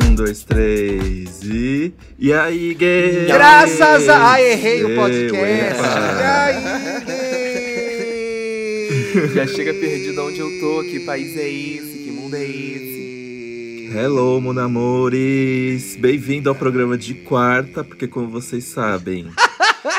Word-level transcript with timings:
Um, 0.00 0.14
dois, 0.14 0.44
três 0.44 1.42
e. 1.42 1.92
E 2.18 2.32
aí, 2.32 2.72
gay? 2.74 3.26
Graças 3.26 4.08
a. 4.08 4.32
Ai, 4.32 4.52
errei 4.52 4.84
o 4.84 4.94
podcast. 4.94 5.82
E 5.82 6.22
aí, 6.22 6.62
gay? 7.04 7.28
Já 9.34 9.46
chega 9.46 9.74
perdido 9.74 10.22
onde 10.22 10.38
eu 10.38 10.60
tô, 10.60 10.82
que 10.82 11.00
país 11.00 11.36
é 11.36 11.48
esse, 11.48 12.04
que 12.04 12.10
mundo 12.12 12.36
é 12.36 12.44
esse. 12.44 13.90
Hello, 13.96 14.40
mon 14.40 14.56
amores! 14.58 15.96
Bem-vindo 15.96 16.48
ao 16.48 16.54
programa 16.54 16.96
de 16.96 17.14
quarta, 17.14 17.82
porque 17.82 18.06
como 18.06 18.28
vocês 18.28 18.64
sabem, 18.64 19.26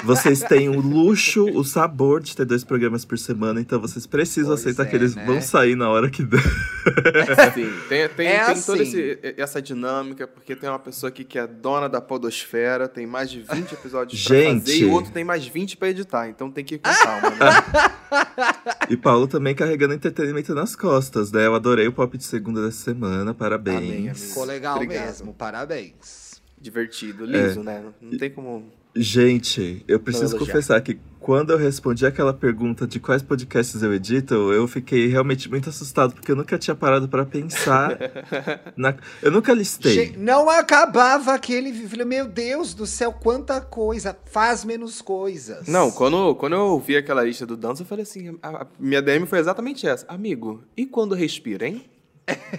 vocês 0.03 0.41
têm 0.43 0.69
o 0.69 0.79
luxo, 0.79 1.45
o 1.45 1.63
sabor 1.63 2.21
de 2.21 2.35
ter 2.35 2.45
dois 2.45 2.63
programas 2.63 3.05
por 3.05 3.17
semana, 3.17 3.59
então 3.61 3.79
vocês 3.79 4.05
precisam 4.05 4.49
Pois 4.51 4.61
aceitar 4.61 4.83
é, 4.83 4.85
que 4.87 4.95
eles 4.95 5.15
né? 5.15 5.25
vão 5.25 5.41
sair 5.41 5.75
na 5.75 5.89
hora 5.89 6.09
que 6.09 6.23
der. 6.23 6.41
Sim, 7.53 7.69
tem, 7.87 8.09
tem, 8.09 8.27
É 8.27 8.45
tem 8.45 8.61
toda 8.61 8.83
assim. 8.83 8.97
esse- 8.99 9.19
essa 9.37 9.61
dinâmica, 9.61 10.27
porque 10.27 10.55
tem 10.55 10.69
uma 10.69 10.79
pessoa 10.79 11.09
aqui 11.09 11.23
que 11.23 11.37
é 11.37 11.45
dona 11.47 11.87
da 11.89 12.01
podosfera, 12.01 12.87
tem 12.87 13.05
mais 13.07 13.29
de 13.29 13.41
20 13.41 13.73
episódios 13.73 14.23
pra 14.25 14.35
Gente. 14.35 14.61
fazer, 14.71 14.77
e 14.79 14.85
o 14.85 14.91
outro 14.91 15.11
tem 15.11 15.23
mais 15.23 15.45
20 15.45 15.77
pra 15.77 15.89
editar, 15.89 16.27
então 16.29 16.49
tem 16.51 16.63
que 16.63 16.75
ir 16.75 16.79
com 16.79 16.89
calma, 16.89 17.29
né? 17.31 17.37
E 18.89 18.97
Paulo 18.97 19.27
também 19.27 19.53
carregando 19.53 19.93
entretenimento 19.93 20.55
nas 20.55 20.75
costas, 20.75 21.31
né? 21.31 21.45
Eu 21.45 21.53
adorei 21.53 21.87
o 21.87 21.91
pop 21.91 22.17
de 22.17 22.23
segunda 22.23 22.65
dessa 22.65 22.83
semana, 22.83 23.33
parabéns. 23.35 23.77
Amém. 23.77 24.13
Ficou 24.15 24.43
legal 24.45 24.75
Obrigado. 24.77 25.05
mesmo, 25.05 25.33
parabéns. 25.33 26.41
Divertido, 26.59 27.23
liso, 27.25 27.61
né? 27.63 27.83
Não 28.01 28.17
tem 28.17 28.29
como... 28.31 28.71
Gente, 28.95 29.83
eu 29.87 29.99
preciso 29.99 30.37
confessar 30.37 30.81
que 30.81 30.99
quando 31.19 31.51
eu 31.51 31.57
respondi 31.57 32.05
aquela 32.05 32.33
pergunta 32.33 32.87
de 32.87 32.99
quais 32.99 33.21
podcasts 33.21 33.83
eu 33.83 33.93
edito, 33.93 34.33
eu 34.33 34.67
fiquei 34.67 35.07
realmente 35.07 35.47
muito 35.47 35.69
assustado, 35.69 36.15
porque 36.15 36.31
eu 36.31 36.35
nunca 36.35 36.57
tinha 36.57 36.73
parado 36.73 37.07
pra 37.07 37.23
pensar. 37.23 37.99
na... 38.75 38.95
Eu 39.21 39.29
nunca 39.29 39.53
listei. 39.53 39.93
Gente, 39.93 40.17
não 40.17 40.49
acabava 40.49 41.33
aquele. 41.33 41.71
Falei, 41.87 42.05
meu 42.05 42.27
Deus 42.27 42.73
do 42.73 42.87
céu, 42.87 43.13
quanta 43.13 43.61
coisa. 43.61 44.17
Faz 44.25 44.65
menos 44.65 45.01
coisas. 45.01 45.67
Não, 45.67 45.91
quando, 45.91 46.33
quando 46.35 46.53
eu 46.53 46.61
ouvi 46.61 46.97
aquela 46.97 47.23
lista 47.23 47.45
do 47.45 47.55
Dança, 47.55 47.83
eu 47.83 47.85
falei 47.85 48.03
assim, 48.03 48.35
a, 48.41 48.63
a 48.63 48.67
minha 48.79 49.01
DM 49.01 49.27
foi 49.27 49.37
exatamente 49.37 49.85
essa. 49.85 50.05
Amigo, 50.07 50.63
e 50.75 50.87
quando 50.87 51.13
respira, 51.13 51.67
hein? 51.67 51.85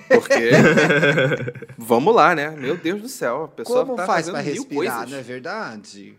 Porque, 0.08 0.50
vamos 1.78 2.14
lá, 2.14 2.34
né? 2.34 2.50
Meu 2.50 2.76
Deus 2.76 3.00
do 3.02 3.08
céu, 3.08 3.44
a 3.44 3.48
pessoa 3.48 3.84
Como 3.84 3.96
tá 3.96 4.06
faz 4.06 4.26
mil 4.26 4.36
respirar, 4.36 4.74
coisas. 4.96 5.10
não 5.10 5.18
é 5.18 5.22
verdade? 5.22 6.14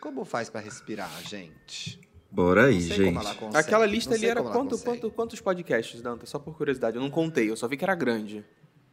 Como 0.00 0.24
faz 0.24 0.48
pra 0.48 0.60
respirar, 0.60 1.10
gente? 1.24 1.98
Bora 2.30 2.66
aí, 2.66 2.74
Não 2.74 2.80
sei 2.80 2.96
gente. 2.96 3.04
como 3.06 3.20
ela 3.20 3.34
consegue, 3.34 3.56
Aquela 3.58 3.86
lista 3.86 4.10
não 4.10 4.14
ali 4.16 4.20
sei 4.20 4.30
era 4.30 4.42
quanto, 4.42 4.78
quanto, 4.78 5.10
quantos 5.10 5.40
podcasts, 5.40 6.00
Danta? 6.02 6.26
Só 6.26 6.38
por 6.38 6.56
curiosidade. 6.56 6.96
Eu 6.96 7.02
não 7.02 7.10
contei, 7.10 7.50
eu 7.50 7.56
só 7.56 7.66
vi 7.66 7.76
que 7.76 7.84
era 7.84 7.94
grande. 7.94 8.44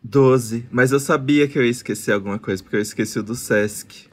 Doze. 0.01 0.65
Mas 0.71 0.91
eu 0.91 0.99
sabia 0.99 1.47
que 1.47 1.57
eu 1.57 1.63
ia 1.65 1.71
esquecer 1.71 2.11
alguma 2.13 2.39
coisa, 2.39 2.63
porque 2.63 2.77
eu 2.77 2.81
esqueci 2.81 3.19
o 3.19 3.23
do 3.23 3.35
Sesc. 3.35 4.07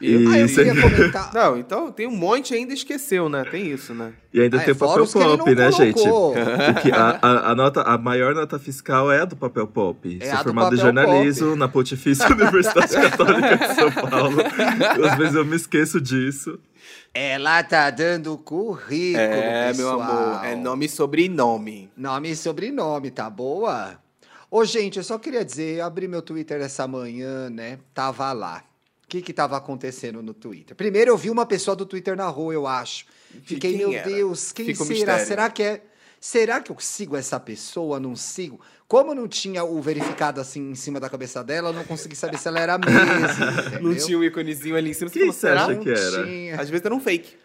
E- 0.00 0.26
Ah, 0.28 0.38
eu 0.38 0.46
Isso 0.46 0.54
queria 0.56 0.80
comentar. 0.80 1.32
Não, 1.32 1.56
então 1.56 1.90
tem 1.92 2.06
um 2.06 2.16
monte 2.16 2.54
ainda 2.54 2.72
esqueceu, 2.74 3.28
né? 3.28 3.44
Tem 3.50 3.66
isso, 3.70 3.94
né? 3.94 4.12
E 4.32 4.40
ainda 4.40 4.56
Ah, 4.58 4.60
tem 4.60 4.70
é 4.70 4.72
o 4.72 4.76
papel 4.76 5.06
pop, 5.06 5.54
né, 5.54 5.72
gente? 5.72 5.94
colocou. 5.94 6.30
O 6.32 6.74
que 6.82 6.92
a, 6.92 7.18
a, 7.22 7.50
a 7.50 7.54
nota, 7.54 7.82
a 7.82 7.96
maior 7.98 8.34
nota 8.34 8.58
fiscal 8.58 9.10
é 9.10 9.20
a 9.20 9.24
do 9.24 9.36
papel 9.36 9.66
pop. 9.66 10.18
É 10.20 10.34
Sou 10.34 10.44
formado 10.44 10.74
em 10.74 10.78
jornalismo 10.78 11.48
pop. 11.48 11.58
na 11.58 11.68
Pontifícia 11.68 12.26
Universidade 12.32 12.92
Católica 12.92 13.56
de 13.56 13.74
São 13.74 13.92
Paulo. 13.92 14.36
Às 15.10 15.16
vezes 15.18 15.34
eu 15.34 15.44
me 15.44 15.56
esqueço 15.56 16.00
disso. 16.00 16.58
Ela 17.14 17.62
tá 17.62 17.88
dando 17.90 18.36
currículo, 18.36 19.22
É, 19.24 19.72
meu 19.72 19.90
pessoal. 19.98 20.02
amor. 20.02 20.44
É 20.44 20.54
nome 20.54 20.86
e 20.86 20.88
sobrenome. 20.88 21.90
Nome 21.96 22.30
e 22.30 22.36
sobrenome, 22.36 23.10
tá 23.10 23.30
boa? 23.30 23.98
Ô, 24.50 24.64
gente, 24.64 24.98
eu 24.98 25.02
só 25.02 25.18
queria 25.18 25.44
dizer, 25.44 25.78
eu 25.78 25.84
abri 25.86 26.06
meu 26.06 26.20
Twitter 26.22 26.60
essa 26.60 26.86
manhã, 26.86 27.48
né? 27.50 27.78
Tava 27.94 28.32
lá. 28.32 28.62
O 29.06 29.08
que 29.08 29.22
que 29.22 29.32
tava 29.32 29.56
acontecendo 29.56 30.20
no 30.20 30.34
Twitter? 30.34 30.76
Primeiro 30.76 31.12
eu 31.12 31.16
vi 31.16 31.30
uma 31.30 31.46
pessoa 31.46 31.76
do 31.76 31.86
Twitter 31.86 32.16
na 32.16 32.26
rua, 32.26 32.52
eu 32.52 32.66
acho. 32.66 33.06
Fiquei, 33.44 33.70
quem 33.70 33.78
meu 33.78 33.92
era? 33.92 34.08
Deus, 34.08 34.50
quem 34.50 34.66
Fica 34.66 34.82
o 34.82 34.86
será? 34.86 35.18
Será 35.24 35.48
que 35.48 35.62
é... 35.62 35.82
Será 36.20 36.60
que 36.60 36.72
eu 36.72 36.76
sigo 36.80 37.16
essa 37.16 37.38
pessoa? 37.38 38.00
Não 38.00 38.16
sigo? 38.16 38.60
Como 38.88 39.14
não 39.14 39.28
tinha 39.28 39.62
o 39.62 39.80
verificado 39.80 40.40
assim 40.40 40.70
em 40.70 40.74
cima 40.74 40.98
da 40.98 41.08
cabeça 41.08 41.44
dela, 41.44 41.68
eu 41.68 41.72
não 41.72 41.84
consegui 41.84 42.16
saber 42.16 42.36
se 42.36 42.48
ela 42.48 42.58
era 42.58 42.76
mesmo, 42.78 42.98
Não 43.80 43.94
tinha 43.94 44.18
um 44.18 44.24
íconezinho 44.24 44.74
ali 44.74 44.90
em 44.90 44.92
cima. 44.92 45.08
Quem 45.08 45.22
falou, 45.22 45.32
você 45.32 45.48
acha 45.48 45.66
será? 45.66 45.78
que 45.78 45.90
era? 45.90 46.24
Tinha. 46.24 46.60
Às 46.60 46.68
vezes 46.68 46.84
era 46.84 46.94
um 46.94 47.00
fake. 47.00 47.36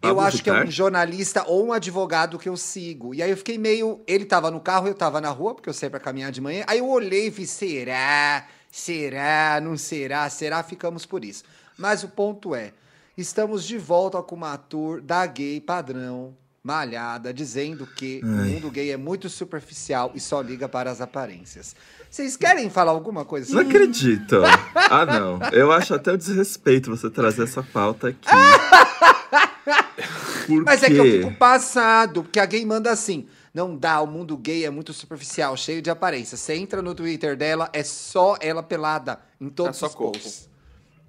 Eu 0.00 0.14
Pablo 0.14 0.20
acho 0.20 0.42
que 0.42 0.50
é 0.50 0.52
um 0.52 0.70
jornalista 0.70 1.44
ou 1.46 1.66
um 1.66 1.72
advogado 1.72 2.38
que 2.38 2.48
eu 2.48 2.56
sigo. 2.56 3.14
E 3.14 3.22
aí 3.22 3.30
eu 3.30 3.36
fiquei 3.36 3.56
meio. 3.56 4.00
Ele 4.06 4.24
tava 4.24 4.50
no 4.50 4.60
carro, 4.60 4.86
eu 4.86 4.94
tava 4.94 5.20
na 5.20 5.30
rua, 5.30 5.54
porque 5.54 5.68
eu 5.68 5.74
saí 5.74 5.90
pra 5.90 5.98
caminhar 5.98 6.30
de 6.30 6.40
manhã. 6.40 6.64
Aí 6.68 6.78
eu 6.78 6.88
olhei 6.88 7.26
e 7.26 7.30
vi: 7.30 7.46
será? 7.46 8.46
Será? 8.70 9.60
Não 9.62 9.76
será? 9.76 10.28
Será? 10.30 10.62
Ficamos 10.62 11.04
por 11.06 11.24
isso. 11.24 11.44
Mas 11.76 12.02
o 12.04 12.08
ponto 12.08 12.54
é: 12.54 12.72
estamos 13.16 13.64
de 13.64 13.78
volta 13.78 14.22
com 14.22 14.36
uma 14.36 14.56
tour 14.56 15.00
da 15.00 15.24
gay 15.26 15.60
padrão, 15.60 16.36
malhada, 16.62 17.32
dizendo 17.32 17.86
que 17.86 18.20
o 18.22 18.26
mundo 18.26 18.70
gay 18.70 18.90
é 18.90 18.96
muito 18.96 19.28
superficial 19.28 20.12
e 20.14 20.20
só 20.20 20.40
liga 20.40 20.68
para 20.68 20.90
as 20.90 21.00
aparências. 21.00 21.74
Vocês 22.10 22.36
querem 22.36 22.70
falar 22.70 22.92
alguma 22.92 23.24
coisa 23.24 23.52
Não 23.52 23.60
assim? 23.60 23.70
acredito. 23.70 24.36
Ah, 24.74 25.04
não. 25.04 25.38
Eu 25.52 25.70
acho 25.70 25.94
até 25.94 26.12
um 26.12 26.16
desrespeito 26.16 26.90
você 26.94 27.10
trazer 27.10 27.44
essa 27.44 27.62
pauta 27.62 28.08
aqui. 28.08 28.28
Mas 30.64 30.82
é 30.82 30.86
que 30.86 30.96
eu 30.96 31.04
fico 31.04 31.34
passado, 31.34 32.22
porque 32.22 32.40
a 32.40 32.46
gay 32.46 32.64
manda 32.64 32.90
assim. 32.90 33.26
Não 33.58 33.76
dá, 33.76 34.00
o 34.00 34.06
mundo 34.06 34.36
gay 34.36 34.64
é 34.64 34.70
muito 34.70 34.92
superficial, 34.92 35.56
cheio 35.56 35.82
de 35.82 35.90
aparência. 35.90 36.36
Você 36.36 36.54
entra 36.54 36.80
no 36.80 36.94
Twitter 36.94 37.36
dela, 37.36 37.68
é 37.72 37.82
só 37.82 38.36
ela 38.40 38.62
pelada 38.62 39.18
em 39.40 39.48
todos 39.48 39.76
É 39.76 39.80
só 39.80 39.86
os 39.88 39.94
corpo. 39.96 40.20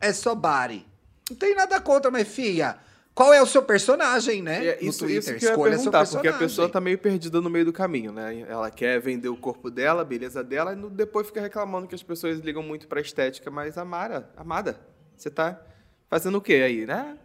É 0.01 0.11
só 0.11 0.33
body. 0.33 0.83
Não 1.29 1.37
tem 1.37 1.53
nada 1.53 1.79
contra, 1.79 2.09
mas 2.09 2.27
filha. 2.27 2.75
Qual 3.13 3.31
é 3.31 3.39
o 3.39 3.45
seu 3.45 3.61
personagem, 3.61 4.41
né? 4.41 4.65
É, 4.65 4.77
no 4.81 4.89
isso, 4.89 4.99
Twitter. 5.05 5.19
isso 5.19 5.35
que 5.35 5.45
eu 5.45 5.49
Escolha 5.51 5.77
seu 5.77 5.91
perguntar, 5.91 5.99
porque 6.07 6.27
a 6.27 6.31
personagem. 6.31 6.39
pessoa 6.39 6.69
tá 6.69 6.81
meio 6.81 6.97
perdida 6.97 7.39
no 7.39 7.51
meio 7.51 7.65
do 7.65 7.73
caminho, 7.73 8.11
né? 8.11 8.45
Ela 8.49 8.71
quer 8.71 8.99
vender 8.99 9.29
o 9.29 9.37
corpo 9.37 9.69
dela, 9.69 10.01
a 10.01 10.05
beleza 10.05 10.43
dela, 10.43 10.73
e 10.73 10.75
no- 10.75 10.89
depois 10.89 11.27
fica 11.27 11.41
reclamando 11.41 11.85
que 11.87 11.93
as 11.93 12.01
pessoas 12.01 12.39
ligam 12.39 12.63
muito 12.63 12.87
pra 12.87 12.99
estética. 12.99 13.51
Mas, 13.51 13.77
Amara, 13.77 14.27
amada, 14.35 14.79
você 15.15 15.29
tá 15.29 15.61
fazendo 16.09 16.39
o 16.39 16.41
quê 16.41 16.55
aí, 16.65 16.87
né? 16.87 17.15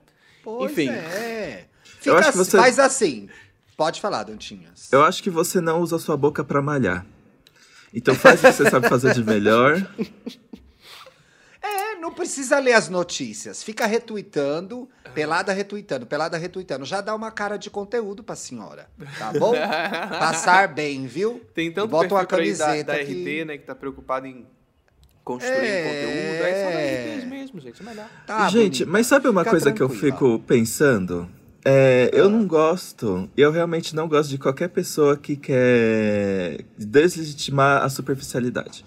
Pois 0.43 0.71
Enfim. 0.71 0.91
é. 0.91 1.65
Fica 1.83 2.19
assim, 2.19 2.37
você- 2.39 2.59
assim. 2.59 3.29
Pode 3.77 4.01
falar, 4.01 4.23
Dantinhas. 4.25 4.89
Eu 4.93 5.03
acho 5.05 5.23
que 5.23 5.31
você 5.31 5.61
não 5.61 5.81
usa 5.81 5.99
sua 5.99 6.17
boca 6.17 6.45
pra 6.45 6.63
malhar. 6.63 7.05
Então 7.93 8.15
faz 8.15 8.41
o 8.43 8.47
que 8.47 8.53
você 8.53 8.71
sabe 8.71 8.89
fazer 8.89 9.15
de 9.15 9.23
melhor. 9.25 9.77
É, 11.67 11.95
não 11.97 12.13
precisa 12.13 12.59
ler 12.59 12.75
as 12.75 12.91
notícias. 12.91 13.63
Fica 13.63 13.87
retweetando, 13.87 14.87
pelada 15.15 15.51
retweetando, 15.51 16.05
pelada 16.07 16.37
retweetando. 16.37 16.85
Já 16.85 17.01
dá 17.01 17.15
uma 17.15 17.31
cara 17.31 17.57
de 17.57 17.71
conteúdo 17.71 18.23
pra 18.23 18.37
senhora, 18.37 18.87
tá 19.19 19.33
bom? 19.33 19.55
Passar 20.19 20.69
bem, 20.69 21.07
viu? 21.07 21.41
Tem 21.55 21.73
tanto 21.73 21.89
Bota 21.89 22.09
perfil 22.09 22.17
uma 22.17 22.21
aí 22.21 22.27
da, 22.27 22.37
camiseta 22.37 22.93
da 22.93 23.05
que- 23.05 23.45
né, 23.47 23.57
que 23.57 23.65
tá 23.65 23.75
preocupado 23.75 24.27
em 24.27 24.47
construir 25.25 25.55
É. 25.67 25.85
conteúdo. 25.85 26.45
Aí 26.45 26.55
só 27.15 27.21
RT 27.23 27.27
mesmo, 27.31 27.61
gente, 27.61 27.81
é 27.81 27.85
melhor. 27.87 28.09
Tá 28.27 28.49
Gente, 28.51 28.81
bonita. 28.81 28.91
mas 28.91 29.07
sabe 29.07 29.29
uma 29.29 29.41
Fica 29.41 29.51
coisa 29.53 29.73
que 29.73 29.83
eu 29.83 29.89
tranquila. 29.89 30.13
fico 30.13 30.39
pensando? 30.41 31.31
É, 31.65 32.11
Eu 32.13 32.29
não 32.29 32.47
gosto, 32.47 33.29
eu 33.37 33.51
realmente 33.51 33.95
não 33.95 34.07
gosto 34.07 34.29
de 34.29 34.39
qualquer 34.39 34.69
pessoa 34.69 35.17
que 35.17 35.35
quer 35.35 36.65
deslegitimar 36.77 37.83
a 37.83 37.89
superficialidade. 37.89 38.85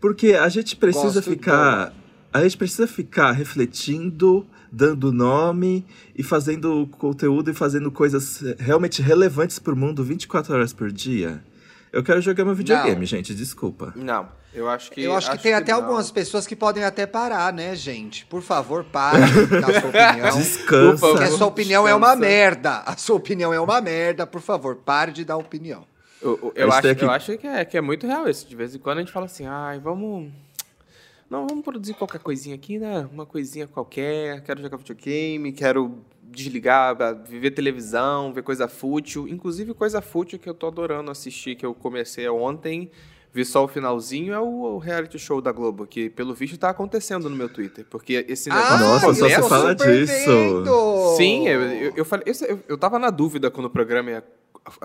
Porque 0.00 0.32
a 0.32 0.48
gente 0.48 0.76
precisa 0.76 1.06
Gosto 1.06 1.30
ficar. 1.30 1.92
A 2.32 2.42
gente 2.42 2.56
precisa 2.56 2.86
ficar 2.86 3.32
refletindo, 3.32 4.46
dando 4.70 5.10
nome 5.10 5.84
e 6.14 6.22
fazendo 6.22 6.86
conteúdo 6.98 7.50
e 7.50 7.54
fazendo 7.54 7.90
coisas 7.90 8.42
realmente 8.58 9.00
relevantes 9.00 9.58
pro 9.58 9.76
mundo 9.76 10.04
24 10.04 10.52
horas 10.54 10.72
por 10.72 10.92
dia. 10.92 11.42
Eu 11.96 12.02
quero 12.04 12.20
jogar 12.20 12.44
meu 12.44 12.54
videogame, 12.54 12.96
Não. 13.00 13.06
gente, 13.06 13.34
desculpa. 13.34 13.92
Não, 13.96 14.28
eu 14.52 14.68
acho 14.68 14.90
que. 14.90 15.02
Eu 15.02 15.14
acho 15.14 15.30
que 15.30 15.38
tem 15.38 15.54
até 15.54 15.72
não. 15.72 15.78
algumas 15.80 16.10
pessoas 16.10 16.46
que 16.46 16.54
podem 16.54 16.84
até 16.84 17.06
parar, 17.06 17.52
né, 17.52 17.74
gente? 17.74 18.26
Por 18.26 18.42
favor, 18.42 18.84
pare 18.84 19.22
de 19.24 19.46
dar 19.60 19.70
a 19.70 19.80
sua 19.80 19.88
opinião. 19.90 20.38
Descansa. 20.38 21.00
Por 21.00 21.10
Porque 21.12 21.24
a 21.24 21.30
sua 21.30 21.46
opinião 21.46 21.88
é 21.88 21.94
uma 21.94 22.08
Descansa. 22.14 22.20
merda. 22.28 22.70
A 22.86 22.96
sua 22.96 23.16
opinião 23.16 23.54
é 23.54 23.58
uma 23.60 23.80
merda. 23.80 24.26
Por 24.26 24.40
favor, 24.40 24.76
pare 24.76 25.10
de 25.12 25.24
dar 25.24 25.36
opinião. 25.36 25.84
Eu, 26.20 26.38
eu- 26.42 26.52
eu 26.54 26.72
acho, 26.72 26.88
aqui- 26.88 27.04
eu 27.04 27.10
acho 27.10 27.38
que, 27.38 27.46
é, 27.46 27.64
que 27.64 27.76
é 27.76 27.80
muito 27.80 28.06
real 28.06 28.28
isso. 28.28 28.46
De 28.48 28.54
vez 28.56 28.74
em 28.74 28.78
quando 28.78 28.98
a 28.98 29.00
gente 29.00 29.12
fala 29.12 29.26
assim, 29.26 29.46
ai, 29.46 29.78
vamos. 29.78 30.30
Não, 31.30 31.46
vamos 31.46 31.64
produzir 31.64 31.94
qualquer 31.94 32.20
coisinha 32.20 32.54
aqui, 32.54 32.78
né? 32.78 33.08
Uma 33.12 33.26
coisinha 33.26 33.66
qualquer. 33.66 34.42
Quero 34.42 34.62
jogar 34.62 34.76
videogame, 34.76 35.50
quero 35.52 35.98
desligar, 36.30 36.96
ah, 37.00 37.12
ver 37.12 37.50
televisão, 37.52 38.32
ver 38.32 38.42
coisa 38.42 38.68
fútil. 38.68 39.26
Inclusive, 39.28 39.74
coisa 39.74 40.00
fútil 40.00 40.38
que 40.38 40.48
eu 40.48 40.54
tô 40.54 40.66
adorando 40.66 41.10
assistir, 41.10 41.54
que 41.56 41.64
eu 41.64 41.74
comecei 41.74 42.28
ontem, 42.28 42.90
vi 43.32 43.44
só 43.44 43.64
o 43.64 43.68
finalzinho, 43.68 44.32
é 44.32 44.40
o, 44.40 44.78
reality 44.78 45.18
show 45.18 45.40
da 45.40 45.52
Globo, 45.52 45.86
que 45.86 46.08
pelo 46.10 46.34
visto 46.34 46.58
tá 46.58 46.70
acontecendo 46.70 47.28
no 47.28 47.36
meu 47.36 47.48
Twitter. 47.48 47.84
Porque 47.88 48.24
esse 48.28 48.48
negócio 48.48 48.78
Nossa, 48.78 49.14
só 49.14 49.28
você 49.28 49.42
fala 49.48 49.74
disso. 49.74 50.12
vendo! 50.26 51.16
Sim, 51.16 51.46
eu, 51.48 51.60
eu, 51.62 51.92
eu 51.96 52.04
falei, 52.04 52.24
eu, 52.48 52.60
eu 52.68 52.78
tava 52.78 52.98
na 52.98 53.10
dúvida 53.10 53.50
quando 53.50 53.66
o 53.66 53.70
programa 53.70 54.10
ia- 54.10 54.24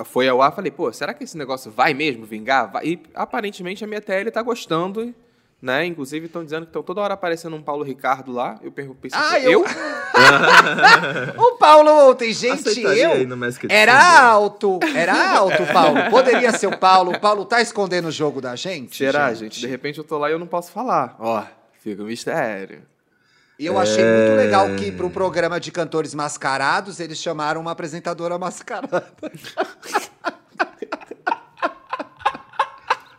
foi 0.05 0.27
ao 0.27 0.41
ar, 0.41 0.53
falei, 0.53 0.69
pô, 0.71 0.91
será 0.93 1.13
que 1.13 1.23
esse 1.23 1.37
negócio 1.37 1.71
vai 1.71 1.93
mesmo 1.93 2.25
vingar? 2.25 2.71
Vai? 2.71 2.85
E 2.85 2.99
aparentemente 3.15 3.83
a 3.83 3.87
minha 3.87 4.01
TL 4.01 4.29
tá 4.31 4.41
gostando 4.41 5.13
né? 5.61 5.85
Inclusive 5.85 6.25
estão 6.25 6.43
dizendo 6.43 6.63
que 6.63 6.69
estão 6.69 6.81
toda 6.81 7.01
hora 7.01 7.13
aparecendo 7.13 7.55
um 7.55 7.61
Paulo 7.61 7.83
Ricardo 7.83 8.31
lá. 8.31 8.57
Eu 8.63 8.71
pergunto, 8.71 8.99
Ah, 9.13 9.39
eu? 9.39 9.63
eu- 9.63 9.65
O 11.37 11.57
Paulo 11.57 12.09
ontem, 12.09 12.33
gente, 12.33 12.67
Aceitaria 12.69 13.15
eu. 13.15 13.27
Era 13.69 14.21
alto, 14.31 14.79
era 14.95 15.37
alto, 15.37 15.65
Paulo. 15.71 16.09
Poderia 16.09 16.51
ser 16.51 16.67
o 16.67 16.77
Paulo. 16.77 17.11
O 17.13 17.19
Paulo 17.19 17.45
tá 17.45 17.61
escondendo 17.61 18.07
o 18.07 18.11
jogo 18.11 18.41
da 18.41 18.55
gente? 18.55 18.97
Será, 18.97 19.33
gente? 19.33 19.59
De 19.59 19.67
repente 19.67 19.97
eu 19.99 20.03
tô 20.03 20.17
lá 20.17 20.29
e 20.29 20.33
eu 20.33 20.39
não 20.39 20.47
posso 20.47 20.71
falar. 20.71 21.15
Ó, 21.19 21.43
fica 21.81 22.01
um 22.01 22.07
mistério. 22.07 22.81
E 23.59 23.65
eu 23.67 23.77
achei 23.77 24.03
muito 24.03 24.35
legal 24.35 24.67
que 24.75 24.91
para 24.91 25.05
um 25.05 25.09
programa 25.11 25.59
de 25.59 25.71
cantores 25.71 26.15
mascarados, 26.15 26.99
eles 26.99 27.19
chamaram 27.19 27.61
uma 27.61 27.71
apresentadora 27.71 28.37
mascarada. 28.39 29.05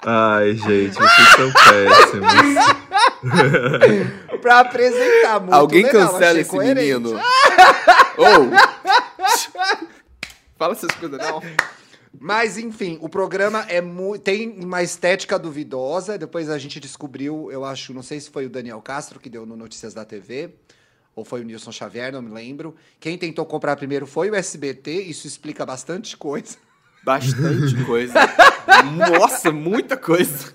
Ai, 0.04 0.54
gente, 0.54 0.94
vocês 0.94 1.28
são 1.36 1.52
péssimos. 1.52 2.32
pra 4.40 4.60
apresentar 4.60 5.40
muito 5.40 5.54
Alguém 5.54 5.84
legal, 5.84 6.12
cancela 6.12 6.40
esse 6.40 6.50
coerente. 6.50 6.80
menino. 6.80 7.10
Ou. 8.18 8.50
Fala 10.58 10.72
essas 10.72 10.90
coisas, 10.92 11.18
não. 11.18 11.40
Mas 12.18 12.58
enfim, 12.58 12.98
o 13.00 13.08
programa 13.08 13.64
é 13.68 13.80
tem 14.22 14.50
uma 14.62 14.82
estética 14.82 15.38
duvidosa. 15.38 16.18
Depois 16.18 16.50
a 16.50 16.58
gente 16.58 16.78
descobriu, 16.80 17.50
eu 17.50 17.64
acho, 17.64 17.94
não 17.94 18.02
sei 18.02 18.20
se 18.20 18.28
foi 18.30 18.46
o 18.46 18.50
Daniel 18.50 18.80
Castro 18.82 19.20
que 19.20 19.30
deu 19.30 19.46
no 19.46 19.56
Notícias 19.56 19.94
da 19.94 20.04
TV, 20.04 20.50
ou 21.14 21.24
foi 21.24 21.40
o 21.40 21.44
Nilson 21.44 21.72
Xavier, 21.72 22.12
não 22.12 22.22
me 22.22 22.30
lembro. 22.30 22.74
Quem 23.00 23.16
tentou 23.16 23.46
comprar 23.46 23.76
primeiro 23.76 24.06
foi 24.06 24.30
o 24.30 24.34
SBT, 24.34 25.02
isso 25.02 25.26
explica 25.26 25.64
bastante 25.64 26.16
coisa. 26.16 26.56
Bastante 27.04 27.82
coisa. 27.84 28.14
Nossa, 29.18 29.50
muita 29.50 29.96
coisa. 29.96 30.52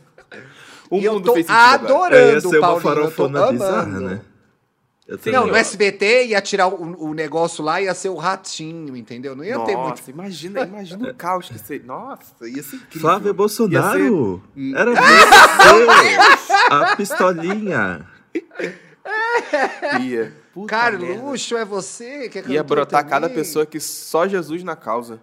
O 0.89 0.97
e 0.97 1.05
eu 1.05 1.13
mundo 1.15 1.25
tô 1.25 1.33
fez. 1.33 1.47
É, 1.49 1.51
ia 1.51 1.73
adorando 1.73 2.41
ser 2.41 2.47
o 2.47 2.49
uma 2.61 2.79
Paulinho, 2.79 3.03
eu 3.03 3.11
tô 3.11 3.29
bizarra, 3.51 3.85
né? 3.99 4.21
Eu 5.05 5.17
Sim, 5.17 5.31
Não, 5.31 5.47
no 5.47 5.55
SBT 5.55 6.25
ia 6.27 6.41
tirar 6.41 6.67
o, 6.67 7.05
o 7.09 7.13
negócio 7.13 7.63
lá, 7.63 7.81
ia 7.81 7.93
ser 7.93 8.09
o 8.09 8.15
ratinho, 8.15 8.95
entendeu? 8.95 9.35
Não 9.37 9.43
ia 9.43 9.57
ter 9.59 9.75
muito. 9.75 9.89
Nossa, 9.99 10.11
imagina, 10.11 10.61
imagina 10.65 11.09
o 11.09 11.13
caos 11.13 11.47
que 11.47 11.57
seria. 11.57 11.85
Nossa, 11.87 12.25
ia 12.41 12.61
ser 12.61 12.75
incrível. 12.75 13.01
Flávio 13.01 13.33
Bolsonaro! 13.33 14.43
Ia 14.55 14.77
Era 14.77 14.91
você! 14.95 16.17
A 16.69 16.95
pistolinha! 16.97 18.05
ser- 18.33 18.79
Ia. 20.01 20.33
Puta 20.53 20.75
merda. 20.75 20.97
Carluxo, 21.07 21.55
é 21.55 21.63
você 21.63 22.27
que 22.29 22.39
é 22.39 22.43
Ia 22.47 22.63
brotar 22.63 23.05
cada 23.07 23.27
também? 23.29 23.35
pessoa 23.43 23.65
que 23.65 23.79
só 23.79 24.27
Jesus 24.27 24.63
na 24.63 24.75
causa. 24.75 25.19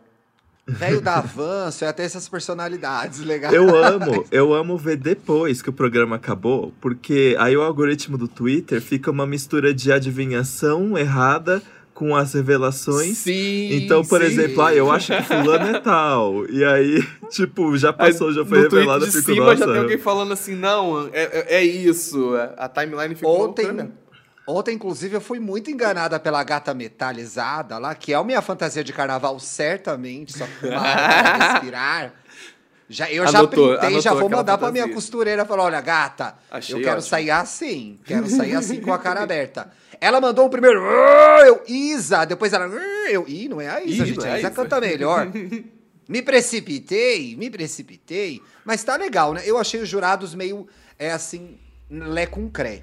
Velho 0.67 1.01
da 1.01 1.17
avanço, 1.19 1.85
é 1.85 1.89
até 1.89 2.05
essas 2.05 2.27
personalidades 2.27 3.21
legais. 3.21 3.53
Eu 3.55 3.77
amo, 3.77 4.25
eu 4.31 4.55
amo 4.55 4.79
ver 4.79 4.97
depois 4.97 5.61
que 5.61 5.69
o 5.69 5.73
programa 5.73 6.17
acabou, 6.17 6.73
porque 6.81 7.37
aí 7.39 7.55
o 7.55 7.61
algoritmo 7.61 8.17
do 8.17 8.27
Twitter 8.27 8.81
fica 8.81 9.11
uma 9.11 9.27
mistura 9.27 9.75
de 9.75 9.93
adivinhação 9.93 10.97
errada 10.97 11.63
com 11.93 12.17
as 12.17 12.33
revelações. 12.33 13.19
Sim. 13.19 13.73
Então, 13.73 14.03
por 14.05 14.21
sim. 14.21 14.27
exemplo, 14.27 14.63
ah, 14.63 14.75
eu 14.75 14.91
acho 14.91 15.15
que 15.15 15.23
fulano 15.23 15.77
é 15.77 15.81
tal. 15.81 16.47
E 16.51 16.65
aí, 16.65 17.07
tipo, 17.31 17.77
já 17.77 17.91
Aí, 17.91 17.95
passou, 17.95 18.33
já 18.33 18.45
foi 18.45 18.63
no 18.63 18.69
tweet 18.69 18.87
revelado, 18.87 19.07
de 19.07 19.13
fico, 19.13 19.33
cima 19.33 19.45
nossa. 19.45 19.57
já 19.59 19.67
tem 19.67 19.83
alguém 19.83 19.99
falando 19.99 20.33
assim, 20.33 20.55
não, 20.55 21.09
é, 21.13 21.23
é, 21.23 21.57
é 21.57 21.65
isso. 21.65 22.35
A 22.57 22.69
timeline 22.69 23.15
ficou 23.15 23.49
Ontem, 23.49 23.67
loucura. 23.67 24.04
Ontem, 24.46 24.75
inclusive, 24.75 25.14
eu 25.17 25.20
fui 25.20 25.38
muito 25.41 25.70
enganada 25.70 26.19
pela 26.20 26.43
gata 26.44 26.73
metalizada 26.75 27.79
lá, 27.79 27.94
que 27.94 28.12
é 28.12 28.17
a 28.17 28.25
minha 28.25 28.43
fantasia 28.43 28.82
de 28.85 28.93
carnaval, 28.93 29.38
certamente, 29.41 30.37
só 30.37 30.44
que 30.46 30.67
respirar. 31.52 32.12
Já, 32.88 33.11
eu 33.11 33.26
já 33.26 33.38
Anotou, 33.38 33.70
printei, 33.79 34.00
já 34.00 34.11
anotou 34.11 34.19
vou 34.19 34.26
aquela 34.26 34.37
mandar 34.43 34.58
pra 34.58 34.70
minha 34.70 34.88
costureira 34.93 35.44
falar: 35.46 35.64
olha, 35.64 35.81
gata, 35.81 36.35
Achei 36.50 36.75
eu 36.75 36.81
quero 36.81 36.99
ótimo. 36.99 37.08
sair 37.08 37.31
assim. 37.31 37.99
Quero 38.05 38.29
sair 38.29 38.55
assim 38.55 38.81
com 38.81 38.93
a 38.93 38.99
cara 38.99 39.20
aberta. 39.25 39.73
Ela 39.99 40.20
mandou 40.20 40.44
o 40.46 40.50
primeiro, 40.50 40.81
eu, 41.46 41.62
Isa. 41.67 42.26
Depois 42.26 42.52
ela, 42.52 42.67
eu, 43.08 43.25
ih, 43.26 43.49
não 43.49 43.58
é 43.58 43.69
a 43.69 43.82
Isa, 43.82 44.02
Ih, 44.05 44.06
gente. 44.08 44.26
é 44.26 44.32
A 44.32 44.38
Isa. 44.38 44.50
canta 44.50 44.79
melhor. 44.81 45.29
Me 46.06 46.20
precipitei, 46.20 47.35
me 47.35 47.49
precipitei. 47.49 48.43
Mas 48.62 48.85
tá 48.85 48.94
legal, 48.94 49.32
né? 49.32 49.41
Eu 49.46 49.56
achei 49.56 49.81
os 49.81 49.88
jurados 49.88 50.35
meio, 50.35 50.69
é 50.99 51.11
assim, 51.11 51.58
lé 51.91 52.26
com 52.26 52.50
cré. 52.50 52.82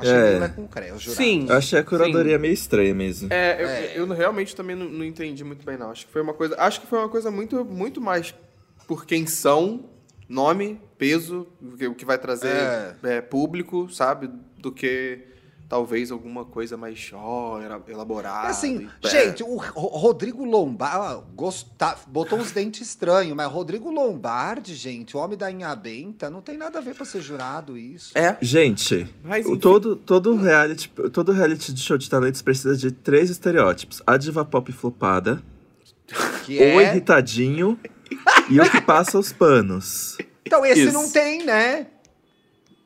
Achei 0.00 0.12
É. 0.12 0.28
meio 0.30 0.40
lé 0.40 0.48
com 0.48 0.66
cré, 0.68 0.92
os 0.92 1.02
jurados. 1.02 1.24
Sim. 1.24 1.46
Eu 1.48 1.56
achei 1.56 1.78
a 1.78 1.84
curadoria 1.84 2.36
sim. 2.36 2.42
meio 2.42 2.54
estranha 2.54 2.94
mesmo. 2.94 3.32
É, 3.32 3.62
eu, 3.62 3.68
É. 3.68 3.92
eu 3.98 4.06
realmente 4.08 4.54
também 4.56 4.74
não, 4.76 4.86
não 4.88 5.04
entendi 5.04 5.44
muito 5.44 5.64
bem, 5.64 5.76
não. 5.76 5.90
Acho 5.90 6.06
que 6.06 6.12
foi 6.12 6.22
uma 6.22 6.34
coisa. 6.34 6.54
Acho 6.58 6.80
que 6.80 6.86
foi 6.86 6.98
uma 6.98 7.08
coisa 7.08 7.30
muito, 7.30 7.64
muito 7.64 8.00
mais 8.00 8.34
por 8.88 9.06
quem 9.06 9.26
são, 9.26 9.84
nome, 10.28 10.80
peso, 10.98 11.46
o 11.62 11.76
que, 11.76 11.86
o 11.86 11.94
que 11.94 12.04
vai 12.04 12.18
trazer 12.18 12.48
É. 12.48 12.94
é, 13.04 13.20
público, 13.20 13.88
sabe? 13.90 14.28
Do 14.58 14.72
que 14.72 15.20
talvez 15.70 16.10
alguma 16.10 16.44
coisa 16.44 16.76
mais 16.76 17.10
ó, 17.14 17.60
era- 17.60 17.80
elaborada. 17.86 18.48
Assim, 18.48 18.88
gente, 19.04 19.40
o 19.44 19.54
Ro- 19.56 19.86
Rodrigo 19.96 20.44
Lombardi 20.44 21.22
gosta- 21.36 21.96
botou 22.08 22.40
uns 22.40 22.50
dentes 22.50 22.88
estranhos, 22.88 23.34
mas 23.36 23.50
Rodrigo 23.50 23.88
Lombardi, 23.88 24.74
gente, 24.74 25.16
o 25.16 25.20
homem 25.20 25.38
da 25.38 25.48
Inha 25.48 25.74
Benta, 25.76 26.28
não 26.28 26.42
tem 26.42 26.58
nada 26.58 26.78
a 26.80 26.82
ver 26.82 26.96
pra 26.96 27.04
ser 27.06 27.20
jurado 27.22 27.78
isso. 27.78 28.18
É. 28.18 28.36
Gente, 28.42 29.06
Mas, 29.22 29.46
o 29.46 29.50
enfim. 29.50 29.60
todo, 29.60 29.94
todo, 29.94 30.34
reality, 30.34 30.90
todo 31.12 31.30
reality 31.30 31.72
de 31.72 31.80
show 31.80 31.96
de 31.96 32.10
talentos 32.10 32.42
precisa 32.42 32.76
de 32.76 32.90
três 32.90 33.30
estereótipos. 33.30 34.02
A 34.04 34.16
diva 34.16 34.44
pop 34.44 34.72
flopada, 34.72 35.40
Que 36.44 36.58
o 36.58 36.80
é... 36.80 36.82
irritadinho 36.90 37.78
e 38.50 38.60
o 38.60 38.68
que 38.68 38.80
passa 38.80 39.16
os 39.16 39.32
panos. 39.32 40.18
Então 40.44 40.66
esse 40.66 40.82
Isso. 40.86 40.92
não 40.92 41.08
tem, 41.08 41.44
né? 41.44 41.86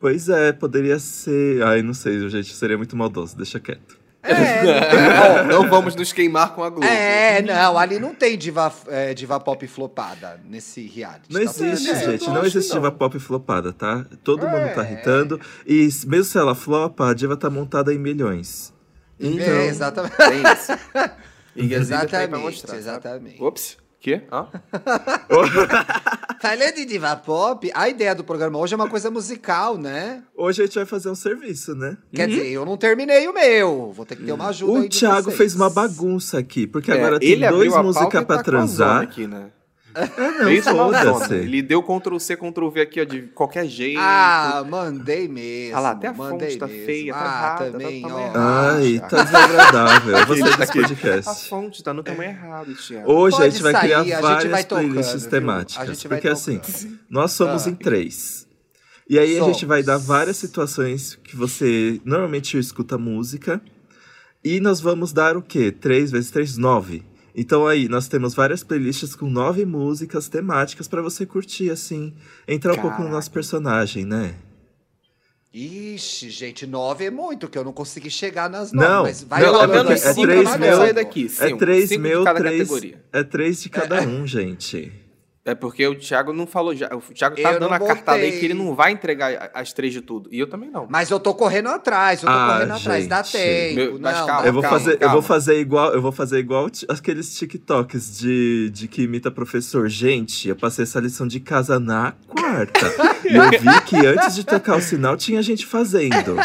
Pois 0.04 0.28
é, 0.28 0.52
poderia 0.52 0.98
ser... 0.98 1.62
Ai, 1.62 1.80
não 1.80 1.94
sei, 1.94 2.28
gente, 2.28 2.54
seria 2.54 2.76
muito 2.76 2.94
maldoso, 2.94 3.34
deixa 3.34 3.58
quieto. 3.58 3.96
É, 4.22 5.42
não, 5.44 5.62
não 5.64 5.70
vamos 5.70 5.96
nos 5.96 6.12
queimar 6.12 6.54
com 6.54 6.62
a 6.62 6.68
Globo. 6.68 6.84
é, 6.86 7.40
não, 7.40 7.78
ali 7.78 7.98
não 7.98 8.14
tem 8.14 8.36
diva, 8.36 8.70
é, 8.88 9.14
diva 9.14 9.40
pop 9.40 9.66
flopada 9.66 10.38
nesse 10.44 10.86
reality. 10.86 11.32
Não 11.32 11.42
tá 11.42 11.50
existe? 11.50 11.90
É, 11.90 11.94
gente, 12.04 12.26
não 12.28 12.44
existe 12.44 12.68
não. 12.68 12.76
diva 12.82 12.92
pop 12.92 13.18
flopada, 13.18 13.72
tá? 13.72 14.04
Todo 14.22 14.46
mundo 14.46 14.74
tá 14.74 14.86
É. 14.86 14.92
irritando. 14.92 15.40
E 15.66 15.88
mesmo 16.06 16.24
se 16.24 16.36
ela 16.36 16.54
flopa, 16.54 17.08
a 17.08 17.14
diva 17.14 17.34
tá 17.34 17.48
montada 17.48 17.90
em 17.90 17.98
milhões. 17.98 18.74
Então, 19.18 19.42
É, 19.42 19.68
exatamente. 19.68 20.16
Tem 20.18 20.42
isso. 20.52 20.72
Tá 21.56 21.60
Exatamente, 21.62 22.42
mostrar, 22.42 22.76
exatamente. 22.76 23.40
Ops. 23.40 23.78
Quê? 24.04 24.20
Hã? 24.30 24.46
Falando 26.38 26.74
de 26.74 26.84
diva 26.84 27.16
pop, 27.16 27.70
a 27.74 27.88
ideia 27.88 28.14
do 28.14 28.22
programa 28.22 28.58
hoje 28.58 28.74
é 28.74 28.76
uma 28.76 28.86
coisa 28.86 29.10
musical, 29.10 29.78
né? 29.78 30.22
hoje 30.36 30.60
a 30.60 30.66
gente 30.66 30.74
vai 30.74 30.84
fazer 30.84 31.08
um 31.08 31.14
serviço, 31.14 31.74
né? 31.74 31.96
Quer 32.12 32.28
dizer, 32.28 32.46
eu 32.48 32.66
não 32.66 32.76
terminei 32.76 33.26
o 33.26 33.32
meu. 33.32 33.92
Vou 33.92 34.04
ter 34.04 34.16
que 34.16 34.24
ter 34.24 34.32
uma 34.32 34.48
ajuda 34.48 34.72
O 34.72 34.82
aí 34.82 34.90
Thiago 34.90 35.22
vocês. 35.30 35.36
fez 35.38 35.54
uma 35.54 35.70
bagunça 35.70 36.38
aqui, 36.38 36.66
porque 36.66 36.92
É, 36.92 36.98
agora 36.98 37.18
tem 37.18 37.40
dois 37.40 37.72
a 37.72 37.76
pauta 37.76 37.82
música 37.86 38.22
pra 38.22 38.22
tá 38.22 38.26
com 38.26 38.32
a 38.34 38.36
zona 38.36 38.42
transar. 38.44 39.02
aqui, 39.02 39.26
né? 39.26 39.46
É, 39.94 40.30
não, 40.38 40.44
Fez 40.46 40.64
zona. 40.64 41.02
foda-se. 41.02 41.34
Ele 41.34 41.62
deu 41.62 41.82
Ctrl 41.82 42.18
C, 42.18 42.36
Ctrl 42.36 42.68
V 42.68 42.80
aqui, 42.80 43.00
ó, 43.00 43.04
de 43.04 43.22
qualquer 43.28 43.66
jeito. 43.66 44.00
Ah, 44.00 44.64
mandei 44.68 45.28
mesmo. 45.28 45.76
Ah 45.76 45.80
lá, 45.80 45.90
até 45.92 46.08
a 46.08 46.12
mandei 46.12 46.48
fonte 46.50 46.58
tá 46.58 46.66
mesmo. 46.66 46.84
feia, 46.84 47.12
tá 47.14 47.20
ah, 47.20 47.24
errada, 47.24 47.64
tá 47.64 47.70
também, 47.70 48.02
do 48.02 48.08
ó. 48.08 48.28
tamanho 48.30 48.32
Ai, 48.76 49.08
tá 49.08 49.22
desagradável. 49.24 50.16
Eu 50.18 50.26
vou 50.26 50.34
Aquele 50.36 50.40
sair 50.40 50.58
desse 50.58 50.58
daqui. 50.58 50.78
A 50.78 50.88
podcast. 50.88 51.48
fonte 51.48 51.82
tá 51.82 51.94
no 51.94 52.02
tamanho 52.02 52.30
errado, 52.30 52.74
Thiago. 52.74 53.12
Hoje 53.12 53.36
a 53.36 53.38
Pode 53.38 53.50
gente 53.52 53.62
vai 53.62 53.72
sair, 53.72 53.82
criar 53.82 54.18
a 54.18 54.20
várias 54.20 54.50
vai 54.50 54.64
tocando, 54.64 54.84
playlists 54.88 55.22
viu? 55.22 55.30
temáticas. 55.30 56.04
A 56.04 56.08
porque 56.08 56.28
assim, 56.28 56.58
tocando. 56.58 56.98
nós 57.08 57.32
somos 57.32 57.66
Ah. 57.66 57.70
em 57.70 57.74
três. 57.74 58.46
E 59.08 59.18
aí 59.18 59.32
a 59.32 59.44
gente 59.44 59.60
Somos. 59.60 59.62
vai 59.64 59.82
dar 59.82 59.98
várias 59.98 60.38
situações 60.38 61.14
que 61.22 61.36
você 61.36 62.00
normalmente 62.04 62.58
escuta 62.58 62.96
música. 62.96 63.60
E 64.42 64.60
nós 64.60 64.80
vamos 64.80 65.12
dar 65.12 65.36
o 65.36 65.42
quê? 65.42 65.70
Três 65.70 66.10
vezes 66.10 66.30
três? 66.30 66.56
Nove. 66.56 67.02
Então 67.34 67.66
aí, 67.66 67.88
nós 67.88 68.06
temos 68.06 68.32
várias 68.34 68.62
playlists 68.62 69.14
com 69.16 69.28
nove 69.28 69.64
músicas 69.66 70.28
temáticas 70.28 70.86
pra 70.86 71.02
você 71.02 71.26
curtir, 71.26 71.68
assim. 71.70 72.14
Entrar 72.46 72.72
um 72.72 72.76
pouco 72.76 72.88
no 72.90 72.96
Caraca. 72.98 73.14
nosso 73.16 73.30
personagem, 73.30 74.04
né? 74.04 74.36
Ixi, 75.52 76.30
gente, 76.30 76.66
nove 76.66 77.04
é 77.04 77.10
muito, 77.10 77.48
que 77.48 77.56
eu 77.56 77.62
não 77.64 77.72
consegui 77.72 78.10
chegar 78.10 78.50
nas 78.50 78.72
nove. 78.72 78.88
Não, 78.88 79.02
mas 79.04 79.22
vai 79.22 79.40
não, 79.42 79.52
Pelo 79.60 79.62
é 79.62 79.66
menos 79.84 79.90
é 80.04 80.12
cinco 80.12 80.26
três 80.26 80.44
nós 80.44 80.58
meu- 80.58 80.94
daqui. 80.94 81.26
é 81.26 81.28
Cinco. 81.28 81.58
três 81.58 81.88
Cinco 81.88 82.00
meu, 82.02 82.24
três. 82.24 82.58
categoria. 82.68 83.04
É 83.12 83.22
três 83.22 83.62
de 83.62 83.68
cada 83.68 84.00
um, 84.02 84.26
gente. 84.26 84.92
É 85.46 85.54
porque 85.54 85.86
o 85.86 85.94
Thiago 85.94 86.32
não 86.32 86.46
falou 86.46 86.74
já. 86.74 86.88
O 86.94 87.00
Thiago 87.12 87.36
tá 87.36 87.52
Eu 87.52 87.60
dando 87.60 87.74
a 87.74 87.78
cartada 87.78 88.22
aí 88.22 88.38
que 88.38 88.46
ele 88.46 88.54
não 88.54 88.74
vai 88.74 88.92
entregar 88.92 89.50
as 89.52 89.74
três 89.74 89.92
de 89.92 90.00
tudo. 90.00 90.26
E 90.32 90.40
eu 90.40 90.46
também 90.46 90.70
não. 90.70 90.86
Mas 90.88 91.10
eu 91.10 91.20
tô 91.20 91.34
correndo 91.34 91.68
atrás, 91.68 92.22
eu 92.22 92.30
tô 92.30 92.34
Ah, 92.34 92.52
correndo 92.54 92.72
atrás. 92.72 93.06
Dá 93.06 93.22
gente. 93.22 93.32
tempo. 93.32 93.74
Meu, 93.74 93.98
mas 94.00 94.16
não, 94.20 94.26
calma, 94.26 94.46
Eu 94.46 94.52
vou 94.54 94.62
calma, 94.62 94.78
fazer, 94.78 94.92
eu 94.94 94.98
calma. 95.00 95.12
vou 95.12 95.22
fazer 95.22 95.60
igual, 95.60 95.92
eu 95.92 96.00
vou 96.00 96.12
fazer 96.12 96.38
igual 96.38 96.66
aqueles 96.88 97.36
TikToks 97.36 98.18
de, 98.18 98.70
de 98.70 98.88
que 98.88 99.02
imita 99.02 99.30
professor. 99.30 99.86
Gente, 99.86 100.48
eu 100.48 100.56
passei 100.56 100.84
essa 100.84 100.98
lição 100.98 101.26
de 101.26 101.38
casa 101.40 101.78
na 101.78 102.14
quarta. 102.26 102.86
e 103.28 103.36
eu 103.36 103.50
vi 103.50 103.80
que 103.82 103.96
antes 104.06 104.34
de 104.34 104.44
tocar 104.44 104.76
o 104.76 104.80
sinal 104.80 105.14
tinha 105.14 105.42
gente 105.42 105.66
fazendo. 105.66 106.36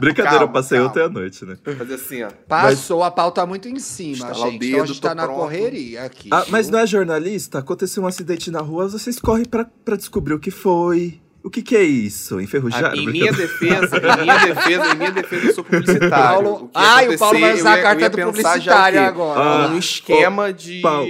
Brincadeira, 0.00 0.44
eu 0.44 0.48
passei 0.48 0.78
calma. 0.78 0.90
ontem 0.90 1.02
à 1.02 1.08
noite, 1.08 1.44
né? 1.44 1.56
Fazer 1.78 1.94
assim, 1.94 2.22
ó. 2.22 2.28
Passou 2.48 3.02
a 3.02 3.10
pauta 3.10 3.44
muito 3.46 3.68
em 3.68 3.78
cima, 3.78 4.32
gente. 4.34 4.58
dedo, 4.58 4.64
então 4.66 4.82
a 4.82 4.86
gente 4.86 5.00
tá 5.00 5.08
tô 5.10 5.14
na 5.14 5.24
pronto. 5.24 5.38
correria 5.38 6.04
aqui. 6.04 6.28
Ah, 6.32 6.44
mas 6.48 6.68
não 6.68 6.78
é 6.80 6.86
jornalista? 6.96 7.58
Aconteceu 7.58 8.02
um 8.02 8.06
acidente 8.06 8.50
na 8.50 8.60
rua, 8.60 8.88
vocês 8.88 9.18
correm 9.20 9.44
pra, 9.44 9.64
pra 9.84 9.96
descobrir 9.96 10.34
o 10.34 10.38
que 10.38 10.50
foi, 10.50 11.20
O 11.44 11.50
que, 11.50 11.62
que 11.62 11.76
é 11.76 11.82
isso? 11.82 12.40
Enferrujar? 12.40 12.90
Ah, 12.92 12.96
em 12.96 13.06
minha 13.06 13.32
defesa, 13.32 13.96
em 13.98 14.22
minha 14.22 14.38
defesa, 14.46 14.92
em 14.92 14.96
minha 14.96 15.12
defesa, 15.12 15.46
eu 15.46 15.54
sou 15.54 15.62
publicitário. 15.62 16.10
Paulo... 16.10 16.64
O 16.64 16.70
Ai, 16.74 17.08
o 17.14 17.18
Paulo 17.18 17.38
vai 17.38 17.54
usar 17.54 17.74
a 17.74 17.82
carta 17.82 18.10
do 18.10 18.18
publicitário 18.18 19.00
agora. 19.00 19.40
Ah, 19.40 19.68
um 19.68 19.78
esquema 19.78 20.52
de 20.52 20.80
Paulo. 20.80 21.08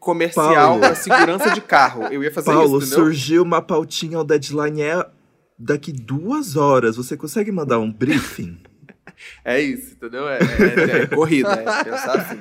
comercial 0.00 0.54
Paulo. 0.54 0.80
para 0.80 0.94
segurança 0.94 1.50
de 1.50 1.60
carro. 1.60 2.04
Eu 2.10 2.22
ia 2.24 2.32
fazer 2.32 2.50
Paulo, 2.52 2.78
isso, 2.78 2.86
entendeu? 2.86 3.04
surgiu 3.04 3.42
uma 3.42 3.60
pautinha, 3.60 4.18
o 4.18 4.24
deadline 4.24 4.80
é 4.80 5.06
daqui 5.58 5.92
duas 5.92 6.56
horas. 6.56 6.96
Você 6.96 7.14
consegue 7.14 7.52
mandar 7.52 7.78
um 7.78 7.92
briefing? 7.92 8.58
É 9.44 9.60
isso, 9.60 9.92
entendeu? 9.94 10.26
É, 10.28 10.38
é- 10.38 11.02
é 11.02 11.06
corrida, 11.06 11.52
é 11.52 11.84
pensar 11.84 12.16
assim. 12.18 12.38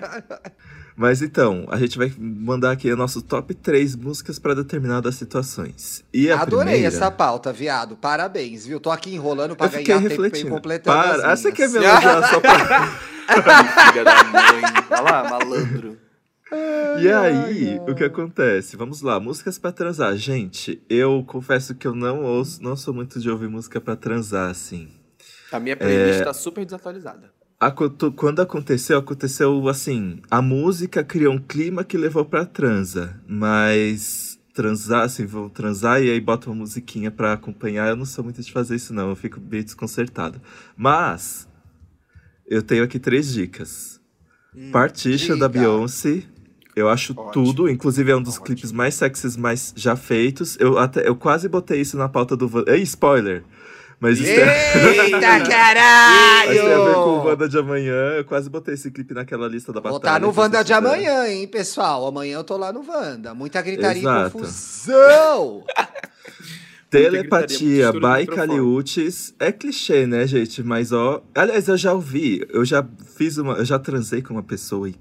Mas 0.96 1.22
então, 1.22 1.66
a 1.70 1.78
gente 1.78 1.98
vai 1.98 2.12
mandar 2.18 2.72
aqui 2.72 2.92
o 2.92 2.96
nosso 2.96 3.22
top 3.22 3.54
3 3.56 3.96
músicas 3.96 4.38
para 4.38 4.54
determinadas 4.54 5.16
situações. 5.16 6.04
E 6.14 6.30
a 6.30 6.40
Adorei 6.42 6.74
primeira... 6.74 6.88
essa 6.96 7.10
pauta, 7.10 7.52
viado. 7.52 7.96
Parabéns, 7.96 8.66
viu? 8.66 8.80
Tô 8.80 8.92
aqui 8.92 9.14
enrolando 9.16 9.56
pra 9.56 9.66
Eu 9.68 9.72
ganhar 9.72 9.86
tempo 9.86 10.00
pra 10.00 10.06
ir 10.06 10.10
refletindo. 10.10 10.50
completando 10.52 10.98
as 11.00 11.06
Para. 11.18 11.32
Ah, 11.32 11.36
você 11.36 11.52
quer 11.52 11.70
me 11.70 11.78
elogiar 11.78 12.30
só 12.30 12.40
pra... 12.40 12.88
Filha 13.92 14.04
da 14.04 14.24
mãe. 14.26 14.62
Olha 14.92 15.02
lá, 15.02 15.30
malandro. 15.30 15.98
E 17.02 17.12
aí, 17.12 17.80
o 17.88 17.96
que 17.96 18.04
acontece? 18.04 18.78
Vamos 18.78 19.02
lá, 19.02 19.20
músicas 19.20 19.58
pra 19.58 19.72
transar. 19.72 20.16
Gente, 20.16 20.80
eu 20.88 21.24
confesso 21.26 21.74
que 21.74 21.88
eu 21.88 21.96
não 21.96 22.24
ouço, 22.24 22.62
não 22.62 22.76
sou 22.76 22.94
muito 22.94 23.20
de 23.20 23.28
ouvir 23.28 23.48
música 23.48 23.82
pra 23.82 23.96
transar, 23.96 24.52
assim. 24.52 24.88
A 25.52 25.60
minha 25.60 25.76
playlist 25.76 26.22
É. 26.22 26.24
tá 26.24 26.32
super 26.32 26.64
desatualizada. 26.64 27.32
Quando 28.16 28.42
aconteceu, 28.42 28.98
aconteceu 28.98 29.68
assim, 29.68 30.20
a 30.30 30.42
música 30.42 31.04
criou 31.04 31.34
um 31.34 31.40
clima 31.40 31.84
que 31.84 31.98
levou 31.98 32.26
pra 32.26 32.46
transa, 32.46 33.20
mas 33.28 34.40
transar, 34.54 35.04
assim, 35.04 35.26
vou 35.26 35.50
transar 35.50 36.02
e 36.02 36.12
aí 36.12 36.22
bota 36.22 36.50
uma 36.50 36.56
musiquinha 36.58 37.10
pra 37.10 37.34
acompanhar, 37.34 37.90
eu 37.90 37.96
não 37.96 38.06
sou 38.06 38.24
muito 38.24 38.42
de 38.42 38.52
fazer 38.52 38.76
isso 38.76 38.94
não, 38.94 39.10
eu 39.10 39.16
fico 39.16 39.40
bem 39.40 39.64
desconcertado. 39.64 40.40
Mas, 40.78 41.48
eu 42.48 42.62
tenho 42.62 42.84
aqui 42.84 43.00
três 43.00 43.34
dicas. 43.34 44.00
Partition 44.72 45.38
da. 45.38 45.50
Beyoncé, 45.50 46.24
eu 46.76 46.88
acho 46.90 47.14
Ótimo. 47.14 47.32
tudo, 47.32 47.70
inclusive 47.70 48.12
é 48.12 48.16
um 48.16 48.22
dos 48.22 48.36
Ótimo. 48.36 48.46
clipes 48.46 48.72
mais 48.72 48.94
sexys 48.94 49.36
mais 49.36 49.74
já 49.76 49.96
feitos. 49.96 50.58
Eu 50.60 50.78
até 50.78 51.08
eu 51.08 51.16
quase 51.16 51.50
botei 51.50 51.82
isso 51.82 51.98
na 51.98 52.08
pauta 52.08 52.36
do 52.36 52.50
Ei, 52.68 52.82
spoiler. 52.84 53.44
Mas 54.04 54.20
isso 54.20 54.32
é, 54.32 54.34
Eita, 54.34 55.12
mas 55.12 55.20
tem 55.22 55.30
a 55.30 55.38
ver 55.38 55.44
com 55.44 55.46
o 55.46 55.50
caralho! 57.24 57.24
Wanda 57.24 57.48
de 57.48 57.58
amanhã. 57.58 57.94
Eu 58.18 58.26
quase 58.26 58.50
botei 58.50 58.74
esse 58.74 58.92
clipe 58.92 59.14
naquela 59.14 59.48
lista 59.48 59.72
da 59.72 59.80
Vou 59.80 59.94
batalha. 59.94 60.18
estar 60.18 60.28
no 60.28 60.38
Wanda 60.38 60.62
de 60.62 60.74
amanhã, 60.74 61.26
hein, 61.26 61.48
pessoal? 61.48 62.06
Amanhã 62.06 62.36
eu 62.36 62.44
tô 62.44 62.58
lá 62.58 62.74
no 62.74 62.86
Wanda. 62.86 63.34
Muita 63.34 63.62
gritaria 63.62 64.02
e 64.02 64.06
Exato. 64.06 64.32
confusão! 64.32 65.64
Telepatia, 66.92 67.94
by 67.94 68.28
Caliutes. 68.28 69.34
É 69.40 69.54
clichê, 69.54 70.06
né, 70.06 70.28
gente? 70.28 70.62
Mas, 70.62 70.92
ó... 70.92 71.24
Aliás, 71.34 71.70
eu 71.70 71.78
já 71.78 71.94
ouvi. 71.94 72.46
Eu 72.50 72.66
já 72.66 72.86
fiz 73.16 73.38
uma... 73.38 73.54
Eu 73.54 73.64
já 73.64 73.80
transei 73.80 74.22
com 74.22 74.34
uma 74.34 74.44
pessoa 74.44 74.90
e... 74.90 74.96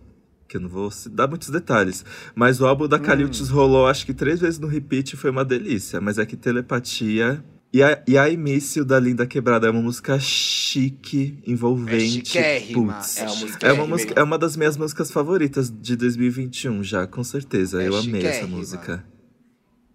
Que 0.47 0.59
eu 0.59 0.61
não 0.61 0.69
vou 0.69 0.89
dar 1.11 1.27
muitos 1.27 1.51
detalhes. 1.51 2.05
Mas 2.37 2.61
o 2.61 2.67
álbum 2.67 2.87
da 2.87 2.99
Hum. 2.99 3.01
Caliutes 3.01 3.49
rolou, 3.49 3.89
acho 3.89 4.07
que 4.07 4.15
três 4.15 4.39
vezes 4.39 4.61
no 4.61 4.69
repeat. 4.69 5.15
e 5.15 5.17
Foi 5.17 5.31
uma 5.31 5.45
delícia. 5.45 6.01
Mas 6.01 6.19
é 6.19 6.25
que 6.25 6.37
Telepatia... 6.37 7.43
E 7.73 7.83
a, 7.83 8.03
e 8.07 8.19
a 8.19 8.29
Início 8.29 8.85
da 8.85 9.01
Linda 9.01 9.27
Quebrada 9.27 9.67
é 9.67 9.71
uma 9.71 9.81
música 9.81 10.19
chique, 10.21 11.39
envolvente. 11.47 12.37
É 12.37 12.61
Putz. 12.61 13.17
é 13.17 13.25
uma 13.25 13.33
É 13.63 13.73
uma, 13.73 13.87
música, 13.87 14.15
é 14.15 14.23
uma 14.23 14.39
das 14.39 14.57
minhas 14.59 14.77
músicas 14.77 15.11
favoritas 15.11 15.71
de 15.71 15.97
2021 15.97 16.85
já, 16.85 17.07
com 17.07 17.25
certeza. 17.25 17.83
É 17.83 17.89
eu 17.89 17.97
amei 17.97 18.27
essa 18.27 18.47
música. 18.47 19.03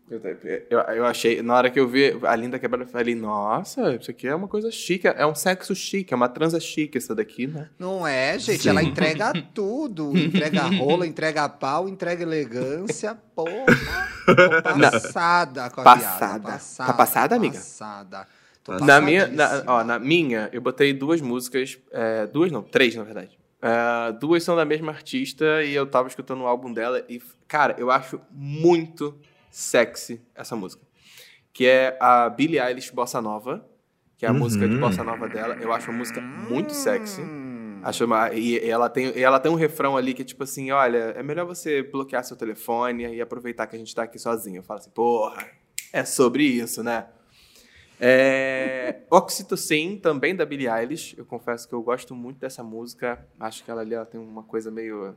Eu, 0.10 0.22
eu, 0.70 0.80
eu 0.80 1.06
achei, 1.06 1.42
na 1.42 1.54
hora 1.54 1.70
que 1.70 1.78
eu 1.78 1.86
vi 1.86 2.18
a 2.24 2.34
linda 2.34 2.58
quebrada, 2.58 2.86
eu 2.86 2.88
falei, 2.88 3.14
nossa, 3.14 3.94
isso 3.94 4.10
aqui 4.10 4.26
é 4.26 4.34
uma 4.34 4.48
coisa 4.48 4.72
chique, 4.72 5.06
é 5.06 5.26
um 5.26 5.36
sexo 5.36 5.76
chique, 5.76 6.14
é 6.14 6.16
uma 6.16 6.30
transa 6.30 6.62
chique 6.62 6.98
essa 6.98 7.14
daqui, 7.14 7.46
né? 7.46 7.70
Não 7.78 8.08
é, 8.08 8.40
gente? 8.40 8.64
Sim. 8.64 8.70
Ela 8.70 8.82
entrega 8.82 9.34
tudo. 9.54 10.16
Entrega 10.18 10.62
rola, 10.62 11.06
entrega 11.06 11.50
pau, 11.50 11.90
entrega 11.90 12.24
elegância. 12.24 13.18
Porra. 13.36 13.66
Não. 14.78 14.92
passada 14.92 15.70
com 15.70 15.82
a 15.82 15.84
Passada. 15.84 16.40
piada. 16.40 16.62
Tá 16.78 16.94
passada, 16.94 17.36
amiga? 17.36 17.56
Passada. 17.56 18.28
Tô 18.64 18.72
Passada. 18.74 18.86
Na 18.94 19.02
minha, 19.02 19.28
na, 19.28 19.64
ó, 19.68 19.84
na 19.84 20.00
minha, 20.00 20.50
eu 20.54 20.62
botei 20.62 20.94
duas 20.94 21.20
músicas, 21.20 21.78
é, 21.92 22.26
duas 22.28 22.52
não, 22.52 22.62
três 22.62 22.96
na 22.96 23.04
verdade. 23.04 23.38
É, 23.62 24.12
duas 24.14 24.44
são 24.44 24.56
da 24.56 24.64
mesma 24.64 24.92
artista 24.92 25.64
e 25.64 25.74
eu 25.74 25.86
tava 25.86 26.08
escutando 26.08 26.42
o 26.42 26.48
álbum 26.48 26.72
dela 26.72 27.04
e, 27.10 27.22
cara, 27.48 27.76
eu 27.78 27.92
acho 27.92 28.22
muito 28.32 29.18
sexy 29.58 30.22
essa 30.36 30.56
música. 30.56 30.84
Que 31.52 31.66
é 31.66 31.98
a 32.00 32.30
Billie 32.30 32.60
Eilish 32.60 32.92
Bossa 32.94 33.20
Nova, 33.20 33.68
que 34.16 34.26
é 34.26 34.30
a 34.30 34.32
Uhum. 34.32 34.38
música 34.40 34.68
de 34.68 34.78
Bossa 34.78 35.04
Nova 35.04 35.28
dela. 35.28 35.56
Eu 35.60 35.74
acho 35.74 35.90
a 35.90 35.94
música 35.94 36.22
muito 36.22 36.74
sexy. 36.74 37.22
Acho 37.84 38.06
uma, 38.06 38.32
e, 38.34 38.58
e 38.64 38.70
ela 38.70 38.90
tem, 38.90 39.08
e 39.18 39.24
ela 39.24 39.40
tem 39.40 39.52
um 39.52 39.56
refrão 39.56 39.98
ali 39.98 40.14
que 40.14 40.22
é 40.22 40.26
tipo 40.26 40.44
assim, 40.44 40.70
olha, 40.72 41.14
é 41.16 41.24
melhor 41.24 41.46
você 41.46 41.82
bloquear 41.82 42.24
seu 42.24 42.36
telefone 42.38 43.08
e 43.16 43.22
aproveitar 43.22 43.66
que 43.66 43.76
a 43.76 43.80
gente 43.80 43.94
tá 43.96 44.04
aqui 44.04 44.20
sozinho. 44.20 44.58
Eu 44.58 44.64
falo 44.64 44.80
assim, 44.80 44.92
porra, 44.92 45.48
é 45.92 46.04
sobre 46.04 46.44
isso, 46.44 46.84
né? 46.84 47.08
É, 48.00 49.00
Oxytocin, 49.10 49.98
também 49.98 50.36
da 50.36 50.46
Billie 50.46 50.68
Eilish. 50.70 51.16
Eu 51.18 51.26
confesso 51.26 51.68
que 51.68 51.74
eu 51.74 51.82
gosto 51.82 52.14
muito 52.14 52.38
dessa 52.40 52.64
música. 52.64 53.26
Acho 53.40 53.64
que 53.64 53.72
ela 53.72 53.82
ali 53.82 53.96
ela 53.96 54.06
tem 54.06 54.20
uma 54.20 54.44
coisa 54.44 54.70
meio... 54.70 55.16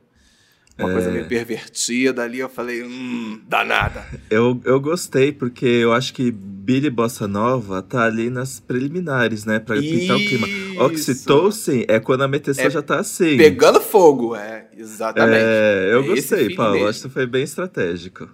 Uma 0.81 0.89
É. 0.89 0.93
coisa 0.93 1.11
meio 1.11 1.25
pervertida 1.25 2.23
ali. 2.23 2.39
Eu 2.39 2.49
falei, 2.49 2.83
hum, 2.83 3.39
danada. 3.47 4.05
Eu, 4.29 4.59
eu 4.65 4.79
gostei, 4.79 5.31
porque 5.31 5.65
eu 5.65 5.93
acho 5.93 6.13
que 6.13 6.31
Billy 6.31 6.89
Bossa 6.89 7.27
Nova 7.27 7.81
tá 7.81 8.03
ali 8.03 8.29
nas 8.29 8.59
preliminares, 8.59 9.45
né? 9.45 9.59
Pra 9.59 9.75
pintar 9.77 10.15
o 10.17 10.19
clima. 10.19 10.47
Isso. 10.47 10.81
Oxytocin 10.81 11.85
é 11.87 11.99
quando 11.99 12.21
a 12.21 12.27
meteção 12.27 12.65
É 12.65 12.69
já 12.69 12.81
tá 12.81 12.99
assim. 12.99 13.37
Pegando 13.37 13.79
fogo, 13.81 14.35
é, 14.35 14.67
exatamente. 14.77 15.37
É, 15.43 15.89
eu 15.91 16.03
É 16.03 16.07
gostei, 16.07 16.55
Paulo. 16.55 16.73
mesmo. 16.73 16.87
Acho 16.87 17.01
que 17.03 17.09
foi 17.09 17.25
bem 17.25 17.43
estratégico. 17.43 18.29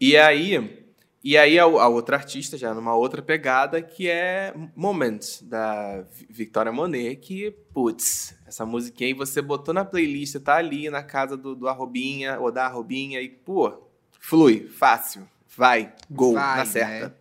E 0.00 0.16
aí, 0.16 0.79
e 1.22 1.36
aí 1.36 1.58
a, 1.58 1.64
a 1.64 1.88
outra 1.88 2.16
artista, 2.16 2.56
já 2.56 2.72
numa 2.72 2.94
outra 2.94 3.20
pegada, 3.20 3.82
que 3.82 4.08
é 4.08 4.54
Moments, 4.74 5.42
da 5.42 6.00
Vi- 6.12 6.26
Victoria 6.30 6.72
Monet, 6.72 7.16
que, 7.16 7.50
putz, 7.74 8.34
essa 8.46 8.64
musiquinha 8.64 9.08
aí 9.08 9.14
você 9.14 9.42
botou 9.42 9.74
na 9.74 9.84
playlist, 9.84 10.36
tá 10.40 10.56
ali 10.56 10.88
na 10.88 11.02
casa 11.02 11.36
do, 11.36 11.54
do 11.54 11.68
Arrobinha, 11.68 12.40
ou 12.40 12.50
da 12.50 12.64
Arrobinha, 12.66 13.20
e, 13.20 13.28
pô, 13.28 13.82
flui, 14.18 14.66
fácil, 14.68 15.28
vai, 15.56 15.92
gol, 16.10 16.32
Vai, 16.34 16.56
na 16.58 16.64
certa. 16.64 17.08
né? 17.08 17.14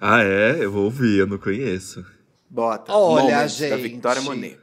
Ah, 0.00 0.22
é? 0.22 0.64
Eu 0.64 0.70
vou 0.70 0.84
ouvir, 0.84 1.18
eu 1.18 1.26
não 1.26 1.36
conheço. 1.38 2.06
Bota, 2.48 2.92
Olha, 2.92 3.22
Moments, 3.22 3.58
da 3.58 3.76
gente. 3.76 3.82
Victoria 3.82 4.22
Monet. 4.22 4.58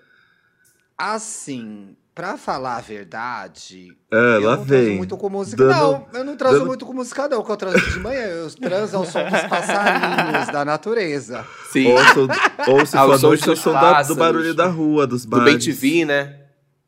Assim, 0.97 1.96
pra 2.17 2.35
falar 2.35 2.77
a 2.77 2.81
verdade, 2.81 3.89
Ah, 4.11 4.15
eu 4.15 4.41
lá 4.49 4.57
não 4.57 4.65
transo 4.65 4.85
vem. 4.85 4.97
muito 4.97 5.15
com 5.15 5.29
música. 5.29 5.63
Dando- 5.63 5.71
Não, 5.75 6.07
eu 6.15 6.23
não 6.25 6.35
transo 6.35 6.55
dando- 6.55 6.65
muito 6.67 6.83
com 6.83 6.93
música, 6.93 7.27
não. 7.27 7.43
Que 7.43 7.51
eu 7.51 7.55
transo 7.57 7.91
de 7.91 7.99
manhã, 7.99 8.21
eu 8.21 8.49
transo 8.55 8.97
ao 8.97 9.05
som 9.05 9.23
dos 9.23 9.41
passarinhos 9.43 10.47
da 10.47 10.65
natureza. 10.65 11.45
Sim, 11.71 11.91
Ou, 11.91 11.97
se- 11.99 12.71
ou 12.71 12.85
se 12.87 12.97
for 12.97 13.03
o 13.15 13.17
noite, 13.19 13.45
dos 13.45 13.59
o 13.59 13.61
som 13.61 13.71
da- 13.73 14.01
do 14.01 14.15
barulho 14.15 14.55
da 14.55 14.65
rua, 14.65 15.05
dos 15.05 15.25
do 15.25 15.29
bares. 15.37 15.45
Bem 15.45 15.59
TV, 15.59 16.05
né? 16.05 16.39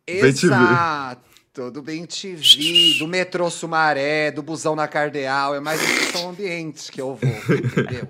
Exato, 0.07 1.69
do 1.71 1.81
Bem 1.83 2.05
TV, 2.05 2.97
do 2.97 3.07
metrô 3.07 3.49
Sumaré, 3.51 4.31
do 4.31 4.41
busão 4.41 4.75
na 4.75 4.87
Cardeal, 4.87 5.53
é 5.53 5.59
mais 5.59 5.79
esse 5.81 6.11
som 6.17 6.29
ambiente 6.29 6.91
que 6.91 6.99
eu 6.99 7.15
vou, 7.15 7.55
entendeu? 7.55 8.07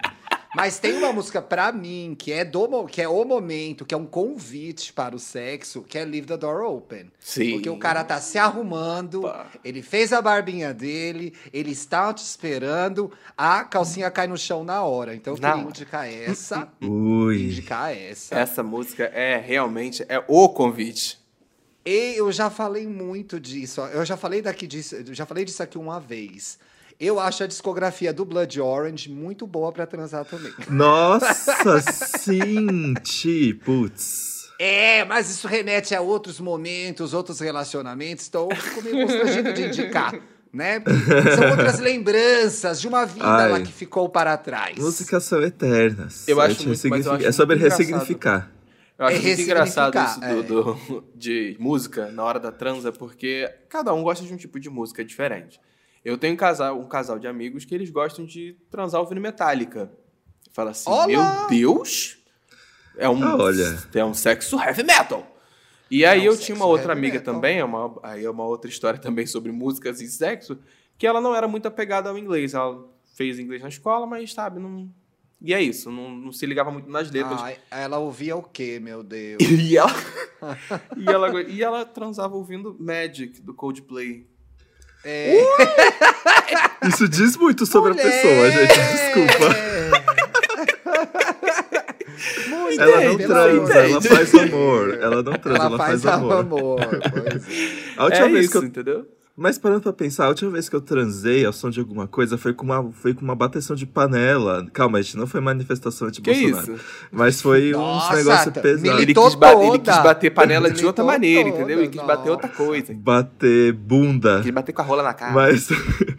Mas 0.55 0.79
tem 0.79 0.93
uma 0.97 1.13
música 1.13 1.41
pra 1.41 1.71
mim 1.71 2.15
que 2.17 2.31
é, 2.31 2.43
do, 2.43 2.85
que 2.87 3.01
é 3.01 3.07
o 3.07 3.23
momento, 3.23 3.85
que 3.85 3.93
é 3.93 3.97
um 3.97 4.05
convite 4.05 4.91
para 4.91 5.15
o 5.15 5.19
sexo, 5.19 5.83
que 5.83 5.97
é 5.97 6.03
Leave 6.03 6.25
the 6.25 6.37
Door 6.37 6.63
Open. 6.63 7.11
Sim. 7.19 7.51
Porque 7.53 7.69
o 7.69 7.77
cara 7.77 8.03
tá 8.03 8.19
se 8.19 8.37
arrumando, 8.37 9.21
Pá. 9.21 9.47
ele 9.63 9.83
fez 9.83 10.11
a 10.11 10.21
barbinha 10.21 10.73
dele, 10.73 11.33
ele 11.53 11.71
está 11.71 12.11
te 12.13 12.23
esperando, 12.23 13.11
a 13.37 13.63
calcinha 13.63 14.09
cai 14.09 14.25
no 14.27 14.37
chão 14.37 14.63
na 14.63 14.81
hora. 14.83 15.13
Então 15.13 15.35
eu 15.35 15.39
Na 15.39 15.49
queria 15.49 15.65
hora. 15.65 15.69
indicar 15.77 16.11
essa, 16.11 16.67
Ui. 16.81 17.43
indicar 17.43 17.95
essa. 17.95 18.35
Essa 18.35 18.63
música 18.63 19.03
é 19.05 19.37
realmente, 19.37 20.03
é 20.09 20.23
o 20.27 20.49
convite. 20.49 21.19
E 21.85 22.15
eu 22.17 22.31
já 22.31 22.49
falei 22.49 22.87
muito 22.87 23.39
disso. 23.39 23.81
Eu 23.81 24.03
já 24.05 24.17
falei 24.17 24.41
daqui 24.41 24.67
disso, 24.67 24.95
eu 24.95 25.13
já 25.13 25.25
falei 25.25 25.45
disso 25.45 25.63
aqui 25.63 25.77
uma 25.77 25.99
vez. 25.99 26.57
Eu 26.99 27.17
acho 27.17 27.43
a 27.43 27.47
discografia 27.47 28.11
do 28.11 28.25
Blood 28.25 28.59
Orange 28.59 29.09
muito 29.09 29.47
boa 29.47 29.71
pra 29.71 29.85
transar 29.87 30.25
também. 30.25 30.51
Nossa, 30.69 31.79
sim, 32.17 32.93
ti, 33.03 33.53
putz. 33.53 34.49
É, 34.59 35.05
mas 35.05 35.29
isso 35.29 35.47
remete 35.47 35.95
a 35.95 36.01
outros 36.01 36.41
momentos, 36.41 37.13
outros 37.13 37.39
relacionamentos, 37.39 38.27
então 38.27 38.49
eu 38.51 38.55
fico 38.57 38.81
meio 38.83 39.07
constrangido 39.07 39.53
de 39.53 39.63
indicar, 39.67 40.13
né? 40.51 40.83
São 41.37 41.51
outras 41.51 41.79
lembranças 41.79 42.81
de 42.81 42.87
uma 42.89 43.05
vida 43.05 43.25
Ai. 43.25 43.49
lá 43.49 43.61
que 43.61 43.71
ficou 43.71 44.09
para 44.09 44.35
trás. 44.35 44.77
Músicas 44.77 45.23
são 45.23 45.41
eternas. 45.41 46.27
Eu 46.27 46.41
acho 46.41 46.67
muito- 46.67 46.89
mas 46.89 47.05
eu 47.05 47.13
acho 47.13 47.25
É 47.27 47.31
sobre 47.31 47.55
ressignificar. 47.55 48.51
Eu 48.97 49.05
acho 49.05 49.15
É 49.15 49.21
muito 49.21 49.41
engraçado 49.41 49.95
isso 49.97 50.19
ressignificar, 50.19 50.43
do, 50.53 50.63
do- 50.99 51.03
de 51.15 51.55
música 51.57 52.11
na 52.11 52.21
hora 52.25 52.37
da 52.41 52.51
transa, 52.51 52.91
porque 52.91 53.49
cada 53.69 53.93
um 53.93 54.03
gosta 54.03 54.25
de 54.25 54.33
um 54.33 54.37
tipo 54.37 54.59
de 54.59 54.69
música 54.69 55.05
diferente. 55.05 55.57
Eu 56.03 56.17
tenho 56.17 56.33
um 56.33 56.37
casal, 56.37 56.79
um 56.79 56.87
casal 56.87 57.19
de 57.19 57.27
amigos 57.27 57.65
que 57.65 57.75
eles 57.75 57.89
gostam 57.89 58.25
de 58.25 58.55
transar 58.69 59.01
ouvindo 59.01 59.19
Metallica. 59.21 59.91
Fala 60.53 60.71
assim, 60.71 60.89
Olá! 60.89 61.07
meu 61.07 61.21
Deus, 61.49 62.17
é 62.97 63.07
um, 63.09 63.23
Ah, 63.23 63.35
olha. 63.37 63.83
é 63.93 64.05
um 64.05 64.13
sexo 64.13 64.59
heavy 64.59 64.83
metal. 64.83 65.25
E 65.91 66.05
aí 66.05 66.25
É 66.25 66.29
um 66.29 66.33
eu 66.33 66.37
tinha 66.39 66.55
uma 66.55 66.65
outra 66.65 66.93
amiga 66.93 67.19
metal. 67.19 67.33
também, 67.35 67.59
é 67.59 67.63
uma, 67.65 67.99
aí 68.03 68.23
é 68.23 68.29
uma 68.29 68.45
outra 68.45 68.69
história 68.69 68.99
também 68.99 69.25
sobre 69.25 69.51
músicas 69.51 69.99
e 70.01 70.07
sexo, 70.09 70.57
que 70.97 71.05
ela 71.07 71.19
não 71.21 71.35
era 71.35 71.47
muito 71.47 71.67
apegada 71.67 72.09
ao 72.09 72.17
inglês. 72.17 72.53
Ela 72.53 72.85
fez 73.15 73.37
inglês 73.39 73.61
na 73.61 73.67
escola, 73.69 74.05
mas 74.05 74.33
sabe, 74.33 74.59
não. 74.59 74.89
E 75.41 75.53
é 75.53 75.61
isso, 75.61 75.89
não, 75.89 76.09
não 76.11 76.31
se 76.33 76.45
ligava 76.45 76.69
muito 76.69 76.89
nas 76.89 77.09
letras. 77.09 77.41
Ai, 77.41 77.57
ela 77.71 77.97
ouvia 77.97 78.35
o 78.35 78.43
quê, 78.43 78.79
meu 78.79 79.01
Deus? 79.03 79.39
E 79.49 79.77
ela, 79.77 79.91
e, 80.97 81.05
ela, 81.09 81.41
e 81.43 81.63
ela 81.63 81.85
transava 81.85 82.35
ouvindo 82.35 82.75
Magic 82.79 83.41
do 83.41 83.53
Coldplay. 83.53 84.27
É... 85.03 85.41
Isso 86.87 87.07
diz 87.07 87.37
muito 87.37 87.65
sobre 87.65 87.91
Mulher! 87.91 88.05
a 88.05 88.09
pessoa, 88.11 88.51
gente. 88.51 88.79
Desculpa. 88.91 89.55
Muito 92.49 92.81
Ela 92.81 93.01
não 93.01 93.17
transa, 93.17 93.79
amor 93.79 93.85
ela 93.85 94.01
faz 94.01 94.35
amor. 94.35 94.97
Ela 95.01 95.23
não 95.23 95.33
transa, 95.33 95.63
Ela 95.63 95.77
faz 95.77 96.05
amor. 96.05 96.79
pois 97.11 97.47
é. 97.49 97.93
A 97.97 98.03
última 98.05 98.25
é 98.25 98.29
vez 98.29 98.45
isso, 98.45 98.51
que 98.51 98.57
eu 98.57 98.63
entendeu? 98.63 99.07
Mas 99.41 99.57
parando 99.57 99.81
pra 99.81 99.93
pensar, 99.93 100.25
a 100.25 100.27
última 100.29 100.51
vez 100.51 100.67
que 100.67 100.75
eu 100.75 100.81
transei 100.81 101.45
ao 101.45 101.53
som 101.53 101.69
de 101.69 101.79
alguma 101.79 102.05
coisa 102.07 102.37
foi 102.37 102.53
com 102.53 102.65
uma, 102.65 102.91
foi 102.91 103.13
com 103.13 103.21
uma 103.23 103.35
bateção 103.35 103.73
de 103.73 103.85
panela. 103.85 104.67
Calma, 104.73 105.01
gente, 105.01 105.15
não 105.15 105.25
foi 105.25 105.39
manifestação 105.39 106.11
de 106.11 106.19
Que 106.19 106.31
Bolsonaro. 106.33 106.73
isso? 106.75 106.85
Mas 107.09 107.41
foi 107.41 107.71
Nossa, 107.71 108.11
uns 108.13 108.17
negócios 108.17 108.53
tá- 108.53 108.61
pesados. 108.61 109.01
Ele 109.01 109.13
quis, 109.13 109.35
ba- 109.35 109.53
ele 109.53 109.79
quis 109.79 109.97
bater 110.03 110.29
panela 110.31 110.63
de 110.67 110.71
Militou 110.71 110.89
outra 110.89 111.03
maneira, 111.05 111.43
toda, 111.49 111.55
entendeu? 111.63 111.79
Ele 111.79 111.87
quis 111.87 112.01
bater 112.05 112.29
outra 112.29 112.49
coisa. 112.49 112.93
Bater 112.93 113.71
bunda. 113.73 114.41
Quis 114.41 114.51
bater 114.51 114.73
com 114.73 114.81
a 114.81 114.85
rola 114.85 115.03
na 115.03 115.13
cara. 115.13 115.31
Mas, 115.33 115.71
é, 115.71 115.75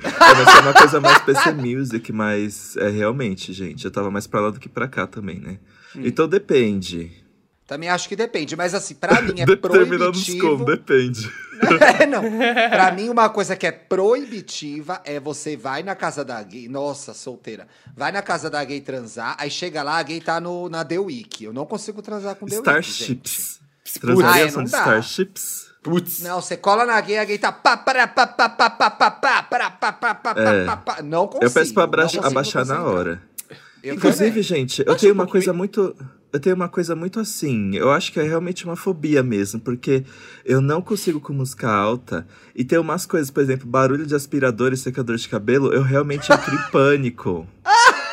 mas 0.07 0.51
foi 0.53 0.61
uma 0.63 0.73
coisa 0.73 1.01
mais 1.01 1.19
PC 1.19 1.53
Music, 1.53 2.13
mas 2.13 2.77
é 2.79 2.89
realmente, 2.89 3.53
gente, 3.53 3.85
eu 3.85 3.91
tava 3.91 4.11
mais 4.11 4.27
pra 4.27 4.41
lá 4.41 4.51
do 4.51 4.59
que 4.59 4.69
pra 4.69 4.89
cá 4.89 5.07
também, 5.07 5.39
né? 5.39 5.59
Hum. 5.95 6.01
Então 6.05 6.27
depende. 6.27 7.13
Também 7.71 7.89
acho 7.89 8.09
que 8.09 8.17
depende, 8.17 8.57
mas 8.57 8.75
assim, 8.75 8.97
pra 8.97 9.23
mim 9.23 9.33
é 9.43 9.47
proibitivo. 9.55 10.41
como, 10.41 10.65
depende. 10.65 11.31
É, 12.01 12.07
não. 12.07 12.23
Pra 12.71 12.91
mim, 12.91 13.09
uma 13.11 13.29
coisa 13.29 13.55
que 13.55 13.67
é 13.67 13.71
proibitiva 13.71 15.01
é 15.05 15.21
você 15.21 15.57
vai 15.57 15.83
na 15.83 15.95
casa 15.95 16.25
da 16.25 16.43
gay. 16.43 16.67
Nossa, 16.69 17.13
solteira. 17.15 17.69
Vai 17.95 18.11
na 18.11 18.23
casa 18.23 18.49
da 18.51 18.65
gay 18.65 18.81
transar, 18.81 19.37
aí 19.39 19.51
chega 19.51 19.83
lá, 19.83 19.99
a 19.99 20.03
gay 20.03 20.21
tá 20.21 20.41
no, 20.41 20.69
na 20.71 20.85
The 20.85 20.99
Week. 20.99 21.45
Eu 21.45 21.53
não 21.53 21.65
consigo 21.67 22.01
transar 22.03 22.35
com 22.35 22.47
The 22.47 22.57
Week. 22.57 22.67
gente. 22.83 23.29
Starships. 23.29 23.61
Ah, 24.25 24.41
é, 24.41 24.47
de 24.47 24.55
dá. 24.57 24.65
Starships? 24.65 25.71
Putz. 25.83 26.23
Não, 26.23 26.41
você 26.41 26.57
cola 26.57 26.85
na 26.85 27.01
gay, 27.01 27.19
a 27.19 27.25
gay 27.25 27.39
tá 27.39 27.53
pá, 27.53 27.77
pá, 27.77 28.09
pá, 28.09 28.27
pá, 28.27 28.49
pá, 28.49 28.71
pá, 28.71 28.91
pá, 28.91 29.43
pará, 29.43 29.71
pá, 29.71 29.93
pá, 29.93 30.15
pá, 30.15 30.35
pá, 30.35 30.41
É. 30.41 30.65
pá, 30.65 30.77
pá. 30.77 31.03
Não 31.03 31.27
consigo. 31.29 31.45
Eu 31.45 31.51
peço 31.53 31.73
pra 31.75 31.85
abra- 31.85 32.03
consigo 32.05 32.27
abaixar 32.27 32.65
na 32.67 32.83
hora. 32.83 33.23
Eu 33.83 33.95
Inclusive, 33.95 34.31
também. 34.31 34.43
gente, 34.43 34.83
eu 34.85 34.93
Acho 34.93 35.01
tenho 35.03 35.13
um 35.13 35.19
uma 35.19 35.27
coisa 35.27 35.53
muito. 35.53 35.95
Eu 36.33 36.39
tenho 36.39 36.55
uma 36.55 36.69
coisa 36.69 36.95
muito 36.95 37.19
assim. 37.19 37.75
Eu 37.75 37.91
acho 37.91 38.13
que 38.13 38.21
é 38.21 38.23
realmente 38.23 38.65
uma 38.65 38.77
fobia 38.77 39.23
mesmo, 39.23 39.61
porque 39.61 40.05
eu 40.45 40.61
não 40.61 40.81
consigo 40.81 41.21
com 41.21 41.33
música 41.33 41.69
alta. 41.69 42.27
E 42.55 42.65
tem 42.65 42.79
umas 42.79 43.05
coisas, 43.05 43.31
por 43.31 43.43
exemplo, 43.43 43.67
barulho 43.67 44.07
de 44.07 44.15
aspirador 44.15 44.73
e 44.73 44.77
secador 44.77 45.17
de 45.17 45.29
cabelo, 45.29 45.73
eu 45.73 45.83
realmente 45.83 46.33
entro 46.33 46.55
em 46.55 46.63
pânico. 46.71 47.47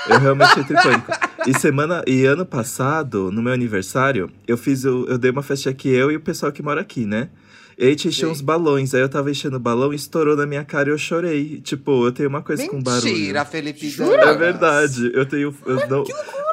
Eu 0.10 0.20
realmente 0.20 0.60
entro 0.60 0.74
em 0.74 0.82
pânico. 0.82 1.12
E 1.46 1.60
semana 1.60 2.04
e 2.08 2.26
ano 2.26 2.46
passado, 2.46 3.32
no 3.32 3.42
meu 3.42 3.54
aniversário, 3.54 4.32
eu 4.48 4.58
fiz 4.58 4.84
o, 4.84 5.06
eu 5.08 5.18
dei 5.18 5.30
uma 5.30 5.44
festa 5.44 5.70
aqui 5.70 5.90
eu 5.90 6.12
e 6.12 6.16
o 6.16 6.20
pessoal 6.20 6.52
que 6.52 6.64
mora 6.64 6.82
aqui, 6.82 7.06
né? 7.06 7.30
E 7.78 7.84
aí 7.84 7.90
a 7.90 7.92
gente 7.92 8.08
encheu 8.08 8.32
uns 8.32 8.42
balões, 8.42 8.96
aí 8.96 9.02
eu 9.02 9.08
tava 9.08 9.30
enchendo 9.30 9.58
o 9.58 9.60
balão 9.60 9.94
e 9.94 9.96
estourou 9.96 10.36
na 10.36 10.48
minha 10.48 10.66
cara 10.66 10.90
e 10.90 10.92
eu 10.92 10.98
chorei. 10.98 11.62
Tipo, 11.62 12.08
eu 12.08 12.12
tenho 12.12 12.28
uma 12.28 12.42
coisa 12.42 12.68
com 12.68 12.82
barulho. 12.82 13.14
Mentira, 13.14 13.46
Felipe 13.46 13.88
Jura? 13.88 14.32
É 14.32 14.36
verdade. 14.36 15.12
Eu 15.14 15.28
tenho. 15.28 15.56
Eu 15.64 15.88
não, 15.88 16.04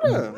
Cara, 0.02 0.35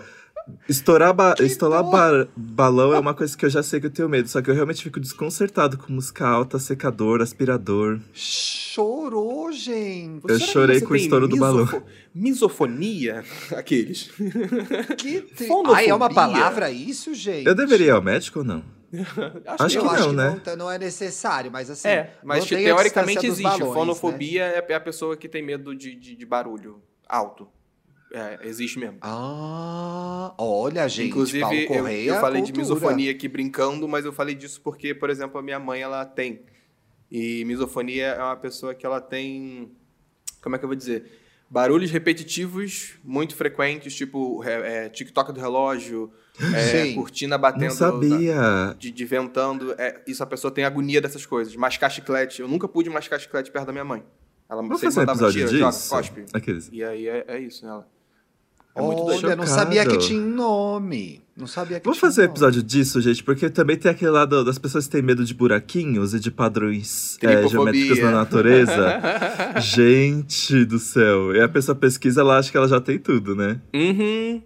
estourar 0.69 1.13
ba- 1.15 1.35
Que 1.35 1.45
estourar 1.45 1.83
ba- 1.85 2.27
balão 2.37 2.93
é 2.95 2.99
uma 2.99 3.15
coisa 3.15 3.37
que 3.37 3.45
eu 3.45 3.51
já 3.51 3.63
sei 3.63 3.81
que 3.81 3.87
eu 3.87 3.91
tenho 3.91 4.09
medo. 4.09 4.29
Só 4.29 4.41
que 4.43 4.51
eu 4.51 4.55
realmente 4.55 4.83
fico 4.83 5.01
desconcertado 5.01 5.79
com 5.79 5.93
música 5.93 6.27
alta, 6.27 6.59
secador, 6.59 7.21
aspirador. 7.21 7.99
Chorou, 8.13 9.51
gente. 9.53 10.23
Eu 10.29 10.35
será 10.39 10.47
que 10.47 10.53
chorei 10.53 10.79
você 10.81 10.85
com 10.87 10.93
o 10.93 10.97
tem 10.97 11.03
estouro 11.05 11.29
do 11.29 11.37
balão. 11.37 11.65
misofo- 11.65 11.83
Misofonia? 12.15 13.25
Aqueles. 13.57 14.11
Que 14.99 15.21
te... 15.23 15.47
Fonofobia. 15.47 15.77
Ai, 15.77 15.89
é 15.89 15.95
uma 15.95 16.13
palavra 16.13 16.71
isso, 16.71 17.15
gente? 17.15 17.47
Eu 17.47 17.55
deveria 17.55 17.87
ir 17.87 17.91
ao 17.91 18.03
médico 18.03 18.41
ou 18.41 18.45
não? 18.45 18.63
Acho 19.59 19.79
eu 19.79 19.83
que 19.83 19.89
acho 19.89 20.03
não, 20.05 20.11
que 20.11 20.17
né? 20.17 20.31
não, 20.31 20.39
tá- 20.39 20.57
não 20.57 20.71
é 20.71 20.79
necessário, 20.79 21.51
mas 21.51 21.69
assim. 21.69 21.89
É, 21.89 22.15
mas 22.23 22.45
teoricamente 22.47 23.27
existe. 23.27 23.43
balões, 23.43 23.69
né? 23.69 23.75
Fonofobia 23.75 24.43
é 24.45 24.75
a 24.75 24.81
pessoa 24.81 25.17
que 25.17 25.29
tem 25.29 25.43
medo 25.43 25.75
de, 25.75 25.95
de, 25.97 26.15
de 26.15 26.25
barulho 26.27 26.81
alto. 27.09 27.49
É, 28.13 28.39
existe 28.43 28.79
mesmo. 28.79 28.99
Ah, 29.01 30.33
olha, 30.39 30.89
gente. 30.89 31.09
Inclusive, 31.09 31.41
Paulo 31.41 31.57
eu, 31.57 31.67
Correia, 31.67 32.11
eu 32.11 32.21
falei 32.21 32.41
de 32.41 32.53
cultura. 32.53 32.75
misofonia 32.75 33.11
aqui 33.11 33.29
brincando, 33.29 33.89
mas 33.89 34.05
eu 34.05 34.13
falei 34.13 34.35
disso 34.35 34.61
porque, 34.63 34.95
por 34.95 35.11
exemplo, 35.11 35.39
a 35.39 35.43
minha 35.43 35.59
mãe, 35.59 35.81
ela 35.81 36.05
tem. 36.05 36.43
E 37.11 37.45
misofonia 37.45 38.07
é 38.07 38.23
uma 38.23 38.37
pessoa 38.37 38.75
que 38.75 38.87
ela 38.87 39.01
tem... 39.01 39.71
Como 40.41 40.55
é 40.55 40.59
que 40.59 40.65
eu 40.65 40.69
vou 40.69 40.77
dizer? 40.77 41.05
Barulhos 41.49 41.91
repetitivos 41.91 42.95
muito 43.05 43.37
frequentes, 43.37 43.95
tipo 43.95 44.43
é, 44.45 44.87
é, 44.87 44.89
TikTok 44.89 45.33
do 45.33 45.41
relógio, 45.41 46.13
é, 46.55 46.93
cortina 46.95 47.37
batendo... 47.39 47.65
Não 47.65 47.71
sabia. 47.71 48.75
de, 48.79 48.91
de 48.91 49.05
ventando. 49.05 49.75
É, 49.79 50.03
isso 50.07 50.23
a 50.23 50.27
pessoa 50.27 50.51
tem 50.51 50.65
agonia 50.65 51.01
dessas 51.01 51.25
coisas. 51.25 51.55
Mascar 51.55 51.91
chiclete. 51.91 52.41
Eu 52.41 52.49
nunca 52.49 52.67
pude 52.67 52.91
mascar 52.91 53.19
chiclete 53.19 53.51
perto 53.51 53.67
da 53.67 53.73
minha 53.73 53.85
mãe. 53.85 54.05
Ela 54.49 54.63
Vamos 54.63 54.81
sempre 54.81 54.97
mandava 54.97 55.31
tira, 55.31 55.49
joga, 55.49 55.77
cospe. 55.89 56.25
Aqueles. 56.33 56.69
E 56.73 56.83
aí 56.83 57.09
é, 57.09 57.25
é 57.29 57.41
isso, 57.41 57.65
né? 57.65 57.73
Ela. 57.73 57.96
É 58.77 58.83
muito 58.83 59.03
Olha, 59.03 59.21
doido. 59.21 59.37
não 59.37 59.47
sabia 59.47 59.87
que 59.87 59.97
tinha 59.97 60.21
um 60.21 60.29
nome. 60.35 61.23
Não 61.37 61.47
sabia 61.47 61.81
que 61.81 61.85
Vamos 61.85 61.99
tinha 61.99 62.11
fazer 62.11 62.23
um 62.23 62.25
nome. 62.25 62.33
episódio 62.35 62.63
disso, 62.63 63.01
gente, 63.01 63.25
porque 63.25 63.49
também 63.51 63.77
tem 63.77 63.91
aquele 63.91 64.11
lado 64.11 64.45
das 64.45 64.59
pessoas 64.59 64.85
que 64.87 64.93
têm 64.93 65.03
medo 65.03 65.25
de 65.25 65.33
buraquinhos 65.35 66.13
e 66.15 66.21
de 66.21 66.31
padrões 66.31 67.19
é, 67.23 67.47
geométricos 67.49 67.99
na 68.01 68.11
natureza. 68.11 69.01
gente 69.61 70.65
do 70.65 70.79
céu. 70.79 71.35
E 71.35 71.41
a 71.41 71.49
pessoa 71.49 71.75
pesquisa, 71.75 72.21
ela 72.21 72.39
acha 72.39 72.51
que 72.51 72.57
ela 72.57 72.69
já 72.69 72.81
tem 72.81 72.99
tudo, 72.99 73.35
né? 73.35 73.61
Uhum. 73.75 74.43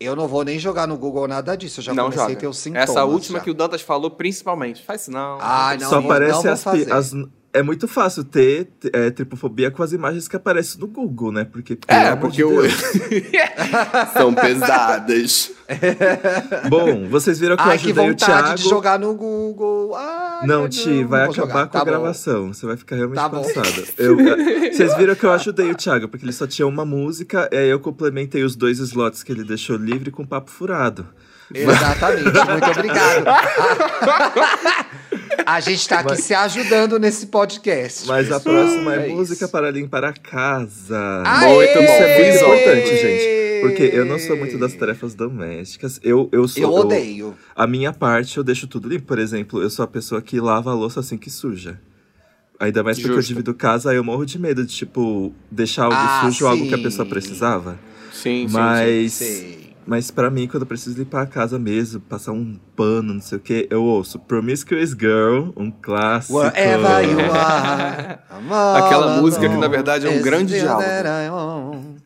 Eu 0.00 0.16
não 0.16 0.26
vou 0.28 0.44
nem 0.44 0.58
jogar 0.58 0.86
no 0.86 0.98
Google 0.98 1.26
nada 1.28 1.56
disso. 1.56 1.80
Eu 1.80 1.84
já 1.84 1.94
não 1.94 2.04
comecei 2.04 2.22
joga. 2.24 2.34
a 2.36 2.40
ter 2.40 2.46
os 2.48 2.58
sintomas. 2.58 2.88
Essa 2.90 3.04
última 3.04 3.38
já. 3.38 3.44
que 3.44 3.50
o 3.50 3.54
Dantas 3.54 3.80
falou, 3.80 4.10
principalmente. 4.10 4.82
Faz 4.84 5.02
isso 5.02 5.10
não. 5.10 5.38
Ai, 5.40 5.78
não, 5.78 5.88
Só 5.88 6.00
não 6.00 6.04
aparece 6.06 6.48
as, 6.48 6.66
as- 6.66 7.14
É 7.54 7.62
muito 7.62 7.86
fácil 7.86 8.24
ter 8.24 8.68
é, 8.92 9.10
tripofobia 9.10 9.70
com 9.70 9.80
as 9.80 9.92
imagens 9.92 10.26
que 10.26 10.34
aparecem 10.34 10.80
no 10.80 10.88
Google, 10.88 11.30
né? 11.30 11.44
Porque. 11.44 11.78
É, 11.86 12.16
porque 12.16 12.38
de 12.38 12.44
o... 12.44 12.60
Deus. 12.62 12.74
são 14.12 14.34
pesadas. 14.34 15.52
Bom, 16.68 17.08
vocês 17.08 17.38
viram 17.38 17.56
que 17.56 17.62
eu 17.62 17.66
Ai, 17.70 17.78
que 17.78 17.84
ajudei 17.86 18.04
o 18.04 18.08
vontade 18.10 18.42
Thiago. 18.42 18.54
de 18.56 18.68
jogar 18.68 18.98
no 18.98 19.14
Google. 19.14 19.94
Ai, 19.94 20.46
Não, 20.48 20.68
Ti, 20.68 21.04
vai 21.04 21.26
vou 21.26 21.32
acabar 21.32 21.32
jogar. 21.32 21.52
com 21.52 21.58
a 21.58 21.66
Tá 21.66 21.78
bom. 21.78 21.84
gravação. 21.84 22.52
Você 22.52 22.66
vai 22.66 22.76
ficar 22.76 22.96
realmente 22.96 23.16
Tá 23.18 23.30
cansada. 23.30 23.84
Eu- 23.98 24.18
eh, 24.20 24.72
vocês 24.72 24.96
viram 24.96 25.14
que 25.14 25.24
eu 25.24 25.32
ajudei 25.32 25.70
o 25.70 25.76
Thiago, 25.76 26.08
porque 26.08 26.24
ele 26.24 26.32
só 26.32 26.48
tinha 26.48 26.66
uma 26.66 26.84
música, 26.84 27.48
e 27.52 27.56
aí 27.56 27.68
eu 27.70 27.78
complementei 27.78 28.42
os 28.42 28.56
dois 28.56 28.80
slots 28.80 29.22
que 29.22 29.30
ele 29.30 29.44
deixou 29.44 29.76
livre 29.76 30.10
com 30.10 30.26
papo 30.26 30.50
furado. 30.50 31.06
Exatamente, 31.54 32.24
muito 32.24 32.70
obrigado. 32.70 33.24
A 35.46 35.60
gente 35.60 35.88
tá 35.88 36.00
aqui 36.00 36.10
Mas- 36.10 36.20
se 36.24 36.34
ajudando 36.34 36.98
nesse 36.98 37.26
podcast. 37.26 38.06
Mas 38.06 38.30
a 38.32 38.40
próxima 38.40 38.94
é, 38.94 39.06
É 39.10 39.12
música 39.12 39.44
isso. 39.44 39.52
para 39.52 39.70
limpar 39.70 40.04
a 40.04 40.12
casa. 40.12 41.22
Aê! 41.24 41.54
Muito 41.54 41.70
Isso 41.70 41.78
bom. 41.86 41.92
é 41.92 42.18
muito 42.18 42.32
Visual. 42.32 42.54
importante, 42.56 42.96
gente. 42.96 43.34
Porque 43.62 43.82
eu 43.96 44.04
não 44.04 44.18
sou 44.18 44.36
muito 44.36 44.58
das 44.58 44.74
tarefas 44.74 45.14
domésticas. 45.14 45.98
Eu, 46.02 46.28
eu 46.32 46.46
sou. 46.46 46.62
Eu 46.62 46.70
odeio. 46.72 47.34
a 47.56 47.66
minha 47.66 47.92
parte 47.92 48.36
eu 48.36 48.44
deixo 48.44 48.66
tudo 48.66 48.88
limpo. 48.88 49.06
Por 49.06 49.18
exemplo, 49.18 49.62
eu 49.62 49.70
sou 49.70 49.84
a 49.84 49.88
pessoa 49.88 50.20
que 50.20 50.38
lava 50.40 50.70
a 50.70 50.74
louça 50.74 51.00
assim 51.00 51.16
que 51.16 51.30
suja. 51.30 51.80
Ainda 52.60 52.82
mais 52.82 52.98
porque 52.98 53.10
eu 53.10 53.16
Justo. 53.16 53.28
divido 53.28 53.52
casa, 53.54 53.90
aí 53.90 53.96
eu 53.96 54.04
morro 54.04 54.24
de 54.24 54.38
medo 54.38 54.64
de, 54.64 54.72
tipo, 54.74 55.34
deixar 55.50 55.84
algo 55.84 55.96
Ah, 55.98 56.22
sujo 56.24 56.44
ou 56.44 56.50
algo 56.52 56.68
que 56.68 56.74
a 56.74 56.76
sim. 56.76 56.82
pessoa 56.82 57.06
precisava. 57.08 57.78
Sim, 58.12 58.46
sim, 58.46 58.52
Mas. 58.52 59.20
Mas 59.86 60.10
para 60.10 60.30
mim, 60.30 60.46
quando 60.46 60.62
eu 60.62 60.66
preciso 60.66 60.96
limpar 60.98 61.22
a 61.22 61.26
casa 61.26 61.58
mesmo, 61.58 62.00
passar 62.00 62.32
um 62.32 62.56
pano, 62.76 63.14
não 63.14 63.20
sei 63.20 63.38
o 63.38 63.40
que, 63.40 63.66
eu 63.70 63.82
ouço 63.82 64.18
Promiscuous 64.18 64.90
Girl, 64.90 65.50
um 65.56 65.70
clássico. 65.70 66.38
Wherever 66.38 67.04
you 67.08 67.18
are. 67.32 68.18
I'm 68.30 68.52
all 68.52 68.76
Aquela 68.76 69.20
música 69.20 69.48
que, 69.48 69.56
na 69.56 69.68
verdade, 69.68 70.06
é 70.06 70.10
um 70.10 70.22
grande 70.22 70.54
diálogo. 70.58 70.84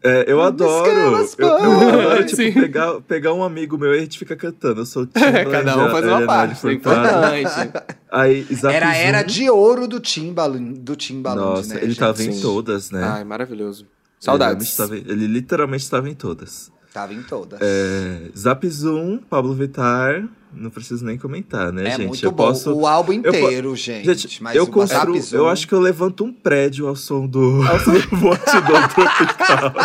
É, 0.03 0.25
eu 0.29 0.41
adoro. 0.43 0.91
Eu, 1.39 1.47
eu 1.49 1.57
adoro, 1.57 2.25
tipo, 2.27 2.37
Sim. 2.37 2.53
pegar, 2.53 3.01
pegar 3.03 3.33
um 3.35 3.43
amigo 3.43 3.77
meu 3.77 3.95
e 3.95 3.99
a 3.99 4.01
gente 4.01 4.19
fica 4.19 4.37
cantando. 4.37 4.81
Eu 4.83 4.87
sou 4.87 5.03
o 5.03 5.07
Timbaland, 5.11 5.51
Cada 5.51 5.77
um 5.77 5.91
faz 5.91 6.05
uma 6.05 6.15
Ariana 6.15 6.27
parte. 6.27 6.67
É 6.69 6.73
importante. 6.73 7.73
Aí, 8.11 8.47
Era 8.65 8.89
a 8.89 8.93
Zoom. 8.95 9.01
era 9.01 9.23
de 9.23 9.51
ouro 9.51 9.87
do 9.87 10.01
Timbaland, 10.01 10.79
do 10.81 10.97
Timbaland, 10.97 11.41
Nossa, 11.59 11.75
né, 11.75 11.81
ele 11.81 11.89
gente? 11.89 11.99
tava 12.01 12.23
em 12.23 12.33
Sim. 12.33 12.41
todas, 12.41 12.91
né? 12.91 13.03
Ai, 13.05 13.25
maravilhoso. 13.25 13.83
Ele, 13.83 13.91
Saudades. 14.19 14.79
em- 14.81 14.95
ele 14.95 15.27
literalmente 15.27 15.85
estava 15.85 16.09
em 16.09 16.15
todas. 16.15 16.73
Tava 16.99 17.15
em 17.15 17.23
todas. 17.23 17.61
É, 17.63 18.23
Zap 18.37 18.69
Zoom, 18.69 19.19
Pablo 19.19 19.55
Vittar, 19.55 20.25
não 20.53 20.69
preciso 20.69 21.05
nem 21.05 21.17
comentar, 21.17 21.73
né, 21.73 21.87
É 21.87 21.91
gente? 21.93 22.09
muito 22.09 22.25
eu 22.25 22.33
bom. 22.33 22.49
posso. 22.49 22.75
O 22.75 22.89
álbum 22.89 23.13
eu 23.13 23.19
inteiro, 23.19 23.77
gente. 23.77 24.05
Gente, 24.05 24.43
mas 24.43 24.57
eu 24.57 24.67
construo. 24.67 25.17
Zoom- 25.21 25.39
Eu 25.39 25.49
acho 25.49 25.69
que 25.69 25.75
eu 25.75 25.79
levanto 25.81 26.25
um 26.25 26.33
prédio 26.33 26.89
ao 26.89 26.97
som 26.97 27.25
do. 27.25 27.63
ao 27.63 27.79
som 27.79 27.93
do 27.95 28.89
tropical. 28.89 29.73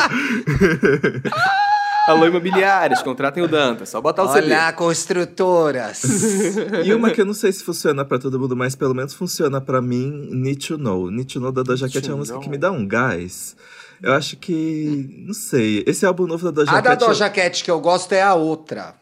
Alô, 2.07 2.25
imobiliárias, 2.25 3.01
contratem 3.01 3.41
o 3.43 3.47
Danta. 3.47 3.85
Só 3.85 4.01
botar 4.01 4.23
o 4.23 4.33
CD. 4.33 4.47
Olha, 4.47 4.73
construtoras. 4.73 6.01
E 6.83 6.93
uma 6.93 7.11
que 7.11 7.21
eu 7.21 7.25
não 7.25 7.33
sei 7.33 7.51
se 7.51 7.63
funciona 7.63 8.03
pra 8.03 8.19
todo 8.19 8.37
mundo, 8.39 8.55
mas 8.57 8.75
pelo 8.75 8.93
menos 8.93 9.13
funciona 9.13 9.61
pra 9.61 9.81
mim, 9.81 10.27
Need 10.31 10.67
to 10.67 10.77
Know. 10.77 11.09
Need 11.09 11.33
to 11.33 11.39
Know 11.39 11.51
da 11.51 11.63
Doja 11.63 11.87
Cat 11.87 12.05
é 12.05 12.09
uma 12.11 12.17
música 12.17 12.39
que 12.39 12.49
me 12.49 12.57
dá 12.57 12.71
um 12.71 12.85
gás. 12.85 13.55
Eu 14.03 14.13
acho 14.13 14.35
que. 14.37 15.23
Não 15.25 15.33
sei. 15.33 15.83
Esse 15.87 16.05
álbum 16.05 16.27
novo 16.27 16.43
da 16.45 16.51
Doja 16.51 16.71
a 16.77 16.81
da 16.81 16.89
Cat. 16.91 17.05
Doja 17.05 17.29
Cat 17.29 17.63
que 17.63 17.71
eu 17.71 17.79
gosto 17.79 18.11
é 18.11 18.21
a 18.21 18.33
outra. 18.35 18.95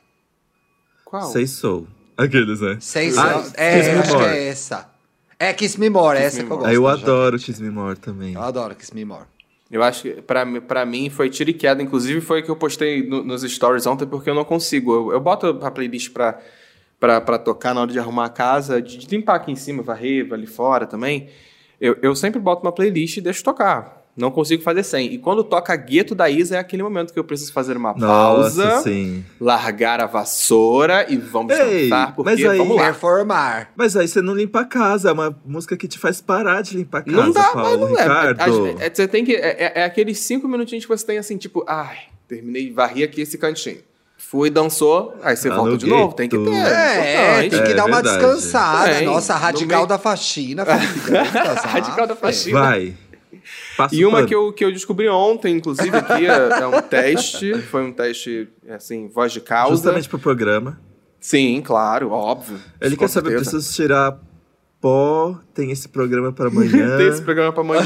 Qual? 1.03 1.23
Sei 1.23 1.47
Soul. 1.47 1.87
Aqueles, 2.15 2.61
né? 2.61 2.77
Sei 2.79 3.09
se 3.11 3.19
Ah, 3.19 3.43
é, 3.55 3.77
Kiss 3.79 3.89
é 3.89 3.99
acho 3.99 4.17
que 4.17 4.23
é 4.23 4.47
essa. 4.47 4.89
É 5.39 5.53
Kiss 5.53 5.79
Me 5.79 5.89
More, 5.89 6.17
Kiss 6.17 6.27
essa 6.27 6.37
Me 6.43 6.47
que 6.47 6.53
eu 6.53 6.57
gosto. 6.57 6.71
Eu 6.71 6.87
adoro 6.87 7.31
Cat. 7.37 7.45
Kiss 7.45 7.61
Me 7.63 7.69
More 7.71 7.97
também. 7.99 8.33
Eu 8.35 8.41
adoro 8.41 8.75
Kiss 8.75 8.93
Me 8.93 9.03
More. 9.03 9.25
Eu 9.71 9.81
acho 9.81 10.03
que 10.03 10.21
pra, 10.21 10.45
mim- 10.45 10.61
pra 10.61 10.85
mim 10.85 11.09
foi 11.09 11.29
tiro 11.29 11.49
e 11.49 11.53
queda. 11.53 11.81
Inclusive 11.81 12.21
foi 12.21 12.41
o 12.41 12.43
que 12.43 12.51
eu 12.51 12.55
postei 12.55 13.07
no- 13.07 13.23
nos 13.23 13.41
stories 13.41 13.87
ontem, 13.87 14.05
porque 14.05 14.29
eu 14.29 14.35
não 14.35 14.45
consigo. 14.45 14.93
Eu, 14.93 15.13
eu 15.13 15.19
boto 15.19 15.47
a 15.47 15.71
playlist 15.71 16.11
pra, 16.11 16.39
pra, 16.99 17.19
pra 17.21 17.39
tocar 17.39 17.73
na 17.73 17.81
hora 17.81 17.91
de 17.91 17.97
arrumar 17.97 18.25
a 18.25 18.29
casa, 18.29 18.79
de, 18.81 18.97
de 18.97 19.07
limpar 19.07 19.35
aqui 19.37 19.51
em 19.51 19.55
cima, 19.55 19.81
varrer 19.81 20.31
ali 20.31 20.45
fora 20.45 20.85
também. 20.85 21.29
Eu, 21.79 21.97
eu 22.03 22.15
sempre 22.15 22.39
boto 22.39 22.61
uma 22.61 22.71
playlist 22.71 23.17
e 23.17 23.21
deixo 23.21 23.43
tocar. 23.43 24.00
Não 24.15 24.29
consigo 24.29 24.61
fazer 24.61 24.83
sem. 24.83 25.13
E 25.13 25.17
quando 25.17 25.41
toca 25.43 25.73
Gueto 25.75 26.13
da 26.13 26.29
Isa, 26.29 26.57
é 26.57 26.59
aquele 26.59 26.83
momento 26.83 27.13
que 27.13 27.17
eu 27.19 27.23
preciso 27.23 27.53
fazer 27.53 27.77
uma 27.77 27.93
pausa, 27.93 28.65
Nossa, 28.65 28.83
sim. 28.83 29.23
largar 29.39 30.01
a 30.01 30.05
vassoura 30.05 31.05
e 31.09 31.15
vamos 31.15 31.57
Ei, 31.57 31.89
cantar, 31.89 32.13
porque 32.15 32.29
mas 32.31 32.45
aí- 32.45 32.57
vamos 32.57 32.75
lá. 32.75 32.83
Performar. 32.85 33.71
Mas 33.75 33.95
aí 33.95 34.07
você 34.07 34.21
não 34.21 34.35
limpa 34.35 34.61
a 34.61 34.65
casa, 34.65 35.09
é 35.09 35.13
uma 35.13 35.33
música 35.45 35.77
que 35.77 35.87
te 35.87 35.97
faz 35.97 36.19
parar 36.19 36.61
de 36.61 36.75
limpar 36.75 36.99
a 36.99 37.01
casa, 37.03 37.17
Não 37.17 37.31
dá, 37.31 37.41
mas 37.41 37.51
Paulo 37.53 37.77
não 37.89 37.97
é. 37.97 38.01
Ricardo. 38.01 38.67
É, 38.81 38.85
é- 38.87 38.93
Você 38.93 39.07
tem 39.07 39.23
que. 39.23 39.33
É, 39.33 39.47
é- 39.49 39.71
é 39.81 39.83
aqueles 39.85 40.19
cinco 40.19 40.45
minutinhos 40.47 40.83
que 40.85 40.89
você 40.89 41.05
tem 41.05 41.17
assim, 41.17 41.37
tipo, 41.37 41.63
ai, 41.67 41.97
terminei, 42.27 42.69
varri 42.71 43.03
aqui 43.03 43.21
esse 43.21 43.37
cantinho. 43.37 43.79
Fui, 44.17 44.49
dançou, 44.49 45.15
aí 45.23 45.35
você 45.35 45.49
Tá 45.49 45.55
volta 45.55 45.71
no 45.71 45.77
de 45.77 45.87
novo. 45.87 46.13
Tem 46.13 46.29
que 46.29 46.37
ter. 46.37 46.43
gueto. 46.45 46.57
É, 46.69 47.39
tem 47.49 47.49
que 47.49 47.71
É 47.71 47.73
dar 47.73 47.85
uma 47.85 48.01
verdade. 48.01 48.17
descansada. 48.19 49.01
Nossa, 49.01 49.33
No 49.33 49.39
radical 49.39 49.77
meio- 49.79 49.87
da 49.87 49.97
faxina. 49.97 50.63
Radical 51.65 52.07
da 52.07 52.13
ah, 52.13 52.17
faxina. 52.17 52.59
Vai. 52.59 52.93
Passa 53.77 53.95
E 53.95 54.05
uma 54.05 54.17
pano. 54.17 54.27
que 54.27 54.35
eu, 54.35 54.51
que 54.53 54.65
eu 54.65 54.71
descobri 54.71 55.07
ontem, 55.07 55.55
inclusive, 55.55 55.95
aqui, 55.95 56.25
é, 56.27 56.61
é 56.61 56.67
um 56.67 56.81
teste. 56.81 57.53
Foi 57.63 57.83
um 57.83 57.91
teste, 57.93 58.47
assim, 58.69 59.07
voz 59.07 59.31
de 59.31 59.41
causa. 59.41 59.75
Justamente 59.75 60.09
pro 60.09 60.19
programa. 60.19 60.79
Sim, 61.19 61.61
claro, 61.63 62.11
óbvio. 62.11 62.59
Ele 62.79 62.97
quer 62.97 63.07
saber, 63.07 63.29
certeza. 63.31 63.51
preciso 63.51 63.75
tirar 63.75 64.19
pó, 64.81 65.39
tem 65.53 65.69
esse 65.71 65.87
programa 65.87 66.31
pra 66.33 66.47
amanhã. 66.49 66.97
Tem 66.97 67.07
esse 67.07 67.21
programa 67.21 67.53
pra 67.53 67.61
amanhã. 67.61 67.83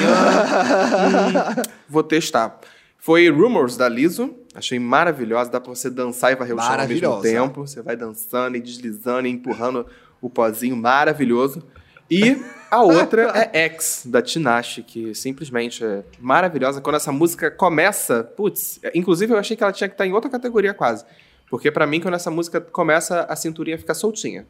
Vou 1.90 2.04
testar. 2.04 2.60
Foi 2.98 3.30
Rumors 3.30 3.78
da 3.78 3.88
Liso. 3.88 4.34
Achei 4.56 4.80
maravilhosa. 4.80 5.52
Dá 5.52 5.60
pra 5.60 5.70
você 5.76 5.90
dançar 5.90 6.32
e 6.32 6.36
varrer 6.36 6.56
o 6.56 6.60
chão 6.60 6.80
ao 6.80 6.88
mesmo 6.88 7.22
tempo. 7.22 7.68
Você 7.68 7.82
vai 7.82 7.96
dançando 7.96 8.56
e 8.58 8.62
deslizando 8.62 9.28
e 9.28 9.32
empurrando 9.32 9.86
o 10.22 10.30
pozinho. 10.30 10.76
Maravilhoso. 10.76 11.62
E 12.10 12.38
a 12.70 12.82
outra 12.84 13.32
é 13.54 13.66
X, 13.66 14.04
da 14.06 14.22
Tinashe, 14.22 14.84
que 14.84 15.16
simplesmente 15.16 15.84
é 15.84 16.04
maravilhosa. 16.20 16.82
Quando 16.82 16.96
essa 16.96 17.12
música 17.12 17.50
começa, 17.50 18.24
putz, 18.24 18.80
inclusive 18.94 19.34
eu 19.34 19.38
achei 19.38 19.56
que 19.58 19.64
ela 19.64 19.72
tinha 19.74 19.88
que 19.88 19.94
estar 19.96 20.06
em 20.06 20.14
outra 20.14 20.30
categoria 20.30 20.74
quase. 20.74 21.06
Porque 21.50 21.72
pra 21.72 21.88
mim, 21.88 22.00
quando 22.02 22.16
essa 22.16 22.32
música 22.32 22.60
começa, 22.60 23.22
a 23.30 23.36
cinturinha 23.36 23.78
fica 23.78 23.94
soltinha. 23.94 24.46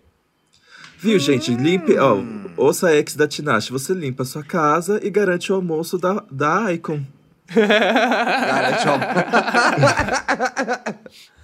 Viu, 0.98 1.20
gente? 1.20 1.54
Limpe. 1.54 1.98
Ó, 1.98 2.16
Hum. 2.16 2.50
ouça 2.58 2.88
a 2.88 2.96
ex 2.96 3.16
da 3.16 3.28
Tinashe. 3.28 3.72
Você 3.72 3.94
limpa 3.94 4.24
a 4.24 4.26
sua 4.26 4.44
casa 4.44 5.00
e 5.04 5.10
garante 5.10 5.52
o 5.52 5.56
almoço 5.56 5.98
da, 5.98 6.24
da 6.32 6.72
Icon. 6.74 7.02
Garante 7.54 8.88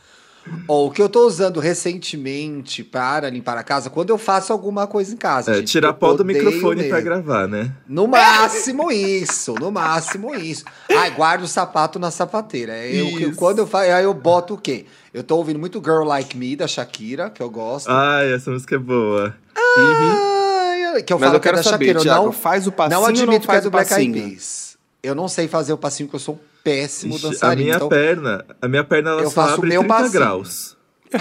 Ó, 0.68 0.86
o 0.88 0.92
que 0.92 1.02
eu 1.02 1.10
tô 1.10 1.26
usando 1.26 1.60
recentemente 1.60 2.84
para 2.84 3.30
limpar 3.30 3.58
a 3.58 3.64
casa, 3.64 3.90
quando 3.90 4.10
eu 4.10 4.18
faço 4.18 4.52
alguma 4.54 4.88
coisa 4.88 5.14
em 5.14 5.18
casa. 5.18 5.52
É, 5.52 5.56
gente, 5.56 5.68
tira 5.72 5.88
eu 5.88 5.92
a 5.92 5.94
pó 5.94 6.14
do 6.14 6.24
microfone 6.26 6.84
pra 6.88 6.98
mesmo. 6.98 7.02
gravar, 7.10 7.48
né? 7.48 7.72
No 7.88 8.08
máximo 8.08 8.92
isso, 8.92 9.54
no 9.60 9.72
máximo 9.72 10.34
isso. 10.36 10.66
Ai, 10.90 11.12
guarda 11.12 11.44
o 11.44 11.48
sapato 11.48 11.98
na 12.00 12.12
sapateira. 12.12 12.74
É 12.74 12.94
Eu, 12.96 13.08
que- 13.18 13.36
quando 13.36 13.60
eu 13.60 13.68
faço, 13.68 13.92
aí 13.92 14.04
eu 14.04 14.14
boto 14.14 14.54
o 14.56 14.58
quê? 14.58 14.86
Eu 15.14 15.24
tô 15.24 15.36
ouvindo 15.38 15.60
muito 15.60 15.80
Girl 15.80 16.04
Like 16.04 16.38
Me, 16.38 16.56
da 16.56 16.68
Shakira, 16.68 17.30
que 17.30 17.42
eu 17.42 17.50
gosto. 17.50 17.90
Ai, 17.90 18.32
essa 18.34 18.50
música 18.52 18.76
é 18.76 18.80
boa. 18.80 19.36
Ai, 19.58 21.04
que 21.04 21.14
eu 21.14 21.20
Mas 21.20 21.26
falo 21.28 21.38
eu 21.38 21.40
que 21.42 21.48
é 21.48 21.52
quero 21.52 21.58
da 21.58 21.64
saber, 21.64 21.86
Shakira. 21.86 22.00
eu 22.00 22.04
Thiago, 22.04 22.26
não, 22.26 22.32
faz 22.32 22.68
o 22.68 22.72
passinho 22.72 22.96
não 23.00 23.02
não 23.08 23.10
admito 23.10 23.42
que 23.42 23.46
faz 23.48 23.58
faz 23.64 23.66
o 23.66 23.68
o 23.68 23.72
Black 23.72 23.94
Eyed? 23.94 24.14
Peas. 24.30 24.78
Eu 25.04 25.16
não 25.16 25.28
sei 25.28 25.48
fazer 25.48 25.74
o 25.74 25.78
passinho, 25.78 26.08
porque 26.08 26.18
eu 26.18 26.20
sou 26.20 26.36
um 26.36 26.40
péssimo 26.64 27.16
Ixi, 27.16 27.26
a 27.26 27.30
dançarino. 27.30 27.64
minha 27.64 27.76
então, 27.76 27.90
perna, 27.90 28.46
a 28.62 28.68
minha 28.68 28.84
perna 28.84 29.10
ela 29.12 29.22
Eu 29.22 29.30
só 29.30 29.36
faço 29.42 29.52
o 29.52 29.56
abre 29.56 29.70
meu 29.70 29.80
30 29.82 29.94
passinho. 29.94 30.12
graus. 30.12 30.78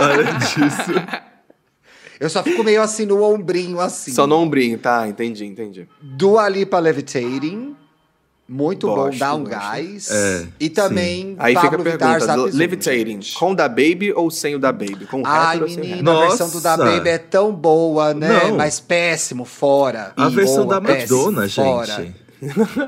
Além 0.00 0.38
disso. 0.38 0.92
eu 2.20 2.30
só 2.30 2.42
fico 2.42 2.62
meio 2.64 2.80
assim 2.82 3.04
no 3.06 3.22
ombrinho, 3.22 3.80
assim. 3.80 4.12
Só 4.12 4.26
no 4.26 4.36
ombrinho, 4.36 4.78
tá? 4.78 5.06
Entendi, 5.08 5.44
entendi. 5.44 5.88
Dua 6.00 6.48
Lipa 6.48 6.78
Levitating. 6.78 7.74
Muito 8.48 8.86
Gosto, 8.86 9.10
bom, 9.10 9.18
dá 9.18 9.34
um 9.34 9.42
gás. 9.42 10.08
É, 10.08 10.46
e 10.60 10.70
também 10.70 11.34
Aí 11.36 11.52
Pablo 11.52 11.82
fica 11.82 11.94
a 11.96 11.98
pergunta: 11.98 12.34
Levitating, 12.56 13.20
gente. 13.20 13.34
com 13.34 13.50
o 13.50 13.54
da 13.56 13.68
Baby 13.68 14.12
ou 14.14 14.30
sem 14.30 14.54
o 14.54 14.58
da 14.60 14.70
Baby? 14.70 15.04
Com 15.10 15.20
o 15.22 15.26
Ai, 15.26 15.58
sem 15.66 15.78
menina, 15.78 16.12
hétero? 16.12 16.16
a 16.16 16.28
versão 16.28 16.50
do 16.50 16.60
Da 16.60 16.76
Baby 16.76 17.08
é 17.08 17.18
tão 17.18 17.52
boa, 17.52 18.14
né? 18.14 18.28
Não. 18.44 18.56
Mas 18.56 18.78
péssimo, 18.78 19.44
fora. 19.44 20.12
A 20.16 20.28
E 20.28 20.30
versão 20.30 20.64
boa, 20.64 20.80
da 20.80 20.80
péssimo, 20.80 21.18
Madonna, 21.32 21.48
fora. 21.48 22.14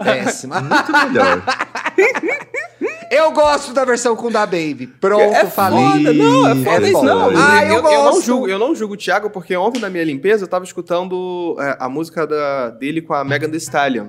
Péssima. 0.04 0.60
Muito 0.60 0.92
melhor. 0.92 1.42
Eu 3.10 3.32
gosto 3.32 3.72
da 3.72 3.84
versão 3.84 4.14
com 4.14 4.30
Da 4.30 4.44
Baby. 4.44 4.86
Pronto, 5.00 5.34
É 5.34 5.46
falei. 5.46 5.80
foda, 5.82 6.12
não, 6.12 6.46
é 6.46 6.54
foda 6.56 6.86
É 6.86 6.90
isso, 6.90 7.02
não. 7.02 7.30
Ah, 7.36 7.64
eu 7.64 7.68
eu, 7.70 7.76
eu 7.76 7.82
não 7.82 8.04
gosto. 8.12 8.22
julgo, 8.22 8.48
eu 8.48 8.58
não 8.58 8.74
julgo 8.74 8.94
o 8.94 8.96
Thiago, 8.98 9.30
porque 9.30 9.56
ontem 9.56 9.80
na 9.80 9.88
minha 9.88 10.04
limpeza 10.04 10.44
eu 10.44 10.48
tava 10.48 10.64
escutando 10.66 11.56
é, 11.58 11.76
a 11.80 11.88
música 11.88 12.26
da- 12.26 12.68
dele 12.70 13.00
com 13.00 13.14
a 13.14 13.24
Megan 13.24 13.48
Thee 13.48 13.56
Stallion. 13.56 14.08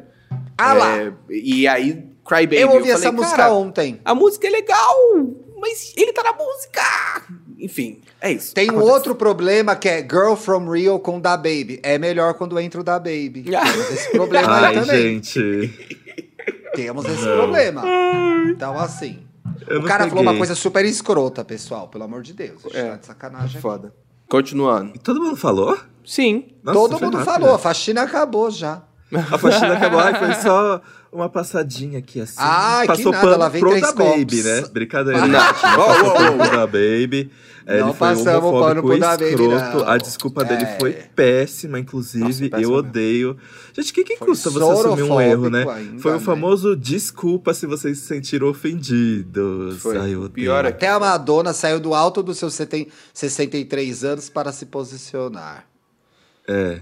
Ah 0.57 0.73
lá. 0.73 0.97
É, 0.97 1.13
e 1.29 1.65
aí, 1.67 1.93
Cry 2.27 2.45
Baby. 2.45 2.57
eu 2.57 2.67
ouvi 2.67 2.79
falei, 2.81 2.93
essa 2.93 3.11
música 3.11 3.37
"Cara, 3.37 3.53
ontem. 3.53 4.01
A 4.03 4.13
música 4.13 4.45
é 4.47 4.49
legal, 4.49 4.95
mas 5.57 5.93
ele 5.95 6.11
tá 6.11 6.21
na 6.21 6.33
música. 6.33 6.81
Enfim, 7.59 7.99
é 8.21 8.31
isso. 8.31 8.53
Tem 8.53 8.67
um 8.69 8.75
Acontece. 8.75 8.91
outro 8.93 9.15
problema 9.15 9.75
que 9.75 9.89
é 9.89 9.99
Girl 10.01 10.35
From 10.35 10.69
Rio 10.71 10.97
com 10.99 11.19
Da 11.19 11.35
Baby. 11.35 11.79
É 11.83 11.97
melhor 11.97 12.33
quando 12.35 12.57
entra 12.59 12.79
o 12.79 12.83
Da 12.83 12.97
Baby. 12.97 13.43
Temos 13.43 13.91
esse 13.91 14.11
problema 14.11 14.57
aí 14.57 14.65
Ai, 14.65 14.73
também. 14.85 15.01
gente. 15.23 15.99
Temos 16.75 17.05
esse 17.05 17.23
problema. 17.23 17.83
Então, 18.49 18.77
assim. 18.79 19.19
Eu 19.67 19.77
o 19.77 19.81
não 19.81 19.87
cara 19.87 20.07
falou 20.07 20.23
uma 20.23 20.31
peguei. 20.31 20.39
coisa 20.39 20.55
super 20.55 20.85
escrota, 20.85 21.43
pessoal. 21.43 21.87
Pelo 21.89 22.03
amor 22.05 22.21
de 22.21 22.33
Deus. 22.33 22.61
É. 22.73 22.91
tá 22.91 22.95
de 22.97 23.05
sacanagem. 23.07 23.59
Foda. 23.61 23.93
Continuando. 24.29 24.97
Todo 24.99 25.21
mundo 25.21 25.35
falou? 25.35 25.77
Sim. 26.05 26.47
Nossa, 26.63 26.79
Todo 26.79 26.91
mundo 27.01 27.17
rápido. 27.17 27.25
falou, 27.25 27.53
a 27.55 27.59
faxina 27.59 28.03
acabou 28.03 28.49
já. 28.49 28.83
A 29.11 29.37
faxina 29.37 29.73
acabou, 29.73 29.99
ai, 29.99 30.13
foi 30.15 30.33
só 30.41 30.81
uma 31.11 31.27
passadinha 31.29 31.97
aqui 31.99 32.21
assim. 32.21 32.35
Que 32.81 32.87
Passou 32.87 33.11
nada, 33.11 33.23
pano 33.23 33.33
ela 33.33 33.49
vem 33.49 33.59
pro 33.61 33.69
três 33.71 33.81
da 33.83 33.93
copos. 33.93 34.11
Baby, 34.19 34.43
né? 34.43 34.61
Brincadeira. 34.71 35.27
Não. 35.27 35.39
passou 35.53 36.13
pano 36.13 36.37
pro 36.37 36.51
da 36.51 36.67
Baby. 36.67 37.31
É, 37.65 37.79
Não 37.81 37.89
ele 37.89 37.97
foi 37.97 38.07
passamos 38.07 38.27
homofóbico 38.45 38.67
pano 38.67 38.81
pro 38.83 38.99
da 38.99 39.09
Baby, 39.11 39.25
escroto. 39.25 39.77
não. 39.77 39.87
A 39.89 39.97
desculpa 39.97 40.43
dele 40.43 40.63
É. 40.63 40.79
foi 40.79 40.91
péssima, 40.93 41.79
inclusive. 41.79 42.23
Nossa, 42.23 42.39
péssima 42.41 42.57
eu 42.61 42.69
mesmo. 42.69 42.75
odeio. 42.77 43.37
Gente, 43.73 43.91
o 43.91 43.93
que, 43.95 44.03
que 44.03 44.17
Foi 44.17 44.27
custa 44.27 44.49
você 44.49 44.71
assumir 44.87 45.03
um 45.03 45.21
erro, 45.21 45.49
né? 45.51 45.65
foi 45.99 46.11
o 46.13 46.15
né? 46.15 46.19
famoso 46.19 46.75
desculpa 46.75 47.53
se 47.53 47.65
vocês 47.67 47.99
se 47.99 48.07
sentiram 48.07 48.47
ofendidos. 48.47 49.77
Foi. 49.81 49.97
Ai, 49.97 50.13
eu 50.15 50.29
pior 50.29 50.65
é 50.65 50.71
que- 50.71 50.77
Até 50.85 50.89
a 50.89 50.99
Madonna 50.99 51.53
saiu 51.53 51.79
do 51.79 51.93
alto 51.93 52.23
dos 52.23 52.37
seus 52.39 52.53
seten- 52.55 52.87
63 53.13 54.03
anos 54.03 54.29
para 54.29 54.51
se 54.51 54.65
posicionar. 54.65 55.65
É. 56.47 56.81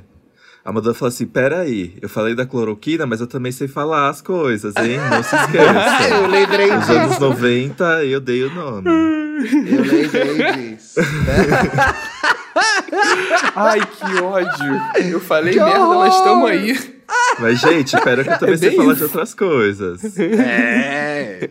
A 0.67 0.71
Madonna 0.73 0.93
falou 0.93 1.07
assim: 1.07 1.25
peraí, 1.25 1.97
eu 2.01 2.09
falei 2.09 2.35
da 2.35 2.45
cloroquina, 2.45 3.05
mas 3.05 3.21
eu 3.21 3.27
também 3.27 3.53
sei 3.53 3.69
falar 3.69 4.09
as 4.09 4.21
coisas, 4.21 4.75
hein? 4.75 4.97
Não 5.09 5.23
se 5.23 5.33
esqueça. 5.33 6.03
Eu 6.13 6.27
lembrei 6.27 6.67
Nos 6.67 6.89
anos 6.89 7.09
disso. 7.11 7.21
90 7.21 8.03
eu 8.03 8.19
dei 8.19 8.43
o 8.43 8.53
nome. 8.53 8.89
Eu 8.89 9.81
lembrei 9.81 10.75
disso. 10.75 10.99
né? 10.99 11.95
Ai, 13.55 13.79
que 13.79 14.21
ódio. 14.21 14.81
Eu 15.09 15.19
falei 15.21 15.53
Que 15.53 15.59
merda, 15.59 15.79
horror. 15.79 16.05
nós 16.05 16.15
estamos 16.17 16.49
aí. 16.49 16.97
Mas, 17.39 17.59
gente, 17.61 17.95
pera 18.01 18.23
que 18.25 18.29
eu 18.31 18.37
também 18.39 18.55
É 18.55 18.57
sei 18.57 18.75
falar 18.75 18.93
de 18.95 19.03
outras 19.03 19.33
coisas. 19.33 20.19
É. 20.19 21.49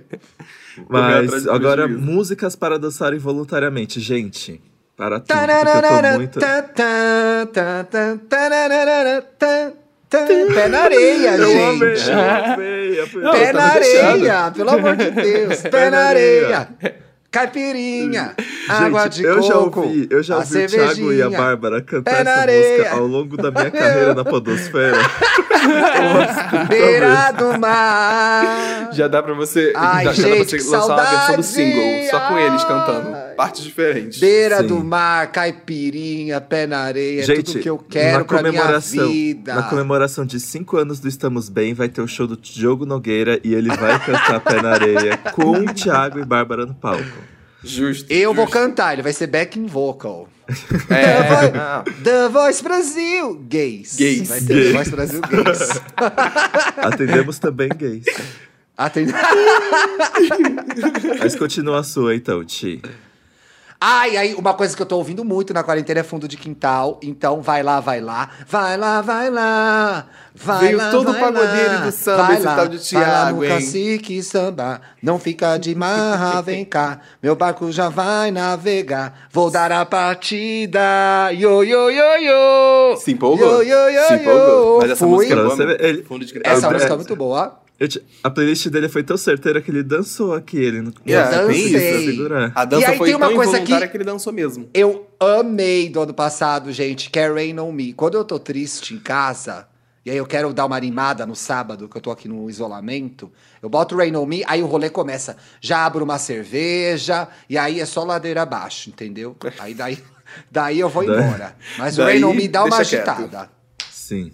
Mas 0.90 1.46
agora, 1.48 1.88
músicas 1.88 2.54
para 2.54 2.78
dançar 2.78 3.14
involuntariamente. 3.14 3.98
Gente, 3.98 4.60
para 4.96 5.20
tudo, 5.20 5.26
porque 5.28 5.76
eu 5.78 5.82
tô 5.82 6.16
muito. 6.16 6.38
Pé 10.54 10.68
na 10.68 10.80
areia, 10.84 11.36
Eu 11.36 11.68
amei, 11.68 11.96
gente. 11.96 12.10
eu 12.10 12.52
amei. 12.54 13.00
eu- 13.00 13.20
Não, 13.20 13.32
Pé 13.32 13.52
na 13.52 13.64
areia, 13.72 14.52
pelo 14.54 14.70
amor 14.70 14.96
de 14.96 15.10
Deus. 15.10 15.60
Pé 15.62 15.90
na 15.90 15.98
areia. 15.98 16.68
Caipirinha, 17.28 18.34
água 18.66 19.02
Gente, 19.02 19.16
de 19.16 19.24
eu 19.24 19.40
coco. 19.40 19.48
já 19.82 19.82
ouvi, 19.82 20.06
eu 20.10 20.22
já 20.22 20.34
a 20.36 20.38
ouvi 20.38 20.64
o 20.64 20.68
Thiago 20.68 20.80
e 20.80 20.86
a 20.86 20.94
cervejinha. 20.94 21.30
Bárbara 21.38 21.82
cantar 21.82 22.14
Pé 22.14 22.20
essa 22.22 22.46
música 22.46 22.96
ao 22.96 23.06
longo 23.06 23.36
da 23.36 23.50
minha 23.50 23.70
carreira 23.70 24.14
na 24.14 24.24
podosfera. 24.24 24.96
Beira 26.68 27.32
do 27.32 27.58
mar. 27.58 28.75
Já 28.92 29.08
dá 29.08 29.22
pra 29.22 29.34
você, 29.34 29.72
Ai, 29.76 30.04
já, 30.06 30.12
já 30.12 30.22
dá 30.22 30.28
pra 30.28 30.36
gente, 30.38 30.50
você 30.50 30.58
que 30.58 30.64
lançar 30.64 30.86
uma 30.86 30.96
versão 30.96 31.36
do 31.36 31.42
saudade! 31.42 31.46
single, 31.46 32.10
só 32.10 32.20
com 32.28 32.38
eles 32.38 32.62
Ai. 32.62 32.68
cantando. 32.68 33.36
Partes 33.36 33.62
diferentes. 33.64 34.18
Beira 34.18 34.58
Sim. 34.62 34.66
do 34.68 34.82
mar, 34.84 35.30
caipirinha, 35.30 36.40
pé 36.40 36.66
na 36.66 36.78
areia, 36.78 37.20
é 37.20 37.24
Gente, 37.24 37.44
tudo 37.44 37.60
que 37.60 37.68
eu 37.70 37.78
quero 37.78 38.18
na 38.20 38.24
pra 38.24 38.40
minha 38.42 38.52
comemoração, 38.52 39.08
vida. 39.08 39.54
na 39.54 39.62
comemoração 39.64 40.24
de 40.24 40.40
5 40.40 40.76
anos 40.76 41.00
do 41.00 41.08
Estamos 41.08 41.48
Bem, 41.48 41.74
vai 41.74 41.88
ter 41.88 42.00
o 42.00 42.08
show 42.08 42.26
do 42.26 42.36
Diogo 42.36 42.86
Nogueira 42.86 43.38
e 43.44 43.54
ele 43.54 43.68
vai 43.76 43.98
cantar 44.04 44.40
Pé 44.40 44.62
na 44.62 44.70
Areia 44.70 45.16
com 45.34 45.50
o 45.50 45.74
Thiago 45.74 46.18
e 46.18 46.24
Bárbara 46.24 46.64
no 46.64 46.74
palco. 46.74 47.04
Justo. 47.62 48.10
Eu 48.12 48.32
vou 48.32 48.44
justo. 48.44 48.58
cantar, 48.58 48.92
ele 48.94 49.02
vai 49.02 49.12
ser 49.12 49.26
backing 49.26 49.66
vocal. 49.66 50.28
É, 50.88 51.22
The 51.22 51.28
Voice-. 51.28 52.02
The 52.04 52.28
Voice 52.28 52.62
Brasil, 52.62 53.34
gays. 53.48 53.96
Gays. 53.96 54.28
Vai 54.28 54.40
ter 54.40 54.54
Gays. 54.54 54.66
The 54.66 54.72
Voice 54.78 54.90
Brasil, 54.92 55.20
gays. 55.20 55.68
Atendemos 56.78 57.38
também 57.38 57.68
gays. 57.76 58.04
Atende- 58.76 59.12
Mas 61.18 61.34
continua 61.36 61.80
a 61.80 61.82
sua 61.82 62.14
então, 62.14 62.44
Ti. 62.44 62.82
Ai, 63.78 64.16
aí, 64.16 64.34
uma 64.34 64.54
coisa 64.54 64.74
que 64.74 64.80
eu 64.80 64.86
tô 64.86 64.96
ouvindo 64.96 65.22
muito 65.22 65.52
na 65.52 65.62
quarentena 65.62 66.00
é 66.00 66.02
fundo 66.02 66.26
de 66.26 66.38
quintal. 66.38 66.98
Então, 67.02 67.42
vai 67.42 67.62
lá, 67.62 67.78
vai 67.78 68.00
lá. 68.00 68.30
Vai 68.48 68.74
lá, 68.78 69.02
vai 69.02 69.28
lá. 69.30 70.06
Vai 70.34 70.60
Veio 70.60 70.78
lá, 70.78 70.90
todo 70.90 71.10
o 71.10 71.12
vai 71.12 71.20
pagodeiro 71.20 71.72
lá. 71.74 71.80
do 71.80 71.92
samba, 71.92 72.22
Vai 72.22 72.36
esse 72.36 72.44
lá, 72.46 72.56
tal 72.56 72.68
de 72.68 72.78
vai 72.78 73.02
lá 73.02 73.06
Thiago, 73.10 73.36
no 73.38 73.44
hein? 73.44 73.50
cacique 73.50 74.22
samba. 74.22 74.80
Não 75.02 75.18
fica 75.18 75.58
de 75.58 75.74
marra, 75.74 76.40
vem 76.40 76.64
cá. 76.64 77.00
Meu 77.22 77.36
barco 77.36 77.70
já 77.70 77.90
vai 77.90 78.30
navegar. 78.30 79.28
Vou 79.30 79.50
dar 79.50 79.70
a 79.70 79.84
partida. 79.84 81.30
Yo, 81.34 81.62
yo, 81.62 81.90
yo, 81.90 82.16
yo. 82.16 82.96
Se 82.96 83.12
empolgou? 83.12 83.46
Yo, 83.46 83.62
yo, 83.62 83.90
yo, 83.90 84.02
Se 84.08 84.14
empolgou. 84.14 84.74
yo. 84.74 84.78
Mas 84.80 84.90
essa 84.90 85.06
Fui. 85.06 85.08
música 85.08 85.34
é 85.34 85.36
boa, 85.36 86.04
Fundo 86.06 86.24
de 86.24 86.40
Essa 86.44 86.66
Ah, 86.66 86.70
música 86.70 86.90
é 86.90 86.94
é- 86.94 86.96
muito 86.96 87.14
boa. 87.16 87.65
Eu 87.78 87.88
te- 87.88 88.02
a 88.24 88.30
playlist 88.30 88.68
dele 88.68 88.88
foi 88.88 89.02
tão 89.02 89.16
certeira 89.18 89.60
que 89.60 89.70
ele 89.70 89.82
dançou 89.82 90.32
aqui. 90.32 90.56
Ele 90.56 90.80
não 90.80 90.92
Yeah, 91.06 91.36
Eu 91.42 91.48
dancei. 91.48 92.06
segurar. 92.10 92.52
A 92.54 92.64
dança 92.64 92.82
E 92.82 92.90
aí 92.92 92.96
foi 92.96 93.08
tem 93.08 93.16
uma 93.16 93.26
tão 93.26 93.36
coisa 93.36 93.52
involuntária 93.52 93.86
que- 93.86 93.90
que 93.92 93.96
ele 93.98 94.04
dançou 94.04 94.32
mesmo. 94.32 94.68
Eu 94.72 95.06
amei 95.20 95.88
do 95.90 96.00
ano 96.00 96.14
passado, 96.14 96.72
gente, 96.72 97.10
que 97.10 97.18
é 97.18 97.28
Rain 97.30 97.58
On 97.58 97.70
Me. 97.70 97.92
Quando 97.92 98.14
eu 98.16 98.24
tô 98.24 98.38
triste 98.38 98.94
em 98.94 98.98
casa, 98.98 99.68
e 100.06 100.10
aí 100.10 100.16
eu 100.16 100.24
quero 100.24 100.54
dar 100.54 100.64
uma 100.64 100.76
animada 100.76 101.26
no 101.26 101.36
sábado, 101.36 101.86
que 101.86 101.96
eu 101.98 102.00
tô 102.00 102.10
aqui 102.10 102.26
no 102.28 102.48
isolamento, 102.48 103.30
eu 103.62 103.68
boto 103.68 103.94
Rain 103.94 104.16
On 104.16 104.24
Me, 104.24 104.42
aí 104.46 104.62
o 104.62 104.66
rolê 104.66 104.88
começa. 104.88 105.36
Já 105.60 105.84
abro 105.84 106.02
uma 106.02 106.16
cerveja, 106.18 107.28
e 107.50 107.58
aí 107.58 107.78
é 107.80 107.84
só 107.84 108.04
ladeira 108.04 108.40
abaixo, 108.40 108.88
entendeu? 108.88 109.36
Aí 109.58 109.74
daí, 109.74 109.98
daí 110.50 110.80
eu 110.80 110.88
vou 110.88 111.02
embora. 111.04 111.54
Mas 111.76 111.98
o 111.98 112.02
daí 112.04 112.14
Rain 112.20 112.24
On 112.24 112.32
Me 112.34 112.48
dá 112.48 112.64
uma 112.64 112.76
deixa 112.76 112.96
quieto. 113.02 113.08
agitada. 113.10 113.50
Sim. 113.90 114.32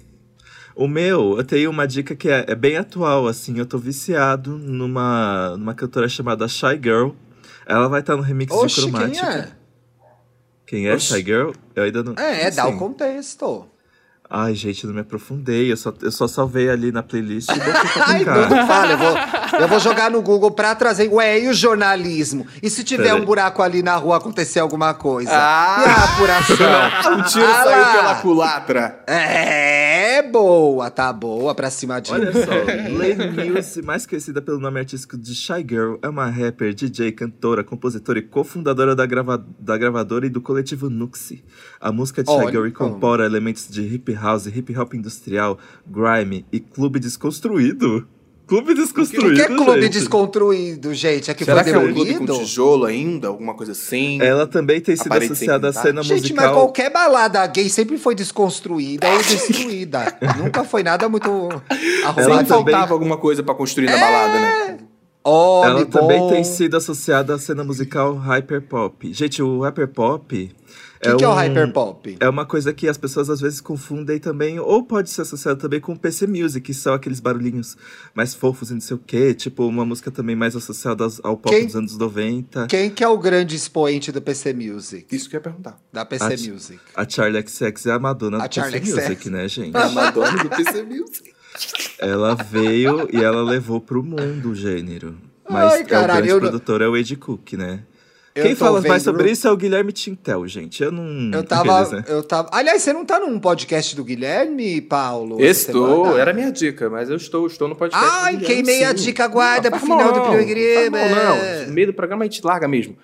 O 0.74 0.88
meu, 0.88 1.37
eu 1.37 1.44
tenho 1.44 1.70
uma 1.70 1.87
dica 1.87 2.14
que 2.16 2.28
é, 2.28 2.46
é 2.48 2.54
bem 2.54 2.76
atual, 2.76 3.26
assim. 3.26 3.58
Eu 3.58 3.66
tô 3.66 3.78
viciado 3.78 4.56
numa, 4.58 5.56
numa 5.56 5.74
cantora 5.74 6.08
chamada 6.08 6.48
Shy 6.48 6.80
Girl. 6.82 7.11
Ela 7.66 7.88
vai 7.88 8.00
estar 8.00 8.16
no 8.16 8.22
remix 8.22 8.52
Oxe, 8.52 8.76
de 8.76 8.82
quem 8.82 8.90
Cromática. 8.90 9.26
é? 9.26 9.48
Quem 10.66 10.88
é 10.88 10.94
Oxe. 10.94 11.14
Shy 11.14 11.22
Girl? 11.24 11.50
Eu 11.74 11.85
ainda 11.85 12.02
não. 12.02 12.14
É, 12.14 12.50
dá 12.50 12.66
o 12.66 12.78
contexto. 12.78 13.66
Ai, 14.34 14.54
gente, 14.54 14.86
não 14.86 14.94
me 14.94 15.00
aprofundei. 15.00 15.70
Eu 15.70 15.76
só, 15.76 15.92
eu 16.00 16.10
só 16.10 16.26
salvei 16.26 16.70
ali 16.70 16.90
na 16.90 17.02
playlist 17.02 17.50
e 17.50 17.54
botei 17.54 17.72
pra 17.72 18.04
Ai, 18.08 18.18
tocar. 18.20 18.48
não 18.48 18.66
fala, 18.66 18.92
eu 18.92 18.98
vou, 18.98 19.60
eu 19.60 19.68
vou 19.68 19.78
jogar 19.78 20.10
no 20.10 20.22
Google 20.22 20.50
pra 20.50 20.74
trazer. 20.74 21.08
Ué, 21.12 21.40
e 21.40 21.48
o 21.48 21.52
jornalismo? 21.52 22.46
E 22.62 22.70
se 22.70 22.82
tiver 22.82 23.08
Peraí. 23.10 23.20
um 23.20 23.24
buraco 23.26 23.60
ali 23.62 23.82
na 23.82 23.94
rua 23.96 24.16
acontecer 24.16 24.60
alguma 24.60 24.94
coisa? 24.94 25.30
Ah! 25.34 25.84
E 25.84 25.90
a 25.90 26.04
apuração? 26.04 27.18
O 27.18 27.22
tiro 27.24 27.44
Ah 27.44 27.62
saiu 27.64 27.80
lá. 27.82 27.92
pela 27.92 28.14
culatra. 28.22 29.04
É 29.06 30.22
boa, 30.22 30.90
tá 30.90 31.12
boa 31.12 31.54
pra 31.54 31.68
cima 31.70 32.00
de 32.00 32.10
Olha 32.12 32.26
mim. 32.26 32.32
só, 32.32 32.52
Lane 32.96 33.36
Mills, 33.36 33.82
mais 33.82 34.06
conhecida 34.06 34.40
pelo 34.40 34.58
nome 34.58 34.78
artístico 34.80 35.18
de 35.18 35.34
Shy 35.34 35.64
Girl, 35.68 35.96
é 36.00 36.08
uma 36.08 36.26
rapper, 36.30 36.72
DJ, 36.72 37.12
cantora, 37.12 37.62
compositora 37.62 38.18
e 38.18 38.22
cofundadora 38.22 38.94
da, 38.96 39.04
grava 39.04 39.44
da 39.58 39.76
gravadora 39.76 40.24
e 40.24 40.30
do 40.30 40.40
coletivo 40.40 40.88
Nuxi. 40.88 41.44
A 41.80 41.92
música 41.92 42.22
de 42.22 42.30
Shy 42.30 42.36
Olha, 42.36 42.50
Girl 42.50 42.66
incorpora 42.66 43.26
elementos 43.26 43.68
de 43.68 43.82
hip 43.82 44.12
house, 44.22 44.46
hip 44.46 44.76
hop 44.78 44.94
industrial, 44.94 45.58
grime 45.87 46.46
e 46.52 46.61
clube 46.61 47.00
desconstruído. 47.00 48.06
Clube 48.44 48.72
O 48.72 48.74
desconstruído, 48.74 49.35
que 49.37 49.40
é 49.40 49.46
clube 49.46 49.82
gente. 49.82 49.92
desconstruído, 49.92 50.92
gente? 50.92 51.30
É 51.30 51.35
que 51.35 51.44
Será 51.44 51.62
foi 51.62 51.72
que 51.72 51.78
é 51.78 51.80
um 51.80 51.94
clube 51.94 52.14
com 52.16 52.26
tijolo 52.26 52.85
ainda? 52.85 53.28
Alguma 53.28 53.54
coisa 53.54 53.72
assim? 53.72 54.20
Ela 54.20 54.46
também 54.46 54.78
tem 54.80 54.94
sido 54.96 55.12
associada 55.14 55.68
à 55.68 55.72
cena 55.72 56.02
Gente, 56.02 56.35
mas 56.35 56.46
musical. 56.46 56.54
qualquer 56.54 56.92
balada 56.92 57.46
gay 57.46 57.70
sempre 57.70 57.96
foi 57.96 58.14
desconstruída 58.14 59.08
ou 59.08 59.18
destruída. 59.22 60.18
Nunca 60.37 60.64
foi 60.64 60.82
nada 60.82 61.08
muito 61.08 61.28
Sempre 61.70 62.04
arrumado. 62.04 62.20
Ela 62.20 62.44
faltava 62.44 62.64
também- 62.64 62.74
alguma 62.92 63.16
coisa 63.16 63.42
pra 63.42 63.54
construir 63.54 63.87
na 63.87 63.96
balada, 63.96 64.35
né? 64.40 64.78
Olha, 65.24 65.70
Ela 65.70 65.85
bom. 65.85 65.90
também 65.90 66.28
tem 66.28 66.44
sido 66.44 66.76
associada 66.76 67.35
à 67.35 67.38
cena 67.38 67.62
musical 67.62 68.16
hyperpop. 68.16 69.14
Gente, 69.14 69.40
o 69.40 69.61
hyperpop 69.61 70.50
O 71.04 71.10
que, 71.12 71.16
que 71.16 71.24
é 71.24 71.28
o 71.28 71.32
um- 71.32 71.34
hyperpop? 71.34 72.16
É 72.20 72.28
uma 72.28 72.46
coisa 72.46 72.72
que 72.72 72.86
as 72.88 72.96
pessoas 72.96 73.28
às 73.28 73.40
vezes 73.40 73.60
confundem 73.60 74.18
também, 74.20 74.60
ou 74.60 74.84
pode 74.84 75.10
ser 75.10 75.22
associado 75.22 75.58
também 75.58 75.80
com 75.80 75.92
o 75.94 75.98
PC 75.98 76.26
Music, 76.28 76.60
que 76.60 76.72
são 76.72 76.94
aqueles 76.94 77.18
barulhinhos 77.18 77.76
mais 78.14 78.34
fofos 78.34 78.70
e 78.70 78.74
não 78.74 78.80
sei 78.80 78.96
o 78.96 79.00
quê. 79.04 79.34
Tipo, 79.34 79.66
uma 79.66 79.84
música 79.84 80.10
também 80.12 80.36
mais 80.36 80.54
associada 80.54 81.04
ao 81.24 81.36
pop 81.36 81.54
Quem- 81.54 81.66
dos 81.66 81.74
anos 81.76 81.98
90. 81.98 82.66
Quem 82.68 82.88
que 82.88 83.02
é 83.02 83.08
o 83.08 83.18
grande 83.18 83.56
expoente 83.56 84.12
do 84.12 84.22
PC 84.22 84.52
Music? 84.54 85.06
Isso 85.14 85.28
que 85.28 85.34
eu 85.34 85.38
ia 85.38 85.42
perguntar. 85.42 85.78
Da 85.92 86.04
PC 86.04 86.24
A 86.24 86.52
Music. 86.52 86.80
A 86.94 87.08
Charlie 87.08 87.44
XX 87.48 87.86
é 87.86 87.90
a 87.92 87.98
Madonna 87.98 88.42
A 88.44 88.46
do 88.46 88.54
Charli 88.54 88.78
PC 88.80 88.86
XCX. 88.92 89.08
Music, 89.08 89.30
né, 89.30 89.48
gente? 89.48 89.74
A 89.76 89.88
Madonna 89.88 90.44
do 90.44 90.50
PC 90.50 90.82
Music. 90.84 91.32
Ela 91.98 92.34
veio 92.34 93.08
e 93.12 93.16
ela 93.22 93.42
levou 93.42 93.80
pro 93.80 94.02
mundo 94.02 94.50
o 94.50 94.54
gênero. 94.54 95.16
Mas 95.48 95.72
Ai, 95.72 95.80
é, 95.80 95.84
o 95.84 95.86
caralho, 95.88 96.12
grande 96.18 96.28
eu 96.30 96.34
não- 96.40 96.48
produtor 96.48 96.80
é 96.80 96.88
o 96.88 96.96
Ed 96.96 97.16
Cook, 97.16 97.54
né? 97.54 97.80
Eu 98.34 98.44
Quem 98.44 98.54
fala 98.54 98.80
mais 98.80 99.02
sobre 99.02 99.30
isso 99.30 99.46
é 99.46 99.50
o 99.50 99.56
Guilherme 99.56 99.92
Tintel, 99.92 100.46
gente. 100.48 100.82
Eu 100.82 100.90
não. 100.90 101.30
Eu 101.36 101.44
tava, 101.44 101.86
né? 101.90 102.04
eu 102.08 102.22
tava. 102.22 102.48
Aliás, 102.50 102.80
você 102.80 102.90
não 102.90 103.04
tá 103.04 103.20
num 103.20 103.38
podcast 103.38 103.94
do 103.94 104.02
Guilherme, 104.02 104.80
Paulo? 104.80 105.38
Estou, 105.38 106.18
era 106.18 106.30
a 106.30 106.34
minha 106.34 106.50
dica, 106.50 106.88
mas 106.88 107.10
eu 107.10 107.16
estou, 107.16 107.46
estou 107.46 107.68
no 107.68 107.76
podcast. 107.76 108.08
Ai, 108.10 108.36
do 108.36 108.38
Guilherme, 108.40 108.64
queimei 108.64 108.84
a 108.84 108.96
sim. 108.96 109.04
dica, 109.04 109.26
guarda 109.28 109.68
Não, 109.68 109.76
pro 109.78 109.86
final 109.86 110.12
do 110.12 110.18
mal, 110.20 110.30
programa. 110.32 110.98
faz 110.98 111.10
mal, 111.10 111.36
Não, 111.36 111.66
no 111.66 111.72
meio 111.74 111.86
do 111.88 111.92
programa 111.94 112.24
a 112.24 112.26
gente 112.26 112.42
larga 112.42 112.66
mesmo. 112.66 112.96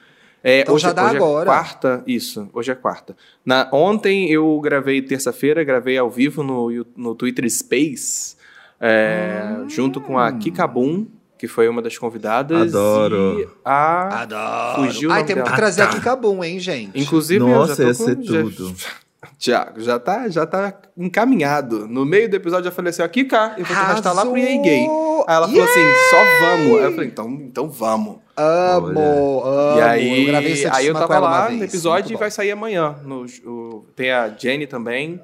É, 0.43 0.61
Então 0.61 0.75
hoje, 0.75 0.85
já 0.85 0.93
dá 0.95 1.07
hoje 1.09 1.17
agora. 1.17 1.51
É 1.51 1.53
quarta, 1.53 2.03
isso, 2.07 2.49
hoje 2.55 2.71
é 2.71 2.75
quarta. 2.75 3.15
Na, 3.45 3.69
ontem 3.71 4.31
eu 4.31 4.59
gravei 4.61 5.03
terça-feira, 5.03 5.63
gravei 5.63 5.99
ao 5.99 6.09
vivo 6.09 6.43
no, 6.43 6.87
no 6.97 7.15
Twitter 7.15 7.45
Space, 7.51 8.35
é, 8.81 9.57
Hum. 9.59 9.69
junto 9.69 10.01
com 10.01 10.19
a 10.19 10.33
Kikabum, 10.33 11.07
que 11.39 11.47
foi 11.49 11.69
uma 11.69 11.81
das 11.81 11.97
convidadas. 11.97 12.75
Adoro. 12.75 13.41
E 13.41 13.49
a. 13.65 14.23
Adoro. 14.23 14.83
Fugiu 14.89 15.13
Ai, 15.13 15.25
temos 15.25 15.49
que 15.49 15.57
trazer 15.57 15.83
aqui 15.83 16.01
Cabum, 16.01 16.43
hein, 16.43 16.59
gente? 16.59 16.99
Inclusive, 17.01 17.39
Nossa, 17.45 17.83
eu 17.83 17.89
ia 17.89 17.95
já 17.95 17.99
tô 17.99 18.05
ser 18.05 18.17
com, 18.17 18.23
já- 18.25 18.43
tudo. 18.43 18.75
Tiago, 19.39 19.81
já 19.81 19.99
tá, 20.01 20.29
já 20.29 20.45
tá 20.47 20.75
encaminhado. 20.97 21.87
No 21.87 22.05
meio 22.05 22.29
do 22.29 22.35
episódio 22.37 22.69
eu 22.69 22.73
falei 22.73 22.91
assim, 22.91 23.03
ó, 23.03 23.09
Kika, 23.09 23.55
eu 23.57 23.65
vou 23.65 23.77
te 23.77 23.81
arrastar 23.81 24.13
lá 24.15 24.27
pro 24.27 24.37
EA 24.37 24.61
Gay. 24.61 24.81
Aí 25.29 25.37
ela 25.37 25.49
falou 25.49 25.65
assim, 25.65 25.93
só 26.11 26.17
vamos. 26.41 26.79
Aí 26.79 26.85
eu 26.85 26.93
falei, 26.93 27.09
então, 27.09 27.31
então 27.31 27.69
vamos. 27.71 28.17
Amo, 28.37 29.45
amo. 29.45 29.79
e 29.79 29.81
aí, 29.81 30.21
eu 30.25 30.27
gravei 30.27 30.67
aí 30.71 30.87
eu 30.87 30.95
tava 30.95 31.19
lá 31.19 31.51
no 31.51 31.65
episódio 31.65 32.15
e 32.15 32.17
vai 32.17 32.31
sair 32.31 32.51
amanhã. 32.53 32.97
No, 33.05 33.27
o- 33.45 33.85
tem 33.97 34.11
a 34.13 34.29
Jenny 34.37 34.67
também, 34.67 35.21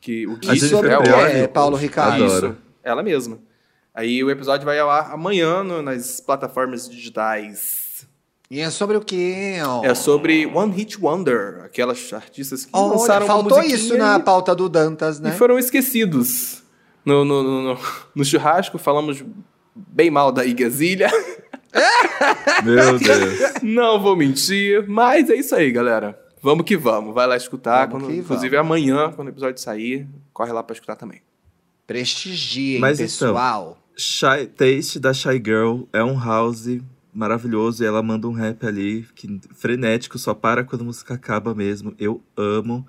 que 0.00 0.26
o 0.26 0.32
A 0.32 0.34
Gui 0.36 0.46
Jennifer 0.46 0.68
Sobre 0.70 0.96
Prioli, 0.96 1.32
é, 1.32 1.46
Paulo 1.46 1.76
Ricardo? 1.76 2.24
Adoro. 2.24 2.46
Isso, 2.48 2.56
ela 2.82 3.02
mesma. 3.02 3.38
Aí 3.94 4.22
o 4.22 4.30
episódio 4.30 4.64
vai 4.64 4.78
ao 4.78 4.88
ar 4.90 5.12
amanhã 5.12 5.62
no- 5.64 5.82
nas 5.82 6.20
plataformas 6.20 6.88
digitais. 6.88 8.06
E 8.50 8.60
é 8.60 8.68
sobre 8.70 8.96
o 8.96 9.00
quê? 9.00 9.58
ó? 9.64 9.84
É 9.84 9.94
sobre 9.94 10.46
One 10.46 10.72
Hit 10.74 10.98
Wonder, 11.00 11.62
aquelas 11.64 12.12
artistas 12.12 12.64
que 12.64 12.70
Olha, 12.72 12.92
lançaram 12.98 13.26
uma 13.26 13.34
faltou 13.34 13.62
isso 13.62 13.96
na 13.96 14.18
e- 14.18 14.22
pauta 14.22 14.54
do 14.54 14.68
Dantas, 14.68 15.18
E 15.18 15.22
né? 15.22 15.32
foram 15.32 15.58
esquecidos. 15.58 16.62
No, 17.04 17.24
no, 17.24 17.42
no, 17.42 17.62
no- 17.74 17.78
no 18.14 18.24
churrasco, 18.24 18.76
falamos 18.78 19.24
bem 19.74 20.10
mal 20.10 20.32
da 20.32 20.44
Igazilha. 20.44 21.08
Meu 22.64 22.98
Deus. 22.98 23.62
Não 23.62 24.00
vou 24.00 24.16
mentir, 24.16 24.84
mas 24.88 25.30
é 25.30 25.36
isso 25.36 25.54
aí, 25.54 25.70
galera. 25.70 26.18
Vamos 26.42 26.64
que 26.64 26.76
vamos. 26.76 27.14
Vai 27.14 27.26
lá 27.26 27.36
escutar. 27.36 27.86
Vamos 27.86 28.04
quando- 28.04 28.12
que 28.12 28.18
inclusive 28.20 28.56
amanhã, 28.56 29.12
quando 29.14 29.28
o 29.28 29.30
episódio 29.30 29.60
sair, 29.60 30.08
corre 30.32 30.52
lá 30.52 30.62
pra 30.62 30.74
escutar 30.74 30.96
também. 30.96 31.20
Prestigiem, 31.86 32.80
Mas 32.80 32.98
pessoal. 32.98 33.76
Shy, 34.00 34.46
Taste 34.56 34.98
da 34.98 35.12
Shy 35.12 35.34
Girl 35.44 35.82
é 35.92 36.02
um 36.02 36.18
house 36.18 36.78
maravilhoso 37.12 37.82
e 37.82 37.86
ela 37.86 38.02
manda 38.02 38.26
um 38.26 38.32
rap 38.32 38.64
ali 38.66 39.06
que, 39.14 39.40
frenético, 39.54 40.18
só 40.18 40.32
para 40.32 40.64
quando 40.64 40.82
a 40.82 40.84
música 40.84 41.14
acaba 41.14 41.54
mesmo. 41.54 41.94
Eu 41.98 42.22
amo. 42.36 42.86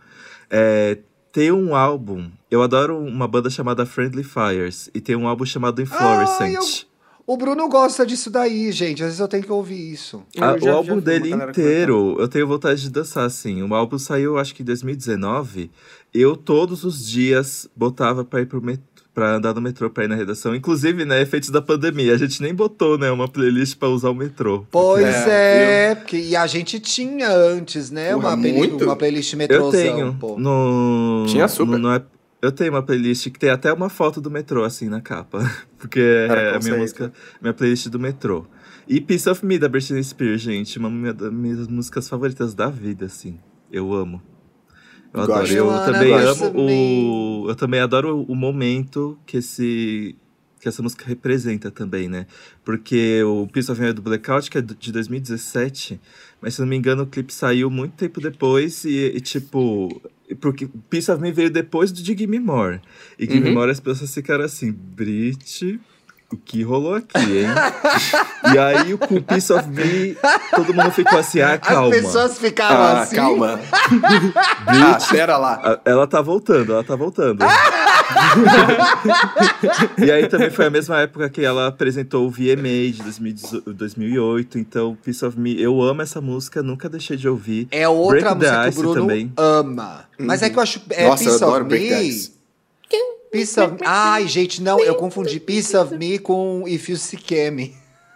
É, 0.49 0.99
tem 1.31 1.51
um 1.51 1.75
álbum, 1.75 2.29
eu 2.49 2.61
adoro 2.61 2.97
uma 2.97 3.27
banda 3.27 3.49
chamada 3.49 3.85
Friendly 3.85 4.23
Fires 4.23 4.89
e 4.93 5.01
tem 5.01 5.15
um 5.15 5.27
álbum 5.27 5.45
chamado 5.45 5.81
Inflorescent. 5.81 6.85
O 7.25 7.37
Bruno 7.37 7.69
gosta 7.69 8.05
disso 8.05 8.29
daí, 8.29 8.71
gente. 8.71 9.01
Às 9.01 9.09
vezes 9.09 9.19
eu 9.19 9.27
tenho 9.27 9.43
que 9.43 9.51
ouvir 9.51 9.93
isso. 9.93 10.23
Ah, 10.39 10.57
já- 10.59 10.71
o 10.71 10.75
álbum 10.75 10.99
dele 10.99 11.29
inteiro, 11.31 12.17
eu 12.19 12.27
tenho 12.27 12.47
vontade 12.47 12.81
de 12.81 12.89
dançar, 12.89 13.25
assim. 13.25 13.61
O 13.63 13.73
álbum 13.73 13.97
saiu, 13.97 14.37
acho 14.37 14.53
que 14.55 14.63
em 14.63 14.65
2019. 14.65 15.71
Eu, 16.13 16.35
todos 16.35 16.83
os 16.83 17.07
dias, 17.07 17.69
botava 17.75 18.25
pra 18.25 18.41
ir 18.41 18.47
pro 18.47 18.61
metrô. 18.61 18.83
Pra 19.13 19.35
andar 19.35 19.53
no 19.53 19.61
metrô 19.61 19.89
pra 19.89 20.05
ir 20.05 20.07
na 20.07 20.15
redação. 20.15 20.55
Inclusive, 20.55 21.03
né, 21.05 21.21
efeitos 21.21 21.49
da 21.49 21.61
pandemia. 21.61 22.13
A 22.13 22.17
gente 22.17 22.41
nem 22.41 22.53
botou, 22.53 22.97
né, 22.97 23.11
uma 23.11 23.27
playlist 23.27 23.77
pra 23.77 23.89
usar 23.89 24.09
o 24.09 24.15
metrô. 24.15 24.65
Pois 24.71 25.03
É, 25.05 25.91
é, 25.91 25.95
porque, 25.95 26.17
e 26.17 26.35
a 26.35 26.47
gente 26.47 26.79
tinha 26.79 27.29
antes, 27.29 27.91
né? 27.91 28.13
Porra, 28.13 28.29
Uma, 28.29 28.37
muito. 28.37 28.85
uma 28.85 28.95
playlist 28.95 29.33
Eu 29.33 29.37
metrôzão, 29.39 29.71
tenho. 29.71 30.13
pô. 30.19 30.37
No, 30.39 31.25
Tinha 31.27 31.47
super. 31.47 31.77
no- 31.77 31.97
no 31.97 32.01
eu 32.41 32.51
tenho 32.51 32.71
uma 32.71 32.81
playlist 32.81 33.29
que 33.29 33.37
tem 33.37 33.49
até 33.51 33.71
uma 33.71 33.87
foto 33.89 34.19
do 34.19 34.31
metrô, 34.31 34.63
assim, 34.63 34.89
na 34.89 34.99
capa. 34.99 35.39
Porque 35.77 35.99
é 35.99 36.55
a 36.55 36.59
minha 36.59 36.77
música, 36.77 37.11
minha 37.39 37.53
playlist 37.53 37.87
do 37.89 37.99
metrô. 37.99 38.47
E 38.87 38.99
Piece 38.99 39.29
of 39.29 39.45
Me, 39.45 39.59
da 39.59 39.69
Britney 39.69 40.03
Spears, 40.03 40.41
gente. 40.41 40.79
Uma 40.79 40.89
minha- 40.89 41.13
das 41.13 41.31
minhas 41.31 41.67
músicas 41.67 42.09
favoritas 42.09 42.53
da 42.55 42.67
vida, 42.67 43.05
assim. 43.05 43.37
Eu 43.71 43.93
amo. 43.93 44.21
Eu 45.13 45.25
Gosto. 45.25 45.31
adoro. 45.33 45.53
Eu 45.53 45.67
wanna 45.67 45.91
também 45.93 46.13
amo 46.13 46.31
of 46.31 46.57
o. 46.57 47.49
Eu 47.49 47.55
também 47.55 47.79
adoro 47.79 48.21
o 48.23 48.35
momento 48.35 49.17
que 49.25 49.37
esse. 49.37 50.15
Que 50.59 50.67
essa 50.67 50.83
música 50.83 51.05
representa 51.07 51.71
também, 51.71 52.07
né? 52.07 52.27
Porque 52.63 53.23
o 53.23 53.47
Piece 53.47 53.71
of 53.71 53.81
Me 53.81 53.87
é 53.87 53.93
do 53.93 54.01
Blackout, 54.01 54.47
que 54.49 54.59
é 54.59 54.61
de 54.61 54.91
2017. 54.91 55.99
Mas 56.39 56.53
se 56.53 56.61
não 56.61 56.67
me 56.67 56.75
engano, 56.75 57.01
o 57.03 57.07
clipe 57.07 57.33
saiu 57.33 57.69
muito 57.71 57.93
tempo 57.93 58.21
depois 58.21 58.85
e, 58.85 59.07
e, 59.15 59.19
tipo. 59.19 60.01
Porque 60.39 60.69
Piece 60.89 61.11
of 61.11 61.21
Me 61.21 61.31
veio 61.31 61.49
depois 61.49 61.91
do 61.91 62.01
de 62.01 62.15
Gimme 62.15 62.39
More. 62.39 62.79
E 63.17 63.25
Gimme 63.25 63.49
Uhum. 63.49 63.55
More 63.55 63.71
as 63.71 63.79
pessoas 63.79 64.13
ficaram 64.13 64.45
assim, 64.45 64.71
Brit, 64.71 65.79
o 66.31 66.37
que 66.37 66.63
rolou 66.63 66.95
aqui, 66.95 67.19
hein? 67.39 67.47
e 68.53 68.57
aí 68.57 68.97
com 68.97 69.15
o 69.15 69.21
Piece 69.21 69.51
of 69.51 69.67
Me, 69.69 70.15
todo 70.55 70.73
mundo 70.73 70.91
ficou 70.91 71.19
assim, 71.19 71.41
ah, 71.41 71.57
calma. 71.57 71.93
As 71.95 72.01
pessoas 72.01 72.37
ficavam 72.37 72.77
Ah, 72.77 73.01
assim. 73.01 73.15
calma. 73.15 73.59
ah, 74.67 74.97
pera 75.11 75.37
lá. 75.37 75.53
A- 75.63 75.79
Ela 75.85 76.07
tá 76.07 76.21
voltando, 76.21 76.71
ela 76.73 76.83
tá 76.83 76.95
voltando. 76.95 77.43
e 79.97 80.11
aí 80.11 80.27
também 80.27 80.49
foi 80.49 80.65
a 80.65 80.69
mesma 80.69 80.99
época 81.01 81.29
que 81.29 81.43
ela 81.43 81.67
apresentou 81.67 82.27
o 82.27 82.29
VMA 82.29 82.91
de 82.93 83.01
2018 83.03 83.73
2008. 83.73 84.59
Então, 84.59 84.97
Piece 85.03 85.25
of 85.25 85.39
Me, 85.39 85.59
eu 85.61 85.81
amo 85.81 86.01
essa 86.01 86.21
música, 86.21 86.61
nunca 86.63 86.87
deixei 86.89 87.17
de 87.17 87.27
ouvir. 87.27 87.67
É 87.71 87.87
outra 87.87 88.33
Break 88.35 88.39
the 88.39 88.51
música 88.51 88.71
que 88.71 88.79
o 88.79 88.81
Bruno 88.81 89.01
também. 89.01 89.33
ama. 89.37 90.05
Mas 90.19 90.41
é 90.41 90.49
que 90.49 90.57
eu 90.57 90.63
acho. 90.63 90.81
É 90.91 91.07
Nossa, 91.07 91.23
eu 91.23 91.27
Piece 91.31 91.43
adoro 91.43 91.61
of 91.61 91.69
Break 91.69 91.89
the 91.89 91.97
Me. 91.99 92.07
Ice. 92.07 92.40
Piece 93.31 93.59
of 93.59 93.77
Ai, 93.85 94.27
gente, 94.27 94.61
não, 94.61 94.79
eu 94.81 94.95
confundi 94.95 95.39
Piece 95.39 95.75
of 95.77 95.95
Me 95.95 96.19
com 96.19 96.63
If 96.67 96.89
You 96.89 96.97
Seek 96.97 97.49
Me. 97.51 97.75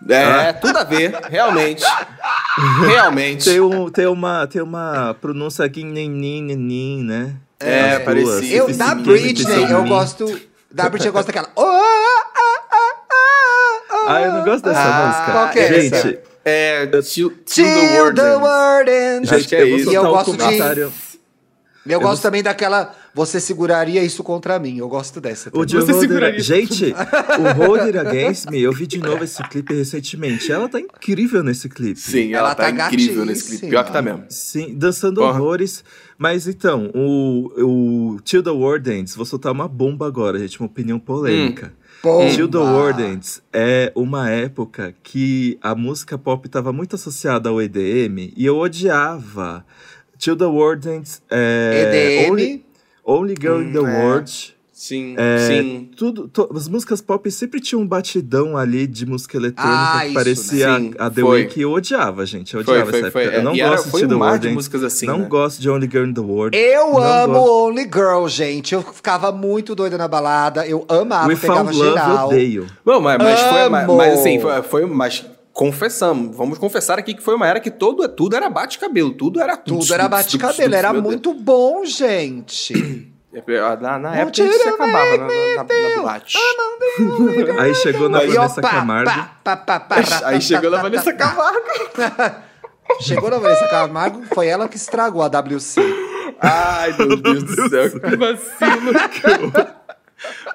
É, 0.10 0.52
tudo 0.54 0.78
a 0.78 0.84
ver, 0.84 1.16
realmente. 1.30 1.84
Realmente. 2.86 3.46
Tem, 3.46 3.60
um, 3.62 3.90
tem, 3.90 4.06
uma, 4.08 4.46
tem 4.46 4.62
uma 4.62 5.16
pronúncia 5.20 5.66
guinenin, 5.68 7.04
né? 7.04 7.36
É, 7.60 7.82
As 7.82 7.92
duas, 7.94 8.06
parecia. 8.06 8.58
Eu, 8.58 8.74
da 8.76 8.94
Me, 8.94 9.04
Britney, 9.04 9.72
eu 9.72 9.84
Me. 9.84 9.90
gosto. 9.90 10.40
Da 10.70 10.88
Britney 10.90 11.08
eu 11.10 11.14
gosto 11.14 11.28
daquela. 11.28 11.50
Oh, 11.56 11.62
ah, 11.62 12.24
ah, 12.36 12.62
ah, 12.72 12.94
ah, 13.92 14.06
Ah, 14.16 14.22
eu 14.22 14.34
não 14.34 14.44
gosto 14.44 14.66
dessa 14.66 14.80
Ah, 14.80 15.08
música. 15.08 15.32
qual 15.32 15.50
que 15.52 15.60
é 15.60 15.82
Gente, 15.82 15.96
essa? 15.96 16.20
É, 16.44 16.86
Till, 17.02 17.32
Till 17.46 17.66
the 18.14 18.22
the. 18.22 18.36
World 18.36 18.92
Ends. 18.92 19.32
Acho 19.34 19.48
que 19.48 19.56
é 19.56 19.62
eu 19.64 19.78
isso. 19.78 19.92
E 19.92 19.96
eu 19.96 20.04
gosto 20.04 20.32
de- 20.34 20.38
comentário. 20.38 20.94
Eu 21.88 22.00
gosto 22.00 22.14
vou- 22.16 22.22
também 22.22 22.44
daquela. 22.44 22.94
Você 23.16 23.40
seguraria 23.40 24.04
isso 24.04 24.22
contra 24.22 24.60
mim. 24.60 24.78
Eu 24.78 24.90
gosto 24.90 25.22
dessa. 25.22 25.50
O 25.54 25.64
de 25.66 25.76
Você 25.78 25.94
Hold 25.94 25.96
It- 26.04 26.08
seguraria. 26.08 26.40
Gente, 26.42 26.94
o 26.94 27.66
Hold 27.66 27.80
It 27.82 27.98
Against 27.98 28.50
Me, 28.52 28.62
eu 28.62 28.74
vi 28.74 28.86
de 28.86 29.00
novo 29.00 29.24
esse 29.24 29.42
clipe 29.44 29.74
recentemente. 29.74 30.52
Ela 30.52 30.68
tá 30.68 30.82
incrível 30.82 31.42
nesse 31.42 31.70
clipe. 31.70 31.98
Sim, 31.98 32.34
ela, 32.34 32.48
Ela 32.50 32.56
tá, 32.56 32.64
tá 32.72 32.88
incrível 32.88 33.24
nesse 33.26 33.48
clipe. 33.48 33.68
Pior 33.70 33.86
que 33.86 33.94
tá 33.94 34.02
mesmo. 34.02 34.26
Sim, 34.30 34.76
dançando 34.78 35.22
Porra. 35.22 35.32
horrores. 35.40 35.82
Mas 36.18 36.46
então, 36.46 36.92
o, 36.94 38.14
o 38.16 38.20
Till 38.22 38.44
the 38.44 38.50
World 38.50 38.92
Ends, 38.92 39.16
vou 39.16 39.26
soltar 39.26 39.52
uma 39.54 39.68
bomba 39.68 40.06
agora, 40.08 40.38
gente, 40.38 40.60
uma 40.60 40.66
opinião 40.68 41.00
polêmica. 41.00 41.74
Bomba. 42.04 42.30
The 42.52 42.58
World 42.58 43.02
Ends 43.02 43.42
é 43.52 43.92
uma 43.96 44.30
época 44.30 44.94
que 45.02 45.58
a 45.62 45.74
música 45.74 46.18
pop 46.18 46.46
estava 46.46 46.72
muito 46.74 46.96
associada 46.96 47.50
ao 47.50 47.62
EDM 47.62 48.34
e 48.36 48.46
eu 48.46 48.58
odiava. 48.58 49.66
Till 50.18 50.36
the 50.38 50.46
World 50.46 50.88
Ends 50.88 51.22
é. 51.30 52.22
EDM. 52.26 52.32
Only, 52.32 52.65
Only 53.06 53.36
Girl 53.40 53.62
in 53.62 53.72
the 53.72 53.80
Hum, 53.80 53.88
é. 53.88 54.04
World. 54.06 54.56
Sim, 54.78 55.16
É, 55.18 55.38
sim. 55.48 55.90
Tudo, 55.96 56.28
to- 56.28 56.50
as 56.54 56.68
músicas 56.68 57.00
pop 57.00 57.32
sempre 57.32 57.62
tinham 57.62 57.82
um 57.82 57.88
batidão 57.88 58.58
ali 58.58 58.86
de 58.86 59.06
música 59.06 59.38
eletrônica 59.38 59.74
Ah, 59.94 60.00
que 60.02 60.06
isso, 60.08 60.14
parecia 60.14 60.68
né? 60.68 60.80
Sim, 60.80 60.94
a, 61.00 61.06
a 61.06 61.10
The 61.10 61.22
foi. 61.22 61.42
Week. 61.44 61.62
Eu 61.62 61.72
odiava, 61.72 62.26
gente. 62.26 62.54
Eu 62.54 62.60
odiava 62.60 62.90
foi, 62.92 63.00
essa 63.00 63.12
foi. 63.12 63.22
época. 63.24 63.36
Eu 63.38 63.40
É, 63.40 63.44
não 63.44 63.56
e 63.56 63.62
era- 63.62 63.70
gosto 63.72 63.90
foi 63.90 64.02
de 64.02 64.06
um 64.08 64.10
The 64.10 64.16
mar 64.16 64.28
World 64.32 64.48
de 64.50 64.54
músicas 64.54 64.84
assim, 64.84 65.06
Não 65.06 65.20
né? 65.20 65.28
gosto 65.30 65.62
de 65.62 65.70
Only 65.70 65.90
Girl 65.90 66.06
in 66.06 66.14
the 66.14 66.20
World. 66.20 66.58
Eu 66.58 66.92
Não 66.92 66.98
amo 67.02 67.34
gosto. 67.36 67.52
Only 67.70 67.84
Girl, 67.84 68.28
gente. 68.28 68.76
Eu 68.76 68.82
ficava 68.82 69.32
muito 69.32 69.74
doida 69.76 69.98
na 69.98 70.10
balada. 70.10 70.68
Eu 70.68 70.86
amava, 70.90 71.30
We 71.30 71.38
pegava 71.38 71.64
Found 71.72 71.78
Love, 71.78 71.88
eu 71.88 71.94
geral. 72.06 72.28
odeio. 72.28 72.68
Bom, 72.86 73.00
mas, 73.00 73.18
mas 73.18 73.40
foi. 73.40 73.70
Mas, 73.70 73.88
mas 73.88 74.20
assim, 74.20 74.40
foi, 74.42 74.62
foi. 74.62 74.86
Mas 74.86 75.26
confessamos, 75.56 76.36
vamos 76.36 76.58
confessar 76.58 77.00
aqui 77.00 77.14
que 77.14 77.24
foi 77.24 77.34
uma 77.34 77.48
era 77.48 77.62
que 77.62 77.72
todo, 77.72 78.08
tudo 78.10 78.36
era 78.36 78.50
bate-cabelo. 78.50 79.14
Tudo 79.14 79.40
era 79.40 79.56
Tudo 79.56 79.92
era 79.94 80.08
bate-cabelo. 80.10 80.76
Era 80.76 80.94
muito 80.94 81.34
bom, 81.34 81.86
gente. 81.86 83.10
Na, 83.82 84.00
na 84.00 84.00
Não 84.00 84.14
época 84.14 84.44
isso 84.44 84.58
tira 84.58 84.70
acabava 84.70 85.18
na, 85.18 85.28
na, 85.28 85.64
na, 85.64 85.90
na 85.90 86.02
boate. 86.02 86.38
Aí 87.58 87.76
chegou 87.76 88.10
na 88.10 88.20
Vanessa 88.20 88.62
Camargo. 88.62 89.12
Aí 90.26 90.42
chegou 90.42 90.72
na 90.72 90.82
Vanessa. 90.82 91.14
Camargo. 91.14 91.66
Chegou 93.02 93.32
na 93.32 93.40
Vanessa 93.40 93.68
Camargo, 93.68 94.24
foi 94.32 94.46
ela 94.46 94.70
que 94.70 94.78
estragou 94.78 95.24
a 95.24 95.26
WC. 95.26 95.82
Ai, 96.40 96.96
meu 96.96 97.18
Deus 97.18 97.44
do 97.44 97.68
céu, 97.68 97.90
que 98.00 98.16
vacilo. 98.16 98.94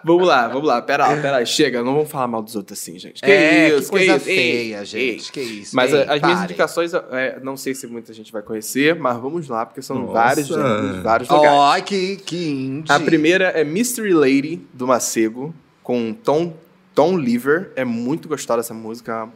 vamos 0.05 0.27
lá, 0.27 0.49
vamos 0.49 0.67
lá. 0.67 0.83
Pera 0.83 1.07
lá, 1.09 1.17
pera 1.17 1.39
lá. 1.39 1.45
Chega, 1.45 1.83
não 1.83 1.95
vamos 1.95 2.11
falar 2.11 2.27
mal 2.27 2.43
dos 2.43 2.57
outros 2.57 2.79
assim, 2.79 2.99
gente. 2.99 3.23
Que 3.23 3.31
É, 3.31 3.71
que 3.71 3.77
isso, 3.77 3.91
coisa 3.91 4.17
isso. 4.17 4.29
Ei, 4.29 4.37
feia, 4.37 4.79
ei. 4.79 4.85
gente, 4.85 5.33
que 5.33 5.41
isso. 5.41 5.77
Mas 5.77 5.93
Ei, 5.93 6.03
as 6.03 6.21
minhas 6.21 6.45
indicações, 6.45 6.93
é, 6.95 7.39
não 7.43 7.57
sei 7.57 7.75
se 7.75 7.87
muita 7.87 8.13
gente 8.13 8.33
vai 8.33 8.43
conhecer, 8.43 8.95
mas 8.95 9.17
vamos 9.19 9.49
lá, 9.49 9.67
porque 9.67 9.83
são 9.83 9.99
Nossa. 9.99 10.13
vários 10.13 10.47
gêneros, 10.47 11.03
vários 11.03 11.29
lugares. 11.29 11.59
Ai, 11.61 11.83
que, 11.83 12.17
que 12.17 12.49
indie. 12.49 12.93
A 12.93 13.01
primeira 13.01 13.45
é 13.49 13.65
Mystery 13.65 14.13
Lady, 14.13 14.67
do 14.73 14.87
Macego, 14.87 15.55
com 15.83 16.13
Tom, 16.13 16.57
Tom 16.95 17.17
Lever. 17.17 17.73
É 17.77 17.85
muito 17.85 18.29
gostosa 18.29 18.61
essa 18.61 18.75
música. 18.75 19.29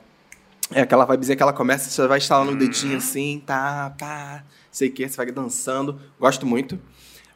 É 0.72 0.80
aquela 0.80 1.04
vibezinha 1.04 1.36
que 1.36 1.42
ela 1.42 1.52
começa, 1.52 1.90
você 1.90 2.06
vai 2.08 2.18
instalando 2.18 2.52
o 2.52 2.56
dedinho 2.56 2.96
assim, 2.96 3.42
tá, 3.44 3.94
pá, 3.98 4.44
sei 4.72 4.88
o 4.88 4.92
que, 4.92 5.06
você 5.06 5.16
vai 5.16 5.26
dançando. 5.30 6.00
Gosto 6.18 6.46
muito. 6.46 6.78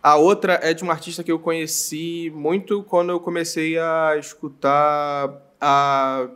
A 0.03 0.17
outra 0.17 0.59
é 0.63 0.73
de 0.73 0.83
um 0.85 0.91
artista 0.91 1.23
que 1.25 1.31
eu 1.33 1.39
conheci 1.39 2.33
muito 2.35 2.83
quando 2.85 3.11
eu 3.11 3.21
comecei 3.21 3.79
a 3.79 4.15
escutar 4.19 5.31
a, 5.61 6.27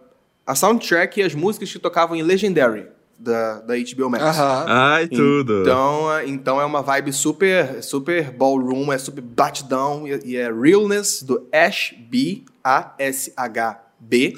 a 0.47 0.55
soundtrack 0.55 1.21
e 1.21 1.23
as 1.23 1.35
músicas 1.35 1.73
que 1.73 1.79
tocavam 1.79 2.17
em 2.17 2.23
Legendary, 2.23 2.87
da, 3.19 3.61
da 3.61 3.75
HBO 3.77 4.11
Max. 4.11 4.25
Aham. 4.25 4.65
Ai, 4.69 5.07
tudo. 5.07 5.61
Então, 5.63 6.13
é- 6.13 6.27
então 6.29 6.61
é 6.61 6.65
uma 6.65 6.83
vibe 6.83 7.13
super, 7.13 7.81
super 7.83 8.31
ballroom, 8.33 8.93
é 8.93 8.99
super 8.99 9.23
batidão 9.23 10.07
e, 10.09 10.33
e 10.33 10.37
é 10.37 10.53
Realness 10.53 11.23
do 11.23 11.47
Ash 11.53 11.95
B, 12.11 12.43
A-S-H-B. 12.65 14.35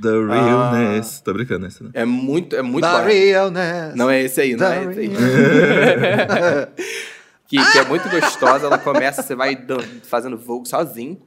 The 0.00 0.10
Realness. 0.10 1.20
Tô 1.20 1.32
brincando 1.32 1.66
essa, 1.66 1.82
né? 1.82 1.90
É 1.92 2.04
muito, 2.04 2.54
é 2.54 2.62
muito 2.62 2.84
The 2.84 2.92
barato. 2.92 3.08
realness. 3.12 3.96
Não 3.96 4.08
é 4.08 4.22
esse 4.22 4.40
aí, 4.40 4.52
não 4.54 4.68
The 4.68 4.78
é 4.78 4.84
esse 4.84 5.00
aí. 5.00 5.10
que, 7.48 7.56
que 7.72 7.78
é 7.78 7.84
muito 7.84 8.08
gostosa, 8.08 8.66
ela 8.66 8.78
começa, 8.78 9.22
você 9.22 9.34
vai 9.34 9.56
dan- 9.56 9.82
fazendo 10.04 10.36
Vogue 10.38 10.68
sozinho. 10.68 11.20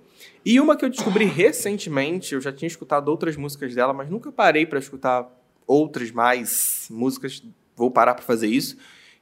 E 0.46 0.60
uma 0.60 0.76
que 0.78 0.86
eu 0.86 0.90
descobri 0.90 1.26
recentemente, 1.26 2.34
eu 2.34 2.40
já 2.42 2.52
tinha 2.54 2.68
escutado 2.68 3.10
outras 3.10 3.36
músicas 3.36 3.76
dela, 3.76 3.92
mas 3.92 4.10
nunca 4.10 4.32
parei 4.32 4.66
pra 4.66 4.80
escutar 4.80 5.28
outras 5.68 6.12
mais 6.12 6.88
músicas, 6.90 7.44
vou 7.76 7.92
parar 7.92 8.14
pra 8.14 8.24
fazer 8.24 8.48
isso, 8.48 8.78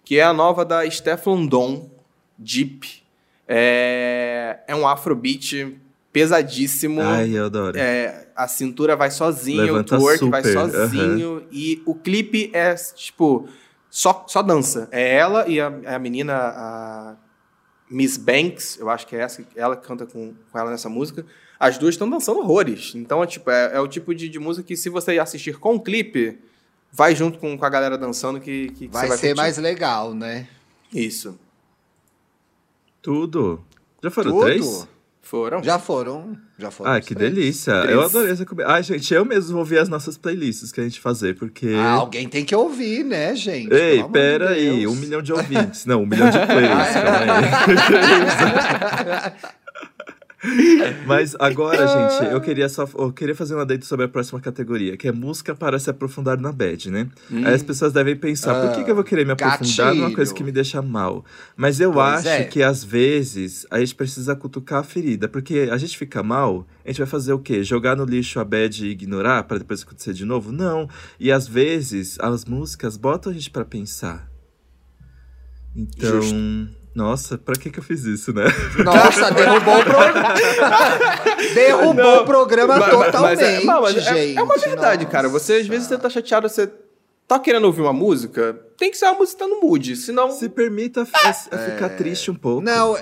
que 0.06 0.18
é 0.20 0.24
a 0.24 0.34
nova 0.34 0.64
da 0.64 0.90
Stefan 0.90 1.46
Don, 1.46 1.90
Deep. 2.38 3.04
É, 3.48 4.60
é 4.68 4.76
um 4.76 4.88
afrobeat 4.88 5.76
pesadíssimo. 6.14 7.02
Ai, 7.02 7.32
eu 7.38 7.46
adoro. 7.46 7.78
É, 7.78 8.28
a 8.36 8.48
cintura 8.48 8.96
vai 8.96 9.12
sozinha, 9.12 9.64
Levanta 9.64 9.96
o 9.96 10.00
twerk 10.00 10.26
vai 10.30 10.44
super, 10.44 10.54
sozinho. 10.72 11.44
E 11.52 11.82
o 11.86 11.94
clipe 11.96 12.50
é, 12.54 12.74
tipo, 12.76 13.48
só, 13.90 14.26
só 14.28 14.42
dança. 14.42 14.88
É 14.92 15.16
ela 15.16 15.48
e 15.48 15.60
a, 15.60 15.68
a 15.96 16.00
menina, 16.00 16.34
a 16.36 17.16
Miss 17.90 18.18
Banks, 18.18 18.78
eu 18.80 18.90
acho 18.90 19.08
que 19.08 19.16
é 19.16 19.22
essa, 19.22 19.44
ela 19.56 19.76
que 19.76 19.88
canta 19.88 20.06
com, 20.06 20.34
com 20.52 20.60
ela 20.60 20.72
nessa 20.72 20.90
música. 20.90 21.26
As 21.60 21.78
duas 21.78 21.96
estão 21.96 22.10
dançando 22.10 22.40
horrores. 22.40 22.94
Então, 22.96 23.22
é, 23.24 23.28
tipo, 23.28 23.50
é, 23.50 23.76
é 23.76 23.80
o 23.80 23.88
tipo 23.88 24.14
de, 24.16 24.30
de 24.30 24.40
música 24.40 24.66
que, 24.66 24.78
se 24.78 24.90
você 24.90 25.20
assistir 25.20 25.58
com 25.58 25.76
o 25.76 25.80
clipe, 25.82 26.40
vai 26.92 27.16
junto 27.16 27.38
com, 27.40 27.58
com 27.58 27.66
a 27.66 27.70
galera 27.70 27.98
dançando 27.98 28.40
que, 28.40 28.70
que 28.70 28.88
Vai, 28.88 29.04
você 29.04 29.08
vai 29.08 29.18
ser 29.18 29.28
curtir. 29.28 29.42
mais 29.42 29.58
legal, 29.58 30.14
né? 30.14 30.48
Isso. 30.94 31.38
Tudo. 33.02 33.64
Já 34.04 34.10
foram 34.10 34.32
Tudo. 34.32 34.44
três? 34.46 34.88
Foram? 35.30 35.64
Já 35.64 35.78
foram. 35.78 36.36
Já 36.58 36.72
foram. 36.72 36.92
Ah, 36.92 37.00
que 37.00 37.14
três. 37.14 37.32
delícia. 37.32 37.82
Três. 37.82 37.94
Eu 37.94 38.02
adorei 38.02 38.32
essa 38.32 38.44
comida. 38.48 38.68
Ai, 38.68 38.82
gente, 38.82 39.14
eu 39.14 39.24
mesmo 39.24 39.56
vou 39.56 39.64
ver 39.64 39.78
as 39.78 39.88
nossas 39.88 40.18
playlists 40.18 40.72
que 40.72 40.82
a 40.82 40.84
gente 40.84 41.00
fazer, 41.00 41.36
porque. 41.36 41.72
Ah, 41.78 41.92
alguém 41.92 42.28
tem 42.28 42.44
que 42.44 42.56
ouvir, 42.56 43.06
né, 43.06 43.36
gente? 43.36 43.72
Ei, 43.72 43.98
Pelo 43.98 44.10
pera 44.10 44.48
de 44.48 44.54
aí, 44.54 44.88
um 44.88 44.96
milhão 44.96 45.22
de 45.22 45.32
ouvintes. 45.32 45.86
Não, 45.86 46.02
um 46.02 46.06
milhão 46.08 46.32
de 46.32 46.40
playlists, 46.40 46.94
calma 47.04 47.36
aí. 49.28 49.32
Mas 51.06 51.36
agora, 51.40 51.86
gente, 51.86 52.32
eu 52.32 52.40
queria 52.40 52.70
só 52.70 52.88
eu 52.98 53.12
queria 53.12 53.36
fazer 53.36 53.56
um 53.56 53.60
adendo 53.60 53.86
sobre 53.86 54.06
a 54.06 54.08
próxima 54.08 54.40
categoria, 54.40 54.96
que 54.96 55.08
é 55.08 55.12
música 55.12 55.54
para 55.54 55.78
se 55.80 55.90
aprofundar 55.90 56.40
na 56.40 56.52
bad, 56.52 56.90
né? 56.90 57.10
Aí 57.30 57.54
as 57.54 57.64
pessoas 57.64 57.92
devem 57.92 58.16
pensar, 58.16 58.62
por 58.62 58.76
que, 58.76 58.84
que 58.84 58.92
eu 58.92 58.96
vou 58.96 59.04
querer 59.04 59.26
me 59.26 59.34
aprofundar 59.34 59.94
numa 59.94 60.08
coisa 60.08 60.32
gatilho. 60.32 60.36
que 60.36 60.44
me 60.44 60.52
deixa 60.52 60.82
mal? 60.82 61.26
Mas 61.58 61.80
eu 61.80 61.92
Pois 61.92 62.26
acho 62.26 62.28
é. 62.30 62.44
que 62.46 62.64
às 62.64 62.84
vezes 62.84 63.66
a 63.70 63.80
gente 63.80 63.96
precisa 63.96 64.36
cutucar 64.36 64.80
a 64.80 64.84
ferida, 64.84 65.28
porque 65.28 65.68
a 65.72 65.78
gente 65.78 65.98
fica 65.98 66.24
mal, 66.24 66.66
a 66.86 66.88
gente 66.88 67.00
vai 67.00 67.08
fazer 67.08 67.34
o 67.34 67.40
quê? 67.40 67.64
Jogar 67.64 67.98
no 67.98 68.06
lixo 68.06 68.40
a 68.40 68.46
bad 68.46 68.86
e 68.86 68.90
ignorar 68.92 69.44
para 69.44 69.58
depois 69.58 69.84
acontecer 69.84 70.14
de 70.14 70.24
novo? 70.24 70.52
Não. 70.52 70.88
E 71.20 71.32
às 71.32 71.48
vezes 71.48 72.18
as 72.20 72.46
músicas 72.46 72.96
botam 72.96 73.32
a 73.32 73.36
gente 73.36 73.50
para 73.50 73.66
pensar. 73.66 74.30
Então, 75.76 76.70
nossa, 77.00 77.38
pra 77.38 77.56
que 77.56 77.70
que 77.70 77.80
eu 77.80 77.84
fiz 77.84 78.04
isso, 78.04 78.34
né? 78.34 78.44
Nossa, 78.84 79.32
derrubou 79.34 79.80
o 79.80 79.84
programa. 79.84 80.34
derrubou 81.54 82.18
o 82.22 82.26
programa 82.26 82.78
Mas- 82.78 82.90
totalmente, 82.92 83.40
mas 83.40 83.40
é, 83.42 83.64
não, 83.64 83.82
mas 83.82 83.98
é- 83.98 84.02
gente. 84.02 84.38
é 84.38 84.42
uma 84.44 84.58
verdade, 84.58 85.06
cara. 85.06 85.30
Você 85.30 85.54
às 85.54 85.60
Nossa. 85.60 85.70
vezes 85.72 85.88
você 85.88 85.98
tá 85.98 86.10
chateado, 86.10 86.48
você 86.50 86.70
tá 87.28 87.40
querendo 87.40 87.66
ouvir 87.66 87.82
uma 87.82 87.94
música, 87.94 88.60
tem 88.78 88.92
que 88.92 88.98
ser 88.98 89.06
uma 89.06 89.16
música 89.20 89.44
que 89.44 89.50
tá 89.50 89.56
no 89.56 89.62
mood, 89.62 89.96
senão. 89.96 90.32
Se 90.32 90.50
permita 90.50 91.08
a, 91.14 91.30
a 91.30 91.34
ficar 91.34 91.90
triste 91.90 92.30
um 92.32 92.36
pouco. 92.36 92.62
Não, 92.62 92.98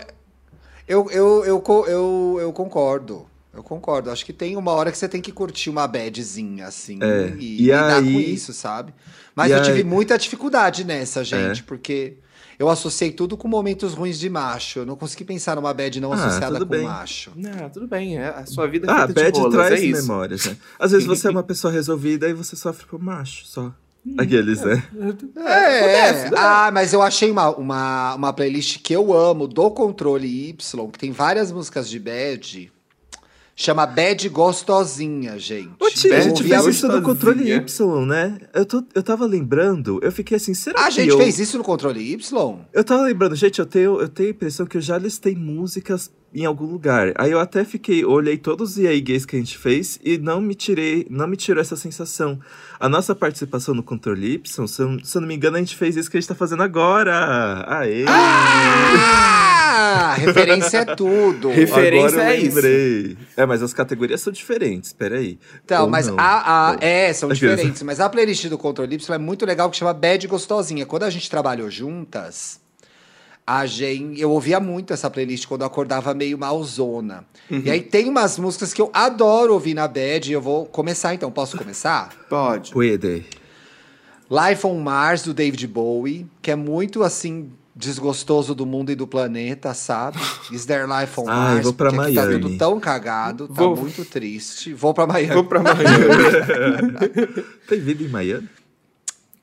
eu, 0.88 1.10
eu, 1.12 1.44
eu, 1.46 1.64
eu, 1.88 2.38
eu 2.42 2.54
concordo. 2.54 3.26
Eu 3.54 3.64
concordo. 3.64 4.12
Acho 4.12 4.24
que 4.24 4.34
tem 4.34 4.56
uma 4.56 4.72
hora 4.72 4.92
que 4.92 4.98
você 4.98 5.08
tem 5.08 5.20
que 5.20 5.32
curtir 5.32 5.70
uma 5.72 5.88
badzinha, 5.88 6.68
assim. 6.68 7.00
É. 7.02 7.34
E, 7.40 7.56
E 7.56 7.62
lidar 7.64 8.02
com 8.04 8.08
aí- 8.08 8.34
isso, 8.34 8.54
sabe? 8.54 8.94
Mas 9.36 9.50
e 9.50 9.56
eu 9.56 9.62
tive 9.64 9.78
aí- 9.80 9.84
muita 9.84 10.16
dificuldade 10.18 10.84
nessa, 10.84 11.24
gente, 11.24 11.62
É. 11.62 11.64
porque 11.66 12.18
eu 12.60 12.70
associei 12.70 13.12
tudo 13.12 13.38
com 13.38 13.48
momentos 13.48 13.94
ruins 13.94 14.18
de 14.20 14.30
macho. 14.30 14.80
Eu 14.80 14.86
não 14.86 14.96
consegui 14.96 15.24
pensar 15.24 15.56
numa 15.56 15.74
bad 15.74 16.00
não 16.00 16.12
Ah, 16.12 16.16
associada 16.16 16.54
tudo 16.60 16.66
com 16.66 16.72
bem. 16.72 16.84
macho. 16.84 17.32
Não, 17.36 17.70
tudo 17.70 17.88
bem, 17.88 18.18
é, 18.18 18.28
a 18.30 18.46
sua 18.46 18.68
vida 18.68 18.88
é 18.88 18.92
Ah, 18.92 19.06
feita 19.06 19.14
de 19.14 19.14
bad 19.26 19.40
rolas, 19.40 19.54
traz 19.54 19.82
é 19.82 19.86
isso. 19.86 20.02
memórias, 20.02 20.46
né? 20.46 20.58
Às 20.80 20.92
vezes 20.92 21.06
você 21.08 21.28
é 21.28 21.32
uma 21.32 21.44
pessoa 21.44 21.72
resolvida 21.72 22.28
e 22.28 22.34
você 22.34 22.56
sofre 22.56 22.86
por 22.86 23.00
macho, 23.02 23.46
só. 23.46 23.72
Aqueles, 24.18 24.62
né? 24.62 24.82
É, 25.36 25.80
acontece, 25.80 26.32
né? 26.32 26.38
ah, 26.38 26.72
mas 26.74 26.94
eu 26.94 27.02
achei 27.02 27.30
uma, 27.30 27.50
uma, 27.50 28.16
uma 28.16 28.32
playlist 28.34 28.80
que 28.82 28.94
eu 28.94 29.12
amo, 29.14 29.48
do 29.48 29.70
Controle 29.70 30.50
Y, 30.50 30.90
que 30.92 30.98
tem 31.00 31.12
várias 31.12 31.52
músicas 31.52 31.90
de 31.90 32.00
bad. 32.00 32.72
Chama 33.60 33.88
Bad 33.88 34.30
Gostosinha, 34.30 35.40
gente. 35.40 35.72
Ô, 35.80 35.90
tia, 35.90 36.16
a 36.16 36.22
gente 36.22 36.44
fez 36.44 36.64
a- 36.64 36.70
isso 36.70 36.88
no 36.88 37.02
controle. 37.02 37.52
Y, 37.52 38.06
né? 38.06 38.38
Eu, 38.54 38.64
tô, 38.68 38.84
eu 38.94 39.02
tava 39.02 39.26
lembrando, 39.26 40.00
eu 40.04 40.12
fiquei 40.12 40.38
assim, 40.38 40.54
será 40.54 40.80
Ah, 40.80 40.86
a 40.86 40.90
que 40.90 40.94
gente 40.94 41.10
eu... 41.10 41.18
fez 41.18 41.40
isso 41.40 41.58
no 41.58 41.64
Controle 41.64 42.00
Y? 42.14 42.60
Eu 42.72 42.84
tava 42.84 43.02
lembrando, 43.02 43.36
gente, 43.36 43.58
eu 43.58 43.66
tenho, 43.66 44.00
eu 44.00 44.08
tenho 44.08 44.30
a 44.30 44.32
impressão 44.32 44.68
que 44.68 44.78
eu 44.78 44.82
já 44.82 45.00
listei 45.00 45.36
músicas 45.36 46.12
em 46.32 46.46
algum 46.46 46.66
lugar. 46.68 47.14
Aí 47.18 47.32
eu 47.32 47.40
até 47.40 47.64
fiquei, 47.66 48.06
olhei 48.06 48.38
todos 48.38 48.74
os 48.74 48.78
EA 48.78 49.00
Gays 49.02 49.26
que 49.26 49.36
a 49.36 49.40
gente 49.40 49.58
fez 49.58 50.00
e 50.04 50.20
não 50.20 50.40
me 50.40 50.54
tirei, 50.54 51.08
não 51.10 51.26
me 51.28 51.36
tirou 51.36 51.60
essa 51.60 51.76
sensação. 51.76 52.40
A 52.80 52.88
nossa 52.88 53.16
participação 53.16 53.74
no 53.74 53.82
Controle 53.82 54.34
Y, 54.36 54.68
se 54.68 54.82
eu, 54.84 55.00
se 55.04 55.18
eu 55.18 55.22
não 55.22 55.28
me 55.28 55.34
engano, 55.36 55.58
a 55.58 55.60
gente 55.60 55.76
fez 55.76 55.96
isso 55.98 56.12
que 56.12 56.18
a 56.18 56.20
gente 56.20 56.30
tá 56.30 56.36
fazendo 56.36 56.62
agora. 56.62 57.66
Aê! 57.68 58.06
Ah, 58.08 59.57
referência 60.18 60.78
é 60.80 60.86
tudo. 60.96 61.50
Referência 61.50 62.08
Agora 62.20 62.36
eu 62.36 62.38
é 62.38 62.38
isso. 62.38 63.18
É, 63.36 63.46
mas 63.46 63.62
as 63.62 63.74
categorias 63.74 64.22
são 64.22 64.32
diferentes, 64.34 64.94
peraí. 64.94 65.38
Então, 65.64 65.84
Ou 65.86 65.90
mas 65.90 66.08
não. 66.08 66.16
a, 66.20 66.72
a- 66.72 66.78
é, 66.80 67.12
são 67.14 67.30
Aqueles- 67.32 67.56
diferentes. 67.58 67.82
Mas 67.84 68.00
a 68.00 68.10
playlist 68.10 68.48
do 68.48 68.58
Controle 68.58 68.96
Y 68.96 69.16
é 69.16 69.18
muito 69.18 69.46
legal, 69.46 69.70
que 69.70 69.78
chama 69.78 69.94
Bad 69.94 70.28
Gostosinha. 70.28 70.86
Quando 70.86 71.04
a 71.04 71.10
gente 71.10 71.30
trabalhou 71.30 71.70
juntas, 71.70 72.60
a 73.46 73.66
gente, 73.66 74.20
eu 74.20 74.30
ouvia 74.32 74.60
muito 74.60 74.92
essa 74.94 75.10
playlist 75.10 75.46
quando 75.48 75.62
eu 75.62 75.68
acordava 75.68 76.14
meio 76.14 76.38
malzona. 76.38 77.26
Uhum. 77.50 77.62
E 77.64 77.72
aí 77.72 77.82
tem 77.82 78.10
umas 78.10 78.38
músicas 78.38 78.74
que 78.74 78.82
eu 78.82 78.90
adoro 78.94 79.54
ouvir 79.54 79.74
na 79.74 79.88
Bad, 79.88 80.30
e 80.30 80.34
eu 80.34 80.42
vou 80.42 80.66
começar 80.66 81.14
então. 81.14 81.32
Posso 81.32 81.58
começar? 81.58 82.10
Pode. 82.30 82.72
Puede. 82.72 83.24
Life 84.30 84.68
on 84.68 84.78
Mars, 84.80 85.24
do 85.24 85.34
David 85.34 85.66
Bowie, 85.68 86.28
que 86.42 86.52
é 86.52 86.56
muito 86.56 87.02
assim. 87.04 87.50
Desgostoso 87.78 88.56
do 88.56 88.66
mundo 88.66 88.92
e 88.92 88.96
do 88.96 89.06
planeta, 89.06 89.72
sabe? 89.74 90.18
Is 90.52 90.66
there 90.66 90.86
life 90.88 91.20
on 91.20 91.26
Ai, 91.30 91.54
Mars? 91.54 91.64
vou 91.64 91.74
pra 91.74 91.92
tá 91.92 91.96
Miami. 91.98 92.40
tudo 92.40 92.58
tão 92.58 92.80
cagado, 92.80 93.48
tá 93.48 93.54
Vou- 93.54 93.76
muito 93.78 94.04
triste. 94.04 94.74
Vou 94.74 94.94
pra 94.96 95.06
Miami. 95.06 95.34
Vou 95.34 95.44
pra 95.44 95.62
Miami. 95.62 95.84
Tem 97.70 97.80
vida 97.80 98.04
em 98.04 98.08
Miami? 98.08 98.50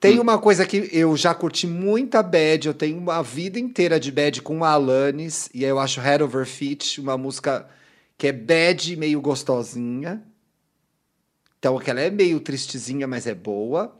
Tem 0.00 0.18
uma 0.18 0.36
coisa 0.36 0.66
que 0.66 0.90
eu 0.92 1.16
já 1.16 1.32
curti 1.32 1.66
muita 1.66 2.22
bad, 2.22 2.66
eu 2.66 2.74
tenho 2.74 2.98
uma 2.98 3.22
vida 3.22 3.58
inteira 3.58 3.98
de 4.00 4.10
bad 4.10 4.42
com 4.42 4.62
a 4.64 4.70
Alanis, 4.70 5.48
e 5.54 5.64
aí 5.64 5.70
eu 5.70 5.78
acho 5.78 6.00
Head 6.00 6.22
Over 6.22 6.44
Feet 6.44 7.00
uma 7.00 7.16
música 7.16 7.66
que 8.18 8.26
é 8.26 8.32
bad 8.32 8.96
meio 8.96 9.20
gostosinha. 9.20 10.22
Então, 11.58 11.78
que 11.78 11.88
ela 11.90 12.00
é 12.00 12.10
meio 12.10 12.38
tristezinha, 12.40 13.06
mas 13.06 13.26
é 13.26 13.34
boa. 13.34 13.96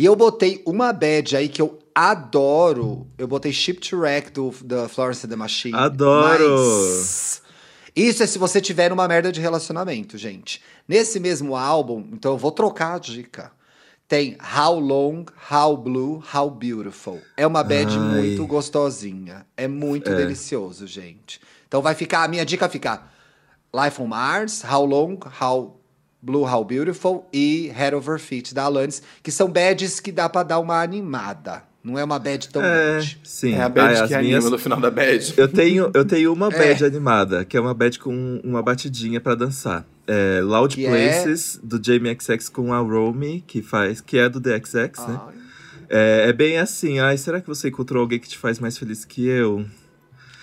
E 0.00 0.04
eu 0.06 0.16
botei 0.16 0.62
uma 0.64 0.94
bad 0.94 1.36
aí 1.36 1.46
que 1.46 1.60
eu 1.60 1.78
adoro. 1.94 3.06
Eu 3.18 3.28
botei 3.28 3.52
Ship 3.52 3.74
to 3.74 3.98
Wreck 3.98 4.30
do, 4.30 4.50
da 4.64 4.88
Florence 4.88 5.26
and 5.26 5.28
the 5.28 5.36
Machine. 5.36 5.74
Adoro! 5.76 6.56
Mas 6.56 7.42
Isso 7.94 8.22
é 8.22 8.26
se 8.26 8.38
você 8.38 8.62
tiver 8.62 8.94
uma 8.94 9.06
merda 9.06 9.30
de 9.30 9.42
relacionamento, 9.42 10.16
gente. 10.16 10.62
Nesse 10.88 11.20
mesmo 11.20 11.54
álbum, 11.54 12.02
então 12.14 12.32
eu 12.32 12.38
vou 12.38 12.50
trocar 12.50 12.94
a 12.94 12.98
dica. 12.98 13.52
Tem 14.08 14.38
How 14.58 14.80
Long, 14.80 15.26
How 15.52 15.76
Blue, 15.76 16.24
How 16.34 16.50
Beautiful. 16.50 17.20
É 17.36 17.46
uma 17.46 17.62
bad 17.62 17.92
Ai. 17.92 17.98
muito 17.98 18.46
gostosinha. 18.46 19.44
É 19.54 19.68
muito 19.68 20.10
É. 20.10 20.14
delicioso, 20.14 20.86
gente. 20.86 21.42
Então 21.68 21.82
vai 21.82 21.94
ficar, 21.94 22.24
a 22.24 22.28
minha 22.28 22.46
dica 22.46 22.70
fica 22.70 23.02
Life 23.74 24.00
on 24.00 24.06
Mars, 24.06 24.64
How 24.64 24.86
Long, 24.86 25.18
How 25.38 25.78
Blue, 26.22 26.42
How 26.44 26.64
Beautiful 26.64 27.26
e 27.32 27.70
Head 27.74 27.94
Over 27.96 28.18
Feet 28.18 28.52
da 28.52 28.64
Alanis, 28.64 29.02
que 29.22 29.30
são 29.32 29.48
bads 29.50 30.00
que 30.00 30.12
dá 30.12 30.28
pra 30.28 30.42
dar 30.42 30.58
uma 30.58 30.80
animada. 30.82 31.62
Não 31.82 31.98
é 31.98 32.04
uma 32.04 32.18
bad 32.18 32.46
tão 32.50 32.62
É, 32.62 32.96
bad. 32.98 33.20
sim. 33.24 33.54
É 33.54 33.62
a 33.62 33.68
bad 33.70 33.88
Ai, 33.88 33.94
que 33.96 34.02
as 34.02 34.12
anima 34.12 34.22
minhas- 34.38 34.50
no 34.50 34.58
final 34.58 34.78
da 34.78 34.90
bad. 34.90 35.32
Eu 35.36 35.48
tenho, 35.48 35.90
eu 35.94 36.04
tenho 36.04 36.30
uma 36.32 36.48
É. 36.52 36.58
bad 36.58 36.84
animada, 36.84 37.42
que 37.44 37.56
é 37.56 37.60
uma 37.60 37.72
bad 37.72 37.98
com 37.98 38.38
uma 38.44 38.62
batidinha 38.62 39.18
pra 39.18 39.34
dançar. 39.34 39.86
É 40.06 40.42
Loud 40.42 40.74
Que 40.74 40.84
é? 40.84 40.90
Places, 40.90 41.58
do 41.62 41.80
Jamie 41.82 42.14
XX 42.20 42.50
com 42.50 42.74
a 42.74 42.78
Romy, 42.80 43.42
que 43.46 43.62
faz, 43.62 44.00
que 44.02 44.18
é 44.18 44.28
do 44.28 44.38
The 44.40 44.58
XX, 44.62 44.74
né? 45.08 45.20
Ai. 45.26 45.34
É, 45.88 46.26
é 46.28 46.32
bem 46.34 46.58
assim, 46.58 47.00
ai, 47.00 47.16
será 47.16 47.40
que 47.40 47.48
você 47.48 47.68
encontrou 47.68 48.00
alguém 48.02 48.18
que 48.18 48.28
te 48.28 48.36
faz 48.38 48.58
mais 48.60 48.76
feliz 48.76 49.04
que 49.06 49.26
eu? 49.26 49.64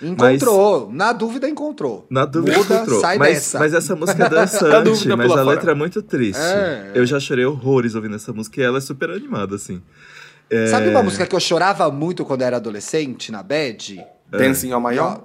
Encontrou. 0.02 0.92
Na 0.92 1.12
dúvida, 1.12 1.50
encontrou. 1.50 2.06
Na 2.10 2.26
dúvida 2.26 2.58
Muda, 2.58 2.76
encontrou. 2.76 3.02
sai 3.02 3.18
mas, 3.18 3.34
dessa. 3.34 3.60
mas 3.60 3.74
essa 3.74 3.96
música 3.96 4.26
é 4.26 4.30
Na 4.30 4.36
dançante, 4.42 4.84
dúvida, 4.84 5.18
mas 5.18 5.32
a 5.32 5.36
fora. 5.36 5.44
letra 5.44 5.72
é 5.72 5.76
muito 5.76 6.02
triste. 6.04 6.40
É. 6.40 6.92
Eu 6.94 7.06
já 7.06 7.20
chorei 7.20 7.46
horrores 7.46 7.96
ouvindo 7.96 8.16
essa 8.16 8.32
música 8.32 8.62
e 8.62 8.64
ela 8.64 8.78
é 8.78 8.82
super 8.82 9.10
animada, 9.10 9.56
assim. 9.56 9.82
É, 10.50 10.68
Sabe 10.68 10.90
uma 10.90 11.04
música 11.04 11.26
que 11.26 11.36
eu 11.36 11.40
chorava 11.40 11.90
muito 11.92 12.24
quando 12.24 12.42
era 12.42 12.58
adolescente, 12.58 13.32
na 13.32 13.42
bad? 13.44 14.06
Dancing 14.30 14.72
on 14.74 14.82
my 14.82 14.98
own. 15.00 15.18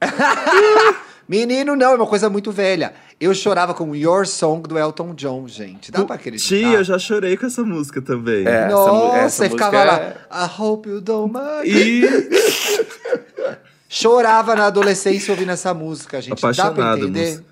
Menino, 1.28 1.74
não, 1.74 1.92
é 1.92 1.94
uma 1.94 2.06
coisa 2.06 2.28
muito 2.28 2.52
velha. 2.52 2.92
Eu 3.18 3.34
chorava 3.34 3.72
com 3.72 3.94
Your 3.94 4.26
Song 4.26 4.68
do 4.68 4.78
Elton 4.78 5.14
John, 5.14 5.48
gente. 5.48 5.90
Dá 5.90 6.04
pra 6.04 6.16
acreditar? 6.16 6.46
Tia, 6.46 6.78
eu 6.78 6.84
já 6.84 6.98
chorei 6.98 7.36
com 7.36 7.46
essa 7.46 7.62
música 7.62 8.02
também. 8.02 8.46
É. 8.46 8.64
essa 8.64 8.68
Nossa, 8.68 9.16
essa 9.18 9.46
e 9.46 9.50
ficava 9.50 9.84
música 9.84 10.16
lá. 10.30 10.46
I 10.46 10.50
hope 10.60 10.88
you 10.88 11.00
don't 11.00 11.32
mind. 11.32 11.64
E 11.64 12.02
Chorava 13.96 14.56
na 14.56 14.66
adolescência 14.66 15.32
ouvindo 15.32 15.52
essa 15.52 15.72
música, 15.72 16.20
gente. 16.20 16.30
Dá 16.30 16.36
pra 16.40 16.50
Apaixonado, 16.50 16.98
entender? 17.04 17.30
moça. 17.30 17.44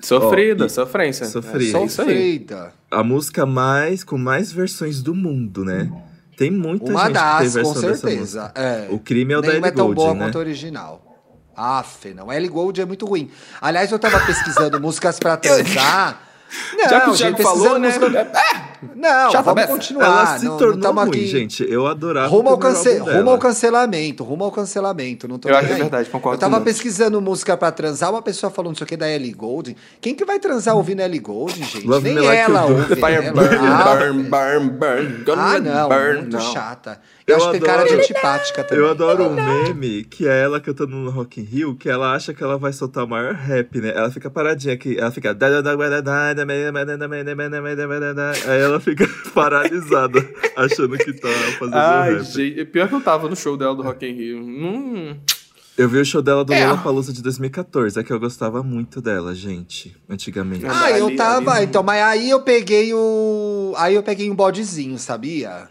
sofrida, 0.00 0.66
e- 0.66 0.70
sofrência. 0.70 1.26
sofrida. 1.26 1.78
É, 1.78 1.84
isso 1.84 2.00
aí. 2.02 2.06
Sofrida. 2.08 2.72
A 2.90 3.02
música 3.02 3.44
mais 3.44 4.04
com 4.04 4.16
mais 4.16 4.52
versões 4.52 5.02
do 5.02 5.14
mundo, 5.14 5.64
né? 5.64 5.90
Tem 6.36 6.50
muita 6.50 6.84
Uma 6.92 7.06
gente 7.06 7.14
que 7.14 7.18
tem 7.18 7.22
das, 7.22 7.46
com 7.46 7.50
versão 7.72 7.82
dessa 7.90 8.08
certeza. 8.08 8.52
É. 8.54 8.86
O 8.90 9.00
crime 9.00 9.32
é 9.34 9.38
o 9.38 9.40
da 9.40 9.48
Nenhuma 9.48 9.66
Ellie 9.66 9.74
é 9.74 9.76
tão 9.76 9.92
boa 9.92 10.14
né? 10.14 10.24
quanto 10.26 10.38
a 10.38 10.40
original. 10.40 11.04
Aff, 11.56 12.14
não. 12.14 12.32
Ellie 12.32 12.48
Gold 12.48 12.80
é 12.80 12.84
muito 12.84 13.04
ruim. 13.04 13.28
Aliás, 13.60 13.90
eu 13.90 13.98
tava 13.98 14.20
pesquisando 14.20 14.78
músicas 14.80 15.18
pra 15.18 15.36
transar. 15.36 16.22
Não, 16.72 16.88
Já 16.88 17.00
que 17.00 17.10
o 17.10 17.14
Thiago 17.14 17.42
falou, 17.42 17.78
né? 17.80 17.88
música- 17.98 18.20
É, 18.20 18.67
Não, 18.94 19.30
Chata 19.30 19.52
vamos 19.54 19.66
continuar. 19.70 20.04
Ela 20.06 20.38
se 20.38 20.44
não, 20.44 20.52
não 20.52 20.58
tornou 20.58 20.80
tamo 20.80 21.00
ruim, 21.00 21.08
aqui. 21.10 21.26
gente. 21.26 21.66
Eu 21.68 21.86
adorava 21.86 22.28
Rumo 22.28 22.48
o 22.50 22.52
ao, 22.52 22.58
cance... 22.58 22.98
rumo 22.98 23.30
ao 23.30 23.38
cancelamento, 23.38 24.24
rumo 24.24 24.44
ao 24.44 24.52
cancelamento. 24.52 25.26
Não 25.28 25.38
tô 25.38 25.48
Eu 25.48 25.56
acho 25.56 25.72
aí. 25.72 25.80
verdade, 25.80 26.08
concordo 26.10 26.36
Eu 26.36 26.40
tava 26.40 26.60
o 26.60 26.64
pesquisando 26.64 27.20
música 27.20 27.56
pra 27.56 27.70
transar, 27.72 28.10
uma 28.10 28.22
pessoa 28.22 28.50
falando 28.50 28.74
isso 28.74 28.84
aqui 28.84 28.96
da 28.96 29.08
Ellie 29.10 29.32
Goulding. 29.32 29.76
Quem 30.00 30.14
que 30.14 30.24
vai 30.24 30.38
transar 30.38 30.76
ouvindo 30.76 31.00
Ellie 31.00 31.18
Goulding, 31.20 31.62
gente? 31.64 31.86
Love 31.86 32.04
Nem 32.12 32.24
Like 32.24 32.40
ela 32.40 32.66
Do. 32.66 32.72
ouve. 32.74 32.94
Fire 32.96 33.32
burn, 33.32 33.56
Ah, 33.60 33.94
burn, 33.96 34.22
burn, 34.24 34.70
burn. 34.70 35.24
Gonna 35.24 35.42
Ah, 35.42 35.58
não, 35.58 35.88
burn. 35.88 36.16
muito 36.22 36.36
não. 36.36 36.52
chata. 36.52 37.00
Eu, 37.28 37.34
Eu 37.34 37.36
acho 37.36 37.50
que 37.52 37.58
tem 37.58 37.60
cara 37.60 37.82
de 37.82 37.88
adoro- 37.90 38.00
antipática 38.02 38.64
também. 38.64 38.82
Eu 38.84 38.90
adoro 38.90 39.24
um 39.24 39.34
meme 39.34 40.02
que 40.04 40.26
é 40.26 40.42
ela 40.44 40.58
cantando 40.60 40.96
no 40.96 41.10
Rock 41.10 41.40
in 41.40 41.44
Rio, 41.44 41.76
que 41.76 41.88
ela 41.88 42.12
acha 42.14 42.32
que 42.32 42.42
ela 42.42 42.56
vai 42.56 42.72
soltar 42.72 43.04
o 43.04 43.08
maior 43.08 43.34
rap, 43.34 43.78
né? 43.80 43.92
Ela 43.94 44.10
fica 44.10 44.30
paradinha 44.30 44.72
aqui, 44.74 44.98
ela 44.98 45.10
fica... 45.10 45.36
Aí 48.46 48.60
ela 48.60 48.80
fica 48.80 49.06
paralisada, 49.34 50.26
achando 50.56 50.96
que 50.96 51.12
tá 51.12 51.28
fazendo 51.58 51.74
Ai, 51.76 52.14
rap. 52.14 52.22
gente, 52.24 52.64
pior 52.66 52.88
que 52.88 52.94
eu 52.94 53.00
tava 53.00 53.28
no 53.28 53.36
show 53.36 53.56
dela 53.56 53.74
do 53.74 53.82
Rock 53.82 54.06
in 54.06 54.12
Rio. 54.14 54.38
Hum, 54.40 55.16
Eu 55.76 55.88
vi 55.88 55.98
o 55.98 56.04
show 56.04 56.20
dela 56.20 56.44
do 56.44 56.52
É. 56.52 56.66
Lollapalooza 56.66 57.12
de 57.12 57.22
2014, 57.22 58.00
é 58.00 58.02
que 58.02 58.12
eu 58.12 58.18
gostava 58.18 58.62
muito 58.64 59.00
dela, 59.00 59.34
gente, 59.34 59.94
antigamente. 60.08 60.66
Ah, 60.66 60.84
Ah, 60.86 60.98
eu 60.98 61.14
tava. 61.14 61.52
ali- 61.52 61.66
Então, 61.66 61.82
mas 61.84 62.02
aí 62.02 62.30
eu 62.30 62.40
peguei 62.40 62.92
o. 62.92 63.72
Aí 63.76 63.94
eu 63.94 64.02
peguei 64.02 64.28
um 64.30 64.34
bodezinho, 64.34 64.98
sabia? 64.98 65.68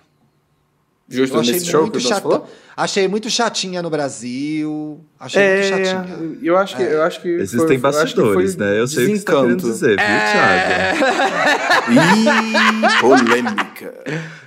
Justo 1.09 1.35
Eu 1.37 1.39
achei 1.41 1.53
nesse 1.53 1.65
show 1.67 1.83
que 1.85 1.91
muito 1.91 1.99
chata. 2.07 2.21
falou? 2.21 2.49
Achei 2.75 3.07
muito 3.07 3.29
chatinha 3.29 3.81
no 3.81 3.89
Brasil. 3.89 4.99
Achei 5.17 5.41
muito 5.41 5.63
É, 5.63 5.85
chatinha. 5.85 6.19
eu 6.43 6.57
acho 6.57 6.75
que, 6.75 6.83
eu 6.83 7.01
acho 7.01 7.21
que 7.21 7.27
Existem 7.29 7.59
foi- 7.59 7.67
eu 7.67 7.75
acho 7.75 7.79
que 7.79 8.03
bastidores, 8.21 8.55
foi 8.55 8.65
né? 8.65 8.79
Eu 8.79 8.87
sei 8.87 9.05
o 9.05 9.07
que 9.11 9.17
você 9.19 9.23
tá 9.25 9.31
querendo 9.33 9.55
desencanto. 9.55 9.71
dizer, 9.71 9.97
viu, 9.97 10.05
Thiago? 10.31 10.97
Ih, 12.97 12.99
polêmica. 13.01 13.93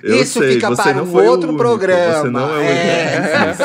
Eu 0.02 0.16
Isso 0.22 0.38
sei, 0.38 0.52
fica 0.54 0.68
você 0.68 0.82
para 0.82 0.94
não 0.94 1.04
um 1.04 1.14
outro 1.16 1.48
único, 1.48 1.56
programa. 1.56 2.20
Você 2.20 2.30
não 2.30 2.54
é 2.54 2.58
o 2.58 3.50
isso. 3.52 3.62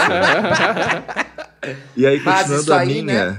E 1.97 2.05
aí, 2.07 2.21
Mas 2.23 2.41
continuando 2.47 2.73
a 2.73 2.79
aí, 2.79 3.01
minha. 3.01 3.31
né? 3.31 3.37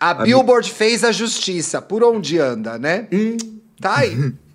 A 0.00 0.14
Billboard 0.14 0.70
fez 0.72 1.04
a 1.04 1.12
justiça. 1.12 1.80
Por 1.82 2.02
onde 2.04 2.38
anda, 2.38 2.78
né? 2.78 3.06
Hum. 3.12 3.36
Tá 3.80 3.98
aí. 3.98 4.32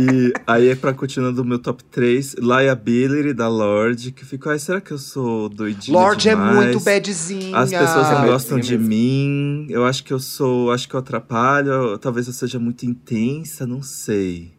E 0.00 0.32
aí 0.46 0.68
é 0.68 0.74
pra 0.74 0.92
continuando 0.92 1.42
o 1.42 1.44
meu 1.44 1.58
top 1.58 1.82
3, 1.84 2.34
Liability 2.34 3.32
da 3.32 3.48
Lorde, 3.48 4.10
que 4.12 4.24
ficou, 4.24 4.50
ai, 4.52 4.58
será 4.58 4.80
que 4.80 4.90
eu 4.90 4.98
sou 4.98 5.48
doidinha 5.48 5.96
Lorde 5.96 6.28
é 6.28 6.32
demais? 6.34 6.64
muito 6.66 6.80
badzinha. 6.80 7.56
As 7.56 7.70
pessoas 7.70 8.10
não 8.10 8.18
Ah, 8.22 8.26
gostam 8.26 8.58
de 8.58 8.72
mesmo. 8.76 8.88
mim. 8.88 9.66
Eu 9.70 9.84
acho 9.84 10.02
que 10.04 10.12
eu 10.12 10.18
sou, 10.18 10.70
acho 10.72 10.88
que 10.88 10.94
eu 10.94 11.00
atrapalho, 11.00 11.70
eu- 11.70 11.98
talvez 11.98 12.26
eu 12.26 12.32
seja 12.32 12.58
muito 12.58 12.84
intensa, 12.84 13.66
não 13.66 13.82
sei. 13.82 14.54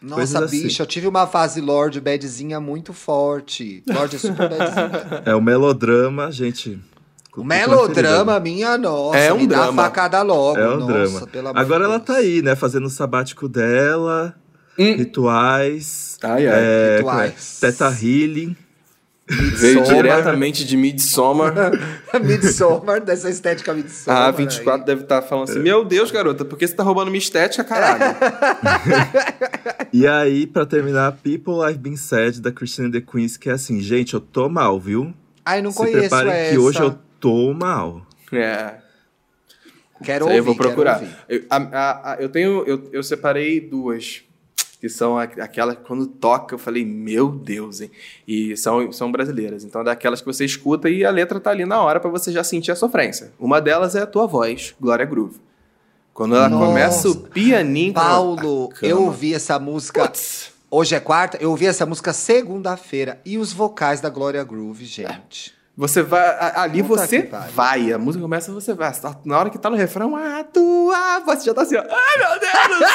Nossa, 0.00 0.14
coisas 0.14 0.42
assim. 0.42 0.62
bicha, 0.62 0.82
eu 0.82 0.86
tive 0.86 1.06
uma 1.06 1.26
fase 1.26 1.60
Lorde 1.60 2.00
badzinha 2.00 2.58
muito 2.60 2.92
forte. 2.94 3.82
Lorde 3.86 4.16
é 4.16 4.18
super 4.18 4.48
badzinha. 4.48 5.22
É 5.26 5.34
o 5.34 5.42
melodrama, 5.42 6.30
gente. 6.32 6.78
O 7.36 7.44
melodrama, 7.44 8.40
minha 8.40 8.76
nossa. 8.76 9.16
É 9.18 9.32
um 9.32 9.36
me 9.38 9.46
dá 9.46 9.62
drama. 9.62 9.82
a 9.82 9.84
facada 9.86 10.22
logo. 10.22 10.58
É 10.58 10.68
um 10.68 10.78
nossa, 10.78 10.92
drama. 10.92 11.26
Pelo 11.28 11.48
amor 11.48 11.60
Agora 11.60 11.84
ela 11.84 12.00
tá 12.00 12.14
aí, 12.16 12.42
né? 12.42 12.56
Fazendo 12.56 12.86
o 12.86 12.90
sabático 12.90 13.48
dela, 13.48 14.34
Hum. 14.78 14.96
rituais, 14.96 16.16
Ai, 16.22 16.46
ai. 16.46 16.54
é, 16.58 16.96
Rituais. 16.98 17.58
Teta 17.60 17.86
Healing. 17.88 18.56
Veio 19.32 19.84
diretamente 19.84 20.64
de 20.64 20.76
Midsommar. 20.76 21.54
Midsommar, 22.20 23.00
dessa 23.00 23.30
estética 23.30 23.72
Midsommar. 23.72 24.22
A 24.22 24.30
24 24.32 24.84
deve 24.84 25.02
estar 25.02 25.22
falando 25.22 25.48
assim: 25.50 25.60
Meu 25.60 25.84
Deus, 25.84 26.10
garota, 26.10 26.44
por 26.44 26.58
que 26.58 26.66
você 26.66 26.74
tá 26.74 26.82
roubando 26.82 27.12
minha 27.12 27.18
estética, 27.18 27.62
caralho? 27.62 28.16
E 29.92 30.06
aí, 30.06 30.46
pra 30.46 30.64
terminar, 30.64 31.12
People 31.22 31.54
I've 31.68 31.78
Been 31.78 31.96
Said, 31.96 32.40
da 32.40 32.52
Christina 32.52 32.90
The 32.90 33.00
Queens, 33.00 33.36
que 33.36 33.48
é 33.50 33.52
assim, 33.52 33.80
gente, 33.80 34.14
eu 34.14 34.20
tô 34.20 34.48
mal, 34.48 34.78
viu? 34.78 35.12
Ai, 35.44 35.60
não 35.60 35.72
Se 35.72 35.78
conheço 35.78 35.98
preparem 35.98 36.32
essa. 36.32 36.52
que 36.52 36.58
hoje 36.58 36.80
eu 36.80 36.94
tô 37.20 37.52
mal. 37.54 38.02
é. 38.32 38.74
Quero 40.02 40.24
ouvir, 40.24 40.38
eu 40.38 40.44
vou 40.44 40.56
procurar. 40.56 40.98
quero 40.98 41.10
ouvir. 41.10 41.18
Eu, 41.28 41.44
a- 41.50 41.56
a- 41.56 42.12
a- 42.12 42.16
eu 42.18 42.28
tenho. 42.30 42.64
Eu, 42.66 42.88
eu 42.90 43.02
separei 43.02 43.60
duas. 43.60 44.22
Que 44.80 44.88
são 44.88 45.18
aquelas 45.18 45.76
que 45.76 45.84
quando 45.84 46.06
toca, 46.06 46.54
eu 46.54 46.58
falei, 46.58 46.86
meu 46.86 47.28
Deus, 47.28 47.82
hein? 47.82 47.90
E 48.26 48.56
são, 48.56 48.90
são 48.92 49.12
brasileiras. 49.12 49.62
Então, 49.62 49.82
é 49.82 49.84
daquelas 49.84 50.20
que 50.20 50.26
você 50.26 50.42
escuta 50.42 50.88
e 50.88 51.04
a 51.04 51.10
letra 51.10 51.38
tá 51.38 51.50
ali 51.50 51.66
na 51.66 51.82
hora 51.82 52.00
pra 52.00 52.08
você 52.08 52.32
já 52.32 52.42
sentir 52.42 52.72
a 52.72 52.74
sofrência. 52.74 53.30
Uma 53.38 53.60
delas 53.60 53.94
é 53.94 54.00
a 54.00 54.06
tua 54.06 54.26
voz, 54.26 54.74
Glória 54.80 55.04
Groove. 55.04 55.38
Quando 56.14 56.34
ela 56.34 56.48
Nossa. 56.48 56.64
começa 56.66 57.08
o 57.10 57.14
pianinho. 57.14 57.92
Paulo, 57.92 58.70
a 58.72 58.74
cama. 58.74 58.90
eu 58.90 59.02
ouvi 59.02 59.34
essa 59.34 59.58
música. 59.58 60.06
Putz. 60.06 60.50
Hoje 60.70 60.94
é 60.94 61.00
quarta, 61.00 61.36
eu 61.42 61.50
ouvi 61.50 61.66
essa 61.66 61.84
música 61.84 62.14
segunda-feira. 62.14 63.20
E 63.22 63.36
os 63.36 63.52
vocais 63.52 64.00
da 64.00 64.08
Glória 64.08 64.42
Groove, 64.42 64.86
gente. 64.86 65.52
Você 65.80 66.02
vai. 66.02 66.52
Ali 66.56 66.82
Puta 66.82 67.06
você 67.06 67.22
vai. 67.54 67.90
A 67.90 67.98
música 67.98 68.20
começa, 68.20 68.52
você 68.52 68.74
vai. 68.74 68.92
Na 69.24 69.38
hora 69.38 69.48
que 69.48 69.58
tá 69.58 69.70
no 69.70 69.76
refrão, 69.76 70.14
a 70.14 70.44
tua 70.44 71.20
voz 71.20 71.42
já 71.42 71.54
tá 71.54 71.62
assim, 71.62 71.74
ó. 71.76 71.80
Ai, 71.82 72.18
meu 72.18 72.38
Deus 72.38 72.78
do 72.78 72.86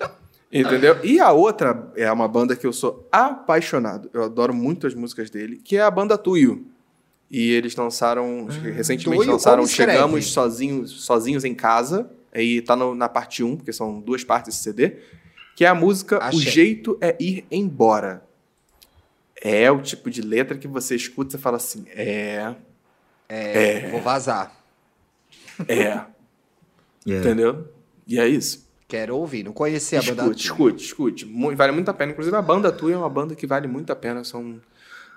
céu! 0.00 0.10
Entendeu? 0.50 0.96
E 1.04 1.20
a 1.20 1.30
outra 1.30 1.92
é 1.94 2.10
uma 2.10 2.26
banda 2.26 2.56
que 2.56 2.66
eu 2.66 2.72
sou 2.72 3.06
apaixonado. 3.12 4.08
Eu 4.14 4.24
adoro 4.24 4.54
muito 4.54 4.86
as 4.86 4.94
músicas 4.94 5.28
dele, 5.28 5.60
que 5.62 5.76
é 5.76 5.82
a 5.82 5.90
banda 5.90 6.16
Tuyo. 6.16 6.64
E 7.30 7.52
eles 7.52 7.76
lançaram, 7.76 8.46
que 8.48 8.70
recentemente 8.70 9.20
Tuyo, 9.22 9.32
lançaram? 9.32 9.66
Chegamos 9.66 10.32
sozinhos, 10.32 11.02
sozinhos 11.04 11.44
em 11.44 11.54
Casa. 11.54 12.10
Aí 12.34 12.62
tá 12.62 12.74
no- 12.74 12.94
na 12.94 13.10
parte 13.10 13.44
1, 13.44 13.56
porque 13.58 13.74
são 13.74 14.00
duas 14.00 14.24
partes 14.24 14.54
desse 14.54 14.64
CD. 14.64 14.96
Que 15.54 15.66
é 15.66 15.68
a 15.68 15.74
música 15.74 16.16
O 16.16 16.22
Achei. 16.22 16.40
Jeito 16.40 16.96
é 16.98 17.14
Ir 17.20 17.44
Embora. 17.50 18.22
É 19.42 19.70
o 19.70 19.80
tipo 19.80 20.10
de 20.10 20.20
letra 20.20 20.56
que 20.58 20.68
você 20.68 20.94
escuta 20.94 21.30
e 21.30 21.32
você 21.32 21.38
fala 21.38 21.56
assim: 21.56 21.84
é, 21.94 22.54
É, 23.28 23.88
Vou 23.90 24.00
vazar. 24.00 24.52
é, 25.68 25.74
Yeah. 25.74 26.08
entendeu? 27.06 27.68
E 28.06 28.18
é 28.18 28.28
isso. 28.28 28.68
Quero 28.86 29.16
ouvir. 29.16 29.44
Não 29.44 29.52
conhecia 29.52 30.00
a 30.00 30.02
banda. 30.02 30.22
Escute, 30.24 30.44
escute, 30.84 30.84
escute. 31.24 31.54
Vale 31.56 31.72
muito 31.72 31.88
a 31.88 31.94
pena. 31.94 32.10
Inclusive, 32.12 32.36
a 32.36 32.42
banda 32.42 32.70
tua 32.72 32.92
é 32.92 32.96
uma 32.96 33.08
banda 33.08 33.34
que 33.36 33.46
vale 33.46 33.66
muito 33.68 33.90
a 33.92 33.96
pena. 33.96 34.24
São, 34.24 34.60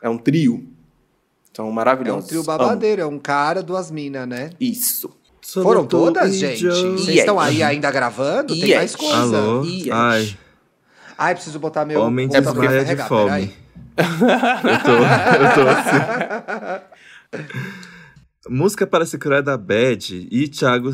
é 0.01 0.07
um 0.07 0.17
trio. 0.17 0.67
São 1.53 1.65
É 1.65 1.69
um 1.69 1.71
maravilhosos. 1.71 2.27
trio 2.27 2.39
Amo. 2.41 2.47
babadeiro, 2.47 3.01
é 3.01 3.05
um 3.05 3.17
cara, 3.19 3.61
duas 3.63 3.89
minas, 3.91 4.27
né? 4.27 4.51
Isso. 4.59 5.13
Foram 5.41 5.85
todas, 5.85 6.35
gente? 6.35 6.65
Vocês 6.65 7.07
Yes. 7.07 7.17
estão 7.19 7.39
aí 7.39 7.61
ainda 7.63 7.91
gravando? 7.91 8.53
Tem 8.53 8.63
Yes. 8.69 8.75
mais 8.77 8.95
coisa. 8.95 9.37
Alô? 9.37 9.63
Yes. 9.65 9.89
Ai, 9.91 10.37
Ai, 11.17 11.35
preciso 11.35 11.59
botar 11.59 11.83
meu. 11.83 11.99
homem 12.01 12.27
porque 12.27 12.41
pra 12.41 12.51
desmaia 12.51 12.79
de 12.79 12.85
carregar, 12.85 13.07
fome. 13.07 13.53
Eu 13.97 14.79
tô, 14.83 14.91
eu 15.43 15.53
tô 15.53 15.69
assim. 15.69 15.99
Música 18.49 18.85
para 18.85 19.05
se 19.05 19.17
curar 19.17 19.41
da 19.41 19.55
bad 19.57 20.27
e 20.29 20.47
Thiago 20.49 20.91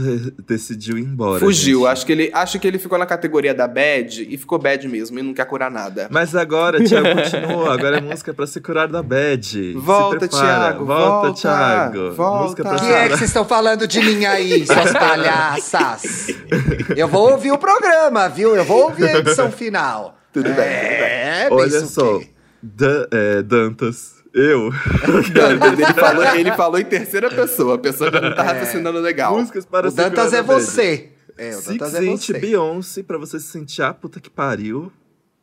decidiu 0.47 0.99
ir 0.99 1.01
embora. 1.01 1.39
Fugiu. 1.39 1.79
gente. 1.79 1.87
Acho 1.91 2.05
que, 2.05 2.11
ele, 2.11 2.29
acho 2.31 2.59
que 2.59 2.67
ele 2.67 2.77
ficou 2.77 2.95
na 2.99 3.07
categoria 3.07 3.55
da 3.55 3.67
bad 3.67 4.21
e 4.29 4.37
ficou 4.37 4.59
bad 4.59 4.87
mesmo 4.87 5.17
e 5.17 5.23
não 5.23 5.33
quer 5.33 5.45
curar 5.45 5.71
nada. 5.71 6.07
Mas 6.11 6.35
agora, 6.35 6.77
Thiago 6.83 7.07
continuou. 7.19 7.71
Agora 7.71 7.97
é 7.97 8.01
música 8.01 8.35
para 8.35 8.45
se 8.45 8.61
curar 8.61 8.87
da 8.87 9.01
bad. 9.01 9.73
Volta. 9.73 10.27
Thiago, 10.27 10.85
Volta, 10.85 11.09
volta, 11.27 11.41
Thiago. 11.41 12.11
volta. 12.11 12.43
Música 12.43 12.63
pra 12.63 12.75
O 12.75 12.77
se 12.77 12.85
que 12.85 12.91
é 12.91 13.03
que 13.09 13.17
vocês 13.17 13.29
estão 13.31 13.45
falando 13.45 13.87
de 13.87 13.99
mim 13.99 14.25
aí, 14.25 14.67
suas 14.67 14.93
palhaças? 14.93 16.27
Eu 16.95 17.07
vou 17.07 17.31
ouvir 17.31 17.51
o 17.51 17.57
programa, 17.57 18.29
viu? 18.29 18.55
Eu 18.55 18.63
vou 18.63 18.83
ouvir 18.83 19.09
a 19.09 19.17
edição 19.17 19.51
final. 19.51 20.19
Tudo 20.31 20.53
bem, 20.53 20.65
É, 20.65 21.47
Olha 21.49 21.63
pensa 21.63 21.83
o 21.85 21.87
só, 21.87 22.19
quê? 22.19 22.29
Dan- 22.61 23.07
é, 23.11 23.41
Dantas, 23.41 24.15
eu. 24.33 24.69
Dantas, 25.33 25.73
ele, 25.79 25.93
falou, 25.93 26.23
ele 26.35 26.51
falou 26.53 26.79
em 26.79 26.85
terceira 26.85 27.29
pessoa. 27.29 27.75
A 27.75 27.77
pessoa 27.77 28.11
que 28.11 28.19
não 28.19 28.35
tá 28.35 28.43
raciocinando 28.43 28.99
legal. 28.99 29.37
Músicas 29.37 29.65
para 29.65 29.87
O 29.87 29.91
Dantas 29.91 30.31
da 30.31 30.37
é 30.39 30.41
você. 30.41 31.09
É, 31.37 31.49
o 31.51 31.53
Six 31.53 31.67
Dantas 31.77 31.95
é 31.95 32.05
Inch 32.05 32.27
você. 32.27 32.39
Beyoncé, 32.39 33.03
pra 33.03 33.17
você 33.17 33.39
se 33.39 33.47
sentir 33.47 33.81
a 33.81 33.93
puta 33.93 34.19
que 34.19 34.29
pariu. 34.29 34.91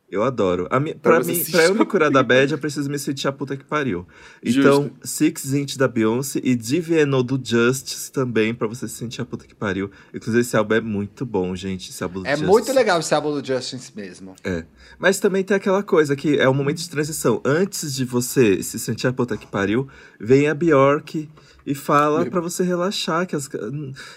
Eu 0.09 0.23
adoro. 0.23 0.67
A 0.71 0.79
mi, 0.79 0.95
Pra 0.95 1.19
pra, 1.19 1.23
mim, 1.25 1.43
pra 1.51 1.65
eu 1.65 1.75
me 1.75 1.85
curar 1.85 2.09
da 2.09 2.23
bad, 2.23 2.53
eu 2.53 2.57
preciso 2.57 2.89
me 2.89 2.97
sentir 2.97 3.27
a 3.27 3.31
puta 3.31 3.57
que 3.57 3.65
pariu. 3.65 4.07
Então, 4.41 4.89
Six 5.03 5.53
Inch 5.53 5.77
da 5.77 5.85
Beyoncé 5.85 6.39
e 6.41 6.55
DVNO 6.55 7.21
do 7.23 7.37
Justice 7.43 8.09
também, 8.09 8.53
pra 8.53 8.67
você 8.67 8.87
se 8.87 8.95
sentir 8.95 9.19
a 9.21 9.25
puta 9.25 9.45
que 9.45 9.53
pariu. 9.53 9.91
Inclusive, 10.13 10.39
esse 10.41 10.55
álbum 10.55 10.75
é 10.75 10.81
muito 10.81 11.25
bom, 11.25 11.53
gente. 11.57 11.89
Esse 11.89 12.01
álbum 12.03 12.21
do 12.21 12.25
É 12.27 12.31
Justice. 12.31 12.49
muito 12.49 12.71
legal 12.71 12.99
esse 13.01 13.13
álbum 13.13 13.31
do 13.41 13.45
Justice 13.45 13.91
mesmo. 13.93 14.33
É. 14.45 14.63
Mas 14.97 15.19
também 15.19 15.43
tem 15.43 15.57
aquela 15.57 15.83
coisa 15.83 16.15
que 16.15 16.37
é 16.37 16.47
um 16.47 16.53
momento 16.53 16.77
de 16.77 16.89
transição. 16.89 17.41
Antes 17.43 17.93
de 17.93 18.05
você 18.05 18.63
se 18.63 18.79
sentir 18.79 19.07
a 19.07 19.13
puta 19.13 19.35
que 19.35 19.45
pariu, 19.45 19.89
vem 20.19 20.47
a 20.47 20.53
Bjork 20.53 21.29
e 21.65 21.75
fala 21.75 22.25
pra 22.27 22.39
você 22.39 22.63
relaxar 22.63 23.27
que 23.27 23.35
as, 23.35 23.49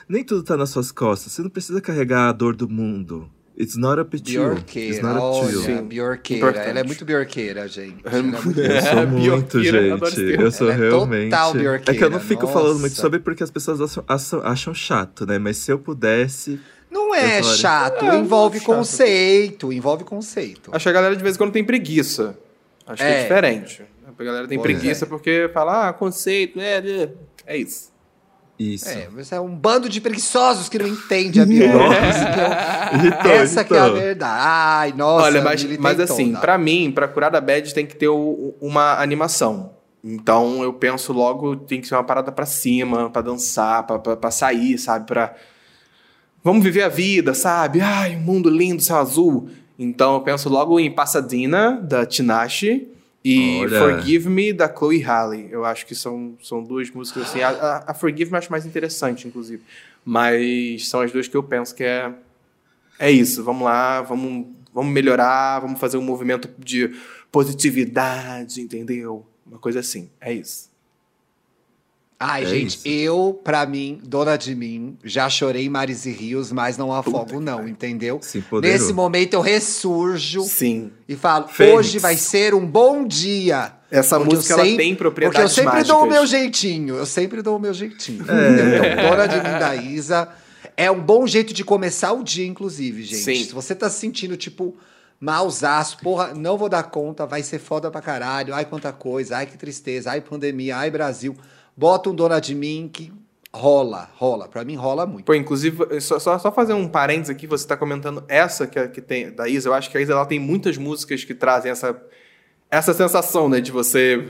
nem 0.08 0.22
tudo 0.22 0.44
tá 0.44 0.56
nas 0.56 0.70
suas 0.70 0.92
costas. 0.92 1.32
Você 1.32 1.42
não 1.42 1.50
precisa 1.50 1.80
carregar 1.80 2.28
a 2.28 2.32
dor 2.32 2.54
do 2.54 2.68
mundo. 2.68 3.28
It's 3.60 3.76
not 3.76 4.02
to 4.02 4.16
you. 4.30 4.54
It's 4.74 5.02
not 5.02 5.18
olha, 5.20 5.52
Sim. 5.52 5.82
biorqueira. 5.86 6.46
Importante. 6.48 6.68
Ela 6.70 6.80
é 6.80 6.84
muito 6.84 7.04
biorqueira, 7.04 7.68
gente. 7.68 7.96
É 8.04 8.08
Ela 8.08 8.18
é 8.18 8.22
muito 8.22 8.60
Eu 8.60 8.80
sou 8.80 8.98
É, 8.98 9.06
muito, 9.06 9.62
gente. 9.62 10.40
Eu 10.40 10.50
sou 10.52 10.70
Ela 10.70 10.84
é 10.84 10.88
realmente. 10.88 11.30
total 11.30 11.52
é 11.86 11.94
que 11.94 12.04
eu 12.04 12.10
não 12.10 12.20
fico 12.20 12.46
falando 12.46 12.78
muito 12.80 12.92
nossa. 12.92 13.02
sobre 13.02 13.18
porque 13.18 13.42
as 13.42 13.50
pessoas 13.50 13.80
acham, 13.80 14.04
acham, 14.08 14.40
acham 14.42 14.74
chato, 14.74 15.26
né? 15.26 15.38
Mas 15.38 15.58
se 15.58 15.70
eu 15.70 15.78
pudesse. 15.78 16.58
Não 16.90 17.14
é 17.14 17.42
chato, 17.42 18.04
É, 18.06 18.18
envolve 18.18 18.56
é 18.56 18.60
chato. 18.60 18.66
conceito, 18.74 19.72
envolve 19.72 20.04
conceito. 20.04 20.70
Acho 20.72 20.84
que 20.84 20.88
a 20.88 20.92
galera 20.92 21.14
de 21.14 21.22
vez 21.22 21.34
em 21.34 21.38
quando 21.38 21.52
tem 21.52 21.62
preguiça. 21.62 22.36
Acho 22.86 22.96
que 23.02 23.08
é 23.08 23.18
É. 23.18 23.22
diferente. 23.22 23.82
A 24.18 24.24
galera 24.24 24.48
tem 24.48 24.58
Pois 24.58 24.72
preguiça 24.72 25.06
porque 25.06 25.48
fala, 25.54 25.88
ah, 25.88 25.92
conceito, 25.92 26.58
é, 26.60 26.78
é, 26.78 27.08
é 27.46 27.56
isso. 27.58 27.89
Isso. 28.60 28.88
É, 28.88 29.08
você 29.08 29.34
é 29.34 29.40
um 29.40 29.54
bando 29.56 29.88
de 29.88 30.00
preguiçosos 30.02 30.68
que 30.68 30.78
não 30.78 30.86
entende 30.86 31.40
a 31.40 31.46
Bjork. 31.46 31.94
Irritou, 32.94 33.30
Essa 33.32 33.64
que 33.64 33.72
é 33.74 33.78
a 33.78 33.88
verdade. 33.88 34.34
Ai, 34.44 34.92
nossa, 34.94 35.24
Olha, 35.24 35.40
mas, 35.42 35.64
mas 35.78 35.98
assim, 36.00 36.34
pra 36.34 36.58
mim, 36.58 36.92
pra 36.94 37.08
curar 37.08 37.30
da 37.30 37.40
bad 37.40 37.72
tem 37.72 37.86
que 37.86 37.96
ter 37.96 38.08
o- 38.08 38.54
uma 38.60 39.00
animação. 39.00 39.70
Então 40.04 40.62
eu 40.62 40.72
penso 40.74 41.12
logo, 41.12 41.56
tem 41.56 41.80
que 41.80 41.86
ser 41.86 41.94
uma 41.94 42.04
parada 42.04 42.30
pra 42.30 42.44
cima, 42.44 43.08
pra 43.10 43.22
dançar, 43.22 43.86
pra 43.86 44.30
sair, 44.30 44.76
sabe? 44.78 45.06
Pra. 45.06 45.34
Vamos 46.44 46.62
viver 46.62 46.82
a 46.82 46.88
vida, 46.88 47.32
sabe? 47.34 47.80
Ai, 47.80 48.16
um 48.16 48.20
mundo 48.20 48.48
lindo, 48.50 48.82
céu 48.82 48.96
azul. 48.96 49.48
Então 49.78 50.14
eu 50.14 50.20
penso 50.20 50.48
logo 50.50 50.78
em 50.78 50.90
Pasadena, 50.90 51.80
da 51.82 52.04
Tinashe, 52.04 52.88
E 53.24 53.60
Olha. 53.60 53.78
Forgive 53.78 54.28
Me, 54.30 54.52
da 54.52 54.68
Chloe 54.74 55.02
Halle. 55.02 55.48
Eu 55.50 55.64
acho 55.64 55.84
que 55.86 55.94
são, 55.94 56.36
são 56.42 56.62
duas 56.62 56.90
músicas 56.90 57.24
assim. 57.24 57.42
A, 57.42 57.50
a- 57.50 57.84
a 57.88 57.94
Forgive 57.94 58.30
Me 58.30 58.34
eu 58.36 58.38
acho 58.38 58.50
mais 58.50 58.64
interessante, 58.64 59.28
inclusive. 59.28 59.62
Mas 60.04 60.88
são 60.88 61.00
as 61.02 61.12
duas 61.12 61.28
que 61.28 61.36
eu 61.36 61.42
penso 61.42 61.74
que 61.74 61.84
é. 61.84 62.12
É 62.98 63.10
isso. 63.10 63.44
Vamos 63.44 63.64
lá, 63.64 64.00
vamos, 64.02 64.46
vamos 64.72 64.92
melhorar, 64.92 65.60
vamos 65.60 65.78
fazer 65.78 65.98
um 65.98 66.02
movimento 66.02 66.48
de 66.58 66.90
positividade, 67.30 68.60
entendeu? 68.60 69.26
Uma 69.46 69.58
coisa 69.58 69.80
assim. 69.80 70.08
É 70.20 70.32
isso. 70.32 70.69
Ai, 72.22 72.42
É 72.42 72.46
gente, 72.46 72.76
isso. 72.76 72.86
eu, 72.86 73.40
pra 73.42 73.64
mim, 73.64 73.98
dona 74.06 74.36
de 74.36 74.54
mim, 74.54 74.98
já 75.02 75.26
chorei 75.30 75.64
em 75.64 75.68
mares 75.70 76.04
e 76.04 76.10
rios, 76.12 76.52
mas 76.52 76.76
não 76.76 76.92
afogo, 76.92 77.40
não, 77.40 77.66
entendeu? 77.66 78.20
Nesse 78.60 78.92
momento 78.92 79.32
eu 79.32 79.40
ressurjo 79.40 80.42
Sim. 80.42 80.90
e 81.08 81.16
falo: 81.16 81.48
Fênix. 81.48 81.74
hoje 81.78 81.98
vai 81.98 82.16
ser 82.18 82.52
um 82.54 82.66
bom 82.66 83.06
dia. 83.06 83.72
Essa 83.90 84.18
Porque 84.18 84.36
música 84.36 84.52
ela 84.54 84.64
sempre- 84.64 84.76
tem 84.76 84.94
Porque 84.94 85.06
eu 85.08 85.12
propriedades 85.12 85.52
sempre 85.52 85.70
mágicas. 85.72 85.88
dou 85.88 86.04
o 86.04 86.10
meu 86.10 86.26
jeitinho, 86.26 86.94
eu 86.96 87.06
sempre 87.06 87.40
dou 87.42 87.56
o 87.56 87.58
meu 87.58 87.72
jeitinho. 87.72 88.22
É. 88.30 88.94
Então, 88.94 89.10
dona 89.10 89.26
de 89.26 89.36
mim 89.36 89.58
da 89.58 89.74
Isa. 89.76 90.28
É 90.76 90.90
um 90.90 91.00
bom 91.00 91.26
jeito 91.26 91.52
de 91.54 91.64
começar 91.64 92.12
o 92.12 92.22
dia, 92.22 92.46
inclusive, 92.46 93.02
gente. 93.02 93.22
Sim. 93.24 93.44
Se 93.44 93.52
você 93.52 93.74
tá 93.74 93.88
se 93.90 93.98
sentindo, 93.98 94.36
tipo, 94.36 94.76
malzaço, 95.18 95.98
porra, 95.98 96.32
não 96.34 96.56
vou 96.56 96.68
dar 96.68 96.82
conta, 96.84 97.26
vai 97.26 97.42
ser 97.42 97.58
foda 97.58 97.90
pra 97.90 98.00
caralho, 98.00 98.54
ai 98.54 98.64
quanta 98.64 98.92
coisa, 98.92 99.36
ai 99.38 99.46
que 99.46 99.58
tristeza, 99.58 100.10
ai 100.10 100.20
pandemia, 100.20 100.76
ai 100.76 100.90
Brasil. 100.90 101.34
Bota 101.80 102.10
um 102.10 102.14
dona 102.14 102.38
de 102.40 102.54
mim 102.54 102.90
que 102.92 103.10
rola, 103.52 104.10
rola. 104.16 104.46
Pra 104.48 104.62
mim 104.64 104.76
rola 104.76 105.06
muito. 105.06 105.24
Pô, 105.24 105.32
inclusive, 105.34 105.98
só, 106.00 106.18
só, 106.18 106.38
só 106.38 106.52
fazer 106.52 106.74
um 106.74 106.86
parênteses 106.86 107.30
aqui, 107.30 107.46
você 107.46 107.66
tá 107.66 107.74
comentando 107.74 108.22
essa 108.28 108.66
que, 108.66 108.86
que 108.88 109.00
tem 109.00 109.32
da 109.32 109.48
Isa, 109.48 109.70
eu 109.70 109.74
acho 109.74 109.90
que 109.90 109.96
a 109.96 110.00
Isa 110.02 110.12
ela 110.12 110.26
tem 110.26 110.38
muitas 110.38 110.76
músicas 110.76 111.24
que 111.24 111.34
trazem 111.34 111.70
essa, 111.72 111.96
essa 112.70 112.92
sensação, 112.92 113.48
né, 113.48 113.60
de 113.62 113.72
você 113.72 114.28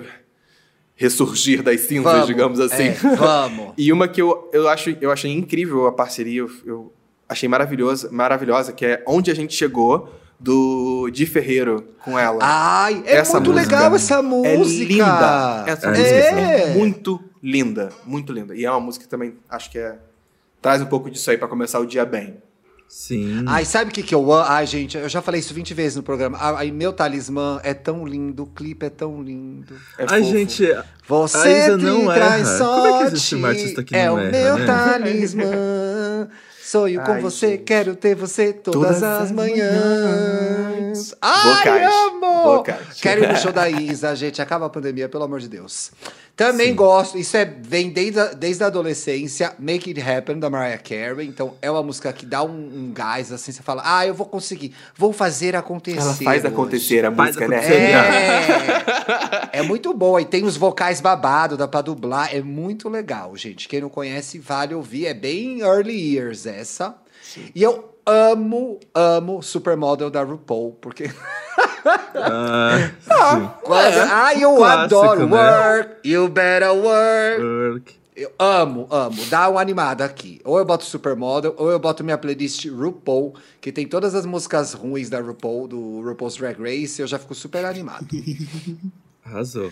ressurgir 0.94 1.62
das 1.62 1.80
cinzas, 1.80 2.12
Vamos, 2.12 2.26
digamos 2.28 2.61
assim. 2.61 2.84
é, 2.88 2.92
vamos. 3.16 3.72
E 3.76 3.92
uma 3.92 4.07
que 4.07 4.22
eu, 4.22 4.48
eu, 4.53 4.68
acho, 4.68 4.96
eu 5.01 5.11
achei 5.11 5.32
incrível 5.32 5.86
a 5.86 5.92
parceria, 5.92 6.40
eu, 6.42 6.51
eu 6.64 6.92
achei 7.28 7.48
maravilhosa, 7.48 8.11
maravilhosa, 8.12 8.72
que 8.72 8.84
é 8.86 9.03
Onde 9.07 9.30
a 9.30 9.34
Gente 9.34 9.55
Chegou, 9.55 10.09
do 10.38 11.11
Di 11.11 11.26
Ferreiro 11.26 11.84
com 12.05 12.18
ela. 12.18 12.38
Ai, 12.42 13.03
é 13.07 13.16
Essa 13.16 13.34
muito 13.40 13.53
música 13.53 13.76
legal 13.76 13.94
essa 13.94 14.22
música. 14.22 14.48
é 14.82 14.86
linda. 14.86 15.64
Essa 15.66 15.86
É. 15.86 15.90
música 15.90 16.09
é 16.09 16.62
É. 16.62 16.74
muito 16.74 17.20
linda, 17.43 17.91
muito 18.05 18.32
linda. 18.32 18.55
E 18.55 18.64
é 18.64 18.70
uma 18.70 18.80
música 18.80 19.05
que 19.05 19.11
também 19.11 19.34
acho 19.49 19.70
que 19.70 19.78
é 19.78 19.99
traz 20.61 20.80
um 20.82 20.86
pouco 20.86 21.11
disso 21.11 21.30
aí 21.30 21.38
pra 21.38 21.49
começar 21.49 21.78
o 21.80 21.86
dia 21.86 22.05
bem. 22.05 22.36
Sim. 22.88 23.45
Ai, 23.47 23.64
sabe 23.64 23.91
o 23.91 23.95
que 23.95 24.03
que 24.03 24.12
eu 24.12 24.32
amo? 24.32 24.45
Ai, 24.49 24.66
gente, 24.66 24.99
eu 24.99 25.09
já 25.09 25.22
falei 25.22 25.38
isso 25.38 25.55
20 25.55 25.72
vezes 25.74 25.95
no 25.97 26.03
programa. 26.03 26.36
Ai, 26.41 26.72
meu 26.72 26.93
talismã 26.93 27.61
é 27.62 27.72
tão 27.72 28.05
lindo, 28.05 28.43
o 28.43 28.47
clipe 28.47 28.84
é 28.84 28.91
tão 28.91 29.22
lindo. 29.22 29.74
É 29.97 30.07
Ai, 30.09 30.20
fofo. 30.22 30.30
gente, 30.36 30.64
Você 31.07 31.76
não 31.76 32.07
traz 32.07 32.49
erra. 32.49 32.59
sorte. 32.59 32.80
Como 32.82 32.97
é 32.97 32.99
que 32.99 33.05
existe 33.14 33.34
uma 33.36 33.49
artista 33.49 33.84
que 33.84 33.95
é 33.95 34.07
não 34.07 34.16
o 34.16 34.18
erra, 34.18 34.30
meu 34.32 34.59
né? 34.59 34.66
talismã. 34.66 36.28
Sonho 36.64 37.01
com 37.03 37.12
Ai, 37.12 37.20
você, 37.20 37.49
gente. 37.51 37.62
quero 37.62 37.95
ter 37.97 38.14
você 38.16 38.53
todas, 38.53 38.80
Todas 38.82 39.03
as 39.03 39.22
as 39.22 39.32
manhãs. 39.32 41.14
Ai, 41.22 41.55
Vocais. 41.59 41.95
amo! 41.95 42.20
Quero 43.01 43.24
ir 43.24 43.28
no 43.28 43.36
show 43.36 43.53
da 43.53 43.68
Isa, 43.70 44.14
gente. 44.14 44.41
Acaba 44.41 44.66
a 44.66 44.70
pandemia, 44.70 45.09
pelo 45.09 45.24
amor 45.24 45.41
de 45.41 45.49
Deus. 45.49 45.93
Também 46.41 46.74
gosto, 46.74 47.18
isso 47.18 47.36
é, 47.36 47.45
vem 47.45 47.91
desde 47.91 48.18
a, 48.18 48.26
desde 48.28 48.64
a 48.64 48.68
adolescência, 48.68 49.53
Make 49.59 49.91
It 49.91 50.01
Happen, 50.01 50.38
da 50.38 50.49
Mariah 50.49 50.78
Carey. 50.78 51.28
Então, 51.28 51.55
é 51.61 51.70
uma 51.70 51.82
música 51.82 52.11
que 52.14 52.24
dá 52.24 52.43
um, 52.43 52.49
um 52.49 52.93
gás, 52.95 53.30
assim, 53.30 53.53
você 53.53 53.62
fala, 53.62 53.82
ah, 53.84 54.07
eu 54.07 54.14
vou 54.14 54.24
conseguir, 54.26 54.74
vou 54.97 55.12
fazer 55.12 55.55
acontecer. 55.55 55.99
Ela 56.01 56.14
faz 56.14 56.43
hoje." 56.43 56.47
acontecer 56.47 57.05
a 57.05 57.12
Faz 57.12 57.36
música, 57.36 57.47
né? 57.47 57.62
É, 59.53 59.59
é 59.61 59.62
muito 59.62 59.93
boa. 59.93 60.22
E 60.22 60.24
tem 60.24 60.45
os 60.45 60.57
vocais 60.57 61.01
babado, 61.03 61.59
dá 61.59 61.68
pra 61.68 61.82
dublar. 61.82 62.34
É 62.34 62.41
muito 62.41 62.88
legal, 62.88 63.36
gente. 63.36 63.68
Quem 63.68 63.82
não 63.82 63.91
conhece, 63.91 64.38
vale 64.38 64.74
ouvir. 64.74 65.07
É 65.07 65.14
bem 65.14 65.61
early 65.61 66.14
years 66.14 66.47
essa. 66.47 66.97
E 67.55 67.62
eu 67.62 67.97
amo, 68.07 68.80
amo 68.95 69.43
Supermodel 69.43 70.11
da 70.11 70.22
RuPaul, 70.22 70.72
porque. 70.80 71.11
Ah, 72.14 72.91
Quase- 73.62 73.99
Ai, 74.01 74.43
eu 74.45 74.55
Clássico, 74.57 75.01
adoro. 75.01 75.26
né? 75.26 75.37
Work, 75.37 76.09
you 76.09 76.28
better 76.28 76.72
work. 76.72 77.43
work. 77.43 77.95
Eu 78.16 78.31
amo, 78.39 78.87
amo. 78.91 79.24
Dá 79.31 79.49
uma 79.49 79.61
animada 79.61 80.05
aqui. 80.05 80.41
Ou 80.45 80.59
eu 80.59 80.64
boto 80.64 80.85
Supermodel, 80.85 81.55
ou 81.57 81.70
eu 81.70 81.78
boto 81.78 82.05
minha 82.05 82.18
playlist 82.18 82.66
RuPaul, 82.66 83.35
que 83.61 83.72
tem 83.72 83.87
todas 83.87 84.14
as 84.14 84.26
músicas 84.26 84.74
ruins 84.74 85.09
da 85.09 85.20
RuPaul, 85.20 85.66
do 85.66 86.01
RuPaul's 86.03 86.37
Drag 86.37 86.61
Race. 86.61 87.01
Eu 87.01 87.07
já 87.07 87.18
fico 87.18 87.35
super 87.35 87.64
animado. 87.64 88.07
Arrasou. 89.24 89.70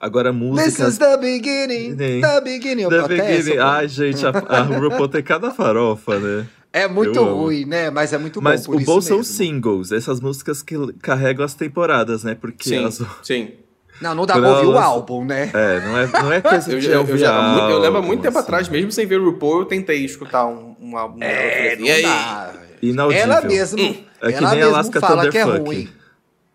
Agora 0.00 0.30
This 0.32 0.40
músicas. 0.40 0.88
is 0.92 0.98
the 0.98 1.16
beginning, 1.16 1.96
the 1.96 2.40
beginning. 2.44 2.88
The 2.88 3.08
beginning. 3.08 3.58
Ai, 3.58 3.88
gente, 3.88 4.24
a, 4.24 4.28
a 4.30 4.62
RuPaul 4.62 5.08
tem 5.08 5.22
cada 5.24 5.50
farofa, 5.50 6.20
né? 6.20 6.46
É 6.72 6.86
muito 6.86 7.16
Eu 7.18 7.24
amo. 7.26 7.34
ruim, 7.44 7.64
né? 7.64 7.90
Mas 7.90 8.12
é 8.12 8.18
muito 8.18 8.40
Mas 8.42 8.66
bom 8.66 8.72
por 8.74 8.82
o 8.82 8.84
bom 8.84 9.00
são 9.00 9.16
mesmo. 9.18 9.20
os 9.32 9.36
singles, 9.36 9.90
essas 9.92 10.20
músicas 10.20 10.62
que 10.62 10.74
carregam 11.00 11.44
as 11.44 11.54
temporadas, 11.54 12.22
né? 12.24 12.34
Porque 12.34 12.68
Sim, 12.68 12.76
elas. 12.76 13.00
sim. 13.22 13.52
Não, 14.00 14.14
não 14.14 14.26
dá 14.26 14.34
pra 14.34 14.48
ouvir 14.50 14.62
ela 14.66 14.74
o 14.74 14.78
álbum, 14.78 15.24
né? 15.24 15.50
É, 15.52 15.80
não 15.80 15.98
é, 15.98 16.06
não 16.22 16.32
é 16.32 16.40
coisa 16.40 16.70
Eu, 16.72 16.78
de 16.78 16.86
já- 16.86 16.92
eu, 16.92 17.00
ouvir 17.00 17.18
já- 17.18 17.42
muito- 17.42 17.70
eu 17.70 17.78
lembro 17.78 17.94
há 17.94 17.96
álbum, 17.96 18.06
muito 18.06 18.22
tempo 18.22 18.38
assim. 18.38 18.46
atrás, 18.46 18.68
mesmo 18.68 18.92
sem 18.92 19.06
ver 19.06 19.18
o 19.20 19.24
RuPaul, 19.24 19.60
eu 19.60 19.64
tentei 19.64 20.04
escutar 20.04 20.46
um, 20.46 20.76
um 20.80 20.96
álbum 20.96 21.18
dela. 21.18 21.32
Eu 21.32 21.50
falei 21.50 21.72
assim, 21.72 21.80
não 21.80 21.86
e 21.88 21.90
aí? 21.90 22.68
Inaudível. 22.80 23.22
Ela 23.24 23.40
mesmo, 23.40 23.78
É 24.20 24.28
que 24.32 24.38
ela 24.38 24.50
nem 24.50 24.58
mesmo 24.60 24.74
Alaska 24.74 25.00
fala 25.00 25.28
que 25.30 25.38
é 25.38 25.42
ruim. 25.42 25.88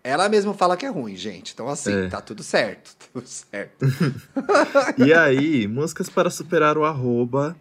Ela 0.05 0.30
mesmo 0.30 0.53
fala 0.53 0.78
que 0.78 0.86
é 0.86 0.89
ruim, 0.89 1.16
gente. 1.18 1.51
Então, 1.53 1.68
assim, 1.68 1.93
É. 2.05 2.07
tá 2.07 2.22
tudo 2.22 2.43
certo. 2.43 2.91
Tudo 3.14 3.28
certo. 3.28 3.86
E 5.05 5.14
aí, 5.14 5.68
músicas 5.68 6.09
para 6.09 6.30
superar 6.30 6.78
o 6.78 6.86
arroba, 6.86 7.55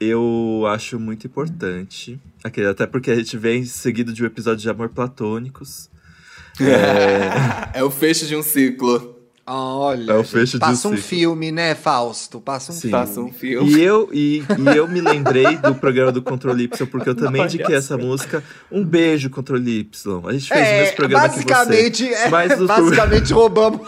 eu 0.00 0.64
acho 0.68 0.98
muito 1.00 1.26
importante. 1.26 2.18
Aquele, 2.44 2.68
até 2.68 2.86
porque 2.86 3.10
a 3.10 3.14
gente 3.14 3.36
vem 3.36 3.64
seguido 3.64 4.12
de 4.12 4.22
um 4.22 4.26
episódio 4.26 4.60
de 4.62 4.68
amor 4.70 4.88
platônicos. 4.90 5.88
É 7.74 7.82
o 7.82 7.90
fecho 7.90 8.26
de 8.26 8.36
um 8.36 8.42
ciclo. 8.42 9.14
Olha, 9.48 10.10
É 10.10 10.14
o 10.16 10.24
gente, 10.24 10.30
fecho 10.32 10.50
de 10.52 10.56
um 10.56 10.68
passa 10.68 10.88
um 10.88 10.96
filme, 10.96 11.52
né, 11.52 11.76
Fausto? 11.76 12.40
Passa 12.40 12.72
um 12.72 12.74
Sim. 12.74 12.80
filme. 12.80 12.92
Passa 12.96 13.20
um 13.20 13.32
filme. 13.32 13.70
E 13.74 13.80
eu, 13.80 14.08
e, 14.12 14.38
e 14.40 14.76
eu 14.76 14.88
me 14.88 15.00
lembrei 15.00 15.56
do 15.58 15.72
programa 15.72 16.10
do 16.10 16.20
Controle 16.20 16.64
Y, 16.64 16.86
porque 16.88 17.08
eu 17.10 17.14
também 17.14 17.44
indiquei 17.44 17.76
essa 17.76 17.96
música. 17.96 18.42
Um 18.72 18.84
beijo, 18.84 19.30
Controle 19.30 19.78
Y. 19.80 20.20
A 20.28 20.32
gente 20.32 20.48
fez 20.48 20.68
o 20.68 20.72
mesmo 20.72 20.96
programa 20.96 21.28
que 21.28 21.34
É, 21.38 21.42
basicamente, 21.44 22.04
você. 22.08 22.12
é, 22.14 22.28
Mas 22.28 22.58
basicamente 22.58 23.32
roubamos 23.32 23.86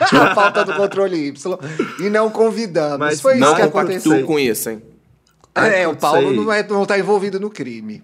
a 0.00 0.32
falta 0.34 0.64
do 0.64 0.74
controle 0.74 1.16
Y 1.26 1.58
e 1.98 2.08
não 2.08 2.30
convidamos. 2.30 2.98
Mas 3.00 3.20
Foi 3.20 3.32
isso 3.32 3.40
Não 3.40 3.56
que 3.56 3.62
compactuo 3.62 3.94
aconteceu. 3.96 4.26
com 4.26 4.38
isso, 4.38 4.70
hein? 4.70 4.82
É, 5.54 5.86
o 5.88 5.96
Paulo 5.96 6.28
say- 6.28 6.36
não, 6.36 6.52
é, 6.52 6.66
não 6.68 6.86
tá 6.86 6.98
envolvido 6.98 7.38
no 7.40 7.50
crime. 7.50 8.02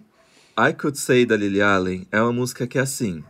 I 0.58 0.72
Could 0.72 0.98
Say, 0.98 1.26
da 1.26 1.36
Lily 1.36 1.60
Allen, 1.60 2.06
é 2.10 2.20
uma 2.20 2.32
música 2.32 2.66
que 2.66 2.78
é 2.78 2.80
assim. 2.80 3.22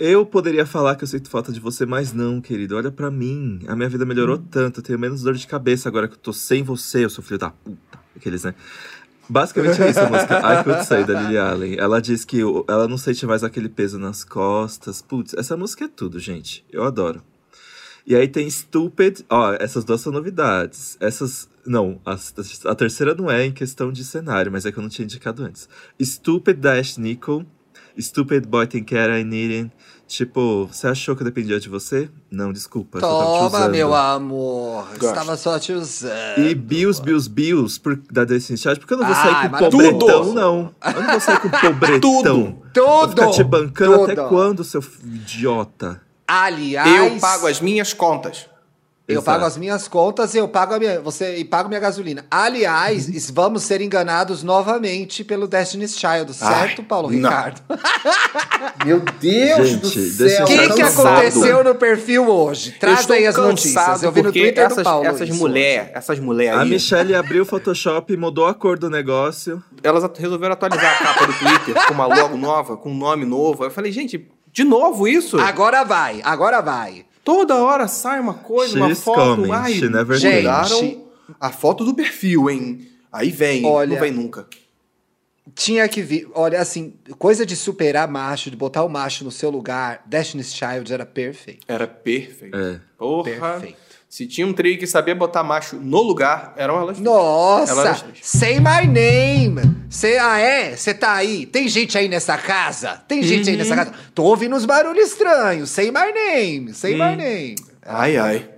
Eu 0.00 0.26
poderia 0.26 0.66
falar 0.66 0.96
que 0.96 1.04
eu 1.04 1.08
sinto 1.08 1.30
falta 1.30 1.52
de 1.52 1.60
você, 1.60 1.86
mas 1.86 2.12
não, 2.12 2.40
querido. 2.40 2.76
Olha 2.76 2.90
pra 2.90 3.08
mim. 3.10 3.60
A 3.68 3.76
minha 3.76 3.88
vida 3.88 4.04
melhorou 4.04 4.36
tanto. 4.36 4.80
Eu 4.80 4.84
tenho 4.84 4.98
menos 4.98 5.22
dor 5.22 5.34
de 5.34 5.46
cabeça 5.46 5.88
agora 5.88 6.08
que 6.08 6.14
eu 6.14 6.18
tô 6.18 6.32
sem 6.32 6.62
você, 6.64 7.04
eu 7.04 7.10
sou 7.10 7.22
filho 7.22 7.38
da 7.38 7.50
puta. 7.50 7.98
Aqueles, 8.16 8.42
né? 8.42 8.52
Basicamente 9.28 9.80
é 9.80 9.90
isso 9.90 10.00
a 10.00 10.08
música 10.08 10.38
I 10.60 10.64
Could 10.64 10.84
Say, 10.86 11.04
da 11.04 11.20
Lily 11.22 11.38
Allen. 11.38 11.76
Ela 11.78 12.00
diz 12.02 12.24
que 12.24 12.40
ela 12.66 12.88
não 12.88 12.98
sente 12.98 13.24
mais 13.26 13.44
aquele 13.44 13.68
peso 13.68 13.96
nas 13.96 14.24
costas. 14.24 15.00
Putz, 15.00 15.34
essa 15.34 15.56
música 15.56 15.84
é 15.84 15.88
tudo, 15.88 16.18
gente. 16.18 16.64
Eu 16.72 16.82
adoro. 16.82 17.22
E 18.06 18.14
aí 18.16 18.28
tem 18.28 18.48
Stupid. 18.50 19.20
Ó, 19.28 19.54
essas 19.54 19.84
duas 19.84 20.00
são 20.00 20.12
novidades. 20.12 20.96
Essas. 21.00 21.48
Não, 21.66 22.00
a, 22.04 22.16
a 22.64 22.74
terceira 22.74 23.14
não 23.14 23.30
é 23.30 23.44
em 23.44 23.52
questão 23.52 23.92
de 23.92 24.04
cenário, 24.04 24.50
mas 24.50 24.64
é 24.64 24.72
que 24.72 24.78
eu 24.78 24.82
não 24.82 24.88
tinha 24.88 25.04
indicado 25.04 25.44
antes. 25.44 25.68
Stupid 26.00 26.58
da 26.58 26.78
Ash 26.78 26.96
Nicole. 26.96 27.46
Stupid 27.98 28.46
Boy 28.46 28.66
Think 28.66 28.94
Care 28.94 29.20
I 29.20 29.24
Need 29.24 29.54
It. 29.54 29.70
Tipo, 30.06 30.66
você 30.66 30.88
achou 30.88 31.14
que 31.14 31.22
eu 31.22 31.24
dependia 31.24 31.60
de 31.60 31.68
você? 31.68 32.10
Não, 32.30 32.52
desculpa. 32.52 32.98
eu 32.98 33.00
só 33.00 33.08
tava 33.08 33.48
te 33.48 33.52
Toma, 33.52 33.68
meu 33.68 33.94
amor. 33.94 34.88
Gosto. 34.98 35.06
Estava 35.06 35.36
só 35.36 35.58
te 35.58 35.72
usando. 35.72 36.38
E 36.38 36.52
Bills, 36.52 37.00
Bills, 37.00 37.30
Bills 37.30 37.78
por, 37.78 37.96
da 38.10 38.24
Destiny 38.24 38.58
Child, 38.58 38.80
porque 38.80 38.94
eu 38.94 38.98
não 38.98 39.06
vou 39.06 39.14
Ai, 39.14 39.22
sair 39.22 39.50
com 39.50 39.70
pobretão, 39.70 40.34
não. 40.34 40.74
Eu 40.84 41.02
não 41.02 41.10
vou 41.12 41.20
sair 41.20 41.40
com 41.40 41.48
pobretão. 41.50 42.00
Tudo. 42.00 42.34
Vou 42.74 43.08
ficar 43.08 43.26
Tudo. 43.26 43.34
te 43.36 43.44
bancando 43.44 44.02
até 44.02 44.14
Tudo. 44.16 44.28
quando, 44.28 44.64
seu 44.64 44.82
idiota? 45.04 46.00
Aliás, 46.30 46.96
Eu 46.96 47.18
pago 47.18 47.46
as 47.48 47.60
minhas 47.60 47.92
contas. 47.92 48.48
Eu 49.08 49.14
Exato. 49.14 49.24
pago 49.26 49.44
as 49.44 49.56
minhas 49.56 49.88
contas 49.88 50.34
e 50.34 50.38
eu 50.38 50.46
pago 50.46 50.74
a 50.74 50.78
minha, 50.78 51.00
você 51.00 51.38
e 51.38 51.44
pago 51.44 51.68
minha 51.68 51.80
gasolina. 51.80 52.24
Aliás, 52.30 53.08
Uhum. 53.08 53.34
vamos 53.34 53.64
ser 53.64 53.80
enganados 53.80 54.44
novamente 54.44 55.24
pelo 55.24 55.48
Destiny's 55.48 55.98
Child, 55.98 56.32
certo, 56.32 56.82
Ai, 56.82 56.86
Paulo 56.86 57.10
não. 57.10 57.16
Ricardo? 57.28 57.60
Meu 58.86 59.00
Deus 59.20 59.68
Gente, 59.68 59.80
do 59.80 60.28
céu. 60.28 60.44
O 60.44 60.46
que, 60.46 60.74
que 60.74 60.82
aconteceu 60.82 61.64
no 61.64 61.74
perfil 61.74 62.28
hoje? 62.28 62.70
Traz 62.78 63.10
aí 63.10 63.26
as 63.26 63.34
notícias. 63.36 64.02
Eu 64.04 64.12
vi 64.12 64.22
no 64.22 64.30
Twitter 64.30 64.64
essas, 64.64 64.76
do 64.78 64.84
Paulo. 64.84 65.04
essas 65.06 65.28
mulheres, 65.30 65.90
essas 65.92 66.20
mulheres 66.20 66.56
A 66.58 66.62
aí, 66.62 66.68
Michelle 66.70 67.12
abriu 67.16 67.42
o 67.42 67.46
Photoshop, 67.46 68.16
mudou 68.16 68.46
a 68.46 68.54
cor 68.54 68.78
do 68.78 68.88
negócio. 68.88 69.60
elas 69.82 70.08
resolveram 70.16 70.52
atualizar 70.52 70.94
a 71.00 71.04
capa 71.04 71.26
do 71.26 71.32
Twitter 71.32 71.86
com 71.88 71.94
uma 71.94 72.06
logo 72.06 72.36
nova, 72.36 72.76
com 72.76 72.90
um 72.92 72.96
nome 72.96 73.24
novo. 73.24 73.64
Eu 73.64 73.70
falei, 73.72 73.90
gente, 73.90 74.30
De 74.52 74.64
novo 74.64 75.06
isso? 75.06 75.38
Agora 75.38 75.84
vai, 75.84 76.20
agora 76.24 76.60
vai. 76.60 77.06
Toda 77.24 77.56
hora 77.56 77.86
sai 77.86 78.18
uma 78.20 78.34
coisa, 78.34 78.76
uma 78.76 78.88
She's 78.88 79.02
foto. 79.04 79.36
coming, 79.42 79.52
Ai, 79.52 79.74
she 79.74 79.88
never 79.88 80.18
Gente. 80.18 80.36
mudaram 80.38 81.04
a 81.40 81.50
foto 81.50 81.84
do 81.84 81.94
perfil, 81.94 82.48
hein? 82.50 82.88
Aí 83.12 83.30
vem, 83.30 83.64
Olha- 83.64 83.92
não 83.94 84.00
vem 84.00 84.10
nunca. 84.12 84.46
Tinha 85.54 85.88
que 85.88 86.00
vir. 86.00 86.28
Olha, 86.34 86.60
assim, 86.60 86.94
coisa 87.18 87.44
de 87.44 87.56
superar 87.56 88.06
macho, 88.06 88.50
de 88.50 88.56
botar 88.56 88.84
o 88.84 88.88
macho 88.88 89.24
no 89.24 89.30
seu 89.32 89.50
lugar, 89.50 90.02
Destiny's 90.06 90.54
Child 90.54 90.92
era 90.92 91.04
perfeito. 91.04 91.64
Era 91.66 91.86
perfeito. 91.88 92.56
É. 92.56 92.80
Porra. 92.96 93.30
Perfeito. 93.30 93.89
Se 94.10 94.26
tinha 94.26 94.44
um 94.44 94.52
trio 94.52 94.76
que 94.76 94.88
sabia 94.88 95.14
botar 95.14 95.44
macho 95.44 95.76
no 95.76 96.02
lugar, 96.02 96.52
eram 96.56 96.74
elas 96.80 96.96
três. 96.96 97.00
Nossa! 97.00 97.90
as 97.90 98.02
três. 98.02 98.18
Say 98.22 98.58
my 98.58 98.84
name! 98.84 99.60
Cê, 99.88 100.18
ah, 100.20 100.36
é? 100.36 100.74
Você 100.74 100.92
tá 100.92 101.12
aí? 101.12 101.46
Tem 101.46 101.68
gente 101.68 101.96
aí 101.96 102.08
nessa 102.08 102.36
casa? 102.36 103.00
Tem 103.06 103.22
gente 103.22 103.48
aí 103.48 103.54
Uhum. 103.54 103.58
nessa 103.62 103.76
casa? 103.76 103.92
Tô 104.12 104.24
ouvindo 104.24 104.56
uns 104.56 104.64
barulhos 104.64 105.12
estranhos. 105.12 105.70
Say 105.70 105.92
my 105.92 106.10
name! 106.12 106.74
Say 106.74 106.94
my 106.96 107.14
name! 107.14 107.54
Ai, 107.86 108.16
ai. 108.16 108.48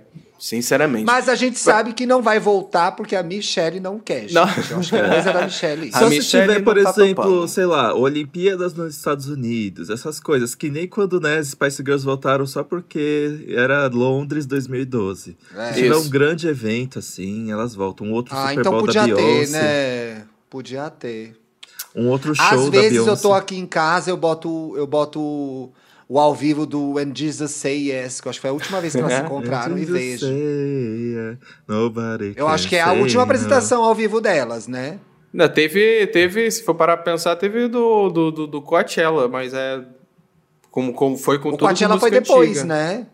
Sinceramente. 0.45 1.05
Mas 1.05 1.29
a 1.29 1.35
gente 1.35 1.57
sabe 1.57 1.93
que 1.93 2.05
não 2.05 2.21
vai 2.21 2.37
voltar 2.37 2.91
porque 2.97 3.15
a 3.15 3.23
Michelle 3.23 3.79
não 3.79 3.97
quer, 3.97 4.23
gente. 4.23 4.33
Não. 4.33 4.41
Eu 4.41 4.79
acho 4.79 4.89
que 4.89 4.95
é 4.97 5.07
coisa 5.09 5.31
da 5.31 5.41
Michelle. 5.43 5.87
isso. 5.87 5.95
A 5.95 5.99
se 6.01 6.09
Michelle 6.09 6.47
tiver, 6.49 6.63
por 6.65 6.73
tá 6.83 6.89
exemplo, 6.89 7.23
topando. 7.23 7.47
sei 7.47 7.65
lá, 7.65 7.95
Olimpíadas 7.95 8.73
nos 8.73 8.93
Estados 8.93 9.29
Unidos, 9.29 9.89
essas 9.89 10.19
coisas, 10.19 10.53
que 10.53 10.69
nem 10.69 10.85
quando 10.85 11.21
né, 11.21 11.41
Spice 11.41 11.77
Girls 11.77 12.03
voltaram 12.03 12.45
só 12.45 12.61
porque 12.61 13.45
era 13.55 13.87
Londres 13.87 14.45
2012. 14.45 15.37
É. 15.55 15.67
Se 15.69 15.73
tiver 15.75 15.95
Isso. 15.95 16.07
um 16.07 16.09
grande 16.09 16.45
evento, 16.49 16.99
assim, 16.99 17.49
elas 17.49 17.73
voltam. 17.73 18.05
Um 18.07 18.11
outro 18.11 18.35
Ah, 18.35 18.49
Super 18.49 18.59
então 18.59 18.71
Bowl 18.73 18.81
da 18.81 18.87
podia 18.87 19.15
ter, 19.15 19.21
Beyoncé, 19.23 19.61
né? 20.17 20.25
Podia 20.49 20.89
ter. 20.89 21.37
um 21.95 22.09
outro 22.09 22.35
show 22.35 22.45
Às 22.45 22.65
da 22.65 22.69
vezes 22.81 22.91
Beyoncé. 22.91 23.11
eu 23.11 23.17
tô 23.17 23.33
aqui 23.33 23.55
em 23.55 23.65
casa, 23.65 24.09
eu 24.09 24.17
boto, 24.17 24.73
eu 24.75 24.85
boto 24.85 25.71
o 26.07 26.19
ao 26.19 26.33
vivo 26.35 26.65
do 26.65 26.93
When 26.93 27.11
Jesus 27.15 27.51
Say 27.51 27.89
Yes, 27.91 28.21
que 28.21 28.27
eu 28.27 28.29
acho 28.29 28.37
que 28.39 28.41
foi 28.41 28.49
a 28.49 28.53
última 28.53 28.81
vez 28.81 28.93
que 28.93 28.99
elas 28.99 29.13
se 29.13 29.21
encontraram 29.25 29.77
e 29.77 29.85
vejo. 29.85 30.27
Eu 32.35 32.47
acho 32.47 32.67
que 32.67 32.75
é 32.75 32.81
a 32.81 32.91
última 32.93 33.21
no. 33.21 33.23
apresentação 33.23 33.83
ao 33.83 33.95
vivo 33.95 34.19
delas, 34.21 34.67
né? 34.67 34.99
Não, 35.31 35.49
teve, 35.49 36.05
teve, 36.07 36.49
se 36.51 36.63
for 36.63 36.75
parar 36.75 36.97
pra 36.97 37.13
pensar, 37.13 37.35
teve 37.35 37.67
do, 37.67 38.09
do, 38.09 38.31
do, 38.31 38.47
do 38.47 38.61
Coachella, 38.61 39.27
mas 39.27 39.53
é. 39.53 39.83
Como, 40.69 40.93
como 40.93 41.17
foi 41.17 41.39
com 41.39 41.49
O 41.49 41.51
tudo 41.53 41.67
Coachella 41.67 41.95
de 41.95 41.99
foi 41.99 42.11
depois, 42.11 42.49
antiga. 42.59 42.65
né? 42.65 43.07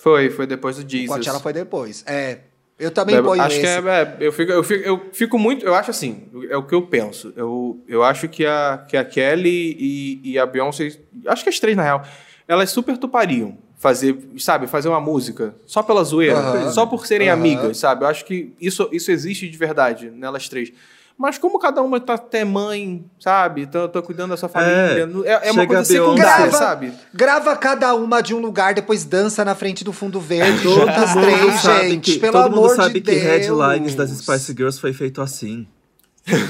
Foi, 0.00 0.30
foi 0.30 0.46
depois 0.46 0.76
do 0.76 0.84
O 0.84 0.88
Jesus. 0.88 1.08
Coachella 1.08 1.40
foi 1.40 1.52
depois. 1.52 2.04
É. 2.06 2.38
Eu 2.78 2.90
também 2.92 3.16
É, 3.16 3.22
ponho 3.22 3.42
acho 3.42 3.56
esse. 3.56 3.60
que 3.60 3.66
é, 3.88 4.00
é, 4.00 4.16
eu, 4.20 4.32
fico, 4.32 4.52
eu, 4.52 4.62
fico, 4.62 4.84
eu 4.84 5.08
fico 5.12 5.38
muito. 5.38 5.66
Eu 5.66 5.74
acho 5.74 5.90
assim, 5.90 6.28
é 6.48 6.56
o 6.56 6.62
que 6.62 6.74
eu 6.74 6.82
penso. 6.82 7.32
Eu, 7.36 7.82
eu 7.88 8.04
acho 8.04 8.28
que 8.28 8.46
a, 8.46 8.84
que 8.88 8.96
a 8.96 9.04
Kelly 9.04 9.76
e, 9.78 10.20
e 10.32 10.38
a 10.38 10.46
Beyoncé, 10.46 10.96
acho 11.26 11.42
que 11.42 11.48
as 11.48 11.58
três 11.58 11.76
na 11.76 11.82
real, 11.82 12.02
elas 12.46 12.70
super 12.70 12.96
topariam 12.96 13.58
fazer, 13.76 14.16
sabe, 14.38 14.66
fazer 14.66 14.88
uma 14.88 15.00
música 15.00 15.54
só 15.66 15.82
pela 15.82 16.02
zoeira, 16.04 16.70
só 16.70 16.86
por 16.86 17.06
serem 17.06 17.28
amigas, 17.30 17.78
sabe? 17.78 18.04
Eu 18.04 18.08
acho 18.08 18.24
que 18.24 18.52
isso, 18.60 18.88
isso 18.92 19.10
existe 19.10 19.48
de 19.48 19.56
verdade 19.56 20.10
nelas 20.10 20.48
três. 20.48 20.72
Mas 21.18 21.36
como 21.36 21.58
cada 21.58 21.82
uma 21.82 21.98
tá 21.98 22.14
até 22.14 22.44
mãe, 22.44 23.04
sabe? 23.18 23.66
Tá, 23.66 23.88
tá 23.88 24.00
cuidando 24.00 24.30
da 24.30 24.36
sua 24.36 24.48
família. 24.48 25.08
É, 25.26 25.48
é, 25.48 25.50
uma 25.50 25.62
chega 25.62 25.66
coisa 25.66 25.84
secundária, 25.84 26.46
Grava- 26.46 26.56
sabe? 26.56 26.92
Grava 27.12 27.56
cada 27.56 27.92
uma 27.94 28.22
de 28.22 28.34
um 28.34 28.38
lugar, 28.38 28.72
depois 28.72 29.04
dança 29.04 29.44
na 29.44 29.56
frente 29.56 29.82
do 29.82 29.92
fundo 29.92 30.20
verde, 30.20 30.62
Todo 30.62 30.78
junta 30.80 30.92
as 30.92 31.14
mundo 31.16 31.24
três, 31.26 31.60
sabe 31.60 31.88
gente. 31.90 32.12
que, 32.12 32.18
pelo 32.20 32.32
todo 32.34 32.46
amor 32.46 32.68
mundo 32.68 32.76
sabe 32.76 32.94
de 32.94 33.00
que 33.00 33.10
Deus. 33.10 33.22
headlines 33.24 33.94
das 33.96 34.10
Spice 34.10 34.52
Girls 34.52 34.80
foi 34.80 34.92
feito 34.92 35.20
assim. 35.20 35.66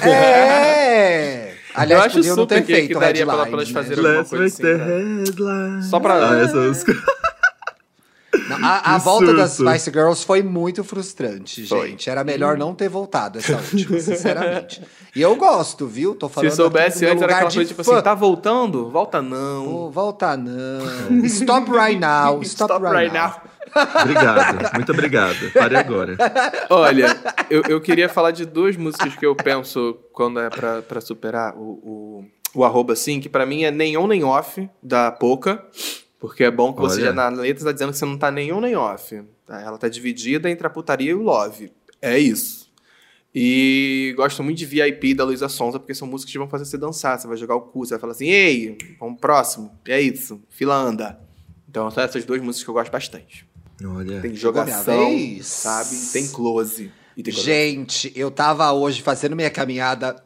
É! 0.03 1.55
Aliás, 1.75 2.01
eu 2.03 2.07
acho 2.07 2.17
podiam 2.17 2.37
não 2.37 2.47
ter 2.47 2.61
que, 2.63 2.73
feito 2.75 2.89
que 2.89 2.95
daria 2.99 3.25
pra, 3.25 3.35
pra 3.37 3.45
headlines, 3.45 3.73
elas 3.75 3.89
né? 3.89 3.95
fazerem 3.97 4.07
alguma 4.07 4.25
coisa 4.25 4.45
assim. 4.45 4.63
pra- 4.63 4.85
headlines. 4.85 5.87
Só 5.87 6.01
pra- 6.01 6.31
Ah, 6.31 6.39
essa 6.41 6.57
música. 6.57 6.95
Não, 8.49 8.57
a 8.63 8.95
a 8.95 8.99
volta 8.99 9.33
das. 9.33 9.53
Spice 9.53 9.91
Girls 9.91 10.25
foi 10.25 10.43
muito 10.43 10.85
frustrante, 10.85 11.67
Foi. 11.67 11.89
gente. 11.89 12.11
Era 12.11 12.23
melhor 12.23 12.59
não 12.59 12.75
ter 12.75 12.89
voltado 12.89 13.39
essa 13.39 13.57
última, 13.73 13.99
sinceramente. 13.99 14.83
E 15.17 15.23
eu 15.23 15.35
gosto, 15.35 15.87
viu? 15.87 16.15
Tô 16.15 16.29
falando 16.29 16.51
Se 16.51 16.57
soubesse 16.57 17.07
antes, 17.07 17.23
era 17.23 17.33
aquela 17.33 17.51
coisa 17.51 17.65
tipo 17.69 17.83
fã. 17.83 17.95
assim, 17.95 18.03
tá 18.03 18.15
voltando? 18.15 18.91
Volta 18.91 19.23
não. 19.23 19.65
Pô, 19.65 19.91
volta 19.91 20.37
não. 20.37 21.25
Stop 21.25 21.71
right 21.71 21.99
now. 21.99 22.41
Stop, 22.45 22.85
right, 22.85 23.13
now. 23.13 23.33
Obrigado, 24.03 24.73
muito 24.77 24.93
obrigado. 24.93 25.53
Pare 25.53 25.77
agora. 25.77 26.17
Olha, 26.71 27.17
eu, 27.51 27.63
eu 27.69 27.81
queria 27.81 28.09
falar 28.09 28.31
de 28.31 28.45
duas 28.45 28.77
músicas 28.77 29.15
que 29.17 29.25
eu 29.27 29.35
penso 29.35 29.97
quando 30.13 30.39
é 30.41 30.51
pra, 30.51 30.83
pra 30.83 31.01
superar 31.01 31.55
o, 31.57 31.61
o, 31.83 32.25
o 32.55 32.65
arroba 32.65 32.93
assim, 32.93 33.21
que 33.21 33.29
pra 33.29 33.45
mim 33.47 33.65
é 33.65 33.71
nem 33.71 33.97
on 33.97 34.07
nem 34.07 34.23
off 34.25 34.69
da 34.83 35.11
Poca. 35.11 35.65
Porque 36.19 36.43
é 36.45 36.51
bom 36.51 36.73
que 36.73 36.81
você 36.81 36.97
Olha. 36.97 37.05
já 37.07 37.13
na 37.13 37.29
letra 37.29 37.67
tá 37.67 37.73
dizendo 37.73 37.93
que 37.93 37.99
você 37.99 38.05
não 38.05 38.19
tá 38.19 38.31
nem 38.31 38.53
on 38.53 38.61
nem 38.61 38.75
off. 38.75 39.23
tá? 39.47 39.61
Ela 39.61 39.79
tá 39.79 39.89
dividida 39.89 40.51
entre 40.51 40.67
a 40.67 40.71
putaria 40.71 41.11
e 41.11 41.15
o 41.15 41.23
love. 41.23 41.71
É 42.03 42.19
isso. 42.19 42.69
E 43.35 44.15
gosto 44.17 44.43
muito 44.43 44.59
de 44.59 44.67
VIP 44.67 45.15
da 45.15 45.25
Luísa 45.25 45.49
Sonza, 45.49 45.79
porque 45.79 45.95
são 45.95 46.09
músicas 46.09 46.33
que 46.33 46.39
vão 46.39 46.49
fazer 46.49 46.65
você 46.65 46.79
dançar. 46.79 47.19
Você 47.19 47.29
vai 47.29 47.37
jogar 47.37 47.55
o 47.55 47.61
cu, 47.61 47.85
você 47.85 47.91
vai 47.95 48.01
falar 48.01 48.13
assim, 48.13 48.29
ei, 48.29 48.77
vamos 48.99 49.21
pro 49.21 49.29
próximo. 49.29 49.71
É 49.87 50.01
isso, 50.01 50.43
fila 50.49 50.75
anda. 50.75 51.21
Então 51.69 51.91
são 51.91 52.03
essas 52.03 52.25
duas 52.25 52.41
músicas 52.41 52.65
que 52.65 52.71
eu 52.71 52.75
gosto 52.75 52.91
bastante. 52.91 53.47
Olha. 53.85 54.21
Tem 54.21 54.35
jogação, 54.35 55.11
vez. 55.11 55.47
sabe? 55.47 55.95
Tem 56.13 56.27
close. 56.29 56.91
E 57.17 57.23
tem 57.23 57.33
Gente, 57.33 58.13
eu 58.17 58.31
tava 58.31 58.73
hoje 58.73 59.03
fazendo 59.03 59.37
minha 59.37 59.51
caminhada 59.51 60.17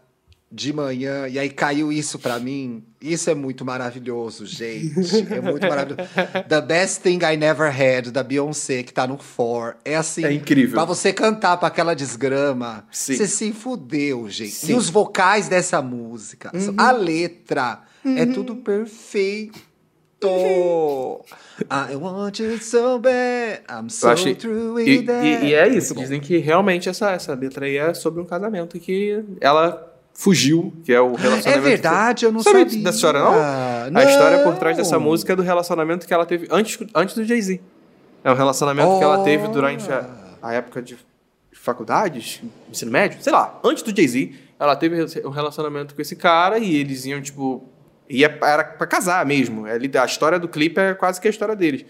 de 0.55 0.71
manhã 0.73 1.27
e 1.29 1.39
aí 1.39 1.49
caiu 1.49 1.91
isso 1.91 2.19
pra 2.19 2.39
mim. 2.39 2.85
Isso 3.01 3.31
é 3.31 3.35
muito 3.35 3.65
maravilhoso, 3.65 4.45
gente. 4.45 4.93
É 5.33 5.41
muito 5.41 5.67
maravilhoso. 5.67 6.09
The 6.49 6.61
Best 6.61 7.01
Thing 7.01 7.19
I 7.25 7.37
Never 7.39 7.69
Had, 7.75 8.11
da 8.11 8.23
Beyoncé, 8.23 8.83
que 8.83 8.93
tá 8.93 9.07
no 9.07 9.17
For. 9.17 9.77
É 9.85 9.97
assim. 9.97 10.25
É 10.25 10.33
incrível. 10.33 10.75
Pra 10.75 10.85
você 10.85 11.13
cantar 11.13 11.57
pra 11.57 11.69
aquela 11.69 11.95
desgrama, 11.95 12.85
Sim. 12.93 13.17
você 13.17 13.27
se 13.27 13.53
fudeu, 13.53 14.29
gente. 14.29 14.51
Sim. 14.53 14.73
E 14.73 14.75
os 14.77 14.91
vocais 14.91 15.49
dessa 15.49 15.81
música, 15.81 16.53
a 16.77 16.93
letra, 16.93 17.81
é 18.05 18.27
tudo 18.27 18.55
perfeito. 18.57 19.59
I 20.25 21.97
want 21.97 22.39
you 22.39 22.57
so 22.63 22.99
bad, 23.01 23.63
I'm 23.69 23.91
so 23.91 24.09
achei- 24.09 24.35
through 24.37 24.79
E, 24.81 24.99
with 24.99 25.07
that. 25.07 25.27
e- 25.27 25.47
e 25.49 25.55
é 25.55 25.69
isso, 25.69 25.95
dizem 25.95 26.21
que 26.21 26.39
realmente 26.39 26.89
essa, 26.89 27.11
essa 27.11 27.35
letra 27.35 27.67
aí 27.67 27.77
é 27.77 27.93
sobre 27.95 28.21
um 28.21 28.25
casamento 28.25 28.77
e 28.77 28.81
que 28.81 29.25
ela 29.41 29.92
fugiu, 30.23 30.73
que 30.85 30.93
é 30.93 31.01
o 31.01 31.15
relacionamento. 31.15 31.49
É 31.49 31.61
verdade, 31.61 32.25
eu 32.25 32.31
não 32.31 32.41
Sabe 32.45 32.61
sabia. 32.61 32.85
dessa 32.85 32.97
história, 32.97 33.21
não? 33.21 33.99
A 33.99 34.05
história 34.05 34.39
por 34.45 34.57
trás 34.57 34.77
dessa 34.77 34.97
música 34.97 35.33
é 35.33 35.37
do 35.37 35.43
relacionamento 35.43 36.07
que 36.07 36.15
ela 36.15 36.25
teve 36.25 36.47
antes, 36.49 36.79
antes 36.95 37.17
do 37.17 37.25
Jay-Z. 37.25 37.61
É 38.23 38.31
um 38.31 38.35
relacionamento 38.37 38.99
que 38.99 39.03
ela 39.03 39.25
teve 39.25 39.49
durante 39.49 39.91
a, 39.91 40.09
a 40.41 40.53
época 40.53 40.81
de 40.81 40.97
faculdades, 41.53 42.41
ensino 42.71 42.93
médio, 42.93 43.21
sei 43.21 43.33
lá, 43.33 43.59
antes 43.65 43.83
do 43.83 43.95
Jay-Z, 43.95 44.33
ela 44.61 44.77
teve 44.77 45.05
um 45.27 45.31
relacionamento 45.31 45.93
com 45.93 46.01
esse 46.01 46.15
cara 46.15 46.57
e 46.57 46.77
eles 46.77 47.05
iam, 47.05 47.21
tipo, 47.21 47.65
ia, 48.09 48.39
era 48.45 48.63
pra 48.63 48.87
casar 48.87 49.27
mesmo. 49.27 49.67
É, 49.67 49.77
A 50.01 50.05
história 50.05 50.39
do 50.39 50.47
clipe 50.47 50.81
é 50.81 50.95
quase 50.95 51.21
que 51.21 51.27
a 51.27 51.31
história 51.31 51.57
deles. 51.57 51.85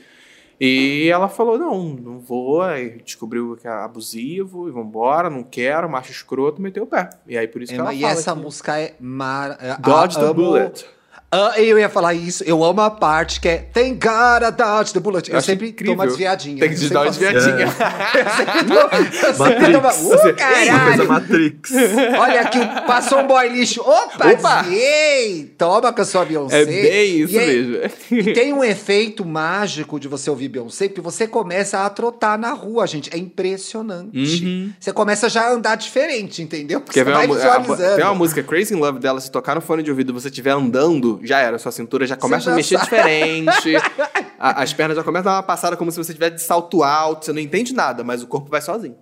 E 0.65 1.09
ela 1.09 1.29
falou, 1.29 1.59
não, 1.59 1.83
não 1.89 2.19
vou, 2.21 2.63
aí 2.63 3.03
descobriu 3.05 3.57
que 3.61 3.67
é 3.67 3.71
abusivo, 3.71 4.69
e 4.69 4.71
vambora, 4.71 5.29
não 5.29 5.43
quero, 5.43 5.91
macho 5.91 6.13
escroto, 6.13 6.63
meteu 6.63 6.85
o 6.85 6.87
pé. 6.87 7.11
E 7.27 7.37
aí 7.37 7.49
por 7.49 7.63
isso 7.63 7.73
que 7.75 7.81
ela 7.81 7.93
e 7.93 8.05
essa 8.05 8.33
que- 8.33 8.41
música 8.41 8.79
é 8.81 8.95
mar... 9.01 9.57
é- 9.61 9.77
Dodge 9.81 10.17
ah, 10.19 10.21
the 10.21 10.27
amo- 10.27 10.35
bullet. 10.35 10.87
Ah, 11.33 11.55
eu 11.57 11.79
ia 11.79 11.89
falar 11.89 12.13
isso. 12.13 12.45
Eu 12.45 12.63
amo 12.63 12.81
a 12.83 12.91
parte 12.91 13.41
que 13.41 13.49
é 13.49 13.57
Tem 13.57 13.97
cara 13.97 14.51
dodge 14.51 14.93
the 14.93 15.01
bullet. 15.01 15.31
Eu, 15.31 15.39
acho 15.39 15.47
sempre 15.47 15.69
incrível. 15.71 15.95
tomo 15.95 16.03
uma 16.03 16.07
desviadinha. 16.07 16.61
Tem 16.61 16.75
que 16.75 16.85
Eu 16.85 16.91
dar 16.91 17.01
uma 17.01 17.11
desviadinha. 17.11 17.67
Eu 18.15 19.35
sempre 19.35 19.73
eu 19.73 19.73
Uh, 19.73 19.79
Uma 19.79 19.93
coisa 19.93 20.33
caralho! 20.35 21.09
Matrix. 21.09 21.71
Olha 22.19 22.41
aqui, 22.43 22.59
passou 22.87 23.21
um 23.21 23.27
boy 23.27 23.49
lixo. 23.49 23.81
Opa, 23.81 24.29
Opa! 24.31 24.63
desviei! 24.63 25.45
Toma 25.57 25.93
com 25.93 26.03
a 26.03 26.05
sua 26.05 26.25
Beyoncé. 26.25 26.63
É 26.63 26.65
bem 26.67 27.17
isso 27.21 27.33
E 27.35 27.39
é- 27.39 27.47
mesmo. 27.47 27.77
E 28.11 28.33
tem 28.35 28.53
um 28.53 28.63
efeito 28.63 29.25
mágico 29.25 29.99
de 29.99 30.09
você 30.09 30.29
ouvir 30.31 30.49
Beyoncé, 30.49 30.89
porque 30.89 31.01
você 31.01 31.27
começa 31.27 31.85
a 31.85 31.91
trotar 31.91 32.39
na 32.39 32.53
rua, 32.53 32.87
gente. 32.87 33.11
É 33.13 33.17
impressionante. 33.19 34.17
Uhum. 34.45 34.73
Você 34.79 34.93
começa 34.93 35.29
já 35.29 35.43
a 35.49 35.53
andar 35.53 35.77
diferente, 35.77 36.43
entendeu? 36.43 36.81
Porque 36.81 36.99
Quer 37.01 37.05
você 37.05 37.11
ver 37.11 37.17
vai 37.17 37.27
uma, 37.27 37.35
mu- 37.35 37.41
a- 37.41 37.59
visualizando. 37.59 37.97
tem 37.97 38.05
uma 38.05 38.15
música 38.15 38.43
Crazy 38.43 38.75
in 38.75 38.79
Love 38.79 38.99
dela, 38.99 39.21
se 39.21 39.31
tocar 39.31 39.55
no 39.55 39.61
fone 39.61 39.83
de 39.83 39.91
ouvido 39.91 40.13
e 40.13 40.15
você 40.15 40.29
estiver 40.29 40.51
andando, 40.51 41.21
já 41.23 41.39
era. 41.39 41.59
Sua 41.59 41.73
cintura 41.73 42.07
já 42.07 42.17
começa 42.17 42.51
a 42.51 42.55
mexer 42.55 42.79
diferente. 42.79 43.77
a- 44.39 44.63
as 44.63 44.73
pernas 44.73 44.97
já 44.97 45.03
começam 45.05 45.31
a 45.31 45.35
dar 45.35 45.39
uma 45.41 45.43
passada 45.43 45.77
como 45.77 45.91
se 45.91 45.97
você 45.97 46.13
estivesse 46.13 46.37
de 46.37 46.43
salto 46.43 46.83
alto. 46.83 47.25
Você 47.27 47.33
não 47.33 47.41
entende 47.41 47.73
nada, 47.75 48.03
mas 48.05 48.23
o 48.23 48.27
corpo 48.27 48.51
vai 48.51 48.61
sozinho. 48.61 48.97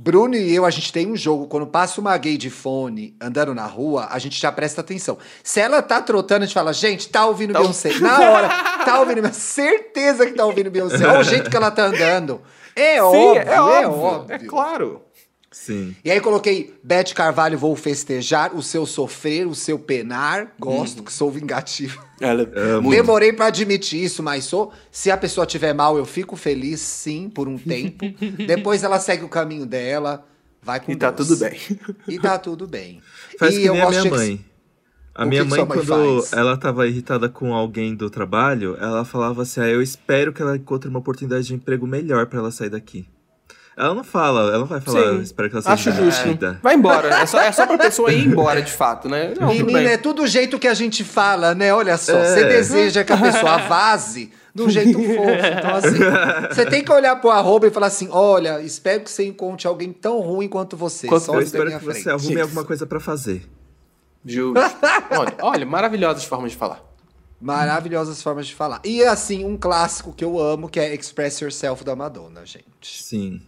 Bruno 0.00 0.36
e 0.36 0.54
eu, 0.54 0.64
a 0.64 0.70
gente 0.70 0.92
tem 0.92 1.10
um 1.10 1.16
jogo. 1.16 1.48
Quando 1.48 1.66
passa 1.66 2.00
uma 2.00 2.16
gay 2.16 2.36
de 2.38 2.50
fone 2.50 3.16
andando 3.20 3.52
na 3.52 3.66
rua, 3.66 4.06
a 4.12 4.18
gente 4.20 4.40
já 4.40 4.52
presta 4.52 4.80
atenção. 4.80 5.18
Se 5.42 5.58
ela 5.58 5.82
tá 5.82 6.00
trotando, 6.00 6.44
a 6.44 6.46
gente 6.46 6.54
fala, 6.54 6.72
gente, 6.72 7.08
tá 7.08 7.26
ouvindo 7.26 7.52
Tá 7.52 7.58
Beyoncé. 7.58 7.98
Na 7.98 8.20
hora, 8.30 8.48
tá 8.84 9.00
ouvindo 9.00 9.22
Beyoncé. 9.22 9.40
Certeza 9.40 10.24
que 10.24 10.32
tá 10.34 10.44
ouvindo 10.44 10.70
Beyoncé. 10.70 11.04
Olha 11.04 11.18
o 11.18 11.24
jeito 11.24 11.50
que 11.50 11.56
ela 11.56 11.72
tá 11.72 11.86
andando. 11.86 12.40
É 12.76 13.02
óbvio, 13.02 13.42
é 13.42 13.60
óbvio. 13.88 14.34
É 14.36 14.38
claro. 14.38 15.02
Sim. 15.50 15.96
E 16.04 16.10
aí 16.10 16.20
coloquei 16.20 16.74
Beth 16.84 17.14
Carvalho, 17.14 17.58
vou 17.58 17.74
festejar 17.74 18.54
o 18.54 18.62
seu 18.62 18.84
sofrer, 18.84 19.46
o 19.46 19.54
seu 19.54 19.78
penar. 19.78 20.52
Gosto, 20.60 21.02
que 21.02 21.12
sou 21.12 21.30
vingativo. 21.30 22.02
Ela 22.20 22.44
muito. 22.82 22.90
Demorei 22.96 23.32
pra 23.32 23.46
admitir 23.46 24.02
isso, 24.04 24.22
mas 24.22 24.44
sou. 24.44 24.72
Se 24.90 25.10
a 25.10 25.16
pessoa 25.16 25.46
tiver 25.46 25.72
mal, 25.72 25.96
eu 25.96 26.04
fico 26.04 26.36
feliz, 26.36 26.80
sim, 26.80 27.30
por 27.30 27.48
um 27.48 27.56
tempo. 27.56 28.04
Depois 28.46 28.82
ela 28.84 28.98
segue 29.00 29.24
o 29.24 29.28
caminho 29.28 29.64
dela, 29.64 30.26
vai 30.60 30.80
com 30.80 30.92
E 30.92 30.96
tá 30.96 31.10
Deus. 31.10 31.28
tudo 31.28 31.38
bem. 31.40 31.58
E 32.08 32.18
tá 32.18 32.38
tudo 32.38 32.66
bem. 32.66 33.00
Faz 33.38 33.54
e 33.54 33.60
que 33.60 33.66
eu 33.66 33.74
nem 33.74 33.82
a 33.82 33.90
minha 33.90 34.04
mãe. 34.04 34.44
A 35.14 35.24
O 35.24 35.28
minha 35.28 35.44
mãe, 35.44 35.60
mãe 35.64 35.68
quando 35.84 36.22
faz? 36.22 36.32
ela 36.32 36.56
tava 36.56 36.86
irritada 36.86 37.28
com 37.28 37.54
alguém 37.54 37.94
do 37.94 38.10
trabalho, 38.10 38.76
ela 38.80 39.04
falava 39.04 39.42
assim: 39.42 39.60
ah, 39.60 39.68
eu 39.68 39.80
espero 39.80 40.32
que 40.32 40.42
ela 40.42 40.56
encontre 40.56 40.88
uma 40.90 40.98
oportunidade 40.98 41.46
de 41.46 41.54
emprego 41.54 41.86
melhor 41.86 42.26
pra 42.26 42.38
ela 42.40 42.50
sair 42.50 42.70
daqui. 42.70 43.08
Ela 43.78 43.94
não 43.94 44.02
fala, 44.02 44.40
ela 44.50 44.58
não 44.58 44.66
vai 44.66 44.80
falar, 44.80 44.98
eu 45.00 45.22
espero 45.22 45.48
que 45.48 45.56
ela 45.56 45.64
Acho 45.72 45.84
seja 45.84 46.04
justo. 46.04 46.22
demitida. 46.24 46.58
Vai 46.60 46.74
embora. 46.74 47.08
É 47.14 47.26
só, 47.26 47.38
é 47.40 47.52
só 47.52 47.64
pra 47.64 47.78
pessoa 47.78 48.12
ir 48.12 48.26
embora, 48.26 48.60
de 48.60 48.72
fato, 48.72 49.08
né? 49.08 49.34
Não, 49.38 49.48
Menina, 49.48 49.80
é 49.90 49.96
tudo 49.96 50.22
o 50.22 50.26
jeito 50.26 50.58
que 50.58 50.66
a 50.66 50.74
gente 50.74 51.04
fala, 51.04 51.54
né? 51.54 51.72
Olha 51.72 51.96
só, 51.96 52.12
É. 52.18 52.24
você 52.34 52.44
deseja 52.44 53.04
que 53.04 53.12
a 53.12 53.16
pessoa 53.16 53.58
vaze 53.58 54.32
de 54.52 54.62
um 54.62 54.68
jeito 54.68 54.94
fofo. 54.98 55.22
Então, 55.58 55.74
assim, 55.76 55.98
você 56.52 56.66
tem 56.66 56.82
que 56.82 56.90
olhar 56.90 57.14
pro 57.20 57.30
arroba 57.30 57.68
e 57.68 57.70
falar 57.70 57.86
assim: 57.86 58.08
olha, 58.10 58.60
espero 58.62 59.00
que 59.04 59.10
você 59.12 59.24
encontre 59.24 59.68
alguém 59.68 59.92
tão 59.92 60.18
ruim 60.18 60.48
quanto 60.48 60.76
você. 60.76 61.06
Quanto- 61.06 61.22
só 61.26 61.34
Eu 61.34 61.42
espero 61.42 61.70
que 61.78 61.84
você 61.84 62.02
frente. 62.02 62.08
arrume 62.10 62.40
alguma 62.40 62.64
coisa 62.64 62.84
pra 62.84 62.98
fazer. 62.98 63.48
Justo. 64.26 64.58
olha, 65.16 65.34
olha, 65.40 65.64
maravilhosas 65.66 66.24
formas 66.24 66.50
de 66.50 66.56
falar. 66.56 66.82
Maravilhosas 67.40 68.20
formas 68.20 68.48
de 68.48 68.54
falar. 68.56 68.80
E 68.84 69.04
assim, 69.04 69.44
um 69.44 69.56
clássico 69.56 70.12
que 70.12 70.24
eu 70.24 70.40
amo, 70.40 70.68
que 70.68 70.80
é 70.80 70.92
Express 70.92 71.38
Yourself 71.40 71.84
da 71.84 71.94
Madonna, 71.94 72.44
gente. 72.44 72.64
Sim. 72.82 73.40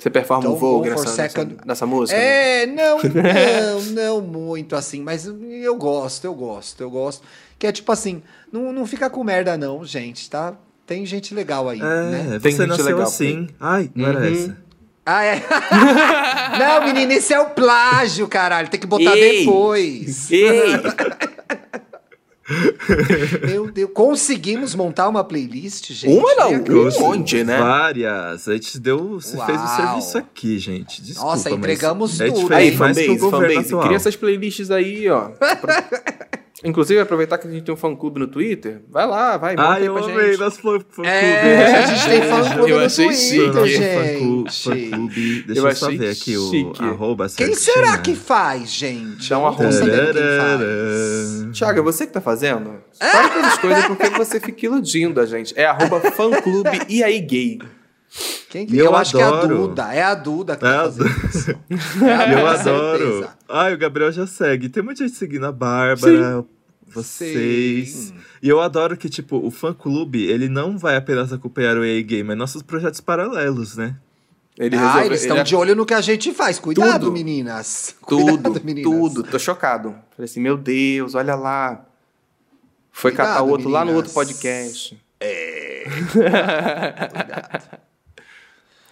Você 0.00 0.08
performa 0.08 0.44
Don't 0.44 0.56
um 0.56 0.58
Vogue 0.58 0.88
go 0.88 0.96
for 0.96 1.04
nessa, 1.04 1.14
second. 1.28 1.52
nessa, 1.52 1.66
nessa 1.66 1.86
música? 1.86 2.18
né? 2.18 2.62
É, 2.62 2.66
não, 2.66 2.98
não, 3.04 3.80
não 3.92 4.20
muito 4.22 4.74
assim, 4.74 5.02
mas 5.02 5.26
eu 5.26 5.76
gosto, 5.76 6.24
eu 6.24 6.34
gosto, 6.34 6.80
eu 6.82 6.90
gosto. 6.90 7.22
Que 7.58 7.66
é 7.66 7.72
tipo 7.72 7.92
assim, 7.92 8.22
não, 8.50 8.72
não 8.72 8.86
fica 8.86 9.10
com 9.10 9.22
merda 9.22 9.58
não, 9.58 9.84
gente, 9.84 10.30
tá? 10.30 10.54
Tem 10.86 11.04
gente 11.04 11.34
legal 11.34 11.68
aí, 11.68 11.78
É, 11.80 11.82
né? 11.84 12.38
Tem 12.42 12.50
você 12.52 12.66
nasceu 12.66 12.84
legal, 12.86 13.02
assim. 13.02 13.48
Ai, 13.60 13.90
não 13.94 14.08
era 14.08 14.18
Uhum. 14.20 14.32
essa. 14.32 14.56
Ah, 15.04 15.24
é? 15.24 15.42
não, 16.58 16.84
menina, 16.86 17.14
esse 17.14 17.32
é 17.32 17.40
o 17.40 17.50
plágio, 17.50 18.26
caralho, 18.28 18.68
tem 18.68 18.78
que 18.80 18.86
botar 18.86 19.16
Ei! 19.16 19.40
depois. 19.40 20.30
Ei! 20.30 20.72
Meu 23.46 23.70
Deus, 23.70 23.90
conseguimos 23.92 24.74
montar 24.74 25.08
uma 25.08 25.24
playlist, 25.24 25.92
gente? 25.92 26.12
Uma 26.12 26.34
não, 26.34 26.52
um 26.52 27.00
monte, 27.00 27.42
né? 27.44 27.58
Várias. 27.58 28.48
A 28.48 28.52
gente 28.54 28.78
deu. 28.78 29.20
Você 29.20 29.36
fez 29.44 29.60
o 29.60 29.76
serviço 29.76 30.18
aqui, 30.18 30.58
gente. 30.58 31.02
Desculpa, 31.02 31.30
Nossa, 31.30 31.50
entregamos 31.50 32.20
é 32.20 32.26
tudo. 32.26 32.40
diferente 32.40 32.70
Aí, 32.70 32.76
fanbase, 32.76 33.18
fanbase. 33.18 33.76
Cria 33.76 33.96
essas 33.96 34.16
playlists 34.16 34.70
aí, 34.70 35.08
ó. 35.08 35.30
Inclusive, 36.62 37.00
aproveitar 37.00 37.38
que 37.38 37.48
a 37.48 37.50
gente 37.50 37.64
tem 37.64 37.72
um 37.72 37.76
fã-clube 37.76 38.20
no 38.20 38.26
Twitter. 38.26 38.82
Vai 38.90 39.06
lá, 39.06 39.38
vai, 39.38 39.56
monta 39.56 39.72
Ah, 39.72 39.80
eu 39.80 39.94
pra 39.94 40.04
amei 40.04 40.26
gente. 40.32 40.40
nosso 40.40 40.56
fã 40.60 40.78
clube. 40.78 41.08
É, 41.08 41.74
a 41.74 41.86
gente 41.86 42.04
tem 42.06 42.22
fã 42.22 42.50
clube 42.54 42.70
Eu 42.70 42.78
no 42.80 42.84
achei 42.84 43.06
Twitter, 43.06 43.66
chique. 43.66 43.68
gente. 43.68 44.62
Fã-clube. 44.62 45.42
Deixa 45.46 45.60
Eu 45.60 45.66
eu, 45.68 45.74
só 45.74 45.88
ver 45.90 46.10
aqui 46.10 46.36
o 46.36 46.50
chique. 46.50 46.82
arroba 46.84 47.24
Quem 47.28 47.54
certinho. 47.54 47.56
será 47.56 47.96
que 47.98 48.14
faz, 48.14 48.70
gente? 48.70 49.30
Dá 49.30 49.38
um 49.38 49.46
arroba. 49.46 49.72
sabendo 49.72 50.12
quem 50.12 50.22
faz. 50.22 50.36
Tararara. 50.36 51.50
Thiago, 51.54 51.78
é 51.78 51.82
você 51.82 52.06
que 52.06 52.12
tá 52.12 52.20
fazendo? 52.20 52.74
Para 52.98 53.28
com 53.30 53.38
essas 53.38 53.58
coisas 53.58 53.84
porque 53.86 54.10
você 54.10 54.38
fica 54.38 54.66
iludindo 54.66 55.18
a 55.20 55.24
gente. 55.26 55.54
É 55.58 55.64
arroba 55.64 55.98
fã-clube 56.12 56.82
e 56.90 57.02
aí 57.02 57.20
gay. 57.20 57.58
Quem 58.48 58.66
que... 58.66 58.76
Eu 58.76 58.86
Eu, 58.86 58.96
acho 58.96 59.16
que 59.16 59.22
é 59.22 59.24
a 59.24 59.28
adoro. 59.28 59.56
Duda. 59.68 59.94
É 59.94 60.02
a 60.02 60.14
Duda 60.14 60.56
que 60.56 60.64
É 60.66 60.68
tá 60.68 60.80
a 60.80 60.84
fazendo 60.84 61.08
Duda. 61.08 61.26
isso. 61.28 61.50
É, 62.04 62.34
eu 62.34 62.46
adoro. 62.46 62.98
certeza. 62.98 63.34
Ai, 63.48 63.74
o 63.74 63.78
Gabriel 63.78 64.10
já 64.12 64.26
segue. 64.26 64.68
Tem 64.68 64.82
muita 64.82 65.06
gente 65.06 65.16
seguindo 65.16 65.46
a 65.46 65.52
Bárbara, 65.52 66.44
vocês. 66.88 67.90
Sim. 67.90 68.14
E 68.42 68.48
eu 68.48 68.60
adoro 68.60 68.96
que, 68.96 69.08
tipo, 69.08 69.36
o 69.36 69.50
fã-clube, 69.50 70.24
ele 70.26 70.48
não 70.48 70.76
vai 70.76 70.96
apenas 70.96 71.32
acompanhar 71.32 71.76
o 71.76 71.84
EA 71.84 72.02
Game, 72.02 72.32
é 72.32 72.34
nossos 72.34 72.62
projetos 72.62 73.00
paralelos, 73.00 73.76
né? 73.76 73.94
Ele 74.58 74.74
Ah, 74.76 74.80
resolveu- 74.80 75.06
eles 75.06 75.20
estão 75.22 75.36
ele- 75.36 75.44
de 75.44 75.54
olho 75.56 75.76
no 75.76 75.86
que 75.86 75.94
a 75.94 76.00
gente 76.00 76.34
faz. 76.34 76.58
Cuidado, 76.58 77.04
Tudo. 77.04 77.12
meninas. 77.12 77.94
Tudo, 78.08 78.24
Cuidado, 78.42 78.60
meninas. 78.64 78.90
tudo. 78.92 79.22
Tô 79.22 79.38
chocado. 79.38 79.94
Falei 80.16 80.28
assim, 80.28 80.40
meu 80.40 80.56
Deus, 80.56 81.14
olha 81.14 81.36
lá. 81.36 81.86
Foi 82.90 83.12
Cuidado, 83.12 83.28
catar 83.28 83.42
o 83.44 83.48
outro 83.50 83.68
lá 83.68 83.80
no 83.84 83.92
meninas. 83.92 84.08
outro 84.08 84.12
podcast. 84.12 85.00
É. 85.20 85.84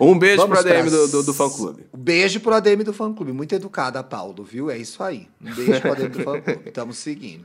Um 0.00 0.18
beijo 0.18 0.42
Vamos 0.42 0.58
pro 0.60 0.68
ADM 0.68 0.80
pras- 0.88 0.92
do, 0.92 1.08
do, 1.08 1.22
do 1.24 1.34
fã-clube. 1.34 1.86
Um 1.92 1.98
beijo 1.98 2.40
pro 2.40 2.54
ADM 2.54 2.82
do 2.84 2.92
fã 2.92 3.12
clube. 3.12 3.32
Muito 3.32 3.54
educada, 3.54 4.02
Paulo, 4.02 4.44
viu? 4.44 4.70
É 4.70 4.78
isso 4.78 5.02
aí. 5.02 5.28
Um 5.44 5.52
beijo 5.54 5.80
pro 5.80 5.92
ADM 5.92 6.08
do 6.10 6.22
fã 6.22 6.40
clube. 6.40 6.60
Estamos 6.66 6.98
seguindo. 6.98 7.44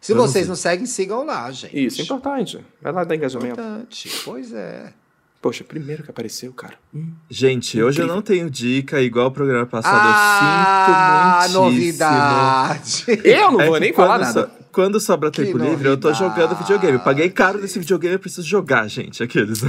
Se 0.00 0.12
Vamos 0.14 0.30
vocês 0.32 0.46
ver. 0.46 0.48
não 0.48 0.56
seguem, 0.56 0.86
sigam 0.86 1.24
lá, 1.24 1.50
gente. 1.52 1.84
Isso, 1.86 2.00
é 2.00 2.04
importante. 2.04 2.58
Vai 2.80 2.92
lá 2.92 3.04
dar 3.04 3.14
engajamento. 3.14 3.52
Importante. 3.60 4.10
Pois 4.24 4.52
é. 4.52 4.92
Poxa, 5.40 5.64
primeiro 5.64 6.02
que 6.04 6.10
apareceu, 6.10 6.52
cara. 6.52 6.74
Hum. 6.94 7.10
Gente, 7.28 7.76
hoje 7.82 7.98
eu 8.00 8.04
Incrível. 8.04 8.14
não 8.14 8.22
tenho 8.22 8.48
dica, 8.50 9.00
igual 9.00 9.26
o 9.26 9.30
programa 9.32 9.66
passado, 9.66 9.96
ah, 10.00 11.40
eu 11.42 11.48
sinto 11.48 11.60
muitíssimo. 11.62 12.08
novidade. 12.08 13.04
Eu 13.24 13.50
não 13.52 13.60
É 13.60 13.64
vou 13.66 13.74
que 13.74 13.80
nem 13.80 13.92
quando 13.92 14.06
falar 14.06 14.18
nada. 14.18 14.42
so- 14.46 14.62
quando 14.72 14.98
sobra 15.00 15.30
tempo 15.30 15.58
Que 15.58 15.64
livre, 15.64 15.86
eu 15.88 15.96
tô 15.98 16.08
novidade. 16.10 16.18
jogando 16.40 16.56
videogame. 16.58 16.94
Eu 16.94 17.00
paguei 17.00 17.28
caro 17.28 17.60
nesse 17.60 17.78
videogame, 17.78 18.14
eu 18.14 18.18
preciso 18.20 18.46
jogar, 18.46 18.88
gente. 18.88 19.22
Aqueles. 19.22 19.62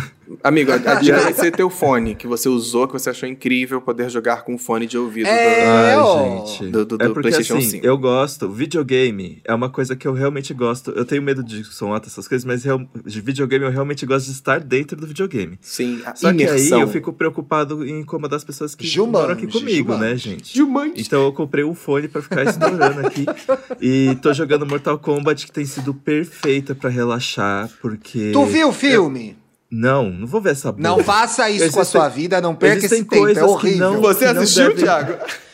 Amigo, 0.43 0.71
a, 0.73 0.75
a 0.75 0.95
dica 0.95 1.19
vai 1.19 1.33
ser 1.33 1.51
teu 1.51 1.69
fone, 1.69 2.15
que 2.15 2.27
você 2.27 2.47
usou, 2.49 2.87
que 2.87 2.93
você 2.93 3.09
achou 3.09 3.27
incrível 3.27 3.81
poder 3.81 4.09
jogar 4.09 4.43
com 4.43 4.57
fone 4.57 4.85
de 4.87 4.97
ouvido. 4.97 5.27
É, 5.27 5.65
Ai, 5.65 5.97
ó. 5.97 6.45
gente. 6.45 6.67
Do- 6.71 6.85
do- 6.85 6.95
é 7.01 7.07
do 7.07 7.13
porque 7.13 7.29
PlayStation 7.29 7.57
assim, 7.57 7.69
5. 7.71 7.85
eu 7.85 7.97
gosto. 7.97 8.49
Videogame 8.49 9.41
é 9.45 9.53
uma 9.53 9.69
coisa 9.69 9.95
que 9.95 10.07
eu 10.07 10.13
realmente 10.13 10.53
gosto. 10.53 10.91
Eu 10.91 11.05
tenho 11.05 11.21
medo 11.21 11.43
de 11.43 11.63
som 11.63 11.93
alto, 11.93 12.07
essas 12.07 12.27
coisas, 12.27 12.45
mas 12.45 12.63
real- 12.63 12.81
de 13.05 13.21
videogame 13.21 13.65
eu 13.65 13.71
realmente 13.71 14.05
gosto 14.05 14.25
de 14.25 14.31
estar 14.31 14.59
dentro 14.59 14.97
do 14.99 15.07
videogame. 15.07 15.57
Sim, 15.61 16.01
a 16.05 16.15
Só 16.15 16.33
que 16.33 16.43
aí 16.43 16.49
imersão. 16.49 16.81
eu 16.81 16.87
fico 16.87 17.11
preocupado 17.13 17.85
em 17.85 17.99
incomodar 18.01 18.37
as 18.37 18.43
pessoas 18.43 18.75
que 18.75 18.85
Jumanji, 18.87 19.11
moram 19.11 19.33
aqui 19.33 19.47
comigo, 19.47 19.93
Jumanji. 19.93 20.03
né, 20.11 20.15
gente? 20.17 20.57
Jumanji. 20.57 20.93
Então 21.01 21.23
eu 21.23 21.31
comprei 21.33 21.63
um 21.63 21.75
fone 21.75 22.07
pra 22.07 22.21
ficar 22.21 22.43
estourando 22.43 23.05
aqui. 23.05 23.25
E 23.81 24.15
tô 24.21 24.31
jogando 24.33 24.65
Mortal 24.65 24.97
Kombat, 24.97 25.45
que 25.45 25.51
tem 25.51 25.65
sido 25.65 25.93
perfeita 25.93 26.73
pra 26.73 26.89
relaxar, 26.89 27.69
porque. 27.81 28.31
Tu 28.31 28.45
viu 28.45 28.69
o 28.69 28.71
filme? 28.73 29.35
Não, 29.75 30.07
não 30.11 30.27
vou 30.27 30.39
ver 30.39 30.51
essa 30.51 30.71
porra. 30.71 30.83
Não 30.83 31.03
faça 31.03 31.49
isso 31.49 31.57
com 31.57 31.63
a 31.63 31.81
Existem- 31.81 31.85
sua 31.85 32.07
vida, 32.07 32.39
não 32.39 32.53
perca 32.53 32.77
existem 32.77 32.99
esse 32.99 33.07
tempo, 33.07 33.27
é 33.39 33.43
horrível. 33.43 33.91
não- 33.93 34.01
Você 34.01 34.27
que 34.27 34.33
não 34.33 34.41
assistiu, 34.43 34.67
deve- 34.69 34.83
Thiago? 34.83 35.13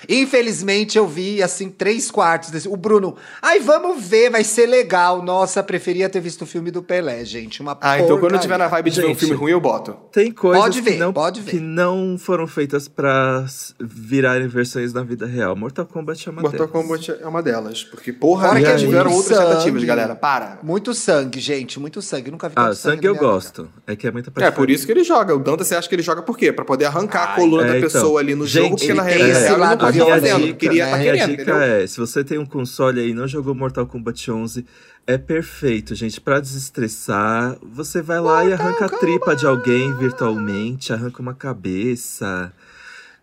Infelizmente, 0.09 0.97
eu 0.97 1.07
vi, 1.07 1.41
assim, 1.41 1.69
três 1.69 2.09
quartos 2.09 2.49
desse. 2.49 2.67
O 2.67 2.75
Bruno, 2.75 3.15
ai, 3.41 3.59
vamos 3.59 4.03
ver, 4.03 4.29
vai 4.31 4.43
ser 4.43 4.65
legal. 4.65 5.21
Nossa, 5.21 5.61
preferia 5.63 6.09
ter 6.09 6.19
visto 6.19 6.41
o 6.41 6.45
filme 6.45 6.71
do 6.71 6.81
Pelé, 6.81 7.23
gente. 7.23 7.61
Uma 7.61 7.77
Ah, 7.79 7.99
então 7.99 8.17
quando 8.19 8.33
eu 8.33 8.39
tiver 8.39 8.57
na 8.57 8.67
vibe 8.67 8.89
de 8.89 9.01
ver 9.01 9.07
um 9.07 9.15
filme 9.15 9.35
ruim, 9.35 9.51
eu 9.51 9.61
boto. 9.61 9.95
Tem 10.11 10.31
coisas 10.31 10.61
Pode 10.63 10.81
ver, 10.81 10.93
que, 10.93 10.97
não, 10.97 11.13
pode 11.13 11.41
ver. 11.41 11.51
que 11.51 11.59
não 11.59 12.17
foram 12.17 12.47
feitas 12.47 12.87
pra 12.87 13.45
virarem 13.79 14.47
versões 14.47 14.93
na 14.93 15.03
vida 15.03 15.25
real. 15.25 15.55
Mortal 15.55 15.85
Kombat 15.85 16.27
é 16.27 16.31
uma 16.31 16.41
Mortal 16.41 16.67
delas. 16.67 16.71
Kombat 16.71 17.11
é 17.21 17.27
uma 17.27 17.43
delas. 17.43 17.83
Porque, 17.83 18.11
porra, 18.11 18.47
Fora 18.49 18.59
que 18.61 18.65
é 18.67 18.75
tiveram 18.75 19.11
outras 19.13 19.37
sangue. 19.37 19.49
tentativas, 19.51 19.83
galera. 19.83 20.15
Para. 20.15 20.59
Muito 20.63 20.93
sangue, 20.93 21.39
gente, 21.39 21.79
muito 21.79 22.01
sangue. 22.01 22.31
Nunca 22.31 22.49
vi 22.49 22.55
Ah, 22.57 22.73
sangue 22.73 23.03
na 23.03 23.09
eu 23.09 23.11
minha 23.13 23.21
vida. 23.21 23.33
gosto. 23.33 23.69
É 23.85 23.95
que 23.95 24.07
é 24.07 24.11
muita 24.11 24.31
É, 24.43 24.51
por 24.51 24.69
isso 24.69 24.85
que 24.85 24.91
ele 24.91 25.03
joga. 25.03 25.35
O 25.35 25.39
Danta, 25.39 25.63
você 25.63 25.75
acha 25.75 25.87
que 25.87 25.95
ele 25.95 26.01
joga 26.01 26.21
por 26.21 26.37
quê? 26.37 26.51
Pra 26.51 26.65
poder 26.65 26.85
arrancar 26.85 27.33
a 27.33 27.35
coluna 27.35 27.63
é, 27.63 27.67
da 27.67 27.77
então. 27.77 27.89
pessoa 27.89 28.19
ali 28.19 28.33
no 28.35 28.45
Gente, 28.47 28.63
jogo, 28.63 28.77
porque 28.77 28.93
na 28.93 29.11
ele 29.11 29.33
não 29.33 29.98
tá 30.05 30.11
a 30.13 30.19
fazendo. 30.19 30.45
dica, 30.45 30.57
Queria, 30.57 30.87
a 30.87 30.91
tá 30.91 30.97
querendo, 30.99 31.29
dica 31.29 31.41
entendeu? 31.43 31.61
é, 31.61 31.87
se 31.87 31.97
você 31.99 32.23
tem 32.23 32.37
um 32.37 32.45
console 32.45 32.99
aí 32.99 33.09
e 33.09 33.13
não 33.13 33.27
jogou 33.27 33.53
Mortal 33.55 33.85
Kombat 33.87 34.31
11, 34.31 34.65
é 35.07 35.17
perfeito, 35.17 35.95
gente. 35.95 36.19
Pra 36.21 36.39
desestressar, 36.39 37.57
você 37.61 38.01
vai 38.01 38.19
lá 38.19 38.45
e 38.45 38.53
arranca 38.53 38.85
a 38.85 38.89
tripa 38.89 39.35
de 39.35 39.45
alguém 39.45 39.95
virtualmente, 39.97 40.93
arranca 40.93 41.21
uma 41.21 41.33
cabeça. 41.33 42.51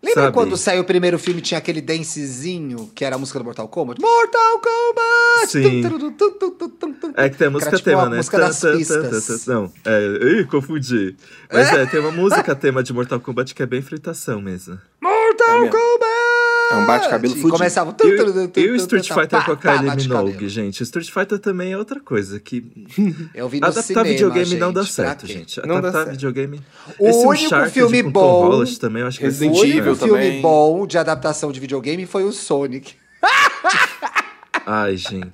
Lembra 0.03 0.23
sabe? 0.25 0.33
quando 0.35 0.55
saiu 0.55 0.83
o 0.83 0.85
primeiro 0.85 1.17
filme 1.17 1.41
tinha 1.41 1.57
aquele 1.57 1.81
dancezinho 1.81 2.91
que 2.93 3.03
era 3.03 3.15
a 3.15 3.19
música 3.19 3.39
do 3.39 3.45
Mortal 3.45 3.67
Kombat? 3.67 3.99
Mortal 3.99 4.61
Kombat! 4.61 5.51
Sim. 5.51 5.81
Tum, 5.81 6.11
tum, 6.11 6.93
tum. 6.93 7.13
É 7.15 7.27
que 7.29 7.35
tem 7.37 7.47
a 7.47 7.49
música 7.49 7.69
Era 7.69 7.77
tipo 7.77 7.89
tema, 7.89 8.03
a 8.03 8.09
né? 8.09 8.17
música 8.17 8.37
das 8.37 8.61
pistas. 8.61 9.47
Não, 9.47 9.71
é, 9.83 10.39
ih, 10.41 10.45
confundi. 10.45 11.15
Mas 11.51 11.69
é, 11.73 11.85
tem 11.87 11.99
uma 11.99 12.11
música 12.11 12.55
tema 12.55 12.83
de 12.83 12.93
Mortal 12.93 13.19
Kombat 13.19 13.55
que 13.55 13.63
é 13.63 13.65
bem 13.65 13.81
fritação 13.81 14.39
mesmo. 14.39 14.79
Mortal 15.01 15.65
É. 15.65 15.69
Kombat! 15.69 16.36
É 16.69 16.75
um 16.75 16.85
bate-cabelo 16.85 17.33
E 17.33 17.37
fudido. 17.37 17.49
começava... 17.57 17.91
E, 17.91 17.93
tum, 17.93 18.59
e 18.59 18.75
Street 18.75 19.07
Fighter 19.07 19.45
com 19.45 19.51
a 19.53 19.57
Kylie. 19.57 19.95
Minogue, 19.95 20.49
gente. 20.49 20.81
O 20.81 20.83
Street 20.83 21.09
Fighter 21.09 21.39
também 21.39 21.71
é 21.71 21.77
outra 21.77 21.99
coisa 21.99 22.39
que 22.39 22.85
Eu 23.33 23.47
vi 23.47 23.59
no 23.59 23.67
adaptar 23.67 23.83
cinema, 23.83 24.05
videogame 24.05 24.55
não 24.55 24.73
dá 24.73 24.81
gente, 24.81 24.93
certo, 24.93 25.27
gente. 25.27 25.59
Não 25.61 25.67
dá 25.67 25.77
Adaptar 25.77 25.99
certo. 25.99 26.11
videogame. 26.11 26.61
O 26.99 27.07
Esse 27.07 27.19
único 27.25 27.45
Uncharted 27.45 27.73
filme 27.73 28.03
bom- 28.03 28.19
Tom 28.21 28.47
Holland 28.49 28.79
também, 28.79 29.01
eu 29.01 29.07
acho 29.07 29.17
que 29.19 29.25
é 29.25 29.29
O 29.29 29.31
único 29.55 29.95
filme 29.95 30.41
bom 30.41 30.85
de 30.85 30.97
adaptação 30.97 31.51
de 31.51 31.59
videogame 31.59 32.05
foi 32.05 32.23
o 32.23 32.31
Sonic. 32.33 32.95
Ai, 34.65 34.97
gente. 34.97 35.31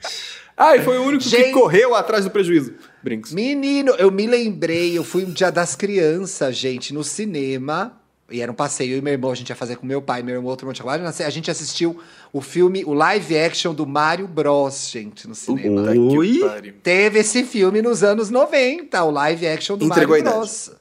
Ai, 0.55 0.81
foi 0.81 0.99
o 0.99 1.03
único 1.03 1.23
que 1.23 1.29
Gente- 1.29 1.51
correu 1.51 1.95
atrás 1.95 2.23
do 2.25 2.29
prejuízo. 2.31 2.75
Brinks. 3.01 3.33
Menino, 3.33 3.91
eu 3.97 4.11
me 4.11 4.27
lembrei, 4.27 4.95
eu 4.97 5.03
fui 5.03 5.25
um 5.25 5.31
dia 5.31 5.51
das 5.51 5.75
crianças, 5.75 6.55
gente, 6.55 6.93
no 6.93 7.03
cinema. 7.03 7.99
E 8.33 8.41
era 8.41 8.51
um 8.51 8.55
passeio, 8.55 8.93
eu 8.93 8.97
e 8.97 9.01
meu 9.01 9.13
irmão, 9.13 9.31
a 9.31 9.35
gente 9.35 9.49
ia 9.49 9.55
fazer 9.55 9.75
com 9.75 9.85
meu 9.85 10.01
pai, 10.01 10.23
meu 10.23 10.33
irmão, 10.35 10.49
outro 10.49 10.65
monte 10.65 10.81
de. 10.81 11.23
A 11.23 11.29
gente 11.29 11.51
assistiu 11.51 11.99
o 12.33 12.41
filme, 12.41 12.83
o 12.83 12.93
live 12.93 13.37
action 13.37 13.75
do 13.75 13.85
Mario 13.85 14.27
Bros, 14.27 14.89
gente, 14.91 15.27
no 15.27 15.35
cinema. 15.35 15.91
Ui. 15.91 16.39
Teve 16.81 17.19
esse 17.19 17.43
filme 17.43 17.79
nos 17.81 18.03
anos 18.03 18.31
90, 18.31 19.03
o 19.03 19.11
live 19.11 19.47
action 19.47 19.77
do 19.77 19.85
Entregou 19.85 20.17
Mario. 20.17 20.31
Bros. 20.39 20.71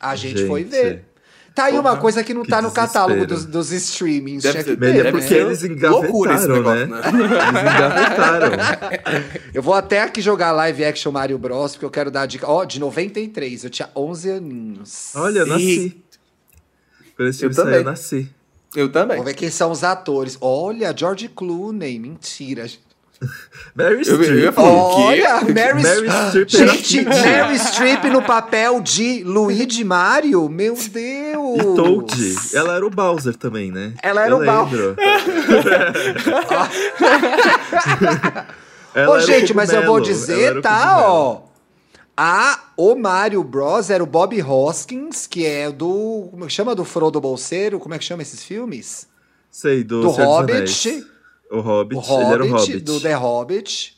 A 0.00 0.16
gente, 0.16 0.38
Gente. 0.38 0.48
foi 0.48 0.64
ver. 0.64 1.04
Tá 1.54 1.66
aí 1.66 1.74
uma 1.74 1.90
Porra, 1.90 1.96
coisa 1.98 2.24
que 2.24 2.34
não 2.34 2.42
que 2.42 2.48
tá 2.48 2.60
no 2.60 2.72
catálogo 2.72 3.20
dos, 3.26 3.46
desespero. 3.46 3.52
dos 3.58 3.70
streamings. 3.72 4.42
Deve 4.42 4.52
Tinha 4.54 4.64
que 4.64 4.70
ser- 4.70 4.76
ter, 4.76 4.86
Melhor 4.92 5.04
né? 5.04 5.10
porque 5.12 5.28
ser 5.28 5.46
eles 5.46 5.62
engavetaram, 5.62 6.62
né? 6.62 6.84
negócio, 6.86 7.20
Eles 7.20 7.60
engavetaram. 7.62 8.50
Eu 9.54 9.62
vou 9.62 9.74
até 9.74 10.02
aqui 10.02 10.20
jogar 10.20 10.50
live 10.50 10.84
action 10.84 11.12
Mario 11.12 11.38
Bros, 11.38 11.72
porque 11.72 11.84
eu 11.84 11.90
quero 11.90 12.10
dar 12.10 12.22
a 12.22 12.26
dica. 12.26 12.50
Ó, 12.50 12.64
de 12.64 12.80
93, 12.80 13.62
eu 13.62 13.70
tinha 13.70 13.88
11 13.94 14.30
aninhos. 14.32 15.12
Olha, 15.14 15.38
eu 15.38 15.46
nasci. 15.46 16.03
Quando 17.16 17.28
esse 17.28 17.38
Eu 17.44 17.50
filme 17.50 17.54
saiu, 17.54 17.64
também. 17.66 17.78
eu 17.80 17.84
nasci. 17.84 18.30
Eu 18.76 18.88
também. 18.90 19.16
Vamos 19.18 19.30
ver 19.32 19.36
quem 19.38 19.50
são 19.50 19.70
os 19.70 19.84
atores. 19.84 20.36
Olha, 20.40 20.92
George 20.96 21.28
Clooney. 21.28 21.98
Mentira. 21.98 22.66
Mary 23.74 24.02
Eu- 24.06 24.16
eu 24.16 24.22
Streep. 24.24 24.52
falar, 24.54 24.70
o 24.72 24.96
quê? 24.96 25.02
Olha, 25.02 25.34
Mary, 25.42 25.82
Mary 25.82 26.08
Streep 26.28 26.54
era 26.54 26.66
Gente. 26.74 27.04
Mary 27.04 27.58
Streep 27.58 28.04
no 28.10 28.20
papel 28.22 28.80
de 28.80 29.22
Luigi 29.24 29.84
Mario? 29.84 30.48
Meu 30.48 30.74
Deus! 30.74 31.60
E 31.60 31.76
Toad. 31.76 32.36
Ela 32.52 32.74
era 32.76 32.84
o 32.86 32.90
Bowser 32.90 33.36
também, 33.36 33.70
né? 33.70 33.94
Ela 34.02 34.22
era 34.22 34.30
Eu 34.32 34.38
o 34.40 34.44
Bowser. 34.44 34.96
Ô, 39.08 39.18
gente, 39.20 39.52
mas 39.54 39.72
eu 39.72 39.84
vou 39.84 40.00
dizer, 40.00 40.60
tá, 40.60 41.02
ó. 41.08 41.40
A, 42.16 42.60
o 42.76 42.94
Mario 42.94 43.42
Bros. 43.42 43.90
era 43.90 44.02
o 44.02 44.06
Bob 44.06 44.40
Hoskins, 44.40 45.26
que 45.26 45.44
é 45.44 45.70
do. 45.70 46.28
Como 46.30 46.44
é 46.44 46.46
que 46.46 46.52
chama? 46.52 46.74
Do 46.74 46.84
Frodo 46.84 47.20
Bolseiro? 47.20 47.80
Como 47.80 47.94
é 47.94 47.98
que 47.98 48.04
chama 48.04 48.22
esses 48.22 48.44
filmes? 48.44 49.08
Sei, 49.50 49.82
do, 49.82 50.02
Do 50.02 50.08
Hobbit. 50.10 51.04
O 51.50 51.60
Hobbit. 51.60 52.00
O 52.08 52.14
Ele 52.20 52.32
era 52.32 52.44
o 52.44 52.48
Hobbit, 52.48 52.70
Hobbit. 52.72 52.80
do 52.80 53.00
The 53.00 53.14
Hobbit. 53.14 53.96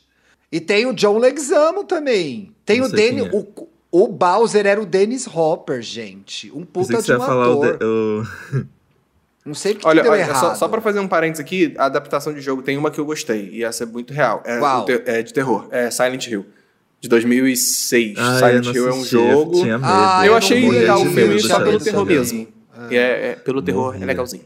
E 0.51 0.59
tem 0.59 0.85
o 0.85 0.93
John 0.93 1.17
Leguizamo 1.17 1.83
também. 1.83 2.55
Tem 2.65 2.79
Não 2.79 2.87
o 2.87 2.91
Danny. 2.91 3.19
é. 3.27 3.31
O, 3.31 3.67
o 3.91 4.07
Bowser 4.07 4.65
era 4.65 4.81
o 4.81 4.85
Dennis 4.85 5.27
Hopper, 5.27 5.81
gente. 5.81 6.51
Um 6.51 6.63
puta 6.65 6.87
que 6.93 6.99
de 6.99 7.05
você 7.05 7.13
um 7.15 7.19
ia 7.19 7.25
falar 7.25 7.49
o, 7.55 7.63
ator. 7.63 7.77
de- 7.77 7.85
o- 7.85 8.67
Não 9.45 9.53
sei 9.53 9.75
porque 9.75 9.87
Olha, 9.87 10.01
que 10.01 10.03
deu 10.03 10.11
olha, 10.11 10.19
errado. 10.21 10.39
só, 10.41 10.55
só 10.55 10.67
pra 10.67 10.81
fazer 10.81 10.99
um 10.99 11.07
parênteses 11.07 11.39
aqui, 11.39 11.73
a 11.77 11.85
adaptação 11.85 12.33
de 12.33 12.41
jogo 12.41 12.61
tem 12.61 12.75
uma 12.77 12.91
que 12.91 12.99
eu 12.99 13.05
gostei, 13.05 13.49
e 13.53 13.63
essa 13.63 13.83
é 13.83 13.87
muito 13.87 14.13
real. 14.13 14.43
É, 14.45 14.59
o 14.59 14.85
é 15.05 15.21
de 15.23 15.31
terror, 15.33 15.67
é 15.71 15.89
Silent 15.89 16.27
Hill, 16.27 16.45
de 16.99 17.07
2006. 17.09 18.17
Ah, 18.17 18.51
eu 18.51 18.63
Silent 18.63 18.75
Hill 18.75 18.87
é 18.87 18.93
um 18.93 18.97
eu 18.99 19.05
jogo. 19.05 19.61
Ah, 19.83 20.21
eu 20.25 20.31
eu 20.31 20.37
achei 20.37 20.69
legal 20.69 21.01
o 21.01 21.05
filme 21.05 21.39
só 21.39 21.57
pelo 21.59 21.79
Silent 21.79 21.83
terror 21.83 22.05
mesmo. 22.05 22.47
E 22.89 22.95
É, 22.95 23.27
é- 23.31 23.35
pelo 23.35 23.61
terror, 23.61 23.85
Morria. 23.85 24.03
é 24.03 24.05
legalzinho. 24.05 24.43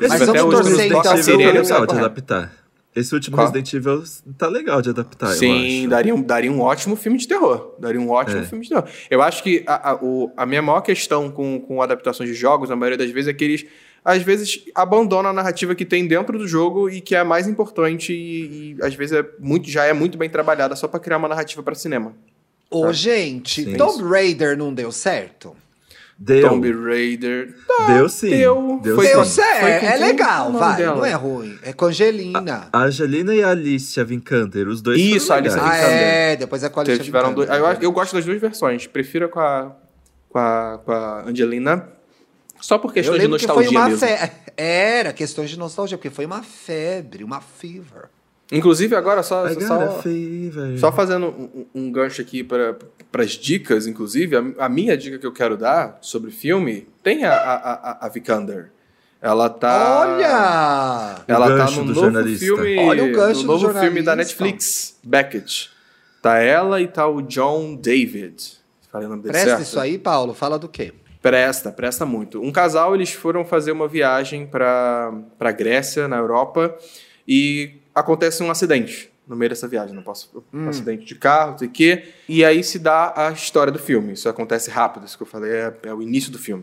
Esse 0.00 0.08
Mas 0.08 0.22
Inclusive, 0.22 0.26
vamos 0.26 0.26
até 0.26 0.42
hoje, 0.44 0.68
torcer, 0.68 0.86
então, 0.86 1.02
tá 1.02 1.30
eu 1.30 1.36
legal 1.38 1.86
de 1.86 1.92
adaptar. 1.98 2.52
Esse 2.96 3.12
último 3.14 3.36
Qual? 3.36 3.46
Resident 3.48 3.72
Evil 3.74 4.04
tá 4.38 4.46
legal 4.48 4.80
de 4.80 4.90
adaptar, 4.90 5.30
eu 5.30 5.34
Sim, 5.34 5.88
daria 5.88 6.14
um, 6.14 6.22
daria 6.22 6.50
um 6.52 6.60
ótimo 6.60 6.94
filme 6.94 7.18
de 7.18 7.26
terror. 7.26 7.74
Daria 7.80 8.00
um 8.00 8.08
ótimo 8.08 8.38
É. 8.38 8.44
filme 8.44 8.62
de 8.62 8.68
terror. 8.70 8.84
Eu 9.10 9.20
acho 9.20 9.42
que 9.42 9.64
a, 9.66 9.90
a, 9.90 9.94
o- 9.96 10.30
a 10.36 10.46
minha 10.46 10.62
maior 10.62 10.80
questão 10.80 11.28
com, 11.28 11.60
com 11.60 11.82
adaptações 11.82 12.28
de 12.28 12.34
jogos, 12.36 12.68
na 12.68 12.76
maioria 12.76 12.96
das 12.98 13.10
vezes, 13.10 13.28
é 13.28 13.32
que 13.32 13.42
eles, 13.44 13.66
às 14.04 14.22
vezes, 14.22 14.64
abandonam 14.74 15.30
a 15.30 15.32
narrativa 15.32 15.74
que 15.74 15.84
tem 15.84 16.06
dentro 16.06 16.38
do 16.38 16.46
jogo 16.46 16.90
e 16.90 17.00
que 17.00 17.14
é 17.14 17.20
a 17.20 17.24
mais 17.24 17.48
importante 17.48 18.12
e, 18.12 18.76
e, 18.76 18.82
às 18.82 18.94
vezes, 18.94 19.18
é 19.18 19.24
muito, 19.38 19.70
já 19.70 19.84
é 19.84 19.94
muito 19.94 20.18
bem 20.18 20.28
trabalhada 20.28 20.76
só 20.76 20.86
pra 20.86 21.00
criar 21.00 21.16
uma 21.16 21.28
narrativa 21.28 21.62
pra 21.62 21.74
cinema. 21.74 22.12
Ô, 22.70 22.92
gente, 22.92 23.64
Sim. 23.64 23.76
Tomb 23.76 24.02
Raider 24.02 24.58
não 24.58 24.74
deu 24.74 24.92
certo? 24.92 25.56
Deu. 26.18 26.48
Tomb 26.48 26.70
Raider. 26.70 27.54
Deu 27.88 28.08
sim. 28.08 28.30
deu. 28.30 28.80
Deu, 28.82 28.94
Foi 28.94 29.06
sim. 29.06 29.12
Deu 29.12 29.24
certo, 29.24 29.64
é 29.64 29.92
quem? 29.92 30.00
legal, 30.00 30.52
vai, 30.52 30.76
dela? 30.76 30.96
não 30.96 31.04
é 31.04 31.12
ruim. 31.12 31.58
É 31.62 31.72
com 31.72 31.86
Angelina. 31.86 32.68
A 32.72 32.82
Angelina 32.84 33.34
e 33.34 33.42
a 33.42 33.50
Alicia 33.50 34.04
Vikander, 34.04 34.68
os 34.68 34.80
dois 34.80 35.00
Isso, 35.00 35.32
a 35.32 35.36
Alicia 35.36 35.60
legais. 35.60 35.84
ah, 35.84 35.88
é, 35.88 36.36
depois 36.36 36.62
é 36.62 36.68
com 36.68 36.80
a 36.80 36.82
Alicia 36.84 37.02
tiveram 37.02 37.34
dois, 37.34 37.48
eu, 37.48 37.66
eu 37.82 37.92
gosto 37.92 38.14
das 38.14 38.24
duas 38.24 38.40
versões. 38.40 38.86
Prefiro 38.86 39.26
a 39.26 39.28
com 39.28 39.40
a, 39.40 39.72
com 40.28 40.38
a, 40.38 40.80
com 40.84 40.92
a 40.92 41.24
Angelina. 41.26 41.88
Só 42.66 42.78
por 42.78 42.94
questão 42.94 43.14
de 43.14 43.20
que 43.20 43.28
nostalgia 43.28 43.78
uma 43.78 43.88
mesmo. 43.90 44.06
febre. 44.06 44.30
Era 44.56 45.12
questões 45.12 45.50
de 45.50 45.58
nostalgia, 45.58 45.98
porque 45.98 46.08
foi 46.08 46.24
uma 46.24 46.42
febre, 46.42 47.22
uma 47.22 47.38
fever. 47.38 48.08
Inclusive, 48.50 48.96
agora, 48.96 49.22
só, 49.22 49.46
só, 49.52 49.60
só- 49.60 49.82
a 49.82 50.02
fever. 50.02 50.78
Só 50.78 50.90
fazendo 50.90 51.26
um, 51.26 51.66
um- 51.74 51.92
gancho 51.92 52.22
aqui 52.22 52.42
para 52.42 52.74
as 53.18 53.32
dicas, 53.32 53.86
inclusive, 53.86 54.34
a, 54.36 54.64
a 54.64 54.68
minha 54.70 54.96
dica 54.96 55.18
que 55.18 55.26
eu 55.26 55.32
quero 55.32 55.58
dar 55.58 55.98
sobre 56.00 56.30
filme 56.30 56.88
tem 57.02 57.24
a, 57.24 57.34
a, 57.34 57.54
a, 57.54 58.06
a 58.06 58.08
Vikander. 58.08 58.70
Ela 59.20 59.50
tá. 59.50 60.00
Olha! 60.00 61.24
Ela 61.28 61.48
tá 61.48 61.56
gancho 61.56 61.80
no 61.80 61.84
do 61.84 61.88
novo 61.88 62.00
jornalista. 62.00 62.44
filme. 62.46 62.78
Olha 62.78 63.04
o 63.04 63.12
gancho 63.12 63.40
no 63.42 63.58
do 63.58 63.62
novo 63.66 63.78
filme 63.78 64.00
da. 64.02 64.16
Netflix, 64.16 64.96
Beckett. 65.04 65.70
Tá 66.22 66.38
ela 66.38 66.80
e 66.80 66.88
tá 66.88 67.06
o 67.06 67.20
John 67.20 67.74
David. 67.76 68.36
Falei 68.90 69.06
o 69.06 69.10
nome 69.10 69.22
dele 69.22 69.32
Presta 69.32 69.50
certo? 69.50 69.62
isso 69.66 69.78
aí, 69.80 69.98
Paulo. 69.98 70.32
Fala 70.32 70.58
do 70.58 70.66
quê? 70.68 70.94
Presta, 71.24 71.72
presta 71.72 72.04
muito. 72.04 72.38
Um 72.42 72.52
casal, 72.52 72.94
eles 72.94 73.10
foram 73.10 73.46
fazer 73.46 73.72
uma 73.72 73.88
viagem 73.88 74.46
para 74.46 75.10
para 75.38 75.52
Grécia, 75.52 76.06
na 76.06 76.18
Europa, 76.18 76.76
e 77.26 77.76
acontece 77.94 78.42
um 78.42 78.50
acidente 78.50 79.08
no 79.26 79.34
meio 79.34 79.48
dessa 79.48 79.66
viagem. 79.66 79.96
Não 79.96 80.02
posso. 80.02 80.44
Um 80.52 80.68
acidente 80.68 81.06
de 81.06 81.14
carro, 81.14 81.52
não 81.52 81.58
sei 81.58 81.68
o 81.68 81.70
quê. 81.70 82.04
E 82.28 82.44
aí 82.44 82.62
se 82.62 82.78
dá 82.78 83.14
a 83.16 83.32
história 83.32 83.72
do 83.72 83.78
filme. 83.78 84.12
Isso 84.12 84.28
acontece 84.28 84.70
rápido, 84.70 85.06
isso 85.06 85.16
que 85.16 85.22
eu 85.22 85.26
falei 85.26 85.50
é, 85.50 85.74
é 85.84 85.94
o 85.94 86.02
início 86.02 86.30
do 86.30 86.38
filme. 86.38 86.62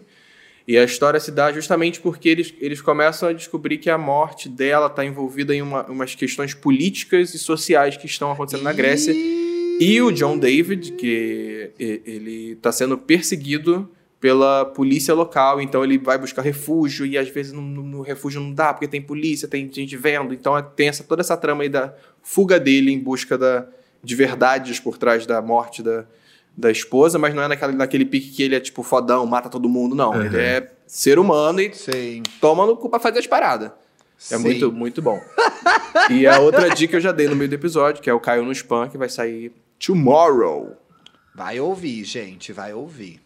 E 0.68 0.78
a 0.78 0.84
história 0.84 1.20
se 1.20 1.32
dá 1.32 1.52
justamente 1.52 2.00
porque 2.00 2.30
eles, 2.30 2.54
eles 2.60 2.82
começam 2.84 3.30
a 3.30 3.34
descobrir 3.34 3.80
que 3.80 3.90
a 3.90 3.98
morte 3.98 4.48
dela 4.48 4.86
está 4.86 5.04
envolvida 5.04 5.56
em 5.56 5.64
uma, 5.64 5.88
umas 5.88 6.14
questões 6.14 6.54
políticas 6.54 7.34
e 7.34 7.40
sociais 7.40 7.98
que 7.98 8.06
estão 8.06 8.32
acontecendo 8.32 8.62
na 8.62 8.74
Grécia. 8.74 9.12
E 9.12 10.00
o 10.04 10.12
John 10.12 10.38
David, 10.38 10.92
que 10.92 11.72
ele 11.80 12.52
está 12.52 12.72
sendo 12.72 12.96
perseguido 12.96 13.90
pela 14.22 14.64
polícia 14.66 15.14
local, 15.16 15.60
então 15.60 15.84
ele 15.84 15.98
vai 15.98 16.16
buscar 16.18 16.44
refúgio 16.44 17.06
e 17.08 17.18
às 17.18 17.28
vezes 17.28 17.52
no, 17.52 17.62
no- 17.62 17.82
no 17.84 18.02
refúgio 18.04 18.40
não 18.40 18.54
dá 18.54 18.72
porque 18.72 18.88
tem 18.88 19.02
polícia, 19.02 19.48
tem 19.48 19.68
gente 19.74 19.98
vendo, 19.98 20.32
então 20.34 20.56
é- 20.58 20.62
tem 20.62 20.88
essa, 20.90 21.04
toda 21.04 21.22
essa 21.22 21.36
trama 21.36 21.64
aí 21.64 21.70
da 21.70 21.94
fuga 22.22 22.60
dele 22.60 22.92
em 22.92 23.00
busca 23.00 23.36
da, 23.36 23.66
de 24.04 24.16
verdades 24.16 24.80
por 24.80 24.96
trás 24.98 25.26
da 25.26 25.42
morte 25.42 25.82
da, 25.82 26.06
da 26.56 26.70
esposa, 26.70 27.18
mas 27.18 27.34
não 27.34 27.42
é 27.42 27.48
naquela, 27.48 27.72
naquele 27.74 28.06
pique 28.06 28.30
que 28.30 28.44
ele 28.44 28.56
é 28.56 28.60
tipo 28.60 28.84
fodão, 28.84 29.26
mata 29.26 29.50
todo 29.50 29.68
mundo, 29.68 29.96
não. 29.96 30.12
Uhum. 30.12 30.22
Ele 30.26 30.38
é 30.38 30.72
ser 30.86 31.18
humano 31.18 31.60
e 31.60 31.74
Sim. 31.74 32.22
toma 32.40 32.66
no 32.68 32.78
cu 32.78 32.90
pra 32.90 33.00
fazer 33.00 33.18
as 33.20 33.28
paradas. 33.28 33.70
É 34.30 34.38
Sim. 34.38 34.44
muito, 34.44 34.72
muito 34.72 35.02
bom. 35.02 35.20
e 36.12 36.28
a 36.28 36.38
outra 36.40 36.70
dica 36.76 36.96
eu 36.98 37.02
já 37.02 37.12
dei 37.12 37.28
no 37.28 37.36
meio 37.36 37.50
do 37.50 37.56
episódio, 37.56 38.04
que 38.04 38.10
é 38.10 38.14
o 38.14 38.20
Caio 38.20 38.46
no 38.46 38.52
Spam, 38.52 38.88
que 38.88 39.00
vai 39.00 39.10
sair 39.10 39.52
tomorrow. 39.84 40.78
Vai 41.34 41.60
ouvir, 41.60 42.04
gente, 42.04 42.54
vai 42.54 42.72
ouvir. 42.72 43.20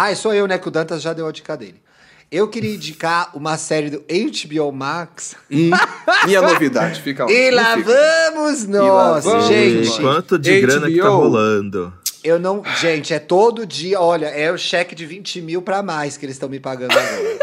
Ah, 0.00 0.14
sou 0.14 0.32
eu, 0.32 0.46
né? 0.46 0.58
Que 0.58 0.68
o 0.68 0.70
Dantas 0.70 1.02
já 1.02 1.12
deu 1.12 1.26
a 1.26 1.32
dica 1.32 1.56
dele. 1.56 1.82
Eu 2.30 2.46
queria 2.46 2.74
indicar 2.74 3.30
uma 3.34 3.56
série 3.56 3.90
do 3.90 3.98
HBO 3.98 4.70
Max. 4.70 5.34
Hum, 5.50 5.70
e 6.28 6.36
a 6.36 6.42
novidade, 6.42 7.02
fica 7.02 7.24
lá. 7.24 7.32
E 7.32 7.50
lá 7.50 7.76
fica. 7.76 7.90
vamos 7.90 8.66
nós, 8.66 9.24
vamos. 9.24 9.46
gente. 9.48 10.00
Quanto 10.00 10.38
de 10.38 10.60
grana 10.60 10.86
que 10.88 10.98
tá 10.98 11.08
HBO. 11.08 11.16
rolando? 11.16 11.92
Eu 12.22 12.38
não. 12.38 12.62
Gente, 12.80 13.12
é 13.12 13.18
todo 13.18 13.66
dia. 13.66 14.00
Olha, 14.00 14.26
é 14.26 14.52
o 14.52 14.56
cheque 14.56 14.94
de 14.94 15.04
20 15.04 15.40
mil 15.40 15.62
pra 15.62 15.82
mais 15.82 16.16
que 16.16 16.24
eles 16.26 16.36
estão 16.36 16.48
me 16.48 16.60
pagando 16.60 16.92
agora. 16.92 17.38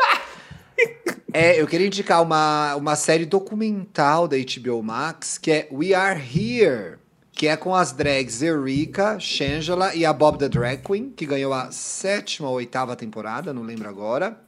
é, 1.34 1.60
eu 1.60 1.68
queria 1.68 1.88
indicar 1.88 2.22
uma, 2.22 2.76
uma 2.76 2.96
série 2.96 3.26
documental 3.26 4.30
da 4.30 4.38
HBO 4.38 4.82
Max 4.82 5.38
que 5.38 5.52
é 5.52 5.68
We 5.74 5.94
Are 5.94 6.18
Here. 6.20 6.95
Que 7.36 7.48
é 7.48 7.58
com 7.58 7.76
as 7.76 7.92
drags 7.92 8.42
Erika, 8.42 9.20
Shangela 9.20 9.94
e 9.94 10.06
a 10.06 10.14
Bob 10.14 10.40
the 10.40 10.48
Drag 10.48 10.82
Queen, 10.82 11.10
que 11.10 11.26
ganhou 11.26 11.54
a 11.54 11.70
sétima 11.70 12.48
ou 12.48 12.56
oitava 12.56 12.96
temporada, 12.96 13.54
não 13.54 13.62
lembro 13.62 13.90
agora. 13.90 14.40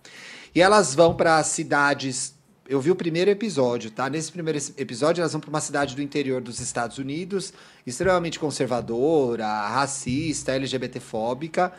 E 0.55 0.61
elas 0.61 0.95
vão 0.95 1.13
para 1.13 1.43
cidades. 1.43 2.33
Eu 2.67 2.79
vi 2.79 2.89
o 2.89 2.95
primeiro 2.95 3.29
episódio, 3.29 3.91
tá? 3.91 4.09
Nesse 4.09 4.31
primeiro 4.31 4.57
episódio, 4.77 5.21
elas 5.21 5.33
vão 5.33 5.41
para 5.41 5.49
uma 5.49 5.61
cidade 5.61 5.95
do 5.95 6.01
interior 6.01 6.41
dos 6.41 6.61
Estados 6.61 6.97
Unidos, 6.97 7.53
extremamente 7.85 8.39
conservadora, 8.39 9.45
racista, 9.67 10.53
LGBTfóbica. 10.53 11.73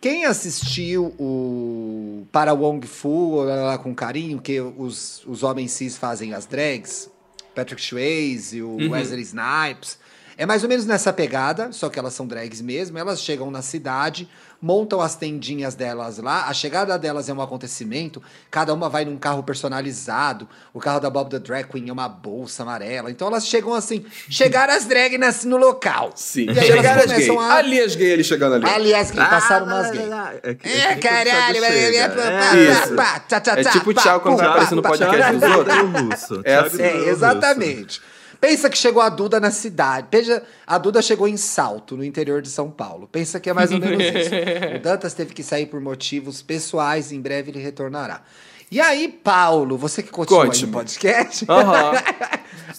Quem 0.00 0.24
assistiu 0.24 1.14
o 1.18 2.26
Para 2.32 2.54
Wong 2.54 2.86
Fu, 2.86 3.42
lá, 3.42 3.54
lá, 3.56 3.78
com 3.78 3.94
carinho, 3.94 4.40
que 4.40 4.58
os, 4.58 5.22
os 5.26 5.42
homens 5.42 5.72
cis 5.72 5.98
fazem 5.98 6.32
as 6.32 6.46
drags, 6.46 7.10
Patrick 7.54 7.82
Swayze, 7.82 8.62
o 8.62 8.90
Wesley 8.90 9.20
Snipes, 9.20 9.98
É 10.40 10.46
mais 10.46 10.62
ou 10.62 10.70
menos 10.70 10.86
nessa 10.86 11.12
pegada, 11.12 11.70
só 11.70 11.90
que 11.90 11.98
elas 11.98 12.14
são 12.14 12.26
drags 12.26 12.62
mesmo. 12.62 12.96
Elas 12.96 13.20
chegam 13.22 13.50
na 13.50 13.60
cidade, 13.60 14.26
montam 14.58 14.98
as 15.02 15.14
tendinhas 15.14 15.74
delas 15.74 16.16
lá. 16.16 16.46
A 16.48 16.54
chegada 16.54 16.98
delas 16.98 17.28
é 17.28 17.32
um 17.34 17.42
acontecimento. 17.42 18.22
Cada 18.50 18.72
uma 18.72 18.88
vai 18.88 19.04
num 19.04 19.18
carro 19.18 19.42
personalizado. 19.42 20.48
O 20.72 20.80
carro 20.80 20.98
da 20.98 21.10
Bob 21.10 21.28
the 21.28 21.38
Drag 21.38 21.68
Queen 21.68 21.90
é 21.90 21.92
uma 21.92 22.08
bolsa 22.08 22.62
amarela. 22.62 23.10
Então 23.10 23.28
elas 23.28 23.46
chegam 23.46 23.74
assim, 23.74 24.02
chegaram 24.30 24.72
as 24.72 24.86
drags 24.86 25.44
no 25.44 25.58
local. 25.58 26.12
Sim. 26.16 26.46
E 26.46 26.50
aí 26.50 26.56
elas 26.56 26.66
Chegaram 26.68 27.00
as 27.02 27.06
gays. 27.12 27.26
começam 27.28 27.40
a- 27.40 27.54
Ali 27.56 27.80
as 27.82 27.94
gays, 27.94 28.10
ele 28.12 28.24
chegando 28.24 28.54
ali. 28.54 28.64
Aliás, 28.66 29.10
que 29.10 29.18
passaram 29.18 29.66
Ah, 29.68 29.74
umas 29.74 29.90
gays. 29.90 30.10
É, 30.42 30.54
que- 30.54 30.68
É, 30.68 30.94
que 30.94 31.00
caralho, 31.06 31.64
é, 31.64 31.68
é, 31.68 31.98
É 33.56 33.60
É 33.60 33.64
tipo 33.64 33.90
o 33.90 33.94
Thiago 33.94 34.20
quando 34.20 34.36
vai 34.38 34.46
pá, 34.46 34.52
aparecer 34.52 34.74
no 34.74 34.82
podcast 34.82 35.36
dos 35.36 35.50
outros. 35.54 36.44
É 36.44 36.54
assim. 36.56 36.82
É, 36.82 37.08
exatamente. 37.10 38.00
Pensa 38.40 38.70
que 38.70 38.78
chegou 38.78 39.02
a 39.02 39.08
Duda 39.08 39.38
na 39.38 39.50
cidade. 39.50 40.06
Pensa, 40.10 40.42
a 40.66 40.78
Duda 40.78 41.02
chegou 41.02 41.28
em 41.28 41.36
Salto, 41.36 41.96
no 41.96 42.04
interior 42.04 42.40
de 42.40 42.48
São 42.48 42.70
Paulo. 42.70 43.06
Pensa 43.06 43.38
que 43.38 43.50
é 43.50 43.52
mais 43.52 43.70
ou 43.70 43.78
menos 43.78 44.02
isso. 44.02 44.30
O 44.76 44.78
Dantas 44.80 45.12
teve 45.12 45.34
que 45.34 45.42
sair 45.42 45.66
por 45.66 45.80
motivos 45.80 46.40
pessoais, 46.40 47.12
em 47.12 47.20
breve 47.20 47.50
ele 47.50 47.60
retornará. 47.60 48.22
E 48.70 48.80
aí, 48.80 49.08
Paulo, 49.08 49.76
você 49.76 50.02
que 50.02 50.10
continua 50.10 50.46
no 50.46 50.68
podcast. 50.68 51.44
A 51.48 51.92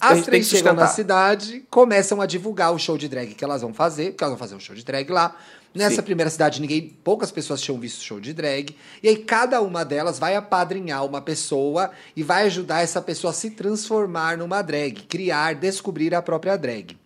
as 0.00 0.22
três 0.22 0.46
chegam 0.48 0.74
na 0.74 0.86
cidade, 0.86 1.64
começam 1.70 2.20
a 2.20 2.26
divulgar 2.26 2.72
o 2.72 2.78
show 2.78 2.96
de 2.96 3.08
drag 3.08 3.34
que 3.34 3.44
elas 3.44 3.60
vão 3.60 3.74
fazer, 3.74 4.12
porque 4.12 4.24
elas 4.24 4.32
vão 4.32 4.38
fazer 4.38 4.54
um 4.54 4.60
show 4.60 4.74
de 4.74 4.84
drag 4.84 5.10
lá. 5.10 5.36
Nessa 5.74 5.96
Sim. 5.96 6.02
primeira 6.02 6.30
cidade, 6.30 6.60
ninguém, 6.60 6.94
poucas 7.02 7.30
pessoas 7.30 7.60
tinham 7.60 7.80
visto 7.80 8.02
show 8.02 8.20
de 8.20 8.34
drag. 8.34 8.76
E 9.02 9.08
aí, 9.08 9.16
cada 9.16 9.60
uma 9.62 9.84
delas 9.84 10.18
vai 10.18 10.36
apadrinhar 10.36 11.04
uma 11.04 11.22
pessoa 11.22 11.90
e 12.14 12.22
vai 12.22 12.44
ajudar 12.44 12.82
essa 12.82 13.00
pessoa 13.00 13.30
a 13.30 13.34
se 13.34 13.50
transformar 13.50 14.36
numa 14.36 14.60
drag, 14.60 15.02
criar, 15.04 15.54
descobrir 15.54 16.14
a 16.14 16.20
própria 16.20 16.58
drag. 16.58 16.98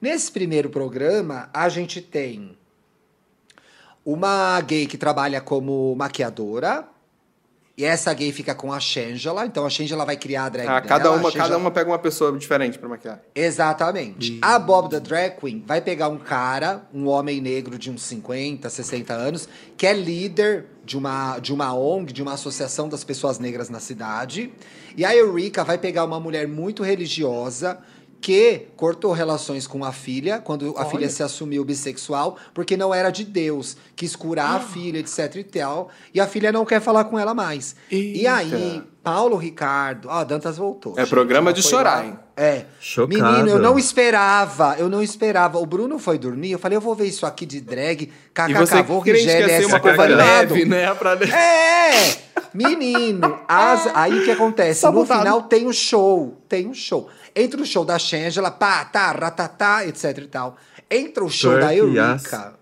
Nesse 0.00 0.30
primeiro 0.30 0.70
programa, 0.70 1.48
a 1.52 1.68
gente 1.68 2.00
tem 2.00 2.56
uma 4.04 4.60
gay 4.60 4.86
que 4.86 4.98
trabalha 4.98 5.40
como 5.40 5.94
maquiadora. 5.96 6.86
E 7.76 7.84
essa 7.84 8.14
gay 8.14 8.30
fica 8.30 8.54
com 8.54 8.72
a 8.72 8.78
Shangela. 8.78 9.44
Então 9.46 9.66
a 9.66 9.70
Shangela 9.70 10.04
vai 10.04 10.16
criar 10.16 10.44
a 10.44 10.48
drag 10.48 10.66
Ah, 10.68 10.74
dela. 10.74 10.82
cada, 10.86 11.10
uma, 11.10 11.22
Shangela- 11.24 11.44
cada 11.44 11.58
uma 11.58 11.70
pega 11.72 11.90
uma 11.90 11.98
pessoa 11.98 12.30
diferente 12.38 12.78
pra 12.78 12.88
maquiar. 12.88 13.20
Exatamente. 13.34 14.38
A 14.40 14.58
Bob 14.60 14.88
the 14.90 15.00
Drag 15.00 15.36
Queen 15.40 15.62
vai 15.66 15.80
pegar 15.80 16.08
um 16.08 16.18
cara, 16.18 16.82
um 16.94 17.08
homem 17.08 17.40
negro 17.40 17.76
de 17.76 17.90
uns 17.90 18.02
50, 18.02 18.70
60 18.70 19.12
anos, 19.12 19.48
que 19.76 19.86
é 19.86 19.92
líder 19.92 20.66
de 20.84 20.96
uma, 20.96 21.38
de 21.40 21.52
uma 21.52 21.74
ONG, 21.74 22.12
de 22.12 22.22
uma 22.22 22.34
associação 22.34 22.88
das 22.88 23.02
pessoas 23.02 23.38
negras 23.40 23.68
na 23.68 23.80
cidade. 23.80 24.52
E 24.96 25.04
a 25.04 25.14
Eureka 25.16 25.64
vai 25.64 25.76
pegar 25.76 26.04
uma 26.04 26.20
mulher 26.20 26.46
muito 26.46 26.82
religiosa 26.84 27.78
que 28.24 28.68
cortou 28.74 29.12
relações 29.12 29.66
com 29.66 29.84
a 29.84 29.92
filha, 29.92 30.38
quando 30.38 30.72
a 30.78 30.80
Olha. 30.80 30.88
filha 30.90 31.10
se 31.10 31.22
assumiu 31.22 31.62
bissexual, 31.62 32.38
porque 32.54 32.74
não 32.74 32.94
era 32.94 33.10
de 33.10 33.22
Deus, 33.22 33.76
quis 33.94 34.16
curar 34.16 34.56
a 34.56 34.60
filha, 34.60 34.98
etc 34.98 35.36
e 35.36 35.44
tal, 35.44 35.90
e 36.14 36.18
a 36.18 36.26
filha 36.26 36.50
não 36.50 36.64
quer 36.64 36.80
falar 36.80 37.04
com 37.04 37.18
ela 37.18 37.34
mais. 37.34 37.76
E 37.90 38.20
Eita. 38.20 38.34
aí, 38.34 38.82
Paulo 39.02 39.36
Ricardo, 39.36 40.08
ó, 40.08 40.24
Dantas 40.24 40.56
voltou. 40.56 40.94
É 40.96 41.02
gente, 41.02 41.10
programa 41.10 41.52
de 41.52 41.62
chorar, 41.62 41.96
lá. 41.98 42.06
hein? 42.06 42.18
É. 42.34 42.64
Chocado. 42.80 43.22
Menino, 43.22 43.50
eu 43.50 43.58
não 43.58 43.78
esperava, 43.78 44.74
eu 44.78 44.88
não 44.88 45.02
esperava. 45.02 45.58
O 45.58 45.66
Bruno 45.66 45.98
foi 45.98 46.16
dormir, 46.16 46.52
eu 46.52 46.58
falei, 46.58 46.78
eu 46.78 46.80
vou 46.80 46.94
ver 46.94 47.04
isso 47.06 47.26
aqui 47.26 47.44
de 47.44 47.60
drag, 47.60 48.04
E 48.04 48.12
kkk, 48.32 48.52
vou 48.54 48.66
ia 49.06 49.48
ser 49.60 49.66
uma 49.66 49.76
essa 49.76 49.80
coisa 49.80 50.06
leve, 50.06 50.64
né? 50.64 50.94
Pra... 50.94 51.12
É! 51.12 52.16
Menino, 52.54 53.40
as- 53.48 53.88
aí 53.94 54.18
o 54.18 54.24
que 54.24 54.30
acontece? 54.30 54.80
Só 54.80 54.90
no 54.92 55.04
final 55.04 55.42
tem 55.42 55.66
um 55.66 55.72
show, 55.72 56.40
tem 56.48 56.66
um 56.68 56.74
show. 56.74 57.08
Entra 57.34 57.60
o 57.60 57.66
show 57.66 57.84
da 57.84 57.98
Shangela, 57.98 58.50
pá, 58.50 58.84
tá, 58.84 59.10
ratatá, 59.12 59.86
etc 59.86 60.18
e 60.18 60.26
tal. 60.28 60.56
Entra 60.90 61.24
o 61.24 61.30
show 61.30 61.50
Twerk, 61.52 61.66
da 61.66 61.74
Eureka. 61.74 62.54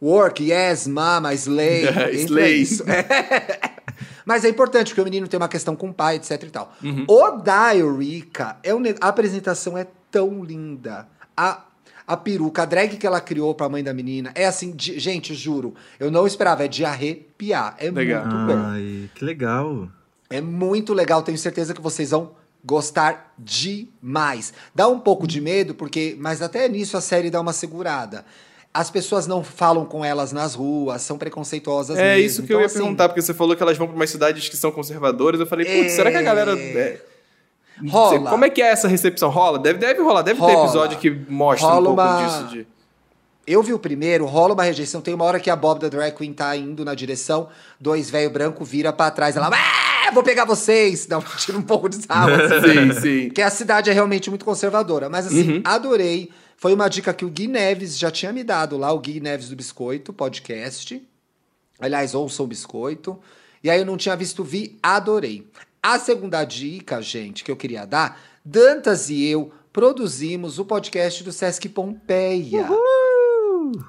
Work, 0.00 0.50
yes, 0.50 0.86
mama, 0.86 1.32
slay. 1.34 1.84
entra 1.88 2.12
Slay. 2.12 2.54
isso. 2.60 2.84
Mas 4.24 4.44
é 4.44 4.48
importante, 4.48 4.88
porque 4.88 5.00
o 5.00 5.04
menino 5.04 5.28
tem 5.28 5.38
uma 5.38 5.48
questão 5.48 5.76
com 5.76 5.88
o 5.90 5.94
pai, 5.94 6.16
etc 6.16 6.42
e 6.42 6.50
tal. 6.50 6.72
Uhum. 6.82 7.04
O 7.08 7.30
da 7.32 7.74
Eureka, 7.76 8.56
é 8.62 8.74
um 8.74 8.82
a 9.00 9.08
apresentação 9.08 9.76
é 9.78 9.86
tão 10.10 10.42
linda. 10.42 11.06
A, 11.36 11.64
a 12.06 12.16
peruca, 12.16 12.62
a 12.62 12.64
drag 12.64 12.96
que 12.96 13.06
ela 13.06 13.20
criou 13.20 13.54
pra 13.54 13.68
mãe 13.68 13.84
da 13.84 13.94
menina, 13.94 14.32
é 14.34 14.44
assim, 14.46 14.72
de- 14.72 14.98
gente, 14.98 15.34
juro, 15.34 15.74
eu 16.00 16.10
não 16.10 16.26
esperava, 16.26 16.64
é 16.64 16.68
de 16.68 16.84
arrepiar. 16.84 17.76
É 17.78 17.90
Legal. 17.90 18.26
muito 18.26 18.46
bom. 18.46 18.58
Ai, 18.66 19.10
que 19.14 19.24
legal. 19.24 19.88
É 20.28 20.40
muito 20.40 20.92
legal, 20.92 21.22
tenho 21.22 21.38
certeza 21.38 21.72
que 21.72 21.80
vocês 21.80 22.10
vão 22.10 22.32
gostar 22.66 23.32
demais. 23.38 24.52
Dá 24.74 24.88
um 24.88 24.98
pouco 24.98 25.26
de 25.26 25.40
medo, 25.40 25.74
porque, 25.74 26.16
mas 26.18 26.42
até 26.42 26.68
nisso 26.68 26.96
a 26.96 27.00
série 27.00 27.30
dá 27.30 27.40
uma 27.40 27.52
segurada. 27.52 28.24
As 28.74 28.90
pessoas 28.90 29.26
não 29.26 29.42
falam 29.42 29.86
com 29.86 30.04
elas 30.04 30.32
nas 30.32 30.54
ruas, 30.54 31.00
são 31.00 31.16
preconceituosas 31.16 31.96
É 31.96 32.16
mesmo. 32.16 32.26
isso 32.26 32.36
que 32.42 32.46
Então, 32.48 32.56
eu 32.56 32.60
ia 32.60 32.66
assim, 32.66 32.78
perguntar, 32.80 33.08
porque 33.08 33.22
você 33.22 33.32
falou 33.32 33.56
que 33.56 33.62
elas 33.62 33.78
vão 33.78 33.86
pra 33.86 33.96
umas 33.96 34.10
cidades 34.10 34.48
que 34.50 34.56
são 34.56 34.70
conservadoras. 34.70 35.40
Eu 35.40 35.46
falei, 35.46 35.64
putz, 35.64 35.92
será 35.92 36.10
que 36.10 36.16
a 36.18 36.22
galera. 36.22 36.52
é, 36.58 37.00
Rola. 37.88 38.30
Como 38.30 38.44
é 38.44 38.50
que 38.50 38.60
é 38.62 38.66
essa 38.70 38.88
recepção? 38.88 39.30
Rola? 39.30 39.58
Deve, 39.58 39.78
deve 39.78 40.00
rolar, 40.02 40.22
deve 40.22 40.40
ter 40.40 40.46
Rola. 40.46 40.64
episódio 40.64 40.98
que 40.98 41.10
mostra 41.10 41.68
Rola 41.68 41.90
um 41.90 41.94
pouco 41.94 42.10
uma- 42.10 42.22
disso. 42.26 42.46
De... 42.48 42.66
Eu 43.46 43.62
vi 43.62 43.72
o 43.72 43.78
primeiro, 43.78 44.26
rola 44.26 44.54
uma 44.54 44.62
rejeição. 44.64 45.00
Tem 45.00 45.14
uma 45.14 45.24
hora 45.24 45.38
que 45.38 45.48
a 45.48 45.54
Bob 45.54 45.78
da 45.78 45.88
Drag 45.88 46.12
Queen 46.16 46.32
tá 46.32 46.56
indo 46.56 46.84
na 46.84 46.94
direção, 46.94 47.48
dois 47.80 48.10
velho 48.10 48.28
branco 48.30 48.64
vira 48.64 48.92
pra 48.92 49.10
trás, 49.10 49.36
ela, 49.36 49.48
ah, 49.52 49.85
vou 50.12 50.22
pegar 50.22 50.44
vocês. 50.44 51.06
Dá 51.06 51.18
um, 51.18 51.22
tira 51.38 51.58
um 51.58 51.62
pouco 51.62 51.88
de 51.88 51.96
sarro. 52.04 52.32
assim. 52.34 52.92
sim, 52.94 53.00
sim. 53.00 53.24
Porque 53.28 53.42
a 53.42 53.50
cidade 53.50 53.90
é 53.90 53.92
realmente 53.92 54.28
muito 54.30 54.44
conservadora. 54.44 55.08
Mas 55.08 55.26
assim, 55.26 55.56
Uhum. 55.56 55.62
adorei. 55.64 56.30
Foi 56.58 56.72
uma 56.72 56.88
dica 56.88 57.12
que 57.12 57.24
o 57.24 57.28
Gui 57.28 57.46
Neves 57.48 57.98
já 57.98 58.10
tinha 58.10 58.32
me 58.32 58.42
dado 58.42 58.78
lá, 58.78 58.90
o 58.90 58.98
Gui 58.98 59.20
Neves 59.20 59.50
do 59.50 59.56
Biscoito, 59.56 60.12
podcast. 60.12 61.02
Aliás, 61.78 62.14
ouça 62.14 62.42
o 62.42 62.46
Biscoito. 62.46 63.18
E 63.62 63.68
aí 63.68 63.78
eu 63.80 63.84
não 63.84 63.96
tinha 63.98 64.16
visto, 64.16 64.42
vi, 64.42 64.78
adorei. 64.82 65.46
A 65.82 65.98
segunda 65.98 66.42
dica, 66.44 67.02
gente, 67.02 67.44
que 67.44 67.50
eu 67.50 67.56
queria 67.56 67.84
dar, 67.84 68.18
Dantas 68.44 69.10
e 69.10 69.24
eu 69.26 69.52
produzimos 69.72 70.58
o 70.58 70.64
podcast 70.64 71.22
do 71.22 71.30
Sesc 71.32 71.68
Pompeia. 71.68 72.66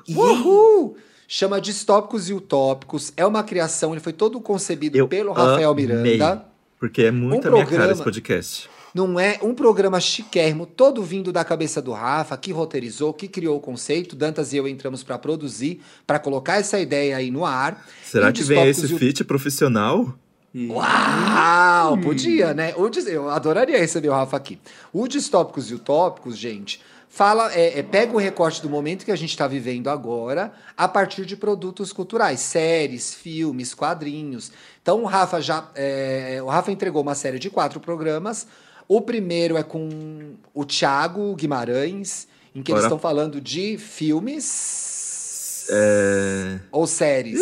Uhul! 0.09 0.97
Chama 1.27 1.59
Distópicos 1.59 2.29
e 2.29 2.33
Utópicos. 2.33 3.11
É 3.17 3.25
uma 3.25 3.43
criação, 3.43 3.91
ele 3.91 3.99
foi 3.99 4.13
todo 4.13 4.39
concebido 4.39 4.97
Eu 4.97 5.07
pelo 5.07 5.33
Rafael 5.33 5.71
amei, 5.71 5.85
Miranda. 5.87 6.45
Porque 6.79 7.03
é 7.03 7.11
muito 7.11 7.45
Um 7.45 7.49
a 7.49 7.51
minha 7.51 7.65
cara 7.65 7.67
programa- 7.67 7.91
esse 7.93 8.03
podcast. 8.03 8.69
Não 8.95 9.19
é 9.19 9.37
um 9.43 9.53
programa 9.53 9.99
chiquérrimo, 9.99 10.65
todo 10.65 11.03
vindo 11.03 11.31
da 11.31 11.43
cabeça 11.43 11.81
do 11.81 11.91
Rafa, 11.91 12.35
que 12.37 12.51
roteirizou, 12.51 13.13
que 13.13 13.27
criou 13.27 13.57
o 13.57 13.59
conceito. 13.59 14.15
Dantas 14.15 14.53
e 14.53 14.57
eu 14.57 14.67
entramos 14.67 15.03
para 15.03 15.17
produzir, 15.19 15.81
para 16.07 16.17
colocar 16.17 16.55
essa 16.57 16.79
ideia 16.79 17.17
aí 17.17 17.29
no 17.29 17.45
ar. 17.45 17.85
Será 18.03 18.29
E 18.29 18.33
que 18.33 18.41
vem 18.43 18.65
esse 18.67 18.85
e 18.85 18.97
feat 18.97 19.23
profissional? 19.23 20.15
Uau! 20.55 21.97
Podia, 21.99 22.53
né? 22.53 22.73
Eu 23.07 23.29
adoraria 23.29 23.77
receber 23.77 24.09
o 24.09 24.13
Rafa 24.13 24.37
aqui. 24.37 24.57
O 24.91 25.07
Distópicos 25.07 25.69
e 25.69 25.75
Utópicos, 25.75 26.35
gente, 26.37 26.81
fala, 27.17 27.51
é, 27.51 27.79
é, 27.79 27.83
pega 27.83 28.13
o 28.13 28.17
recorte 28.17 28.61
do 28.61 28.69
momento 28.69 29.03
que 29.03 29.11
a 29.11 29.15
gente 29.15 29.31
está 29.31 29.47
vivendo 29.47 29.89
agora, 29.89 30.51
a 30.77 30.87
partir 30.87 31.25
de 31.25 31.35
produtos 31.35 31.91
culturais, 31.91 32.39
séries, 32.39 33.11
filmes, 33.13 33.73
quadrinhos. 33.73 34.51
Então 34.81 35.01
o 35.01 35.05
Rafa 35.05 35.41
já. 35.41 35.67
é, 35.73 36.39
o 36.43 36.45
Rafa 36.47 36.71
entregou 36.71 37.01
uma 37.01 37.15
série 37.15 37.39
de 37.39 37.49
quatro 37.49 37.79
programas. 37.79 38.45
O 38.87 39.01
primeiro 39.01 39.57
é 39.57 39.63
com 39.63 40.35
o 40.53 40.63
Thiago 40.63 41.35
Guimarães, 41.35 42.27
em 42.55 42.61
que 42.61 42.71
eles 42.71 42.83
Ora. 42.83 42.87
estão 42.87 42.99
falando 42.99 43.41
de 43.41 43.77
filmes 43.77 45.65
É, 45.69 46.59
ou 46.71 46.87
séries. 46.87 47.39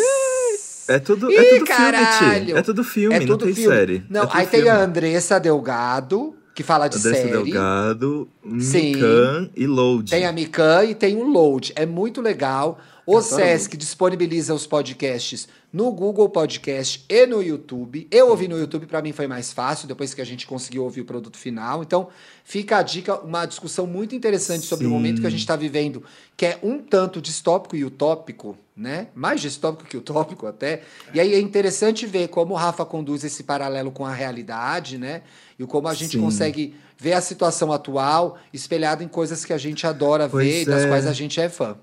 é 0.87 0.99
tudo, 0.99 1.29
Ih, 1.31 1.35
é 1.37 1.43
tudo 1.59 1.65
filme. 1.67 2.51
É 2.53 2.61
tudo 2.61 2.83
filme, 2.83 3.15
É 3.15 3.19
não 3.19 3.27
tudo 3.27 3.45
tem 3.45 3.53
filme. 3.53 3.75
série. 3.75 4.03
Não, 4.09 4.23
É 4.23 4.29
aí 4.31 4.47
tem 4.47 4.61
filme. 4.61 4.69
a 4.69 4.79
Andressa 4.79 5.39
Delgado, 5.39 6.34
que 6.55 6.63
fala 6.63 6.87
de 6.87 6.97
Andressa 6.97 7.17
série. 7.17 7.31
Delgado. 7.31 8.29
Mikan 8.43 9.49
e 9.53 9.67
Load. 9.67 10.09
Tem 10.09 10.25
a 10.25 10.31
Mikan 10.31 10.85
e 10.85 10.95
tem 10.95 11.17
o 11.17 11.25
Load. 11.25 11.73
É 11.75 11.85
muito 11.85 12.21
legal. 12.21 12.79
O 13.05 13.21
Sesc 13.21 13.77
disponibiliza 13.77 14.53
os 14.53 14.65
podcasts 14.65 15.47
no 15.71 15.91
Google 15.91 16.29
Podcast 16.29 17.05
e 17.07 17.27
no 17.27 17.43
YouTube. 17.43 18.07
Eu 18.09 18.29
ouvi 18.29 18.47
no 18.47 18.57
YouTube, 18.57 18.87
para 18.87 19.01
mim 19.01 19.11
foi 19.11 19.27
mais 19.27 19.51
fácil, 19.51 19.87
depois 19.87 20.13
que 20.13 20.21
a 20.21 20.25
gente 20.25 20.47
conseguiu 20.47 20.85
ouvir 20.85 21.01
o 21.01 21.05
produto 21.05 21.37
final. 21.37 21.83
Então, 21.83 22.07
fica 22.43 22.77
a 22.77 22.81
dica, 22.81 23.19
uma 23.19 23.45
discussão 23.45 23.85
muito 23.85 24.15
interessante 24.15 24.65
sobre 24.65 24.85
o 24.85 24.89
Sim. 24.89 24.93
momento 24.95 25.21
que 25.21 25.27
a 25.27 25.29
gente 25.29 25.41
está 25.41 25.55
vivendo, 25.55 26.01
que 26.35 26.45
é 26.47 26.59
um 26.63 26.79
tanto 26.79 27.21
distópico 27.21 27.75
e 27.75 27.83
utópico, 27.85 28.57
né? 28.75 29.07
Mais 29.15 29.39
distópico 29.39 29.89
que 29.89 29.95
utópico 29.95 30.45
até. 30.45 30.81
E 31.13 31.19
aí 31.19 31.33
é 31.33 31.39
interessante 31.39 32.05
ver 32.05 32.27
como 32.27 32.53
o 32.53 32.57
Rafa 32.57 32.85
conduz 32.85 33.23
esse 33.23 33.43
paralelo 33.43 33.91
com 33.91 34.05
a 34.05 34.13
realidade, 34.13 34.97
né? 34.97 35.21
E 35.57 35.65
como 35.65 35.87
a 35.87 35.93
gente 35.93 36.17
Sim. 36.17 36.21
consegue 36.21 36.75
ver 36.97 37.13
a 37.13 37.21
situação 37.21 37.71
atual 37.71 38.37
espelhada 38.53 39.03
em 39.03 39.07
coisas 39.07 39.45
que 39.45 39.53
a 39.53 39.57
gente 39.57 39.87
adora 39.87 40.27
Pois 40.27 40.45
ver 40.45 40.61
e 40.63 40.65
das 40.65 40.83
é. 40.83 40.87
quais 40.87 41.07
a 41.07 41.13
gente 41.13 41.39
é 41.39 41.47
fã. 41.47 41.77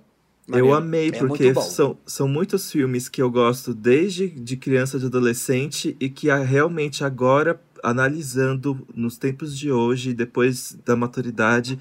Eu 0.48 0.74
amei, 0.74 1.08
É 1.08 1.18
porque 1.18 1.54
são, 1.54 1.96
são 2.04 2.26
muitos 2.26 2.70
filmes 2.70 3.08
que 3.08 3.22
eu 3.22 3.30
gosto 3.30 3.72
desde 3.72 4.28
de 4.28 4.56
criança, 4.56 4.98
de 4.98 5.06
adolescente, 5.06 5.96
e 6.00 6.10
que 6.10 6.26
realmente 6.28 7.04
agora, 7.04 7.60
analisando 7.82 8.86
nos 8.94 9.16
tempos 9.16 9.56
de 9.56 9.70
hoje, 9.70 10.12
depois 10.12 10.76
da 10.84 10.96
maturidade, 10.96 11.78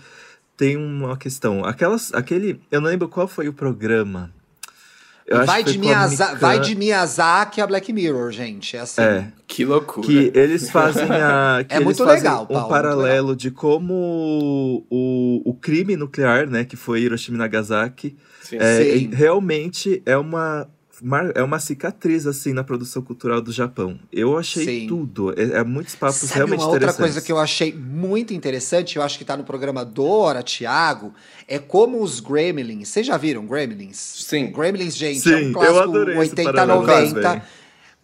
tem 0.56 0.78
uma 0.78 1.18
questão. 1.18 1.66
Aquelas, 1.66 2.14
aquele. 2.14 2.62
Eu 2.70 2.80
não 2.80 2.90
lembro 2.90 3.10
qual 3.10 3.28
foi 3.28 3.48
o 3.48 3.54
programa. 3.54 4.32
Eu 5.32 5.38
acho 5.38 5.46
Vai 5.48 5.64
que 5.64 5.72
de, 5.72 5.78
foi 5.80 5.88
com 5.88 5.94
a 5.94 5.98
Miyaza 5.98 6.26
Mikan- 6.26 6.38
vai 6.40 6.60
de 6.60 6.76
Miyazaki 6.76 7.62
a 7.62 7.68
Black 7.68 7.94
Mirror, 7.94 8.32
gente. 8.32 8.76
É 8.76 8.80
assim. 8.82 9.02
É. 9.02 9.28
Que 9.48 9.66
loucura. 9.66 10.06
Que 10.08 10.32
eles 10.36 10.70
fazem 10.70 11.04
a. 11.10 11.64
Que 11.68 11.74
É 11.74 11.78
eles 11.78 11.86
muito 11.86 12.04
fazem 12.04 12.18
legal, 12.24 12.44
um 12.44 12.46
Paulo, 12.48 12.60
muito 12.62 12.70
paralelo 12.70 13.36
de 13.36 13.52
como 13.52 14.86
o, 14.90 15.42
o 15.50 15.54
crime 15.54 15.96
nuclear, 15.96 16.50
né, 16.50 16.64
que 16.66 16.76
foi 16.76 17.02
Hiroshima 17.02 17.36
e 17.38 17.40
Nagasaki, 17.40 18.16
Sim. 18.42 18.58
é, 18.60 18.84
Sim. 18.84 19.10
realmente 19.14 20.02
é 20.06 20.18
uma. 20.18 20.68
Mar- 21.02 21.32
É 21.36 21.44
uma 21.44 21.60
cicatriz, 21.60 22.28
assim, 22.28 22.54
na 22.54 22.64
produção 22.64 23.02
cultural 23.02 23.42
do 23.42 23.52
Japão. 23.52 24.00
Eu 24.12 24.38
achei 24.38 24.82
Sim. 24.82 24.88
tudo. 24.88 25.34
É, 25.40 25.60
é 25.60 25.64
muitos 25.64 25.96
papos 25.96 26.18
Sabe 26.18 26.34
realmente 26.36 26.60
uma 26.62 26.70
outra 26.70 26.94
coisa 26.94 27.22
que 27.22 27.32
eu 27.32 27.40
achei 27.40 27.74
muito 27.74 28.34
interessante, 28.34 28.98
eu 28.98 29.04
acho 29.04 29.18
que 29.18 29.26
tá 29.26 29.36
no 29.36 29.44
programa 29.44 29.84
do 29.84 30.32
Thiago, 30.44 31.14
é 31.48 31.58
como 31.58 32.02
os 32.02 32.20
Gremlins. 32.20 32.90
Vocês 32.90 33.06
já 33.08 33.18
viram 33.18 33.46
Gremlins? 33.46 33.98
Sim. 33.98 34.52
Gremlins, 34.52 34.96
gente, 34.96 35.20
Sim, 35.22 35.32
é 35.32 35.38
um 35.38 35.48
eu 35.48 35.54
clássico 35.54 35.80
adorei 35.80 36.18
esse 36.18 36.30
80, 36.32 36.54
paralelo 36.54 36.82
90. 36.82 37.44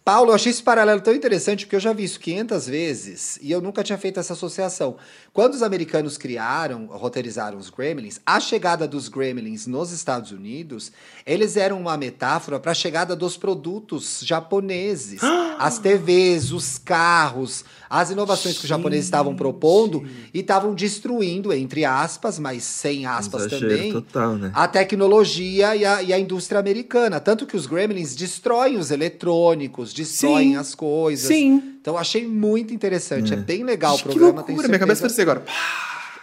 Paulo, 0.08 0.30
eu 0.30 0.36
achei 0.36 0.48
esse 0.48 0.62
paralelo 0.62 1.02
tão 1.02 1.14
interessante 1.14 1.66
porque 1.66 1.76
eu 1.76 1.80
já 1.80 1.92
vi 1.92 2.04
isso 2.04 2.18
500 2.18 2.66
vezes 2.66 3.38
e 3.42 3.52
eu 3.52 3.60
nunca 3.60 3.84
tinha 3.84 3.98
feito 3.98 4.18
essa 4.18 4.32
associação. 4.32 4.96
Quando 5.34 5.52
os 5.52 5.62
americanos 5.62 6.16
criaram, 6.16 6.86
roteirizaram 6.86 7.58
os 7.58 7.68
Gremlins, 7.68 8.18
a 8.24 8.40
chegada 8.40 8.88
dos 8.88 9.10
Gremlins 9.10 9.66
nos 9.66 9.92
Estados 9.92 10.32
Unidos, 10.32 10.90
eles 11.26 11.58
eram 11.58 11.78
uma 11.78 11.94
metáfora 11.98 12.58
para 12.58 12.72
a 12.72 12.74
chegada 12.74 13.14
dos 13.14 13.36
produtos 13.36 14.20
japoneses. 14.24 15.20
As 15.60 15.78
TVs, 15.78 16.52
os 16.52 16.78
carros, 16.78 17.64
as 17.90 18.10
inovações 18.10 18.56
que 18.58 18.64
os 18.64 18.68
japoneses 18.68 19.04
estavam 19.06 19.34
propondo 19.34 20.04
e 20.32 20.40
estavam 20.40 20.74
destruindo, 20.74 21.52
entre 21.52 21.84
aspas, 21.84 22.38
mas 22.38 22.62
sem 22.62 23.06
aspas 23.06 23.46
Exagero 23.46 23.68
também, 23.70 23.92
total, 23.92 24.34
né? 24.36 24.50
a 24.54 24.68
tecnologia 24.68 25.74
e 25.74 25.84
a, 25.84 26.02
e 26.02 26.12
a 26.12 26.18
indústria 26.18 26.58
americana. 26.60 27.20
Tanto 27.20 27.46
que 27.46 27.56
os 27.56 27.66
Gremlins 27.66 28.14
destroem 28.14 28.76
os 28.76 28.90
eletrônicos, 28.90 29.92
destroem 29.92 30.50
Sim. 30.50 30.56
as 30.56 30.74
coisas. 30.74 31.26
Sim. 31.26 31.76
Então 31.80 31.96
achei 31.96 32.26
muito 32.26 32.74
interessante. 32.74 33.32
É, 33.32 33.36
bem 33.36 33.64
legal 33.64 33.94
o 33.94 33.98
que 33.98 34.04
programa. 34.04 34.32
loucura. 34.32 34.56
tenho 34.56 34.68
Minha 34.68 34.78
cabeça 34.78 35.00
fez 35.08 35.18
agora. 35.18 35.44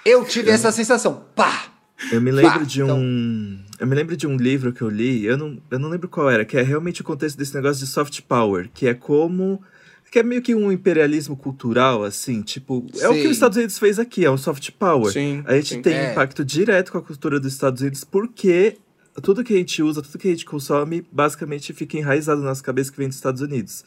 Eu 0.06 0.24
tive 0.26 0.52
essa 0.52 0.72
sensação. 0.72 1.24
Pá! 1.36 1.66
Eu 2.12 2.22
me 2.22 2.30
lembro 2.30 2.60
Pá, 2.60 2.66
de 2.66 2.82
então- 2.82 3.00
um. 3.00 3.60
Eu 3.80 3.88
me 3.88 3.96
lembro 3.96 4.16
de 4.16 4.26
um 4.26 4.38
livro 4.38 4.72
que 4.72 4.82
eu 4.82 4.90
li, 4.90 5.26
eu 5.26 5.38
não, 5.38 5.58
eu 5.70 5.78
não 5.80 5.90
lembro 5.90 6.08
qual 6.08 6.30
era, 6.30 6.46
que 6.46 6.58
é 6.58 6.62
realmente 6.62 7.02
o 7.02 7.04
contexto 7.04 7.38
desse 7.38 7.54
negócio 7.54 7.84
de 7.84 7.92
soft 7.92 8.22
power, 8.22 8.70
que 8.74 8.88
é 8.88 8.94
como. 8.94 9.62
Que 10.12 10.20
é 10.20 10.24
meio 10.24 10.42
que 10.42 10.56
um 10.56 10.72
imperialismo 10.72 11.36
cultural, 11.36 12.04
assim, 12.04 12.42
tipo. 12.42 12.86
É 13.00 13.10
o 13.10 13.14
que 13.14 13.22
Sim. 13.24 13.28
os 13.28 13.34
Estados 13.34 13.58
Unidos 13.58 13.78
fez 13.78 14.00
aqui, 14.00 14.24
é 14.24 14.32
um 14.32 14.38
soft 14.38 14.72
power. 14.72 15.12
Sim, 15.12 15.44
A 15.46 15.56
gente 15.56 15.76
sim. 15.76 15.82
tem 15.82 15.94
É. 15.94 16.12
impacto 16.12 16.46
direto 16.46 16.92
com 16.92 16.98
a 16.98 17.02
cultura 17.02 17.40
dos 17.40 17.52
Estados 17.52 17.82
Unidos, 17.82 18.04
porque 18.04 18.78
tudo 19.22 19.44
que 19.44 19.54
a 19.54 19.58
gente 19.58 19.82
usa, 19.84 20.02
tudo 20.02 20.18
que 20.18 20.28
a 20.28 20.32
gente 20.32 20.46
consome, 20.46 21.06
basicamente 21.12 21.74
fica 21.74 21.98
enraizado 21.98 22.42
na 22.42 22.48
nossa 22.48 22.64
cabeça 22.64 22.92
que 22.92 22.98
vem 22.98 23.08
dos 23.08 23.18
Estados 23.18 23.42
Unidos. 23.42 23.84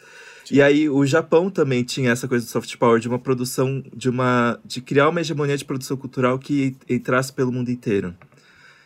E 0.50 0.60
aí 0.62 0.88
o 0.88 1.04
Japão 1.06 1.50
também 1.50 1.82
tinha 1.84 2.10
essa 2.10 2.26
coisa 2.26 2.44
do 2.44 2.48
soft 2.50 2.74
power, 2.76 2.98
de 2.98 3.06
uma 3.08 3.18
produção, 3.18 3.82
de 3.94 4.08
uma. 4.08 4.58
de 4.64 4.80
criar 4.80 5.08
uma 5.08 5.20
hegemonia 5.20 5.56
de 5.56 5.64
produção 5.64 5.96
cultural 5.96 6.38
que 6.38 6.74
entrasse 6.88 7.32
pelo 7.32 7.52
mundo 7.52 7.70
inteiro. 7.70 8.14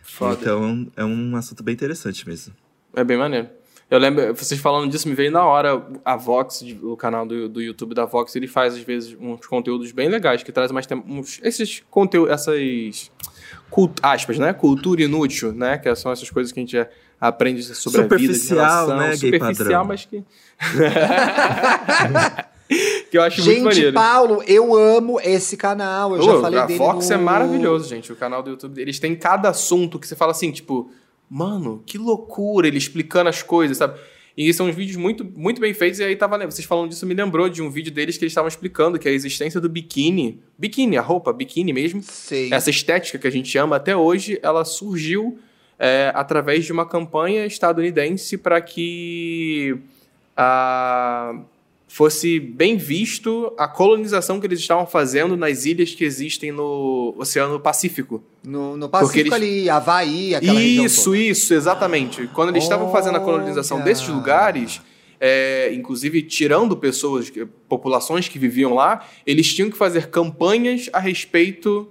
Foda. 0.02 0.38
Então 0.40 0.86
é 0.96 1.04
um 1.04 1.34
assunto 1.36 1.62
bem 1.62 1.72
interessante 1.74 2.28
mesmo. 2.28 2.52
É 2.94 3.02
bem 3.04 3.16
maneiro. 3.16 3.48
Eu 3.92 3.98
lembro, 3.98 4.34
vocês 4.34 4.58
falando 4.58 4.90
disso, 4.90 5.06
me 5.06 5.14
veio 5.14 5.30
na 5.30 5.44
hora 5.44 5.84
a 6.02 6.16
Vox, 6.16 6.64
o 6.82 6.96
canal 6.96 7.26
do, 7.26 7.46
do 7.46 7.60
YouTube 7.60 7.94
da 7.94 8.06
Vox, 8.06 8.34
ele 8.34 8.48
faz 8.48 8.72
às 8.72 8.80
vezes 8.80 9.14
uns 9.20 9.44
conteúdos 9.44 9.92
bem 9.92 10.08
legais, 10.08 10.42
que 10.42 10.50
trazem 10.50 10.72
mais 10.72 10.86
tempo. 10.86 11.04
Uns, 11.06 11.38
esses 11.42 11.82
conteúdos, 11.90 12.32
essas. 12.32 13.12
Cult, 13.68 13.92
aspas, 14.02 14.38
né? 14.38 14.54
Cultura 14.54 15.02
inútil, 15.02 15.52
né? 15.52 15.76
Que 15.76 15.94
são 15.94 16.10
essas 16.10 16.30
coisas 16.30 16.50
que 16.50 16.60
a 16.60 16.62
gente 16.62 16.88
aprende 17.20 17.62
sobre 17.62 18.00
a 18.00 18.04
vida. 18.04 18.16
de 18.16 18.34
Superficial, 18.38 18.86
relação, 18.86 18.96
né, 18.96 19.14
Superficial, 19.14 19.84
mas 19.84 20.06
que. 20.06 20.24
que 23.10 23.18
eu 23.18 23.22
acho 23.22 23.44
muito 23.44 23.56
Gente, 23.56 23.64
maneiro. 23.64 23.92
Paulo, 23.92 24.42
eu 24.46 24.74
amo 24.74 25.20
esse 25.20 25.54
canal. 25.54 26.16
Eu 26.16 26.22
já 26.22 26.40
falei 26.40 26.60
a 26.60 26.64
dele 26.64 26.78
Vox 26.78 27.10
no... 27.10 27.14
é 27.14 27.18
maravilhoso, 27.18 27.90
gente. 27.90 28.10
O 28.10 28.16
canal 28.16 28.42
do 28.42 28.48
YouTube, 28.48 28.80
eles 28.80 28.98
têm 28.98 29.14
cada 29.14 29.50
assunto 29.50 29.98
que 29.98 30.08
você 30.08 30.16
fala 30.16 30.30
assim, 30.30 30.50
tipo, 30.50 30.90
mano, 31.32 31.82
que 31.86 31.96
loucura, 31.96 32.68
ele 32.68 32.76
explicando 32.76 33.30
as 33.30 33.42
coisas, 33.42 33.78
sabe? 33.78 33.98
E 34.36 34.52
são 34.52 34.66
uns 34.66 34.74
vídeos 34.74 34.98
muito, 34.98 35.24
muito 35.24 35.62
bem 35.62 35.72
feitos. 35.72 35.98
E 35.98 36.04
aí 36.04 36.14
tava, 36.14 36.36
vocês 36.44 36.66
falando 36.66 36.90
disso, 36.90 37.06
me 37.06 37.14
lembrou 37.14 37.48
de 37.48 37.62
um 37.62 37.70
vídeo 37.70 37.90
deles 37.90 38.18
que 38.18 38.24
eles 38.24 38.32
estavam 38.32 38.48
explicando 38.48 38.98
que 38.98 39.08
a 39.08 39.10
existência 39.10 39.58
do 39.58 39.66
biquíni, 39.66 40.42
biquíni, 40.58 40.98
a 40.98 41.00
roupa, 41.00 41.32
biquíni 41.32 41.72
mesmo, 41.72 42.02
Sei. 42.02 42.52
essa 42.52 42.68
estética 42.68 43.18
que 43.18 43.26
a 43.26 43.30
gente 43.30 43.56
ama 43.56 43.76
até 43.76 43.96
hoje, 43.96 44.38
ela 44.42 44.62
surgiu 44.62 45.38
é, 45.78 46.12
através 46.14 46.66
de 46.66 46.72
uma 46.72 46.84
campanha 46.84 47.46
estadunidense 47.46 48.36
para 48.36 48.60
que 48.60 49.78
ah, 50.36 51.40
fosse 51.92 52.40
bem 52.40 52.78
visto 52.78 53.52
a 53.58 53.68
colonização 53.68 54.40
que 54.40 54.46
eles 54.46 54.60
estavam 54.60 54.86
fazendo 54.86 55.36
nas 55.36 55.66
ilhas 55.66 55.94
que 55.94 56.04
existem 56.04 56.50
no 56.50 57.14
Oceano 57.18 57.60
Pacífico. 57.60 58.24
No, 58.42 58.78
no 58.78 58.88
Pacífico 58.88 59.20
eles- 59.20 59.32
ali, 59.34 59.68
Havaí, 59.68 60.34
aquela 60.34 60.58
Isso, 60.58 61.14
isso, 61.14 61.52
exatamente. 61.52 62.26
Quando 62.28 62.48
eles 62.48 62.62
estavam 62.62 62.90
fazendo 62.90 63.18
a 63.18 63.20
colonização 63.20 63.82
desses 63.82 64.08
lugares, 64.08 64.80
é, 65.20 65.70
inclusive 65.74 66.22
tirando 66.22 66.74
pessoas, 66.78 67.30
populações 67.68 68.26
que 68.26 68.38
viviam 68.38 68.72
lá, 68.72 69.06
eles 69.26 69.52
tinham 69.54 69.68
que 69.68 69.76
fazer 69.76 70.08
campanhas 70.08 70.88
a 70.94 70.98
respeito 70.98 71.86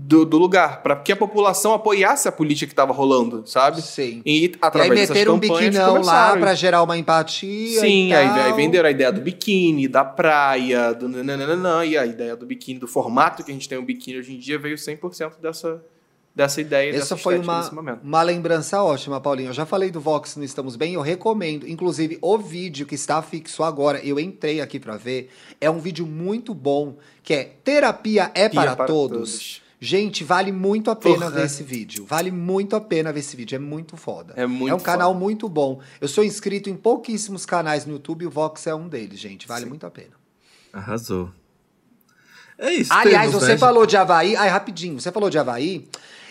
do, 0.00 0.24
do 0.24 0.38
lugar, 0.38 0.80
para 0.80 0.94
que 0.94 1.10
a 1.10 1.16
população 1.16 1.74
apoiasse 1.74 2.28
a 2.28 2.32
política 2.32 2.68
que 2.68 2.72
estava 2.72 2.92
rolando, 2.92 3.42
sabe? 3.44 3.82
Sim. 3.82 4.22
E 4.24 4.38
E 4.38 4.44
aí 4.44 4.54
através 4.62 5.08
meteram 5.10 5.34
um 5.34 5.38
biquinão 5.38 6.00
lá 6.00 6.36
pra 6.36 6.54
gerar 6.54 6.84
uma 6.84 6.96
empatia 6.96 7.80
Sim, 7.80 8.12
aí, 8.12 8.28
aí 8.28 8.52
venderam 8.52 8.88
a 8.88 8.92
ideia 8.92 9.10
do 9.10 9.20
biquíni, 9.20 9.88
da 9.88 10.04
praia, 10.04 10.94
do 10.94 11.08
nananana, 11.08 11.84
e 11.84 11.98
a 11.98 12.06
ideia 12.06 12.36
do 12.36 12.46
biquíni, 12.46 12.78
do 12.78 12.86
formato 12.86 13.42
que 13.42 13.50
a 13.50 13.54
gente 13.54 13.68
tem 13.68 13.76
o 13.76 13.82
biquíni 13.82 14.18
hoje 14.18 14.36
em 14.36 14.38
dia, 14.38 14.56
veio 14.56 14.76
100% 14.76 15.32
dessa, 15.42 15.82
dessa 16.32 16.60
ideia, 16.60 16.90
Essa 16.90 16.98
dessa 17.00 17.16
foi 17.16 17.36
uma, 17.36 18.00
uma 18.00 18.22
lembrança 18.22 18.80
ótima, 18.80 19.20
Paulinho. 19.20 19.48
Eu 19.48 19.54
já 19.54 19.66
falei 19.66 19.90
do 19.90 20.00
Vox 20.00 20.36
no 20.36 20.44
Estamos 20.44 20.76
Bem, 20.76 20.94
eu 20.94 21.00
recomendo. 21.00 21.68
Inclusive, 21.68 22.18
o 22.22 22.38
vídeo 22.38 22.86
que 22.86 22.94
está 22.94 23.20
fixo 23.20 23.64
agora, 23.64 23.98
eu 24.04 24.20
entrei 24.20 24.60
aqui 24.60 24.78
pra 24.78 24.96
ver, 24.96 25.28
é 25.60 25.68
um 25.68 25.80
vídeo 25.80 26.06
muito 26.06 26.54
bom, 26.54 26.98
que 27.20 27.34
é 27.34 27.44
Terapia 27.64 28.30
é 28.32 28.48
Pia 28.48 28.76
para, 28.76 28.86
todos. 28.86 29.66
Gente, 29.80 30.24
vale 30.24 30.50
muito 30.50 30.90
a 30.90 30.96
pena 30.96 31.16
Porra. 31.16 31.30
ver 31.30 31.46
esse 31.46 31.62
vídeo. 31.62 32.04
Vale 32.04 32.32
muito 32.32 32.74
a 32.74 32.80
pena 32.80 33.12
ver 33.12 33.20
esse 33.20 33.36
vídeo. 33.36 33.54
É 33.54 33.58
muito 33.58 33.96
foda. 33.96 34.34
É 34.36 34.44
muito 34.44 34.72
É 34.72 34.74
um 34.74 34.80
canal 34.80 35.14
muito 35.14 35.48
bom. 35.48 35.80
Eu 36.00 36.08
sou 36.08 36.24
inscrito 36.24 36.68
em 36.68 36.76
pouquíssimos 36.76 37.46
canais 37.46 37.86
no 37.86 37.92
YouTube 37.92 38.22
e 38.22 38.26
o 38.26 38.30
Vox 38.30 38.66
é 38.66 38.74
um 38.74 38.88
deles, 38.88 39.20
gente. 39.20 39.46
Vale 39.46 39.62
Sim. 39.64 39.68
muito 39.68 39.86
a 39.86 39.90
pena. 39.90 40.16
Arrasou. 40.72 41.30
É 42.58 42.72
isso. 42.72 42.92
Aliás, 42.92 43.30
temos, 43.30 43.42
você 43.42 43.52
né? 43.52 43.58
falou 43.58 43.86
de 43.86 43.96
Havaí. 43.96 44.34
Ai, 44.34 44.48
rapidinho, 44.48 45.00
você 45.00 45.12
falou 45.12 45.30
de 45.30 45.38
Havaí. 45.38 45.88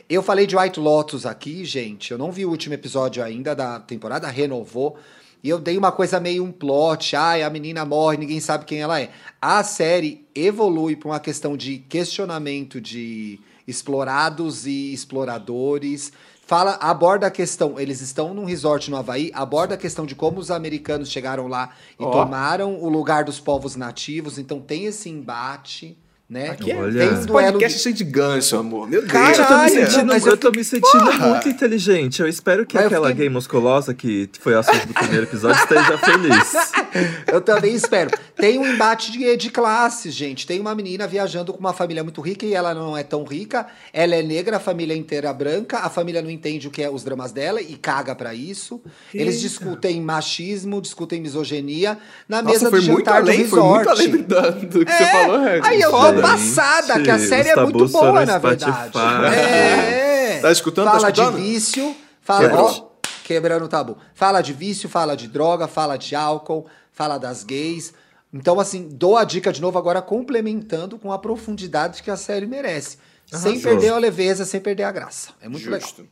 Eu 0.10 0.22
falei 0.22 0.45
de 0.45 0.56
White 0.56 0.80
Lotus 0.80 1.26
aqui, 1.26 1.64
gente. 1.64 2.11
Eu 2.11 2.18
não 2.18 2.32
vi 2.32 2.45
o 2.45 2.49
último 2.49 2.74
episódio 2.74 3.24
ainda 3.24 3.56
da 3.56 3.80
temporada, 3.80 4.28
renovou. 4.28 4.98
E 5.43 5.49
eu 5.49 5.59
dei 5.59 5.77
uma 5.77 5.91
coisa 5.91 6.19
meio 6.19 6.43
um 6.43 6.51
plot. 6.51 7.15
Ai, 7.15 7.43
a 7.43 7.49
menina 7.49 7.85
morre, 7.85 8.18
ninguém 8.18 8.39
sabe 8.39 8.65
quem 8.65 8.81
ela 8.81 8.99
é. 8.99 9.11
A 9.41 9.64
série 9.64 10.27
evolui 10.34 10.95
para 10.95 11.09
uma 11.09 11.19
questão 11.19 11.55
de 11.55 11.77
questionamento 11.77 12.81
de 12.81 13.39
explorados 13.68 14.65
e 14.65 14.93
exploradores. 14.93 16.11
Fala, 16.47 16.76
aborda 16.76 17.27
a 17.27 17.31
questão, 17.31 17.77
eles 17.77 17.99
estão 17.99 18.34
num 18.34 18.45
resort 18.45 18.89
no 18.89 18.95
Havaí, 18.95 19.30
aborda 19.34 19.76
a 19.76 19.77
questão 19.77 20.05
de 20.05 20.15
como 20.15 20.39
os 20.39 20.49
americanos 20.49 21.11
chegaram 21.11 21.45
lá 21.45 21.72
e 21.99 22.03
Ó. 22.05 22.09
tomaram 22.09 22.81
o 22.81 22.88
lugar 22.88 23.26
dos 23.26 23.38
povos 23.38 23.76
nativos, 23.76 24.39
então 24.39 24.61
tem 24.61 24.85
esse 24.85 25.09
embate, 25.09 25.97
né? 26.30 26.49
Aqui 26.49 26.72
é, 26.72 26.76
Olha. 26.76 26.99
tem 26.99 27.10
tem 27.10 27.18
um 27.20 27.26
duelo 27.26 27.52
podcast 27.54 27.80
cheio 27.80 27.95
de 27.95 28.04
gancho, 28.04 28.58
amor. 28.58 28.90
Meu 28.90 28.99
Deus. 29.02 29.12
Cara, 29.12 29.30
eu 29.32 29.36
tô 29.36 29.41
me 29.41 29.48
Caralho, 29.48 29.70
sentindo, 29.91 30.14
eu 30.14 30.28
eu 30.28 30.38
tô 30.38 30.52
me 30.52 30.64
sentindo 30.64 31.14
muito 31.14 31.48
inteligente. 31.49 32.22
Eu 32.22 32.28
espero 32.28 32.66
que 32.66 32.76
Mas 32.76 32.88
aquela 32.88 33.08
fiquei- 33.10 33.26
gay 33.26 33.30
musculosa 33.30 33.94
que 33.94 34.30
foi 34.40 34.54
assunto 34.56 34.88
do 34.88 34.94
primeiro 34.94 35.24
episódio 35.26 35.62
esteja 35.62 35.98
feliz. 35.98 36.54
Eu 37.32 37.41
também 37.41 37.76
espero. 37.76 38.10
Tem 38.36 38.58
um 38.58 38.66
embate 38.66 39.12
de, 39.12 39.38
de 39.38 39.49
classes, 39.52 40.14
gente. 40.14 40.48
Tem 40.48 40.60
uma 40.60 40.74
menina 40.74 41.06
viajando 41.06 41.54
com 41.54 41.60
uma 41.60 41.74
família 41.74 42.04
muito 42.04 42.22
rica 42.22 42.45
e 42.45 42.54
ela 42.56 42.74
não 42.74 42.98
é 42.98 43.04
tão 43.04 43.24
rica. 43.24 43.68
Ela 43.94 44.16
é 44.16 44.24
negra, 44.24 44.58
a 44.58 44.60
família 44.60 44.95
inteira 44.95 45.32
branca. 45.34 45.80
A 45.80 45.90
família 45.90 46.22
não 46.22 46.30
entende 46.30 46.68
o 46.68 46.72
que 46.72 46.82
é 46.82 46.90
os 46.90 47.04
dramas 47.04 47.32
dela 47.32 47.62
e 47.62 47.76
caga 47.76 48.16
pra 48.16 48.34
isso. 48.34 48.82
Eles 49.14 49.36
Eita. 49.36 49.48
discutem 49.48 50.02
machismo, 50.02 50.82
discutem 50.82 51.22
misoginia 51.22 51.98
na 52.28 52.41
Nossa, 52.41 52.54
mesa 52.54 52.70
foi 52.70 52.82
de 52.82 52.91
muito 52.91 53.06
jantar 53.06 53.22
do 53.24 53.28
além, 53.30 53.40
resort. 53.40 53.84
foi 53.86 54.08
muito 54.08 54.36
além 54.38 54.62
do, 54.66 54.68
do 54.80 54.86
que 54.86 54.91
você 54.91 55.06
falou, 55.06 55.40
Red. 55.44 55.62
Aí 55.64 55.82
eu 55.82 55.91
passada, 56.22 57.02
que 57.02 57.10
a 57.10 57.19
série 57.19 57.49
é 57.49 57.56
muito 57.56 57.88
boa, 57.88 58.11
foram 58.11 58.26
na 58.26 58.38
verdade. 58.38 58.98
É. 59.35 60.39
Tá 60.41 60.52
escutando? 60.52 60.85
Tá 60.85 60.91
Fala 60.99 61.10
escutando? 61.10 61.35
de 61.38 61.41
vício, 61.41 61.95
fala 62.22 62.41
Quebrou. 62.41 62.65
ó, 62.65 63.07
quebrando 63.23 63.65
o 63.65 63.68
tabu. 63.68 63.98
Fala 64.14 64.41
de 64.41 64.53
vício, 64.53 64.88
fala 64.88 65.15
de 65.15 65.27
droga, 65.27 65.68
fala 65.68 65.98
de 65.98 66.15
álcool, 66.15 66.65
fala 66.91 67.18
das 67.18 67.44
gays. 67.44 67.94
Então, 68.34 68.60
assim, 68.60 68.89
dou 68.91 69.18
a 69.18 69.23
dica 69.23 69.52
de 69.53 69.61
novo 69.61 69.77
agora, 69.77 70.02
complementando 70.02 70.98
com 70.99 71.11
a 71.11 71.18
profundidade 71.18 72.03
que 72.03 72.11
a 72.11 72.18
série 72.18 72.45
merece. 72.45 72.98
Sem 73.31 73.53
Arrasou. 73.53 73.72
perder 73.72 73.89
a 73.89 73.98
leveza, 73.98 74.45
sem 74.45 74.60
perder 74.60 74.84
a 74.84 74.91
graça. 74.91 75.30
É 75.41 75.49
muito 75.49 75.65
legal. 75.69 75.81
Justo. 75.81 76.07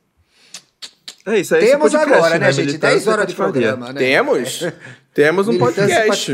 É 1.27 1.39
isso, 1.39 1.55
é 1.55 1.59
esse 1.59 1.71
Temos 1.71 1.95
agora, 1.95 2.37
né, 2.37 2.51
gente? 2.51 2.67
Militância 2.67 2.95
10 2.97 3.07
horas 3.07 3.27
de 3.27 3.33
programa, 3.33 3.91
né? 3.91 3.99
Temos? 3.99 4.61
Temos 5.15 5.47
um 5.47 5.57
podcast. 5.57 6.33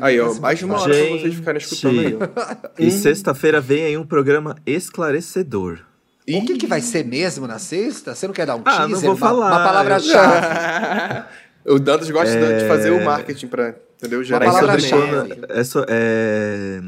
Aí, 0.00 0.20
ó, 0.20 0.34
mais 0.34 0.58
de 0.60 0.64
uma 0.64 0.80
hora 0.80 0.94
pra 0.94 1.04
vocês 1.18 1.34
ficarem 1.34 1.60
escutando 1.60 1.98
aí. 2.00 2.16
E 2.78 2.90
sexta-feira 2.92 3.60
vem 3.60 3.84
aí 3.84 3.96
um 3.96 4.06
programa 4.06 4.54
esclarecedor. 4.64 5.80
O 6.28 6.44
que, 6.44 6.56
que 6.56 6.66
vai 6.68 6.80
ser 6.80 7.04
mesmo 7.04 7.48
na 7.48 7.58
sexta? 7.58 8.14
Você 8.14 8.28
não 8.28 8.34
quer 8.34 8.46
dar 8.46 8.54
um 8.54 8.62
Ah, 8.64 8.86
teaser? 8.86 8.88
não 8.90 9.00
vou 9.00 9.10
uma, 9.10 9.16
falar. 9.16 9.48
uma 9.48 9.64
palavra-chave. 9.64 11.24
o 11.66 11.78
Dantas 11.80 12.08
gosta 12.10 12.34
É. 12.36 12.58
de 12.60 12.68
fazer 12.68 12.90
o 12.92 13.04
marketing 13.04 13.48
pra, 13.48 13.74
entendeu? 13.96 14.22
Gerar 14.22 14.46
Uma 14.46 14.52
palavra. 14.52 14.80
É, 15.48 15.64
so, 15.64 15.84
é... 15.88 16.80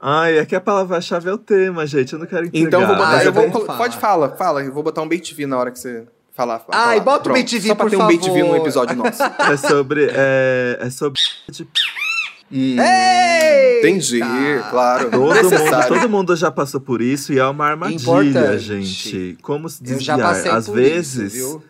Ai, 0.00 0.38
é 0.38 0.46
que 0.46 0.56
a 0.56 0.60
palavra-chave 0.60 1.28
é 1.28 1.32
o 1.32 1.38
tema, 1.38 1.86
gente. 1.86 2.14
Eu 2.14 2.18
não 2.18 2.26
quero 2.26 2.46
entregar. 2.46 2.66
Então 2.66 2.80
eu 2.80 2.86
vou 2.88 2.96
botar. 2.96 3.18
Ah, 3.18 3.24
eu 3.24 3.32
vou, 3.32 3.50
fala. 3.50 3.78
pode 3.78 3.96
fala, 3.98 4.28
fala. 4.36 4.62
Eu 4.64 4.72
vou 4.72 4.82
botar 4.82 5.02
um 5.02 5.08
bait 5.08 5.28
TV 5.28 5.46
na 5.46 5.58
hora 5.58 5.70
que 5.70 5.78
você 5.78 6.04
falar. 6.40 6.64
a 6.70 6.88
Ai, 6.88 7.00
bota 7.00 7.20
o 7.20 7.22
Pronto, 7.24 7.36
bait 7.36 7.48
TV, 7.50 7.68
Só 7.68 7.74
pra 7.74 7.84
por 7.84 7.90
ter 7.90 7.96
um 7.96 8.06
bait 8.06 8.20
TV 8.20 8.40
favor. 8.40 8.48
num 8.54 8.56
episódio 8.56 8.96
nosso. 8.96 9.22
É 9.52 9.56
sobre... 9.56 10.08
É, 10.12 10.78
é 10.80 10.90
sobre... 10.90 11.20
Ei! 12.52 13.78
Entendi, 13.78 14.18
claro. 14.70 15.08
Todo 15.10 15.20
mundo, 15.20 15.88
todo 15.88 16.08
mundo 16.08 16.36
já 16.36 16.50
passou 16.50 16.80
por 16.80 17.00
isso 17.00 17.32
e 17.32 17.38
é 17.38 17.46
uma 17.46 17.66
armadilha, 17.66 18.00
Importante. 18.00 18.58
gente. 18.58 19.38
Como 19.40 19.68
se 19.68 19.80
Eu 19.84 20.00
já 20.00 20.14
desviar? 20.16 20.18
passei 20.20 20.50
Às 20.50 20.66
por 20.66 20.74
vezes, 20.74 21.32
isso, 21.34 21.58
viu? 21.60 21.64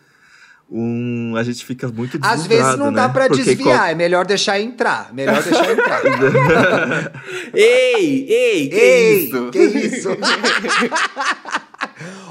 um, 0.71 1.35
a 1.37 1.43
gente 1.43 1.63
fica 1.63 1.87
muito 1.87 2.17
Às 2.21 2.41
deslumbrado, 2.43 2.47
vezes 2.65 2.79
não 2.79 2.91
dá 2.91 3.07
né? 3.07 3.13
pra 3.13 3.27
Porque 3.27 3.43
desviar, 3.43 3.77
qual- 3.77 3.87
é 3.89 3.95
melhor 3.95 4.25
deixar 4.25 4.59
entrar. 4.59 5.13
Melhor 5.13 5.41
deixar 5.43 5.71
entrar. 5.71 6.01
Ei, 7.53 8.25
ei, 8.27 8.69
que 8.69 8.75
Ei, 8.75 9.25
isso? 9.25 9.49
que 9.51 9.59
isso? 9.59 10.09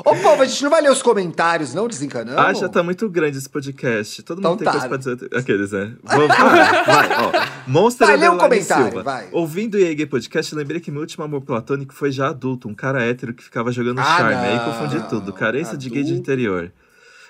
Ô, 0.05 0.17
povo, 0.17 0.43
a 0.43 0.47
gente 0.47 0.63
não 0.63 0.71
vai 0.71 0.81
ler 0.81 0.91
os 0.91 1.03
comentários, 1.03 1.75
não, 1.75 1.87
desencanando? 1.87 2.39
Ah, 2.41 2.53
já 2.55 2.69
tá 2.69 2.83
muito 2.83 3.09
grande 3.09 3.37
esse 3.39 3.49
podcast. 3.49 4.23
Todo 4.23 4.39
Então 4.39 4.53
mundo 4.53 4.59
tem 4.61 4.67
tá. 4.67 4.73
coisa 4.73 4.89
pra 4.89 4.97
dizer. 4.97 5.29
Aqueles, 5.37 5.73
né? 5.73 5.93
Vamos, 6.03 6.29
vai, 6.29 6.85
vai, 6.85 7.09
ó. 7.23 7.33
Monster 7.67 8.07
Vai, 8.07 8.17
lê 8.17 8.29
um 8.29 8.39
comentário, 8.39 8.85
Silva. 8.87 9.03
vai. 9.03 9.29
Ouvindo 9.33 9.75
o 9.75 9.79
EA 9.79 9.95
Gay 9.95 10.07
Podcast, 10.07 10.55
lembrei 10.55 10.81
que 10.81 10.91
meu 10.91 11.01
último 11.03 11.25
amor 11.25 11.43
platônico 11.43 11.93
foi 11.95 12.11
já 12.11 12.29
adulto, 12.29 12.69
um 12.69 12.75
cara 12.75 13.03
hétero 13.03 13.35
que 13.35 13.43
ficava 13.45 13.71
jogando 13.71 13.99
Ah, 14.01 14.05
charme. 14.05 14.35
não. 14.35 14.43
Aí 14.43 14.59
confundi 14.61 15.09
tudo. 15.09 15.33
Carência 15.33 15.77
de 15.77 15.91
gay 15.91 16.03
de 16.03 16.11
Adulto. 16.13 16.21
interior. 16.23 16.73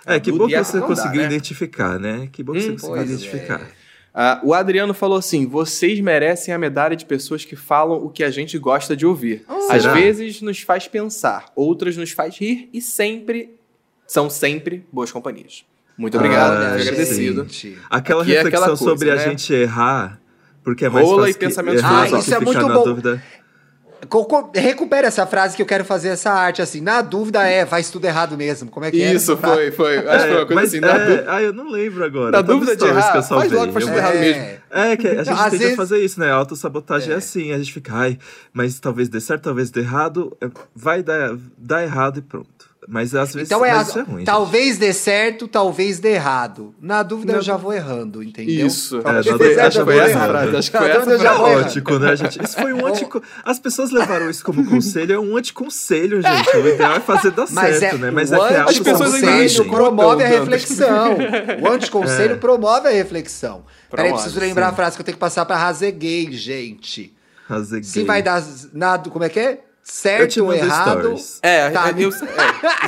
É, 0.07 0.19
que 0.21 0.31
Adulto 0.31 0.39
bom 0.47 0.49
que 0.59 0.65
você 0.65 0.81
dá, 0.81 0.87
conseguiu 0.87 1.21
né? 1.23 1.27
identificar, 1.27 1.99
né? 1.99 2.29
Que 2.33 2.43
bom 2.43 2.53
que 2.55 2.61
você 2.63 2.69
Hum, 2.71 2.73
conseguiu 2.75 2.97
pois 2.97 3.11
identificar. 3.11 3.61
Ah, 4.15 4.41
o 4.43 4.53
Adriano 4.53 4.93
falou 4.93 5.19
assim: 5.19 5.47
vocês 5.47 6.01
merecem 6.01 6.53
a 6.53 6.59
medalha 6.59 6.97
de 6.97 7.05
pessoas 7.05 7.45
que 7.45 7.55
falam 7.57 8.05
o 8.05 8.11
que 8.11 8.25
a 8.25 8.31
gente 8.31 8.59
gosta 8.59 8.97
de 8.97 9.07
ouvir. 9.07 9.45
Às 9.69 9.83
Será? 9.83 9.95
vezes 9.95 10.43
nos 10.43 10.61
faz 10.61 10.89
pensar, 10.89 11.47
outras 11.55 11.97
nos 11.97 12.11
faz 12.11 12.37
rir 12.37 12.69
e 12.73 12.81
sempre 12.83 13.55
são 14.07 14.29
sempre 14.29 14.85
boas 14.93 15.13
companhias. 15.13 15.65
Muito 15.97 16.17
obrigado, 16.17 16.53
Ah, 16.55 16.79
gente. 16.79 16.89
agradecido. 16.89 17.47
Aquela 17.89 18.23
Aqui 18.23 18.33
é 18.33 18.37
reflexão 18.43 18.63
aquela 18.65 18.77
coisa, 18.79 18.85
sobre 18.91 19.11
a 19.11 19.15
né? 19.17 19.29
gente 19.29 19.53
errar, 19.53 20.21
porque 20.65 20.85
é 20.87 20.89
mais 20.89 21.07
Rola 21.07 21.19
fácil 21.23 21.31
e 21.31 21.35
que 21.35 21.41
pensamentos 21.41 21.81
errar 21.83 22.03
Ah, 22.03 22.19
isso 22.19 22.35
é 22.35 22.41
muito 22.41 22.67
na 22.67 22.75
bom. 22.75 22.85
dúvida. 22.85 23.23
Recupera 24.55 25.07
essa 25.09 25.27
frase 25.27 25.55
que 25.57 25.63
eu 25.63 25.67
quero 25.67 25.85
fazer 25.85 26.09
essa 26.09 26.31
arte 26.33 26.63
assim. 26.63 26.81
Na 26.81 27.03
dúvida 27.03 27.47
é, 27.47 27.67
faz 27.67 27.91
tudo 27.91 28.05
errado 28.07 28.37
mesmo. 28.37 28.71
Como 28.71 28.85
é 28.87 28.91
que 28.91 29.03
é? 29.03 29.13
Isso, 29.13 29.37
frase? 29.37 29.57
foi, 29.57 29.71
foi. 29.73 29.99
Acho 29.99 30.25
que 30.25 30.31
foi 30.31 30.31
uma 30.37 30.43
É, 30.43 30.47
coisa 30.47 30.63
assim. 30.63 30.81
Na, 30.81 30.89
é, 30.89 31.17
dú- 31.17 31.25
ah, 31.31 31.43
eu 31.43 31.53
não 31.53 31.71
lembro 31.71 32.05
agora. 32.05 32.31
na 32.31 32.43
Todas 32.43 32.55
dúvida 32.61 32.77
de 32.77 32.85
errar, 32.85 33.03
que 33.13 33.19
eu 33.19 33.23
faz 33.23 33.27
salvei. 33.27 33.51
logo, 33.51 33.73
faz 33.73 33.85
tudo 33.85 33.97
errado 33.97 34.15
É. 34.17 34.21
mesmo. 34.21 34.61
É, 34.71 34.97
que 34.97 35.07
a 35.09 35.25
gente 35.25 35.31
Às 35.31 35.45
tenta 35.51 35.59
vezes- 35.59 35.77
fazer 35.77 35.99
isso, 35.99 36.21
né? 36.21 36.31
A 36.31 36.35
autossabotagem 36.35 37.11
é. 37.11 37.15
É. 37.15 37.17
assim. 37.17 37.53
A 37.53 37.59
gente 37.59 37.73
fica, 37.73 37.93
ai, 37.95 38.19
mas 38.53 38.79
talvez 38.81 39.09
dê 39.09 39.21
certo, 39.21 39.43
talvez 39.45 39.71
dê 39.71 39.81
errado. 39.81 40.37
é, 40.41 40.49
Vai 40.75 41.03
dar, 41.03 41.37
dar 41.59 41.83
errado 41.83 42.19
e 42.19 42.23
pronto. 42.23 42.60
Mas 42.93 43.15
às 43.15 43.33
vezes 43.33 43.49
Então 43.49 43.65
é, 43.65 43.71
mas 43.71 43.79
a- 43.79 43.91
isso 43.91 43.99
é 44.01 44.03
ruim. 44.03 44.25
talvez 44.25 44.77
dê 44.77 44.93
certo, 44.93 45.47
talvez 45.47 46.01
dê 46.01 46.15
errado. 46.15 46.75
Na 46.81 47.05
dúvida 47.05 47.35
eu 47.35 47.41
já 47.41 47.57
vou 47.57 47.73
errando, 47.73 48.21
entendeu? 48.21 48.67
Isso. 48.67 48.97
É, 48.97 48.99
acho 48.99 49.07
na 49.07 49.23
que 49.23 49.29
foi, 49.29 49.39
dúvida 49.39 49.67
acho 49.69 49.85
foi 49.85 49.99
essa 49.99 50.19
frase. 50.27 50.57
Acho 50.57 50.71
que 50.73 50.77
foi 50.79 50.89
essa 50.91 50.99
dúvida 50.99 51.15
eu 51.15 51.19
já 51.21 51.35
frase. 51.35 51.99
né, 52.01 52.17
gente? 52.17 52.45
Isso 52.45 52.57
foi 52.61 52.73
um 52.73 52.85
antico. 52.87 53.23
As 53.45 53.59
pessoas 53.61 53.93
levaram 53.93 54.29
isso 54.29 54.45
como 54.45 54.67
conselho, 54.69 55.15
é 55.15 55.19
um 55.21 55.37
anticonselho, 55.37 56.21
gente. 56.21 56.57
O 56.57 56.69
ideal 56.69 56.95
é 56.95 57.01
fazer 57.01 57.31
dar 57.31 57.47
Mas 57.51 57.79
certo, 57.79 57.95
é, 57.95 57.99
né? 57.99 58.11
Mas 58.11 58.33
é 58.33 58.37
que 58.37 58.55
é 58.55 58.61
As 58.61 58.79
pessoas 58.81 59.15
escutam, 59.15 59.71
promove 59.71 60.25
a 60.25 60.27
reflexão. 60.27 61.17
O 61.63 61.69
anticonselho 61.69 62.39
promove 62.39 62.89
a 62.89 62.91
reflexão. 62.91 63.63
Peraí, 63.89 64.13
preciso 64.13 64.41
lembrar 64.41 64.67
sim. 64.67 64.73
a 64.73 64.75
frase 64.75 64.97
que 64.97 65.01
eu 65.03 65.05
tenho 65.05 65.17
que 65.17 65.21
passar 65.21 65.45
pra 65.47 65.57
Razeguei, 65.57 66.33
gente. 66.33 67.15
Rasguei. 67.49 67.83
Se 67.83 68.05
vai 68.05 68.23
dar 68.23 68.43
nada, 68.73 69.11
como 69.11 69.25
é 69.25 69.29
que 69.29 69.39
é? 69.41 69.61
Eu 69.83 69.93
Certo 69.93 70.45
ou 70.45 70.53
errado. 70.53 71.01
stories. 71.01 71.39
É, 71.43 71.71
Tá. 71.71 71.89
é, 71.89 71.93
eu, 71.93 71.97
é, 71.97 72.07
isso 72.07 72.19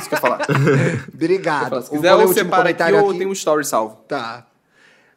que 0.09 0.15
eu 0.15 0.17
ia 0.17 0.21
falar. 0.21 0.39
Obrigado. 1.13 1.81
Se 1.81 1.89
Vou 1.89 1.97
quiser, 1.99 2.11
ler 2.13 2.17
o 2.17 2.21
ou 2.21 2.27
último 2.27 2.33
separa 2.45 2.69
aqui 2.69 2.77
comentário 2.77 3.03
ou 3.05 3.13
tem 3.13 3.27
um 3.27 3.31
story 3.33 3.65
salvo. 3.65 3.97
Tá. 4.07 4.45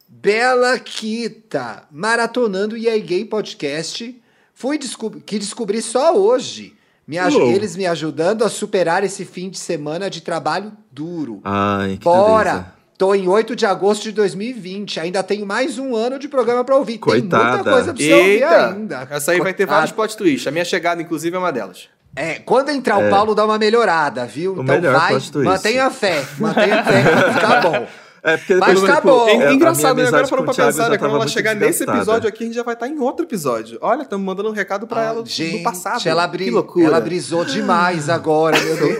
Bela 0.07 0.77
Kita, 0.79 1.83
maratonando 1.91 2.75
o 2.75 2.77
EA 2.77 2.97
Gay 2.99 3.25
Podcast. 3.25 4.21
Fui 4.53 4.77
descob 4.77 5.21
que 5.21 5.37
descobri 5.37 5.81
só 5.81 6.15
hoje. 6.17 6.75
Me. 7.05 7.17
Eles 7.17 7.75
me 7.77 7.85
ajudando 7.85 8.43
a 8.43 8.49
superar 8.49 9.03
esse 9.03 9.23
fim 9.23 9.49
de 9.49 9.57
semana 9.57 10.09
de 10.09 10.19
trabalho 10.21 10.73
duro. 10.91 11.39
Ai, 11.43 11.97
que 11.97 12.03
Bora! 12.03 12.51
delícia. 12.51 12.76
Tô 12.97 13.13
em 13.13 13.27
8 13.27 13.55
de 13.55 13.65
agosto 13.65 14.03
de 14.03 14.11
2020. 14.11 14.99
Ainda 14.99 15.21
tenho 15.21 15.45
mais 15.45 15.77
um 15.77 15.95
ano 15.95 16.17
de 16.17 16.27
programa 16.27 16.63
pra 16.63 16.75
ouvir. 16.75 16.93
Tem 16.93 16.99
Coitada. 16.99 17.55
muita 17.57 17.71
coisa 17.71 17.93
pra 17.93 18.03
você 18.03 18.13
ouvir 18.13 18.29
Eita! 18.31 18.67
ainda. 18.69 19.07
Essa 19.11 19.31
aí 19.33 19.39
vai 19.39 19.53
ter 19.53 19.67
vários 19.67 19.91
plot 19.91 20.17
twists. 20.17 20.47
A 20.47 20.51
minha 20.51 20.65
chegada, 20.65 20.99
inclusive, 20.99 21.35
é 21.35 21.39
uma 21.39 21.51
delas. 21.51 21.87
É, 22.15 22.39
quando 22.39 22.69
entrar 22.69 22.97
o 22.97 23.03
É. 23.03 23.09
Paulo, 23.11 23.35
dá 23.35 23.45
uma 23.45 23.59
melhorada, 23.59 24.25
viu? 24.25 24.55
O 24.55 24.63
então 24.63 24.81
vai, 24.81 25.15
mantenha 25.43 25.85
a 25.85 25.91
fé. 25.91 26.25
Mantenha 26.39 26.79
a 26.79 26.83
fé 26.83 27.03
ficar 27.33 27.61
bom. 27.61 27.87
É, 28.27 28.37
porque 28.37 28.55
Mas 28.55 28.81
tá 28.81 28.95
tipo, 28.97 29.07
bom. 29.07 29.27
é, 29.29 29.31
É, 29.45 29.53
engraçado, 29.53 29.97
né? 30.01 30.07
Agora 30.07 30.27
parou 30.27 30.37
com 30.39 30.45
pra 30.45 30.53
Thiago 30.53 30.71
pensar, 30.71 30.89
né? 30.89 30.97
Quando 30.97 31.15
ela 31.15 31.27
chegar 31.27 31.55
nesse 31.55 31.83
episódio 31.83 32.27
aqui, 32.27 32.43
a 32.43 32.47
gente 32.47 32.55
já 32.55 32.63
vai 32.63 32.73
estar 32.73 32.87
em 32.87 32.99
outro 32.99 33.25
episódio. 33.25 33.77
Olha, 33.81 34.01
estamos 34.01 34.25
mandando 34.25 34.49
um 34.49 34.51
recado 34.51 34.85
pra 34.85 35.01
ela 35.03 35.23
do, 35.23 35.29
Gente, 35.29 35.59
do 35.59 35.63
passado. 35.63 36.01
Ela, 36.05 36.27
bri- 36.27 36.45
Que 36.45 36.51
loucura. 36.51 36.85
ela 36.87 36.99
brisou 36.99 37.45
demais 37.45 38.09
agora, 38.09 38.59
meu 38.59 38.75
Deus. 38.75 38.97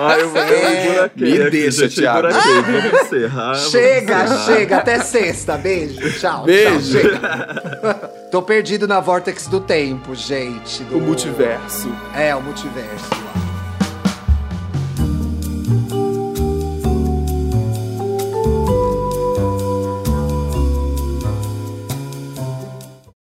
Ai, 0.00 0.22
eu 0.22 0.28
vou 0.30 0.40
É, 0.42 0.86
buraquei 0.94 1.30
me 1.32 1.42
aqui, 1.42 1.50
deixa, 1.50 1.88
gente, 1.88 2.00
Thiago. 2.00 2.28
Vamos 2.30 3.02
encerrar. 3.02 3.54
Chega, 3.56 4.26
chega, 4.46 4.76
até 4.78 5.00
sexta. 5.00 5.56
Beijo, 5.58 6.18
tchau. 6.18 6.44
Beijo. 6.44 6.98
Tchau, 6.98 7.02
chega. 7.02 8.10
Tô 8.30 8.40
perdido 8.42 8.88
na 8.88 8.98
vortex 9.00 9.46
do 9.46 9.60
tempo, 9.60 10.14
gente. 10.14 10.82
do- 10.84 10.96
O 10.96 11.00
multiverso. 11.00 11.88
É, 12.14 12.34
o 12.34 12.40
multiverso. 12.40 13.10
lá. 13.10 13.49